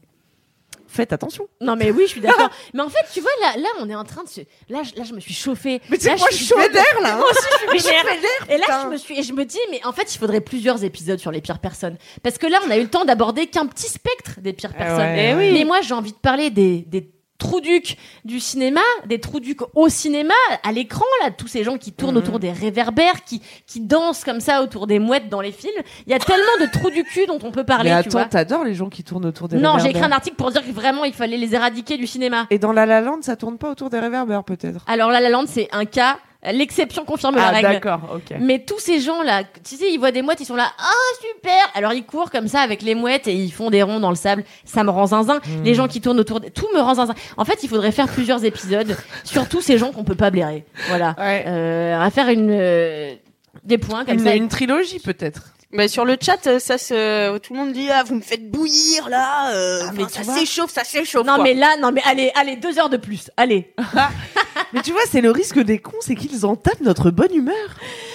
faites 0.87 1.13
attention 1.13 1.47
Non, 1.61 1.75
mais 1.75 1.91
oui, 1.91 2.03
je 2.03 2.11
suis 2.11 2.21
d'accord. 2.21 2.49
mais 2.73 2.81
en 2.81 2.89
fait, 2.89 3.05
tu 3.13 3.21
vois, 3.21 3.31
là, 3.41 3.53
là, 3.57 3.67
on 3.79 3.89
est 3.89 3.95
en 3.95 4.03
train 4.03 4.23
de 4.23 4.29
se. 4.29 4.41
Là, 4.69 4.81
je, 4.83 4.95
là, 4.97 5.03
je 5.03 5.13
me 5.13 5.19
suis 5.19 5.33
chauffée. 5.33 5.81
mais 5.89 5.97
tu 5.97 6.03
sais 6.05 6.09
Là, 6.11 6.15
moi 6.17 6.27
je 6.31 6.35
suis 6.37 6.45
chaude. 6.45 6.59
vénère 6.59 6.83
là 7.01 7.13
hein. 7.13 7.17
Moi 7.17 7.27
aussi, 7.29 7.47
je 7.73 7.77
suis 7.79 7.89
vénère. 7.91 8.49
Et 8.49 8.57
là, 8.57 8.81
je 8.83 8.87
me 8.89 8.97
suis, 8.97 9.19
et 9.19 9.23
je 9.23 9.33
me 9.33 9.45
dis, 9.45 9.59
mais 9.71 9.79
en 9.85 9.91
fait, 9.93 10.13
il 10.13 10.17
faudrait 10.17 10.41
plusieurs 10.41 10.83
épisodes 10.83 11.19
sur 11.19 11.31
les 11.31 11.41
pires 11.41 11.59
personnes. 11.59 11.97
Parce 12.23 12.37
que 12.37 12.47
là, 12.47 12.59
on 12.65 12.71
a 12.71 12.77
eu 12.77 12.81
le 12.83 12.89
temps 12.89 13.05
d'aborder 13.05 13.47
qu'un 13.47 13.65
petit 13.67 13.87
spectre 13.89 14.39
des 14.39 14.53
pires 14.53 14.71
Eh 14.75 14.77
personnes. 14.77 14.97
ouais, 15.37 15.49
Eh. 15.49 15.51
Mais 15.53 15.65
moi, 15.65 15.81
j'ai 15.81 15.93
envie 15.93 16.11
de 16.13 16.17
parler 16.17 16.49
des, 16.49 16.79
des 16.87 17.09
trous-ducs 17.37 17.97
du 18.25 18.39
cinéma, 18.39 18.81
des 19.05 19.19
trous-ducs 19.19 19.61
au 19.75 19.89
cinéma, 19.89 20.33
à 20.63 20.71
l'écran, 20.71 21.05
là, 21.23 21.31
tous 21.31 21.47
ces 21.47 21.63
gens 21.63 21.77
qui 21.77 21.91
tournent 21.93 22.17
autour 22.17 22.39
des 22.39 22.51
réverbères, 22.51 23.23
qui, 23.23 23.41
qui 23.65 23.79
dansent 23.79 24.23
comme 24.23 24.39
ça 24.39 24.63
autour 24.63 24.87
des 24.87 24.99
mouettes 24.99 25.29
dans 25.29 25.41
les 25.41 25.51
films. 25.51 25.81
Il 26.05 26.11
y 26.11 26.15
a 26.15 26.19
tellement 26.19 26.43
de 26.61 26.65
trous 26.71 26.89
du 26.89 27.03
cul 27.03 27.25
dont 27.27 27.39
on 27.43 27.51
peut 27.51 27.63
parler, 27.63 27.89
mais 27.91 27.95
attends 27.95 28.25
t'adores 28.27 28.63
les 28.63 28.73
gens 28.73 28.89
qui 28.89 29.03
tournent 29.03 29.25
autour 29.25 29.47
des 29.47 29.57
Non, 29.57 29.73
j'ai 29.73 29.87
réverbères. 29.87 29.89
écrit 29.91 30.03
un 30.05 30.15
article 30.15 30.35
pour 30.35 30.51
dire 30.51 30.65
que 30.65 30.71
vraiment, 30.71 31.03
il 31.05 31.13
fallait 31.13 31.37
les 31.37 31.53
éradiquer 31.53 31.97
du 31.97 32.07
cinéma. 32.07 32.47
et 32.49 32.59
dans 32.59 32.71
La 32.71 32.85
La 32.85 33.01
Land 33.01 33.19
ça 33.21 33.35
tourne 33.35 33.57
pas 33.57 33.69
autour 33.71 33.89
des 33.89 33.99
réverbères 33.99 34.43
peut-être? 34.43 34.83
Alors 34.87 35.11
là, 35.11 35.19
La 35.21 35.29
Land, 35.29 35.45
c'est 35.47 35.67
un 35.71 35.85
cas, 35.85 36.17
l'exception 36.43 37.05
confirme 37.05 37.35
la 37.35 37.47
ah 37.47 37.51
règle. 37.51 37.67
d'accord 37.67 37.99
ok 38.15 38.37
Mais 38.39 38.59
tous 38.59 38.79
ces 38.79 38.99
gens-là, 38.99 39.43
tu 39.67 39.75
sais, 39.75 39.91
ils 39.91 39.97
voient 39.97 40.11
des 40.11 40.21
mouettes, 40.21 40.39
ils 40.39 40.45
sont 40.45 40.55
là, 40.55 40.71
ah 40.77 41.25
super 41.33 41.71
Alors 41.73 41.93
ils 41.93 42.05
courent 42.05 42.31
comme 42.31 42.47
ça 42.47 42.61
avec 42.61 42.81
les 42.81 42.95
mouettes 42.95 43.27
et 43.27 43.33
ils 43.33 43.51
font 43.51 43.69
des 43.69 43.83
ronds 43.83 43.99
dans 43.99 44.09
le 44.09 44.15
sable. 44.15 44.43
Ça 44.65 44.83
me 44.83 44.89
rend 44.89 45.07
zinzin. 45.07 45.37
Hmm. 45.37 45.63
Les 45.63 45.73
gens 45.73 45.87
qui 45.87 46.01
tournent 46.01 46.19
autour, 46.19 46.39
de... 46.39 46.49
tout 46.49 46.67
me 46.73 46.79
rend 46.79 46.95
zinzin. 46.95 47.15
En 47.37 47.45
fait, 47.45 47.63
il 47.63 47.69
faudrait 47.69 47.91
faire 47.91 48.07
plusieurs 48.07 48.43
épisodes 48.45 48.95
sur 49.23 49.47
tous 49.49 49.61
ces 49.61 49.77
gens 49.77 49.91
qu'on 49.91 50.03
peut 50.03 50.15
pas 50.15 50.29
blairer. 50.29 50.65
Voilà. 50.87 51.15
Ouais. 51.17 51.43
Euh, 51.47 51.99
à 51.99 52.09
faire 52.09 52.29
une 52.29 52.49
euh, 52.51 53.13
des 53.63 53.77
points 53.77 54.05
comme 54.05 54.15
une, 54.15 54.23
ça. 54.23 54.35
une 54.35 54.47
trilogie 54.47 54.99
peut-être 54.99 55.53
Mais 55.71 55.87
sur 55.89 56.05
le 56.05 56.15
chat, 56.19 56.47
euh, 56.47 56.59
ça 56.59 56.77
se, 56.77 57.37
tout 57.39 57.53
le 57.53 57.59
monde 57.59 57.73
dit 57.73 57.89
ah 57.91 58.03
vous 58.03 58.15
me 58.15 58.21
faites 58.21 58.49
bouillir 58.49 59.09
là, 59.09 59.51
euh, 59.51 59.81
Ah, 59.87 59.91
mais 59.93 60.07
ça 60.07 60.23
s'échauffe, 60.23 60.71
ça 60.71 60.83
s'échauffe. 60.85 61.25
Non 61.25 61.35
quoi. 61.35 61.43
mais 61.43 61.53
là, 61.53 61.75
non 61.81 61.91
mais 61.91 62.01
allez, 62.05 62.31
allez, 62.35 62.55
deux 62.55 62.79
heures 62.79 62.89
de 62.89 62.97
plus. 62.97 63.29
Allez. 63.35 63.73
mais 64.73 64.81
tu 64.81 64.91
vois 64.91 65.01
c'est 65.09 65.21
le 65.21 65.31
risque 65.31 65.59
des 65.59 65.79
cons 65.79 65.97
c'est 65.99 66.15
qu'ils 66.15 66.45
entament 66.45 66.81
notre 66.83 67.11
bonne 67.11 67.33
humeur 67.33 67.55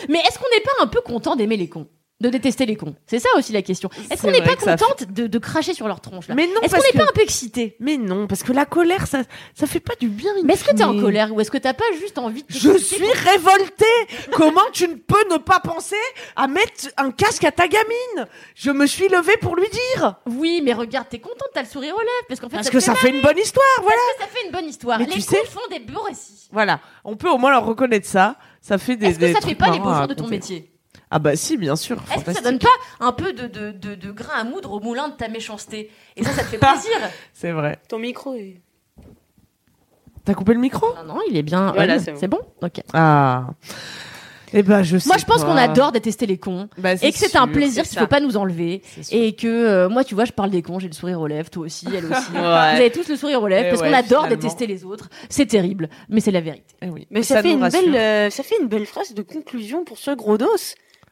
Mais 0.08 0.18
est-ce 0.20 0.38
qu'on 0.38 0.48
n'est 0.54 0.62
pas 0.62 0.82
un 0.82 0.86
peu 0.86 1.00
content 1.02 1.36
d'aimer 1.36 1.56
les 1.58 1.68
cons? 1.68 1.88
De 2.22 2.28
détester 2.30 2.64
les 2.64 2.76
cons. 2.76 2.94
C'est 3.06 3.18
ça 3.18 3.28
aussi 3.36 3.52
la 3.52 3.60
question. 3.62 3.90
Est-ce 4.10 4.22
qu'on 4.22 4.30
n'est 4.30 4.40
pas 4.42 4.56
contente 4.56 5.04
de, 5.12 5.26
de 5.26 5.38
cracher 5.38 5.74
sur 5.74 5.88
leur 5.88 6.00
tronche 6.00 6.28
là? 6.28 6.34
Mais 6.34 6.46
non 6.46 6.60
Est-ce 6.62 6.74
qu'on 6.74 6.80
n'est 6.82 6.90
que 6.92 6.96
pas 6.98 7.04
un 7.04 7.12
peu 7.14 7.20
excité 7.22 7.76
mais 7.80 7.96
non 7.98 8.26
parce 8.26 8.42
que 8.42 8.52
la 8.52 8.64
colère 8.64 9.06
ça 9.06 9.22
ça 9.54 9.66
fait 9.66 9.80
pas 9.80 9.94
du 10.00 10.08
bien 10.08 10.30
Mais 10.44 10.54
est-ce 10.54 10.64
que 10.64 10.74
t'es 10.74 10.84
en 10.84 10.98
colère 10.98 11.34
ou 11.34 11.40
est-ce 11.40 11.50
que 11.50 11.58
t'as 11.58 11.74
pas 11.74 11.84
juste 12.00 12.16
envie 12.18 12.42
de 12.44 12.48
Je 12.48 12.78
suis 12.78 13.04
révoltée. 13.12 13.84
Comment 14.32 14.60
tu 14.72 14.88
ne 14.88 14.94
peux 14.94 15.22
ne 15.30 15.36
pas 15.38 15.60
penser 15.60 15.96
à 16.36 16.46
mettre 16.48 16.88
un 16.96 17.10
casque 17.10 17.44
à 17.44 17.52
ta 17.52 17.66
gamine? 17.68 18.26
Je 18.54 18.70
me 18.70 18.86
suis 18.86 19.08
levée 19.08 19.36
pour 19.40 19.56
lui 19.56 19.68
dire. 19.68 20.16
Oui, 20.26 20.60
mais 20.64 20.72
regarde, 20.72 21.08
t'es 21.10 21.18
contente, 21.18 21.48
t'as 21.52 21.62
le 21.62 21.68
sourire 21.68 21.94
aux 21.94 22.00
lèvres, 22.00 22.26
parce 22.28 22.40
qu'en 22.40 22.48
fait, 22.48 22.56
Parce 22.56 22.66
ça 22.68 22.72
que 22.72 22.80
ça 22.80 22.94
fait 22.94 23.08
fait 23.08 23.16
une 23.16 23.22
bonne 23.22 23.38
histoire, 23.38 23.64
voilà. 23.82 23.96
parce 24.18 24.28
que 24.28 24.34
ça 24.34 24.38
fait 24.40 24.46
une 24.46 24.52
bonne 24.52 24.68
histoire. 24.68 24.98
Mais 24.98 25.06
les 25.06 25.12
tu 25.12 25.20
cons 25.20 25.36
sais- 25.36 25.44
font 25.46 25.60
des 25.70 25.80
beaux 25.80 26.02
récits. 26.02 26.48
Voilà, 26.52 26.80
on 27.04 27.16
peut 27.16 27.28
au 27.30 27.38
moins 27.38 27.50
leur 27.50 27.64
reconnaître 27.66 28.06
ça. 28.08 28.36
Ça 28.60 28.78
fait 28.78 28.96
des. 28.96 29.06
Est-ce 29.06 29.18
que 29.18 29.32
ça 29.32 29.40
fait 29.40 29.54
pas 29.56 29.70
les 29.70 29.78
beaux 29.80 29.92
jours 29.92 30.06
de 30.06 30.14
ton 30.14 30.28
métier? 30.28 30.71
Ah 31.14 31.18
bah 31.18 31.36
si, 31.36 31.58
bien 31.58 31.76
sûr. 31.76 32.02
Est-ce 32.14 32.24
que 32.24 32.32
ça 32.32 32.40
donne 32.40 32.58
pas 32.58 32.68
un 33.00 33.12
peu 33.12 33.34
de, 33.34 33.46
de, 33.46 33.70
de, 33.70 33.94
de 33.94 34.10
grain 34.12 34.34
à 34.40 34.44
moudre 34.44 34.72
au 34.72 34.80
moulin 34.80 35.08
de 35.08 35.14
ta 35.14 35.28
méchanceté? 35.28 35.90
Et 36.16 36.24
ça, 36.24 36.30
ça 36.32 36.42
te 36.42 36.46
fait 36.48 36.56
plaisir 36.58 36.90
C'est 37.34 37.52
vrai. 37.52 37.78
Ton 37.88 37.98
micro 37.98 38.34
est. 38.34 38.60
T'as 40.24 40.34
coupé 40.34 40.54
le 40.54 40.60
micro? 40.60 40.86
Non, 41.04 41.14
non, 41.14 41.20
il 41.28 41.36
est 41.36 41.42
bien. 41.42 41.72
Voilà, 41.72 41.98
c'est 41.98 42.28
bon. 42.28 42.38
Ok. 42.62 42.80
Ah. 42.94 43.48
Eh 44.54 44.62
ben, 44.62 44.82
je 44.82 44.98
sais 44.98 45.08
Moi, 45.08 45.16
je 45.18 45.24
pense 45.24 45.44
qu'on 45.44 45.56
adore 45.56 45.92
détester 45.92 46.26
les 46.26 46.36
cons. 46.38 46.68
Bah, 46.78 46.92
Et 46.94 47.10
que 47.10 47.18
c'est 47.18 47.36
un 47.36 47.48
plaisir 47.48 47.84
qu'il 47.84 47.98
faut 47.98 48.06
pas 48.06 48.20
nous 48.20 48.36
enlever. 48.36 48.82
Et 49.10 49.34
que 49.34 49.46
euh, 49.48 49.88
moi, 49.88 50.04
tu 50.04 50.14
vois, 50.14 50.24
je 50.26 50.32
parle 50.32 50.50
des 50.50 50.62
cons, 50.62 50.78
j'ai 50.78 50.88
le 50.88 50.94
sourire 50.94 51.20
aux 51.20 51.26
lèvres, 51.26 51.48
toi 51.50 51.64
aussi, 51.64 51.86
elle 51.94 52.04
aussi. 52.06 52.22
Vous 52.30 52.36
Ouais. 52.38 52.42
avez 52.44 52.90
tous 52.90 53.08
le 53.08 53.16
sourire 53.16 53.42
aux 53.42 53.48
lèvres 53.48 53.64
Eh 53.66 53.70
parce 53.70 53.82
qu'on 53.82 53.92
adore 53.92 54.24
finalement. 54.24 54.28
détester 54.42 54.66
les 54.66 54.84
autres. 54.84 55.08
C'est 55.30 55.46
terrible, 55.46 55.88
mais 56.08 56.20
c'est 56.20 56.30
la 56.30 56.40
vérité. 56.42 56.74
Eh 56.82 56.88
oui. 56.90 57.06
Mais 57.10 57.22
ça, 57.22 57.42
fait 57.42 57.52
une 57.52 57.62
rassure. 57.62 57.80
belle, 57.82 57.96
euh, 57.96 58.30
ça 58.30 58.42
fait 58.42 58.56
une 58.60 58.68
belle 58.68 58.86
phrase 58.86 59.14
de 59.14 59.22
conclusion 59.22 59.84
pour 59.84 59.96
ce 59.98 60.10
gros 60.12 60.36
dos. 60.38 60.48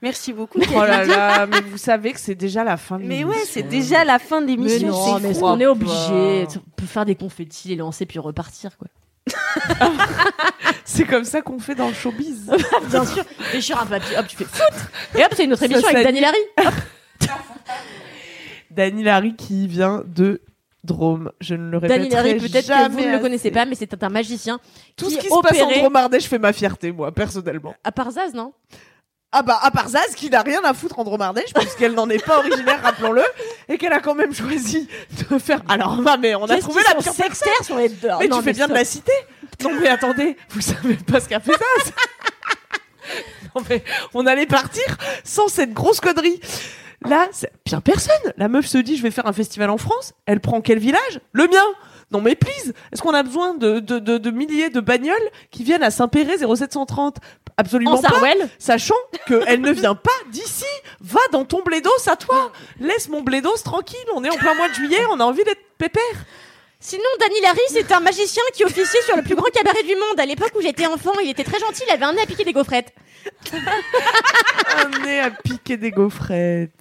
Merci 0.03 0.33
beaucoup. 0.33 0.61
Oh 0.75 0.81
là 0.81 1.05
là, 1.05 1.47
mais 1.47 1.61
vous 1.61 1.77
savez 1.77 2.13
que 2.13 2.21
c'est 2.21 2.35
déjà 2.35 2.65
la 2.65 2.77
fin 2.79 2.99
de 2.99 3.05
Mais 3.05 3.23
ouais, 3.23 3.35
c'est 3.45 3.61
l'émission. 3.63 3.97
déjà 3.97 4.05
la 4.05 4.19
fin 4.19 4.41
de 4.41 4.47
Mais 4.47 4.53
l'émission. 4.57 4.89
non, 4.89 5.19
c'est 5.19 5.29
mais 5.29 5.43
on 5.43 5.61
est 5.61 5.67
obligé 5.67 6.47
pas. 6.47 6.53
de 6.55 6.59
peut 6.77 6.87
faire 6.87 7.05
des 7.05 7.15
confettis, 7.17 7.69
les 7.69 7.77
lancer 7.77 8.07
puis 8.07 8.19
repartir 8.19 8.79
quoi. 8.79 8.89
C'est 10.85 11.05
comme 11.05 11.25
ça 11.25 11.41
qu'on 11.43 11.59
fait 11.59 11.75
dans 11.75 11.89
le 11.89 11.95
showbiz. 11.95 12.51
Bien 12.91 13.05
sûr, 13.05 13.25
déchire 13.53 13.81
un 13.81 13.87
papier, 13.87 14.19
hop, 14.19 14.27
tu 14.27 14.37
fais 14.37 14.45
foot. 14.45 14.75
Et 15.17 15.23
hop, 15.25 15.33
c'est 15.37 15.45
une 15.45 15.53
autre 15.53 15.61
Ça 15.61 15.67
émission 15.67 15.89
avec. 15.89 16.05
Dani 16.05 16.21
Larry. 16.21 16.39
Dany 18.71 19.03
Larry 19.03 19.37
qui 19.37 19.67
vient 19.67 20.03
de 20.07 20.41
Drôme. 20.83 21.31
Je 21.41 21.55
ne 21.55 21.71
le 21.71 21.77
répéterai 21.79 21.99
Dani 21.99 22.11
Larry, 22.11 22.35
peut-être 22.39 22.67
que 22.69 22.91
vous 22.91 22.99
ne 23.01 23.05
le 23.05 23.11
assez. 23.13 23.21
connaissez 23.21 23.51
pas, 23.51 23.67
mais 23.67 23.75
c'est 23.75 24.03
un 24.03 24.09
magicien 24.09 24.59
Tout 24.97 25.07
qui 25.09 25.15
ce 25.15 25.19
qui 25.19 25.29
se 25.29 25.41
passe 25.43 25.61
en 25.61 25.71
Drôme 25.71 25.97
Ardèche 25.97 26.25
fait 26.27 26.39
ma 26.39 26.53
fierté, 26.53 26.91
moi, 26.91 27.13
personnellement. 27.13 27.75
à 27.85 27.93
part 27.93 28.11
Zaz, 28.11 28.33
non? 28.35 28.53
Ah 29.33 29.43
bah, 29.43 29.61
à 29.63 29.71
part 29.71 29.89
Zaz, 29.89 30.15
qui 30.17 30.29
n'a 30.29 30.43
rien 30.43 30.61
à 30.65 30.75
foutre 30.75 30.99
en 30.99 31.05
Drôme 31.05 31.21
Ardèche, 31.21 31.55
puisqu'elle 31.55 31.93
n'en 31.95 32.09
est 32.11 32.25
pas 32.25 32.39
originaire, 32.39 32.81
rappelons-le, 32.83 33.23
et 33.69 33.79
qu'elle 33.79 33.93
a 33.93 34.01
quand 34.01 34.17
même 34.17 34.35
choisi 34.35 34.89
de 35.31 35.39
faire... 35.39 35.63
Alors, 35.69 35.97
bah, 35.99 36.17
mais 36.19 36.35
on 36.35 36.47
a 36.47 36.59
trouvé 36.59 36.83
la 36.89 36.97
pire 36.97 37.15
personne. 37.15 37.49
sur 37.63 37.77
les 37.77 37.89
deux. 37.91 38.09
Mais 38.19 38.27
Non, 38.27 38.39
tu 38.39 38.45
fais 38.45 38.53
bien 38.53 38.67
de 38.67 38.75
la 38.75 38.85
citer 38.85 39.13
Non 39.63 39.71
mais 39.81 39.87
attendez, 39.89 40.37
vous 40.49 40.61
savez 40.61 40.95
pas 40.97 41.21
ce 41.21 41.29
qu'a 41.29 41.39
fait 41.39 41.53
Zaz 41.53 41.93
Non 43.55 43.63
mais 43.69 43.85
on 44.15 44.27
allait 44.27 44.47
partir 44.47 44.85
sans 45.23 45.47
cette 45.49 45.73
grosse 45.73 46.01
connerie. 46.01 46.41
Là, 47.09 47.29
c'est 47.33 47.53
bien 47.65 47.81
personne. 47.81 48.33
La 48.37 48.49
meuf 48.49 48.67
se 48.67 48.79
dit 48.79 48.97
je 48.97 49.03
vais 49.03 49.11
faire 49.11 49.27
un 49.27 49.33
festival 49.33 49.71
en 49.71 49.79
France. 49.79 50.13
Elle 50.27 50.41
prend 50.41 50.61
quel 50.61 50.79
village? 50.79 51.21
Le 51.33 51.47
mien. 51.47 51.65
Non 52.13 52.21
mais 52.21 52.35
please, 52.35 52.73
est-ce 52.93 53.01
qu'on 53.03 53.15
a 53.15 53.23
besoin 53.23 53.55
de, 53.55 53.79
de, 53.79 54.01
de, 54.01 54.19
de 54.19 54.31
milliers 54.33 54.69
de 54.71 54.81
bagnoles 54.81 55.17
qui 55.53 55.63
viennent 55.63 55.83
à 55.85 55.91
Saint-Péret 55.93 56.39
0730 56.39 57.19
Absolument 57.61 57.93
En 57.93 58.01
pas. 58.01 58.09
Sarwell 58.09 58.49
Sachant 58.59 58.95
qu'elle 59.27 59.61
ne 59.61 59.71
vient 59.71 59.95
pas 59.95 60.11
d'ici. 60.31 60.65
Va 61.01 61.21
dans 61.31 61.45
ton 61.45 61.63
blédos 61.63 61.91
à 62.07 62.17
toi. 62.17 62.53
Laisse 62.81 63.09
mon 63.11 63.21
blédos 63.21 63.59
tranquille. 63.65 63.99
On 64.15 64.25
est 64.25 64.31
en 64.31 64.37
plein 64.37 64.55
mois 64.55 64.69
de 64.69 64.75
juillet. 64.75 65.03
On 65.11 65.21
a 65.21 65.25
envie 65.25 65.45
d'être 65.45 65.61
pépère. 65.77 66.03
Sinon, 66.83 67.05
Dani 67.21 67.41
Larry, 67.43 67.61
c'est 67.69 67.93
un 67.93 68.01
magicien 68.01 68.43
qui 68.55 68.65
officiait 68.65 69.03
sur 69.03 69.15
le 69.15 69.23
plus 69.23 69.35
grand 69.35 69.51
cabaret 69.53 69.83
du 69.83 69.95
monde. 69.95 70.19
À 70.19 70.25
l'époque 70.25 70.53
où 70.59 70.63
j'étais 70.63 70.87
enfant, 70.87 71.13
il 71.23 71.29
était 71.29 71.45
très 71.45 71.59
gentil, 71.59 71.83
il 71.87 71.93
avait 71.93 72.07
un 72.07 72.15
nez 72.15 72.23
à 72.23 72.27
piquer 72.27 72.45
des 72.45 72.55
gaufrettes. 72.55 72.95
Un 73.53 75.05
nez 75.05 75.21
à 75.21 75.31
piquer 75.31 75.77
des 75.77 75.91
gaufrettes. 75.91 76.73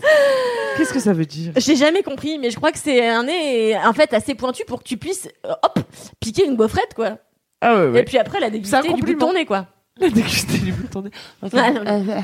Qu'est-ce 0.77 0.93
que 0.93 1.01
ça 1.01 1.11
veut 1.11 1.25
dire? 1.25 1.51
J'ai 1.57 1.75
jamais 1.75 2.01
compris, 2.01 2.39
mais 2.39 2.49
je 2.49 2.55
crois 2.55 2.71
que 2.71 2.77
c'est 2.77 3.05
un 3.09 3.23
nez, 3.23 3.75
en 3.77 3.91
fait, 3.91 4.13
assez 4.13 4.35
pointu 4.35 4.63
pour 4.63 4.79
que 4.79 4.87
tu 4.87 4.95
puisses, 4.95 5.27
hop, 5.43 5.79
piquer 6.21 6.45
une 6.45 6.55
gaufrette, 6.55 6.93
quoi. 6.93 7.17
Ah 7.59 7.87
ouais, 7.87 7.99
Et 7.99 8.03
puis 8.05 8.17
après, 8.17 8.39
la 8.39 8.49
déguster 8.49 8.81
du 8.83 9.01
bout 9.01 9.13
de 9.13 9.19
ton 9.19 9.33
nez, 9.33 9.45
quoi. 9.45 9.67
La 10.01 10.09
dégusté 10.09 10.57
du 10.59 10.71
bout 10.71 10.83
de 10.83 10.87
ton 10.87 11.01
nez. 11.01 11.11
Ouais, 11.43 11.71
non, 11.71 11.81
Euh, 11.85 12.21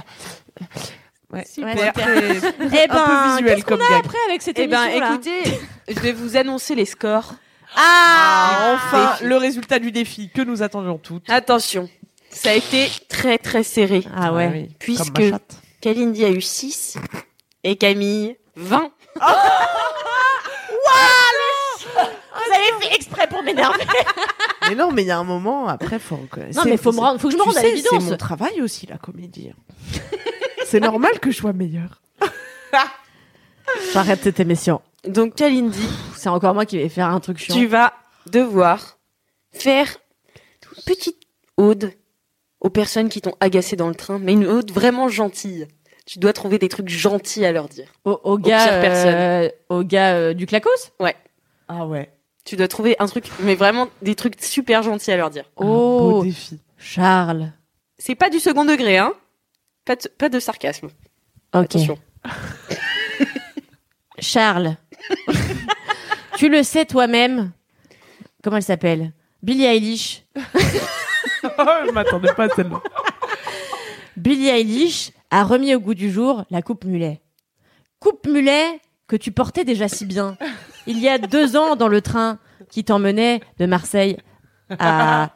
Ouais, 1.33 1.43
Super. 1.51 1.87
super. 1.87 2.07
Eh 2.13 2.83
un 2.83 2.87
peu 2.87 2.93
ben, 2.93 3.35
visuel 3.37 3.63
comme 3.65 3.81
a 3.81 3.89
gag. 3.89 4.05
après 4.05 4.17
avec 4.29 4.41
cette 4.41 4.57
Eh 4.59 4.67
ben, 4.67 4.83
émission 4.83 4.99
là 5.01 5.13
écoutez, 5.15 5.59
je 5.89 5.99
vais 5.99 6.11
vous 6.13 6.37
annoncer 6.37 6.75
les 6.75 6.85
scores. 6.85 7.33
Ah, 7.75 8.75
enfin, 8.75 9.11
Défi. 9.13 9.25
le 9.25 9.35
résultat 9.37 9.79
du 9.79 9.91
défi 9.91 10.29
que 10.29 10.41
nous 10.43 10.61
attendions 10.61 10.97
toutes. 10.97 11.29
Attention, 11.29 11.89
ça 12.29 12.51
a 12.51 12.53
été 12.53 12.87
très 13.09 13.37
très 13.37 13.63
serré. 13.63 14.03
Ah 14.15 14.31
ouais. 14.33 14.49
oui, 14.53 14.69
Puisque- 14.79 15.13
comme 15.13 15.23
ma 15.25 15.29
chatte. 15.31 15.57
Kalindi 15.81 16.23
a 16.23 16.29
eu 16.29 16.41
6 16.41 16.97
et 17.65 17.75
Camille 17.75 18.37
20. 18.55 18.91
Fait 22.81 22.95
exprès 22.95 23.27
pour 23.27 23.43
m'énerver. 23.43 23.83
Mais 24.69 24.75
non, 24.75 24.91
mais 24.91 25.03
il 25.03 25.07
y 25.07 25.11
a 25.11 25.19
un 25.19 25.23
moment, 25.23 25.67
après, 25.67 25.99
faut 25.99 26.15
reconnaître. 26.15 26.57
Non, 26.57 26.63
mais 26.65 26.77
faut 26.77 26.91
me 26.91 26.99
rendre- 26.99 27.19
faut 27.19 27.27
que 27.27 27.33
je 27.33 27.37
me 27.37 27.43
rende 27.43 27.55
à 27.55 27.61
l'évidence. 27.61 28.03
C'est 28.03 28.09
mon 28.09 28.17
travail 28.17 28.61
aussi, 28.63 28.87
la 28.87 28.97
comédie. 28.97 29.51
c'est 30.65 30.79
normal 30.79 31.19
que 31.19 31.29
je 31.29 31.37
sois 31.37 31.53
meilleure. 31.53 32.01
J'arrête 33.93 34.21
cette 34.23 34.39
émission. 34.39 34.81
Donc 35.07 35.35
Kalindi, 35.35 35.87
C'est 36.15 36.29
encore 36.29 36.53
moi 36.55 36.65
qui 36.65 36.77
vais 36.79 36.89
faire 36.89 37.07
un 37.09 37.19
truc 37.19 37.37
chiant. 37.37 37.55
tu 37.55 37.67
vas 37.67 37.93
devoir 38.25 38.97
faire 39.51 39.87
une 40.77 40.83
petite 40.83 41.17
ode 41.57 41.91
aux 42.59 42.69
personnes 42.69 43.09
qui 43.09 43.21
t'ont 43.21 43.35
agacé 43.39 43.75
dans 43.75 43.87
le 43.89 43.95
train, 43.95 44.17
mais 44.17 44.33
une 44.33 44.45
ode 44.47 44.71
vraiment 44.71 45.09
gentille. 45.09 45.67
Tu 46.07 46.17
dois 46.19 46.33
trouver 46.33 46.57
des 46.57 46.69
trucs 46.69 46.89
gentils 46.89 47.45
à 47.45 47.51
leur 47.51 47.67
dire. 47.69 47.87
Au, 48.03 48.19
au 48.23 48.37
gars, 48.39 48.65
pire 48.81 48.91
euh, 48.93 49.49
au 49.69 49.83
gars 49.83 50.13
euh, 50.15 50.33
du 50.33 50.45
Clacos? 50.47 50.69
Ah 51.67 51.85
ouais. 51.85 52.09
Tu 52.45 52.55
dois 52.55 52.67
trouver 52.67 52.95
un 52.99 53.07
truc, 53.07 53.25
mais 53.39 53.55
vraiment 53.55 53.87
des 54.01 54.15
trucs 54.15 54.41
super 54.41 54.83
gentils 54.83 55.11
à 55.11 55.17
leur 55.17 55.29
dire. 55.31 55.45
Un 55.57 55.65
beau 55.65 56.19
Oh, 56.19 56.23
défi. 56.23 56.59
Charles. 56.77 57.51
C'est 57.97 58.15
pas 58.15 58.29
du 58.29 58.39
second 58.39 58.65
degré, 58.65 58.97
hein 58.97 59.13
pas 59.83 59.95
de, 59.95 60.07
pas 60.07 60.29
de 60.29 60.39
sarcasme. 60.39 60.87
Ok. 61.53 61.63
Attention. 61.65 61.97
Charles. 64.19 64.75
tu 66.37 66.49
le 66.49 66.63
sais 66.63 66.85
toi-même. 66.85 67.51
Comment 68.43 68.57
elle 68.57 68.63
s'appelle? 68.63 69.11
Billie 69.43 69.65
Eilish. 69.65 70.23
je 70.35 71.91
m'attendais 71.91 72.33
pas 72.33 72.45
à 72.45 72.49
celle-là. 72.49 72.81
Billie 74.17 74.47
Eilish 74.49 75.11
a 75.29 75.43
remis 75.43 75.75
au 75.75 75.79
goût 75.79 75.93
du 75.93 76.11
jour 76.11 76.45
la 76.49 76.61
coupe 76.61 76.85
mulet. 76.85 77.21
Coupe 77.99 78.27
mulet 78.27 78.79
que 79.07 79.15
tu 79.15 79.31
portais 79.31 79.65
déjà 79.65 79.87
si 79.87 80.05
bien. 80.05 80.37
Il 80.87 80.99
y 80.99 81.07
a 81.09 81.17
deux 81.17 81.55
ans 81.55 81.75
dans 81.75 81.87
le 81.87 82.01
train 82.01 82.37
qui 82.69 82.83
t'emmenait 82.83 83.41
de 83.59 83.65
Marseille 83.65 84.17
à, 84.79 85.31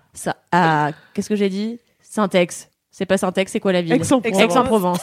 à 0.51 0.91
qu'est-ce 1.13 1.29
que 1.29 1.35
j'ai 1.35 1.49
dit? 1.49 1.79
Saint-Ex. 2.01 2.69
C'est 2.91 3.05
pas 3.05 3.17
Saint-Ex, 3.17 3.51
c'est 3.51 3.59
quoi 3.59 3.71
la 3.71 3.81
ville? 3.81 3.93
Aix-en-Provence. 3.93 4.41
Aix-en-Provence. 4.41 4.99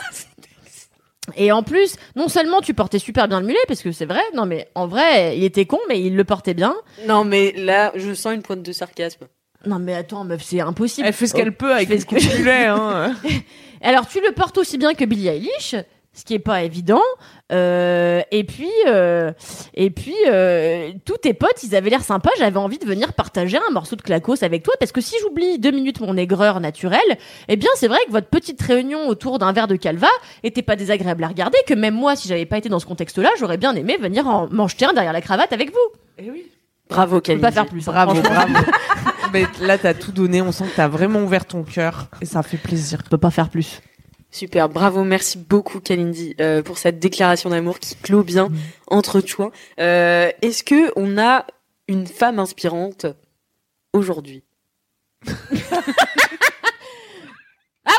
Et 1.37 1.51
en 1.51 1.63
plus, 1.65 1.97
non 2.15 2.29
seulement 2.29 2.61
tu 2.61 2.73
portais 2.73 3.01
super 3.01 3.27
bien 3.27 3.41
le 3.41 3.47
mulet, 3.47 3.59
parce 3.67 3.83
que 3.83 3.91
c'est 3.91 4.07
vrai, 4.07 4.21
non 4.35 4.47
mais 4.47 4.69
en 4.77 4.87
vrai, 4.87 5.37
il 5.37 5.43
était 5.43 5.67
con, 5.67 5.79
mais 5.89 6.01
il 6.01 6.15
le 6.15 6.23
portait 6.25 6.55
bien. 6.55 6.75
Non, 7.09 7.25
mais 7.25 7.53
là, 7.57 7.91
je 7.97 8.15
sens 8.15 8.33
une 8.35 8.43
pointe 8.43 8.63
de 8.63 8.71
sarcasme. 8.73 9.27
Non 9.67 9.81
mais 9.81 9.95
attends, 9.95 10.23
meuf, 10.23 10.43
c'est 10.45 10.61
impossible. 10.61 11.07
Elle 11.09 11.13
fait 11.13 11.27
ce 11.27 11.35
qu'elle 11.35 11.57
peut 11.57 11.73
avec 11.75 11.89
ce 12.01 12.07
que- 12.07 12.15
coupulet, 12.15 12.67
hein. 12.67 13.13
Alors 13.83 14.07
tu 14.07 14.21
le 14.21 14.33
portes 14.33 14.57
aussi 14.59 14.79
bien 14.79 14.95
que 14.95 15.05
Billie 15.05 15.27
Eilish, 15.29 15.75
ce 16.17 16.25
qui 16.25 16.35
est 16.35 16.39
pas 16.41 16.63
évident. 16.63 17.03
Euh, 17.53 18.23
et 18.31 18.43
puis, 18.45 18.71
euh, 18.89 19.33
et 19.75 19.91
puis, 19.91 20.17
euh, 20.27 20.91
tous 21.05 21.19
tes 21.19 21.35
potes, 21.35 21.63
ils 21.63 21.77
avaient 21.77 21.91
l'air 21.91 22.03
sympas. 22.03 22.31
J'avais 22.39 22.57
envie 22.57 22.79
de 22.79 22.87
venir 22.87 23.13
partager 23.13 23.59
un 23.59 23.73
morceau 23.73 23.97
de 23.97 24.03
clacos 24.03 24.43
avec 24.43 24.63
toi 24.63 24.75
parce 24.81 24.93
que 24.93 25.01
si 25.01 25.15
j'oublie 25.21 25.59
deux 25.59 25.71
minutes 25.71 26.01
mon 26.01 26.17
aigreur 26.17 26.61
naturelle, 26.61 27.01
eh 27.49 27.57
bien 27.57 27.69
c'est 27.77 27.87
vrai 27.89 27.99
que 28.07 28.13
votre 28.13 28.29
petite 28.29 28.61
réunion 28.63 29.09
autour 29.09 29.39
d'un 29.39 29.53
verre 29.53 29.69
de 29.69 29.77
calva 29.77 30.09
était 30.43 30.63
pas 30.63 30.75
désagréable 30.75 31.23
à 31.23 31.29
regarder. 31.29 31.59
Que 31.67 31.75
même 31.75 31.95
moi, 31.95 32.17
si 32.17 32.29
j'avais 32.29 32.47
pas 32.47 32.59
été 32.59 32.69
dans 32.69 32.81
ce 32.81 32.87
contexte-là, 32.87 33.31
j'aurais 33.39 33.59
bien 33.59 33.75
aimé 33.75 33.99
venir 34.01 34.27
en 34.27 34.49
mancheter 34.51 34.87
un 34.87 34.95
derrière 34.95 35.13
la 35.13 35.21
cravate 35.21 35.53
avec 35.53 35.71
vous. 35.71 36.01
Eh 36.19 36.31
oui. 36.31 36.47
Bravo, 36.89 37.21
Kalindi. 37.21 37.43
pas 37.43 37.53
faire 37.53 37.67
plus. 37.67 37.87
hein, 37.89 37.93
Bravo, 37.93 38.15
franchement. 38.15 38.47
bravo. 38.53 38.67
Mais 39.33 39.45
là, 39.61 39.77
t'as 39.77 39.93
tout 39.93 40.13
donné. 40.13 40.41
On 40.41 40.53
sent 40.53 40.65
que 40.65 40.77
t'as 40.77 40.87
vraiment 40.89 41.21
ouvert 41.21 41.45
ton 41.45 41.63
cœur. 41.65 42.07
Et 42.23 42.27
ça 42.27 42.43
fait 42.43 42.57
plaisir. 42.57 43.01
Je 43.05 43.11
peux 43.11 43.19
pas 43.19 43.31
faire 43.31 43.49
plus. 43.51 43.81
Super, 44.31 44.69
bravo, 44.69 45.03
merci 45.05 45.39
beaucoup 45.39 45.81
Kalindi 45.81 46.35
euh, 46.41 46.63
pour 46.63 46.79
cette 46.79 46.99
déclaration 46.99 47.49
d'amour 47.51 47.79
qui 47.79 47.97
clôt 47.97 48.23
bien 48.23 48.49
entre 48.89 49.21
toi. 49.21 49.51
Euh, 49.81 50.31
Est-ce 50.43 50.63
que 50.63 50.93
on 50.97 51.17
a 51.17 51.47
une 51.89 52.07
femme 52.07 52.39
inspirante 52.39 53.07
aujourd'hui? 53.93 54.43
Oui, 57.89 57.93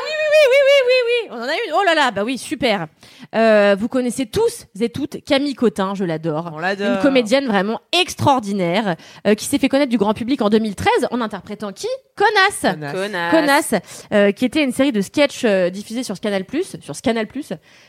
oui, 0.50 0.58
oui, 0.88 0.94
oui, 1.08 1.30
on 1.32 1.42
en 1.42 1.48
a 1.48 1.54
une. 1.54 1.74
Oh 1.74 1.84
là 1.86 1.96
là, 1.96 2.12
bah 2.12 2.24
oui, 2.24 2.38
super. 2.38 2.88
Euh, 3.36 3.76
vous 3.78 3.88
connaissez 3.88 4.26
tous 4.26 4.66
et 4.80 4.90
toutes 4.90 5.24
Camille 5.26 5.56
Cotin, 5.56 5.94
je 5.96 6.04
l'adore. 6.04 6.52
On 6.54 6.60
l'adore. 6.60 6.96
Une 6.96 7.02
comédienne 7.02 7.48
vraiment 7.48 7.82
extraordinaire 7.92 8.96
euh, 9.26 9.36
qui 9.36 9.46
s'est 9.46 9.58
fait 9.58 9.70
connaître 9.70 9.90
du 9.90 9.98
grand 9.98 10.14
public 10.14 10.42
en 10.42 10.50
2013 10.50 11.08
en 11.12 11.22
interprétant 11.22 11.72
qui? 11.72 11.88
Connasse. 12.16 12.74
Connasse. 12.74 12.94
Connasse. 12.94 13.32
Connasse, 13.32 13.74
euh, 14.12 14.32
qui 14.32 14.46
était 14.46 14.64
une 14.64 14.72
série 14.72 14.92
de 14.92 15.02
sketchs 15.02 15.44
euh, 15.46 15.70
diffusés 15.70 16.04
sur 16.04 16.20
Canal 16.20 16.46
sur 16.82 17.02
Canal 17.02 17.28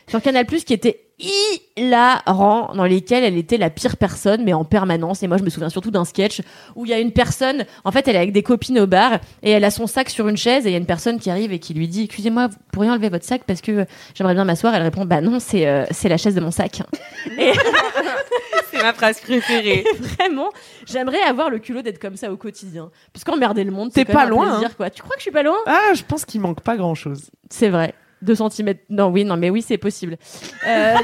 sur 0.07 0.21
Canal 0.21 0.45
qui 0.45 0.73
était 0.73 1.09
hilarants 1.19 2.73
dans 2.75 2.85
lesquels 2.85 3.23
elle 3.23 3.37
était 3.37 3.57
la 3.57 3.69
pire 3.69 3.97
personne, 3.97 4.43
mais 4.43 4.53
en 4.53 4.63
permanence. 4.63 5.21
Et 5.23 5.27
moi, 5.27 5.37
je 5.37 5.43
me 5.43 5.49
souviens 5.49 5.69
surtout 5.69 5.91
d'un 5.91 6.05
sketch 6.05 6.41
où 6.75 6.85
il 6.85 6.89
y 6.89 6.93
a 6.93 6.99
une 6.99 7.11
personne, 7.11 7.65
en 7.83 7.91
fait, 7.91 8.07
elle 8.07 8.15
est 8.15 8.19
avec 8.19 8.31
des 8.31 8.43
copines 8.43 8.79
au 8.79 8.87
bar 8.87 9.19
et 9.43 9.51
elle 9.51 9.63
a 9.65 9.71
son 9.71 9.87
sac 9.87 10.09
sur 10.09 10.27
une 10.27 10.37
chaise 10.37 10.65
et 10.65 10.69
il 10.69 10.71
y 10.71 10.75
a 10.75 10.79
une 10.79 10.85
personne 10.85 11.19
qui 11.19 11.29
arrive 11.29 11.51
et 11.51 11.59
qui 11.59 11.73
lui 11.73 11.87
dit 11.87 12.03
Excusez-moi, 12.03 12.38
vous 12.47 12.57
pourriez 12.71 12.89
enlever 12.89 13.09
votre 13.09 13.25
sac 13.25 13.43
parce 13.45 13.61
que 13.61 13.85
j'aimerais 14.15 14.33
bien 14.33 14.45
m'asseoir. 14.45 14.73
Elle 14.75 14.83
répond 14.83 15.05
Bah 15.05 15.21
non, 15.21 15.39
c'est 15.39 15.67
euh, 15.67 15.85
c'est 15.91 16.09
la 16.09 16.17
chaise 16.17 16.35
de 16.35 16.41
mon 16.41 16.51
sac. 16.51 16.81
et 17.37 17.53
C'est 18.71 18.83
ma 18.83 18.93
phrase 18.93 19.19
préférée. 19.19 19.83
vraiment, 19.99 20.49
j'aimerais 20.85 21.21
avoir 21.21 21.49
le 21.49 21.57
culot 21.57 21.81
d'être 21.81 21.99
comme 21.99 22.15
ça 22.15 22.31
au 22.31 22.37
quotidien. 22.37 22.91
Parce 23.11 23.23
qu'emmerder 23.23 23.63
le 23.63 23.71
monde, 23.71 23.91
T'es 23.91 24.05
c'est 24.05 24.13
pas 24.13 24.25
un 24.25 24.29
loin, 24.29 24.51
plaisir, 24.51 24.77
quoi. 24.77 24.89
Tu 24.91 25.01
crois 25.01 25.15
que 25.15 25.19
je 25.19 25.23
suis 25.23 25.31
pas 25.31 25.41
loin? 25.43 25.57
Ah, 25.65 25.93
je 25.95 26.03
pense 26.03 26.23
qu'il 26.23 26.39
manque 26.39 26.61
pas 26.61 26.77
grand 26.77 26.93
chose. 26.93 27.31
C'est 27.49 27.69
vrai. 27.69 27.95
2 28.21 28.35
cm. 28.35 28.75
Non, 28.89 29.07
oui, 29.07 29.25
non, 29.25 29.37
mais 29.37 29.49
oui, 29.49 29.63
c'est 29.63 29.77
possible. 29.77 30.17
Euh... 30.67 30.95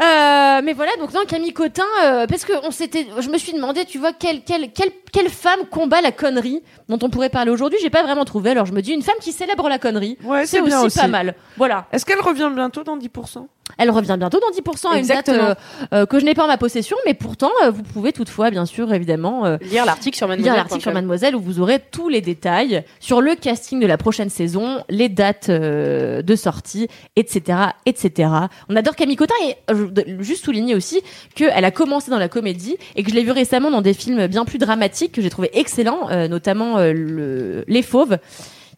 euh, 0.00 0.60
mais 0.64 0.72
voilà, 0.72 0.90
donc 0.98 1.12
non, 1.12 1.20
Camille 1.26 1.52
Cotin, 1.52 1.84
euh, 2.02 2.26
parce 2.26 2.44
que 2.44 2.52
on 2.66 2.72
s'était, 2.72 3.06
je 3.18 3.28
me 3.30 3.38
suis 3.38 3.52
demandé, 3.52 3.84
tu 3.84 3.98
vois, 3.98 4.12
quelle, 4.12 4.42
quelle, 4.42 4.72
quelle, 4.72 4.90
quelle 5.12 5.28
femme 5.28 5.60
combat 5.70 6.00
la 6.00 6.10
connerie 6.10 6.62
dont 6.88 6.98
on 7.00 7.10
pourrait 7.10 7.28
parler 7.28 7.52
aujourd'hui. 7.52 7.78
J'ai 7.80 7.90
pas 7.90 8.02
vraiment 8.02 8.24
trouvé, 8.24 8.50
alors 8.50 8.66
je 8.66 8.72
me 8.72 8.82
dis 8.82 8.92
une 8.92 9.02
femme 9.02 9.14
qui 9.20 9.30
célèbre 9.30 9.68
la 9.68 9.78
connerie. 9.78 10.18
Ouais, 10.24 10.46
c'est 10.46 10.60
aussi, 10.60 10.74
aussi. 10.74 10.98
pas 10.98 11.06
mal. 11.06 11.36
Voilà. 11.56 11.86
Est-ce 11.92 12.04
qu'elle 12.04 12.20
revient 12.20 12.50
bientôt 12.52 12.82
dans 12.82 12.96
10% 12.96 13.46
Elle 13.78 13.90
revient 13.90 14.14
bientôt 14.18 14.38
dans 14.38 14.50
10% 14.56 14.92
à 14.92 14.98
une 14.98 15.06
date 15.06 15.28
euh, 15.30 15.54
euh, 15.92 16.06
que 16.06 16.20
je 16.20 16.24
n'ai 16.24 16.34
pas 16.34 16.44
en 16.44 16.46
ma 16.46 16.58
possession, 16.58 16.96
mais 17.06 17.14
pourtant, 17.14 17.50
euh, 17.64 17.70
vous 17.70 17.82
pouvez 17.82 18.12
toutefois, 18.12 18.50
bien 18.50 18.66
sûr, 18.66 18.92
évidemment, 18.92 19.44
Lire 19.62 19.84
l'article 19.84 20.16
sur 20.16 20.28
Mademoiselle. 20.28 20.52
lire 20.52 20.56
l'article 20.62 20.80
sur 20.82 20.92
Mademoiselle 20.92 21.34
où 21.34 21.40
vous 21.40 21.60
aurez 21.60 21.80
tous 21.90 22.08
les 22.08 22.20
détails 22.20 22.84
sur 23.00 23.20
le 23.20 23.34
casting 23.34 23.80
de 23.80 23.86
la 23.86 23.96
prochaine 23.96 24.28
saison, 24.30 24.84
les 24.90 25.08
dates 25.08 25.50
de 25.50 26.36
sortie, 26.36 26.88
etc., 27.16 27.58
etc. 27.86 28.30
On 28.68 28.76
adore 28.76 28.94
Camille 28.94 29.16
Cotin 29.16 29.34
et 29.48 29.56
je 29.72 30.22
juste 30.22 30.44
souligner 30.44 30.74
aussi 30.76 31.00
qu'elle 31.34 31.64
a 31.64 31.70
commencé 31.70 32.10
dans 32.10 32.18
la 32.18 32.28
comédie 32.28 32.76
et 32.94 33.02
que 33.02 33.10
je 33.10 33.14
l'ai 33.16 33.24
vue 33.24 33.32
récemment 33.32 33.70
dans 33.70 33.82
des 33.82 33.94
films 33.94 34.26
bien 34.28 34.44
plus 34.44 34.58
dramatiques 34.58 35.12
que 35.12 35.22
j'ai 35.22 35.30
trouvé 35.30 35.50
excellents, 35.58 36.08
notamment 36.28 36.78
le- 36.78 37.64
Les 37.66 37.82
Fauves 37.82 38.18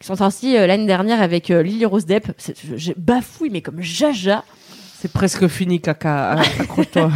qui 0.00 0.06
sont 0.06 0.16
sortis 0.16 0.54
l'année 0.54 0.86
dernière 0.86 1.20
avec 1.22 1.48
Lily 1.48 1.84
Rose 1.86 2.06
Depp. 2.06 2.28
Je- 2.38 2.76
Je 2.76 2.92
bafouille 2.96 3.50
mais 3.50 3.62
comme 3.62 3.80
jaja. 3.82 4.44
C'est 4.98 5.12
presque 5.12 5.46
fini, 5.48 5.80
caca. 5.80 6.38
Accroche-toi. 6.60 7.10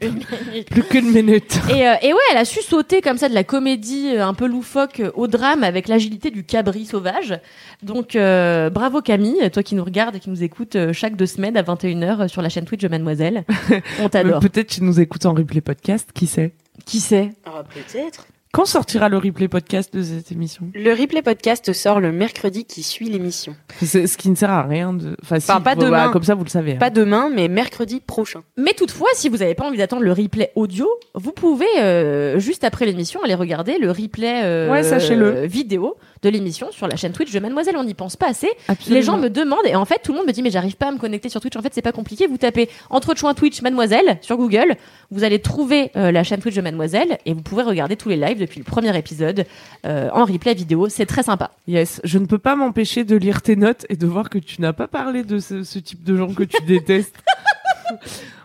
Plus 0.70 0.82
qu'une 0.84 1.10
minute. 1.10 1.58
Et, 1.70 1.88
euh, 1.88 1.94
et 2.02 2.12
ouais, 2.12 2.20
elle 2.30 2.36
a 2.36 2.44
su 2.44 2.62
sauter 2.62 3.00
comme 3.00 3.18
ça 3.18 3.28
de 3.28 3.34
la 3.34 3.42
comédie 3.42 4.10
euh, 4.14 4.24
un 4.24 4.32
peu 4.32 4.46
loufoque 4.46 5.00
euh, 5.00 5.10
au 5.14 5.26
drame 5.26 5.64
avec 5.64 5.88
l'agilité 5.88 6.30
du 6.30 6.44
cabri 6.44 6.86
sauvage. 6.86 7.38
Donc 7.82 8.14
euh, 8.14 8.70
bravo 8.70 9.02
Camille, 9.02 9.50
toi 9.50 9.64
qui 9.64 9.74
nous 9.74 9.84
regardes 9.84 10.14
et 10.16 10.20
qui 10.20 10.30
nous 10.30 10.44
écoutes 10.44 10.76
chaque 10.92 11.16
deux 11.16 11.26
semaines 11.26 11.56
à 11.56 11.62
21h 11.62 12.28
sur 12.28 12.42
la 12.42 12.48
chaîne 12.48 12.64
Twitch 12.64 12.82
de 12.82 12.88
Mademoiselle. 12.88 13.44
On 14.00 14.08
t'adore. 14.08 14.40
Peut-être 14.40 14.68
tu 14.68 14.84
nous 14.84 15.00
écoutes 15.00 15.26
en 15.26 15.34
replay 15.34 15.60
podcast, 15.60 16.10
qui 16.14 16.28
sait? 16.28 16.52
Qui 16.86 17.00
sait? 17.00 17.32
Ah, 17.44 17.64
peut-être. 17.64 18.24
Quand 18.52 18.64
sortira 18.64 19.10
le 19.10 19.18
replay 19.18 19.46
podcast 19.46 19.94
de 19.94 20.02
cette 20.02 20.32
émission? 20.32 20.70
Le 20.74 20.92
replay 20.92 21.20
podcast 21.20 21.72
sort 21.74 22.00
le 22.00 22.12
mercredi 22.12 22.64
qui 22.64 22.82
suit 22.82 23.10
l'émission. 23.10 23.54
C'est 23.82 24.06
ce 24.06 24.16
qui 24.16 24.30
ne 24.30 24.34
sert 24.34 24.50
à 24.50 24.62
rien 24.62 24.94
de. 24.94 25.16
Enfin, 25.22 25.38
si, 25.38 25.46
pas 25.62 25.74
demain. 25.74 26.10
comme 26.10 26.22
ça, 26.22 26.34
vous 26.34 26.44
le 26.44 26.48
savez. 26.48 26.72
hein. 26.72 26.78
Pas 26.78 26.88
demain, 26.88 27.30
mais 27.34 27.48
mercredi 27.48 28.00
prochain. 28.00 28.42
Mais 28.56 28.72
toutefois, 28.72 29.08
si 29.14 29.28
vous 29.28 29.36
n'avez 29.38 29.54
pas 29.54 29.66
envie 29.66 29.76
d'attendre 29.76 30.02
le 30.02 30.12
replay 30.12 30.50
audio, 30.54 30.88
vous 31.14 31.32
pouvez 31.32 31.66
euh, 31.78 32.38
juste 32.38 32.64
après 32.64 32.86
l'émission 32.86 33.22
aller 33.22 33.34
regarder 33.34 33.78
le 33.78 33.90
replay 33.90 34.40
euh, 34.44 34.70
Ouais, 34.72 34.82
sachez-le. 34.82 35.44
vidéo 35.46 35.96
de 36.22 36.28
l'émission 36.28 36.70
sur 36.72 36.86
la 36.88 36.96
chaîne 36.96 37.12
Twitch 37.12 37.32
de 37.32 37.38
Mademoiselle. 37.40 37.76
On 37.76 37.84
n'y 37.84 37.94
pense 37.94 38.16
pas 38.16 38.28
assez. 38.28 38.48
Absolument. 38.68 38.96
Les 38.96 39.02
gens 39.02 39.16
me 39.18 39.28
demandent 39.28 39.66
et 39.66 39.74
en 39.76 39.84
fait 39.84 40.00
tout 40.02 40.12
le 40.12 40.18
monde 40.18 40.26
me 40.26 40.32
dit 40.32 40.42
mais 40.42 40.50
j'arrive 40.50 40.76
pas 40.76 40.88
à 40.88 40.92
me 40.92 40.98
connecter 40.98 41.28
sur 41.28 41.40
Twitch. 41.40 41.56
En 41.56 41.62
fait 41.62 41.72
c'est 41.74 41.82
pas 41.82 41.92
compliqué. 41.92 42.26
Vous 42.26 42.38
tapez 42.38 42.68
entre 42.90 43.14
choix 43.16 43.34
Twitch 43.34 43.62
Mademoiselle 43.62 44.18
sur 44.20 44.36
Google, 44.36 44.76
vous 45.10 45.24
allez 45.24 45.38
trouver 45.40 45.90
euh, 45.96 46.10
la 46.12 46.24
chaîne 46.24 46.40
Twitch 46.40 46.54
de 46.54 46.60
Mademoiselle 46.60 47.18
et 47.26 47.34
vous 47.34 47.42
pouvez 47.42 47.62
regarder 47.62 47.96
tous 47.96 48.08
les 48.08 48.16
lives 48.16 48.38
depuis 48.38 48.58
le 48.58 48.64
premier 48.64 48.96
épisode 48.96 49.46
euh, 49.86 50.08
en 50.12 50.24
replay 50.24 50.54
vidéo. 50.54 50.88
C'est 50.88 51.06
très 51.06 51.22
sympa. 51.22 51.50
Yes, 51.66 52.00
je 52.04 52.18
ne 52.18 52.26
peux 52.26 52.38
pas 52.38 52.56
m'empêcher 52.56 53.04
de 53.04 53.16
lire 53.16 53.42
tes 53.42 53.56
notes 53.56 53.86
et 53.88 53.96
de 53.96 54.06
voir 54.06 54.30
que 54.30 54.38
tu 54.38 54.60
n'as 54.60 54.72
pas 54.72 54.88
parlé 54.88 55.22
de 55.22 55.38
ce, 55.38 55.62
ce 55.62 55.78
type 55.78 56.04
de 56.04 56.16
gens 56.16 56.32
que 56.34 56.42
tu 56.44 56.62
détestes. 56.64 57.14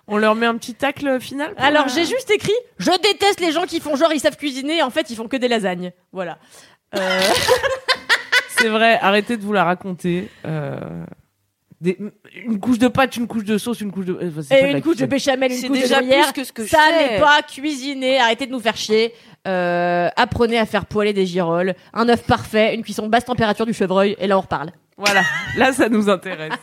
On 0.07 0.17
leur 0.17 0.35
met 0.35 0.45
un 0.45 0.55
petit 0.57 0.73
tacle 0.73 1.19
final 1.21 1.53
Alors 1.57 1.85
la- 1.85 1.93
j'ai 1.93 2.05
juste 2.05 2.29
écrit 2.29 2.51
je 2.77 2.91
déteste 2.91 3.39
les 3.39 3.51
gens 3.53 3.63
qui 3.65 3.79
font 3.79 3.95
genre 3.95 4.11
ils 4.13 4.19
savent 4.19 4.35
cuisiner 4.35 4.83
en 4.83 4.89
fait 4.89 5.09
ils 5.09 5.15
font 5.15 5.27
que 5.29 5.37
des 5.37 5.47
lasagnes. 5.47 5.91
Voilà. 6.11 6.37
Euh, 6.95 7.19
C'est 8.57 8.69
vrai, 8.69 8.97
arrêtez 9.01 9.35
de 9.37 9.41
vous 9.41 9.53
la 9.53 9.63
raconter. 9.63 10.29
Euh, 10.45 10.77
des- 11.81 11.97
Une 12.45 12.59
couche 12.59 12.79
de 12.79 12.87
pâte, 12.87 13.17
une 13.17 13.27
couche 13.27 13.43
de 13.43 13.57
sauce, 13.57 13.81
une 13.81 13.91
couche 13.91 14.05
de. 14.05 14.13
euh, 14.13 14.31
et 14.51 14.63
de 14.63 14.67
une 14.77 14.81
couche 14.81 14.97
de 14.97 15.05
béchamel, 15.05 15.51
une 15.51 15.57
C'est 15.57 15.67
couche 15.67 15.77
de 15.79 15.83
déjà 15.83 15.99
gruyère. 16.01 16.23
plus 16.31 16.31
que 16.33 16.43
ce 16.45 16.53
que 16.53 16.65
Ça 16.65 16.77
n'est 16.97 17.19
pas 17.19 17.41
cuisiner. 17.41 18.19
Arrêtez 18.19 18.45
de 18.45 18.51
nous 18.51 18.59
faire 18.61 18.77
chier. 18.77 19.13
Euh, 19.47 20.07
apprenez 20.15 20.57
à 20.57 20.65
faire 20.65 20.85
poêler 20.85 21.11
des 21.11 21.25
girolles, 21.25 21.75
un 21.93 22.07
œuf 22.07 22.23
parfait, 22.25 22.73
une 22.75 22.81
cuisson 22.83 23.07
basse 23.07 23.25
température 23.25 23.65
du 23.65 23.73
chevreuil, 23.73 24.15
et 24.17 24.27
là 24.27 24.37
on 24.37 24.41
reparle. 24.41 24.71
Voilà, 24.97 25.21
là 25.57 25.73
ça 25.73 25.89
nous 25.89 26.09
intéresse. 26.09 26.53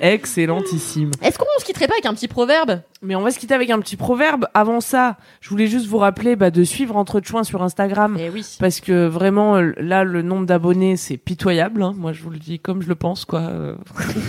Excellentissime. 0.00 1.10
Est-ce 1.22 1.38
qu'on 1.38 1.44
se 1.58 1.64
quitterait 1.64 1.86
pas 1.86 1.94
avec 1.94 2.06
un 2.06 2.14
petit 2.14 2.28
proverbe? 2.28 2.80
Mais 3.02 3.14
on 3.14 3.20
va 3.22 3.30
se 3.30 3.38
quitter 3.38 3.54
avec 3.54 3.70
un 3.70 3.78
petit 3.80 3.96
proverbe. 3.96 4.46
Avant 4.54 4.80
ça, 4.80 5.16
je 5.40 5.50
voulais 5.50 5.66
juste 5.66 5.86
vous 5.86 5.98
rappeler 5.98 6.36
bah, 6.36 6.50
de 6.50 6.64
suivre 6.64 6.96
Entre 6.96 7.20
Chouins 7.22 7.44
sur 7.44 7.62
Instagram. 7.62 8.16
Eh 8.18 8.30
oui. 8.30 8.44
Parce 8.60 8.80
que 8.80 9.06
vraiment, 9.06 9.56
euh, 9.56 9.72
là, 9.76 10.04
le 10.04 10.22
nombre 10.22 10.46
d'abonnés, 10.46 10.96
c'est 10.96 11.16
pitoyable. 11.16 11.82
hein. 11.82 11.92
Moi, 11.96 12.12
je 12.12 12.22
vous 12.22 12.30
le 12.30 12.38
dis 12.38 12.60
comme 12.60 12.82
je 12.82 12.88
le 12.88 12.94
pense, 12.94 13.24
quoi. 13.24 13.42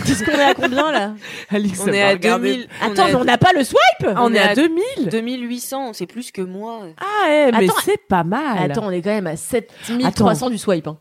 Est-ce 0.08 0.24
qu'on 0.24 0.32
est 0.32 0.44
à 0.44 0.54
combien 0.54 0.92
là? 0.92 1.14
Alix, 1.50 1.80
On 1.82 1.88
est 1.88 2.02
à 2.04 2.10
regarder. 2.10 2.54
2000. 2.54 2.68
Attends, 2.82 3.04
on 3.04 3.08
est 3.08 3.12
mais 3.14 3.16
on 3.16 3.24
n'a 3.24 3.38
pas 3.38 3.54
le 3.54 3.64
swipe? 3.64 3.80
Ah, 4.08 4.14
on, 4.18 4.34
est 4.34 4.40
à 4.40 4.56
2000 4.56 5.10
2800, 5.10 5.94
c'est 5.94 6.06
plus 6.08 6.32
que 6.32 6.42
moi. 6.42 6.82
Ah, 7.00 7.28
eh, 7.30 7.52
mais 7.52 7.66
Attends, 7.66 7.80
c'est 7.84 8.02
pas 8.08 8.24
mal. 8.24 8.72
Attends, 8.72 8.86
on 8.88 8.92
est 8.92 9.02
quand 9.02 9.10
même 9.12 9.28
à 9.28 9.36
7300 9.38 10.50
du 10.50 10.58
swipe. 10.58 10.88
hein. 10.88 10.98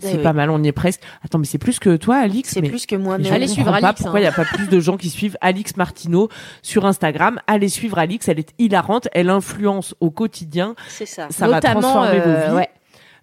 C'est 0.00 0.12
Eh 0.12 0.16
oui. 0.16 0.22
pas 0.22 0.32
mal, 0.32 0.50
on 0.50 0.62
y 0.62 0.68
est 0.68 0.72
presque. 0.72 1.00
Attends, 1.24 1.38
mais 1.38 1.46
c'est 1.46 1.58
plus 1.58 1.78
que 1.78 1.96
toi, 1.96 2.16
Alix. 2.16 2.50
C'est 2.50 2.60
mais... 2.60 2.68
plus 2.68 2.86
que 2.86 2.96
moi. 2.96 3.18
mais 3.18 3.30
Allez 3.30 3.46
ne 3.46 3.50
suivre 3.50 3.66
comprends 3.66 3.80
pas 3.80 3.88
Alix, 3.88 4.02
pourquoi 4.02 4.20
il 4.20 4.26
hein. 4.26 4.30
n'y 4.30 4.34
a 4.34 4.44
pas 4.44 4.44
plus 4.44 4.68
de 4.68 4.80
gens 4.80 4.96
qui 4.96 5.10
suivent 5.10 5.36
Alix 5.40 5.76
Martineau 5.76 6.28
sur 6.62 6.86
Instagram. 6.86 7.40
Allez 7.46 7.68
suivre 7.68 7.98
Alix, 7.98 8.28
elle 8.28 8.38
est 8.38 8.52
hilarante, 8.58 9.08
elle 9.12 9.30
influence 9.30 9.94
au 10.00 10.10
quotidien. 10.10 10.74
C'est 10.88 11.06
ça. 11.06 11.28
Ça 11.30 11.46
Notamment, 11.46 11.80
va 11.80 11.80
transformer 11.80 12.20
euh, 12.20 12.44
vos 12.46 12.50
vies. 12.50 12.56
ouais. 12.56 12.68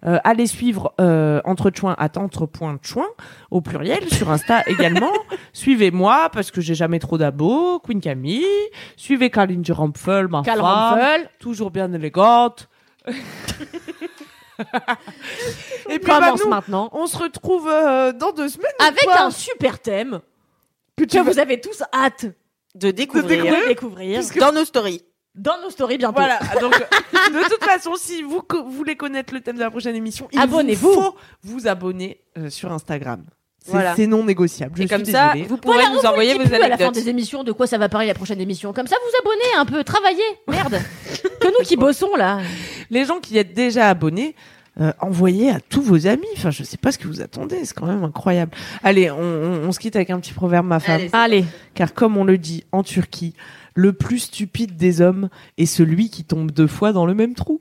Euh, 0.06 0.18
allez 0.24 0.46
suivre 0.46 0.92
euh, 1.00 1.40
entre 1.44 1.72
chouin 1.74 1.94
à 1.98 2.08
entre 2.18 2.46
point 2.46 2.78
chouin 2.82 3.06
au 3.50 3.60
pluriel 3.60 4.08
sur 4.12 4.30
Insta 4.30 4.62
également. 4.66 5.12
Suivez-moi 5.52 6.28
parce 6.32 6.50
que 6.50 6.60
j'ai 6.60 6.74
jamais 6.74 6.98
trop 6.98 7.18
d'abos. 7.18 7.80
Queen 7.80 8.00
Camille. 8.00 8.44
Suivez 8.96 9.30
Caroline 9.30 9.62
Durampfel, 9.62 10.28
ma 10.28 10.42
Karl 10.42 10.60
femme, 10.60 11.22
toujours 11.40 11.70
bien 11.70 11.92
élégante. 11.92 12.68
Et 15.88 15.98
puis 15.98 16.08
bah, 16.08 16.18
Commence 16.20 16.44
nous, 16.44 16.50
maintenant. 16.50 16.88
on 16.92 17.06
se 17.06 17.16
retrouve 17.16 17.68
euh, 17.68 18.12
dans 18.12 18.32
deux 18.32 18.48
semaines. 18.48 18.70
Avec 18.80 19.06
un 19.18 19.30
super 19.30 19.78
thème 19.78 20.20
que 20.96 21.18
vous 21.22 21.38
avez 21.38 21.60
tous 21.60 21.82
hâte 21.92 22.26
De 22.74 22.90
découvrir, 22.90 23.44
de 23.44 23.68
découvrir 23.68 24.22
dans 24.40 24.52
nos 24.52 24.64
stories. 24.64 25.02
dans 25.34 25.60
nos 25.62 25.70
stories 25.70 25.98
bientôt. 25.98 26.14
Voilà, 26.16 26.38
donc 26.60 26.72
de 26.74 27.48
toute 27.48 27.62
façon, 27.64 27.94
si 27.96 28.22
vous 28.22 28.40
co- 28.42 28.64
voulez 28.64 28.96
connaître 28.96 29.34
le 29.34 29.40
thème 29.40 29.56
de 29.56 29.60
la 29.60 29.70
prochaine 29.70 29.94
émission, 29.96 30.28
il 30.32 30.38
Abonnez-vous. 30.40 30.88
vous 30.88 30.94
faut 31.02 31.16
vous 31.42 31.68
abonner 31.68 32.20
euh, 32.38 32.48
sur 32.50 32.72
Instagram. 32.72 33.24
C'est 33.66 33.72
Voilà. 33.72 33.96
c'est 33.96 34.06
non 34.06 34.22
négociable. 34.24 34.74
Je 34.78 34.82
Et 34.84 34.86
comme 34.88 35.02
suis 35.04 35.12
ça, 35.12 35.32
désolée. 35.32 35.48
vous 35.48 35.56
pourrez 35.56 35.74
Voilà, 35.78 35.90
nous 35.92 36.06
envoyer 36.08 36.34
vos 36.34 36.38
plus 36.40 36.54
à 36.54 36.58
la 36.60 36.66
fin 36.68 36.84
anecdotes. 36.84 36.94
des 36.94 37.08
émissions 37.08 37.42
de 37.42 37.50
quoi 37.50 37.66
ça 37.66 37.78
va 37.78 37.88
parler 37.88 38.06
la 38.06 38.14
prochaine 38.14 38.40
émission. 38.40 38.72
Comme 38.72 38.86
ça, 38.86 38.94
vous 39.02 39.18
abonnez 39.28 39.54
un 39.58 39.64
peu, 39.66 39.82
travaillez. 39.82 40.22
Merde. 40.48 40.80
que 41.40 41.48
nous 41.48 41.64
qui 41.64 41.76
bossons 41.76 42.14
là. 42.16 42.38
Les 42.90 43.04
gens 43.04 43.18
qui 43.18 43.36
êtes 43.36 43.52
déjà 43.54 43.88
abonnés, 43.88 44.36
euh, 44.80 44.92
envoyez 45.00 45.50
à 45.50 45.58
tous 45.58 45.82
vos 45.82 46.06
amis. 46.06 46.28
Enfin, 46.36 46.50
je 46.50 46.62
sais 46.62 46.76
pas 46.76 46.92
ce 46.92 46.98
que 46.98 47.08
vous 47.08 47.20
attendez, 47.20 47.64
c'est 47.64 47.74
quand 47.74 47.86
même 47.86 48.04
incroyable. 48.04 48.52
Allez, 48.84 49.10
on, 49.10 49.18
on- 49.20 49.66
on 49.68 49.72
se 49.72 49.80
quitte 49.80 49.96
avec 49.96 50.10
un 50.10 50.20
petit 50.20 50.32
proverbe, 50.32 50.66
ma 50.66 50.78
femme. 50.78 51.00
Allez, 51.00 51.10
Allez. 51.12 51.44
Car 51.74 51.92
comme 51.92 52.16
on 52.16 52.24
le 52.24 52.38
dit 52.38 52.62
en 52.70 52.84
Turquie, 52.84 53.34
le 53.74 53.92
plus 53.92 54.20
stupide 54.20 54.76
des 54.76 55.00
hommes 55.00 55.28
est 55.58 55.66
celui 55.66 56.08
qui 56.08 56.22
tombe 56.24 56.50
deux 56.52 56.66
fois 56.68 56.92
dans 56.92 57.04
le 57.04 57.14
même 57.14 57.34
trou. 57.34 57.60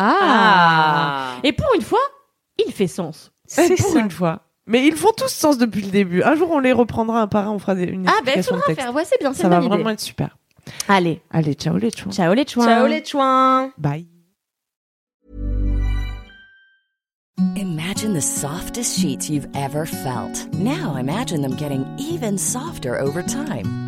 Ah. 0.00 1.36
Et 1.42 1.52
pour 1.52 1.66
une 1.74 1.82
fois, 1.82 1.98
il 2.64 2.72
fait 2.72 2.86
sens. 2.86 3.32
C'est 3.46 3.76
pour 3.76 3.92
ça. 3.92 3.98
une 4.00 4.10
fois. 4.10 4.42
Mais 4.68 4.86
ils 4.86 4.94
font 4.94 5.12
tous 5.16 5.28
sens 5.28 5.58
depuis 5.58 5.80
le 5.82 5.90
début. 5.90 6.22
Un 6.22 6.34
jour, 6.36 6.50
on 6.52 6.58
les 6.60 6.72
reprendra 6.72 7.22
un 7.22 7.26
par 7.26 7.48
un, 7.48 7.52
on 7.52 7.58
fera 7.58 7.74
des- 7.74 7.84
une 7.84 8.06
Ah 8.06 8.20
ben, 8.24 8.34
il 8.36 8.42
faudra 8.42 8.62
faire. 8.74 8.94
Ouais, 8.94 9.04
c'est 9.04 9.18
bien, 9.18 9.32
c'est 9.32 9.40
Ça 9.42 9.48
une 9.48 9.50
va 9.54 9.60
bonne 9.60 9.68
vraiment 9.68 9.84
idée. 9.84 9.94
être 9.94 10.00
super. 10.00 10.36
Allez. 10.88 11.22
Allez, 11.30 11.54
ciao 11.54 11.76
les 11.78 11.90
chouins. 11.90 12.12
Ciao 12.12 12.34
les 12.34 12.46
chouins. 12.46 12.66
Ciao 12.66 12.86
les 12.86 13.02
chouins. 13.04 13.72
Bye. 13.78 14.06
Imagine 17.56 18.14
the 18.14 18.20
softest 18.20 18.98
sheets 18.98 19.30
you've 19.30 19.48
ever 19.54 19.86
felt. 19.86 20.46
Now 20.54 20.96
imagine 20.96 21.40
them 21.42 21.56
getting 21.56 21.84
even 21.98 22.36
softer 22.36 22.96
over 23.00 23.22
time. 23.22 23.87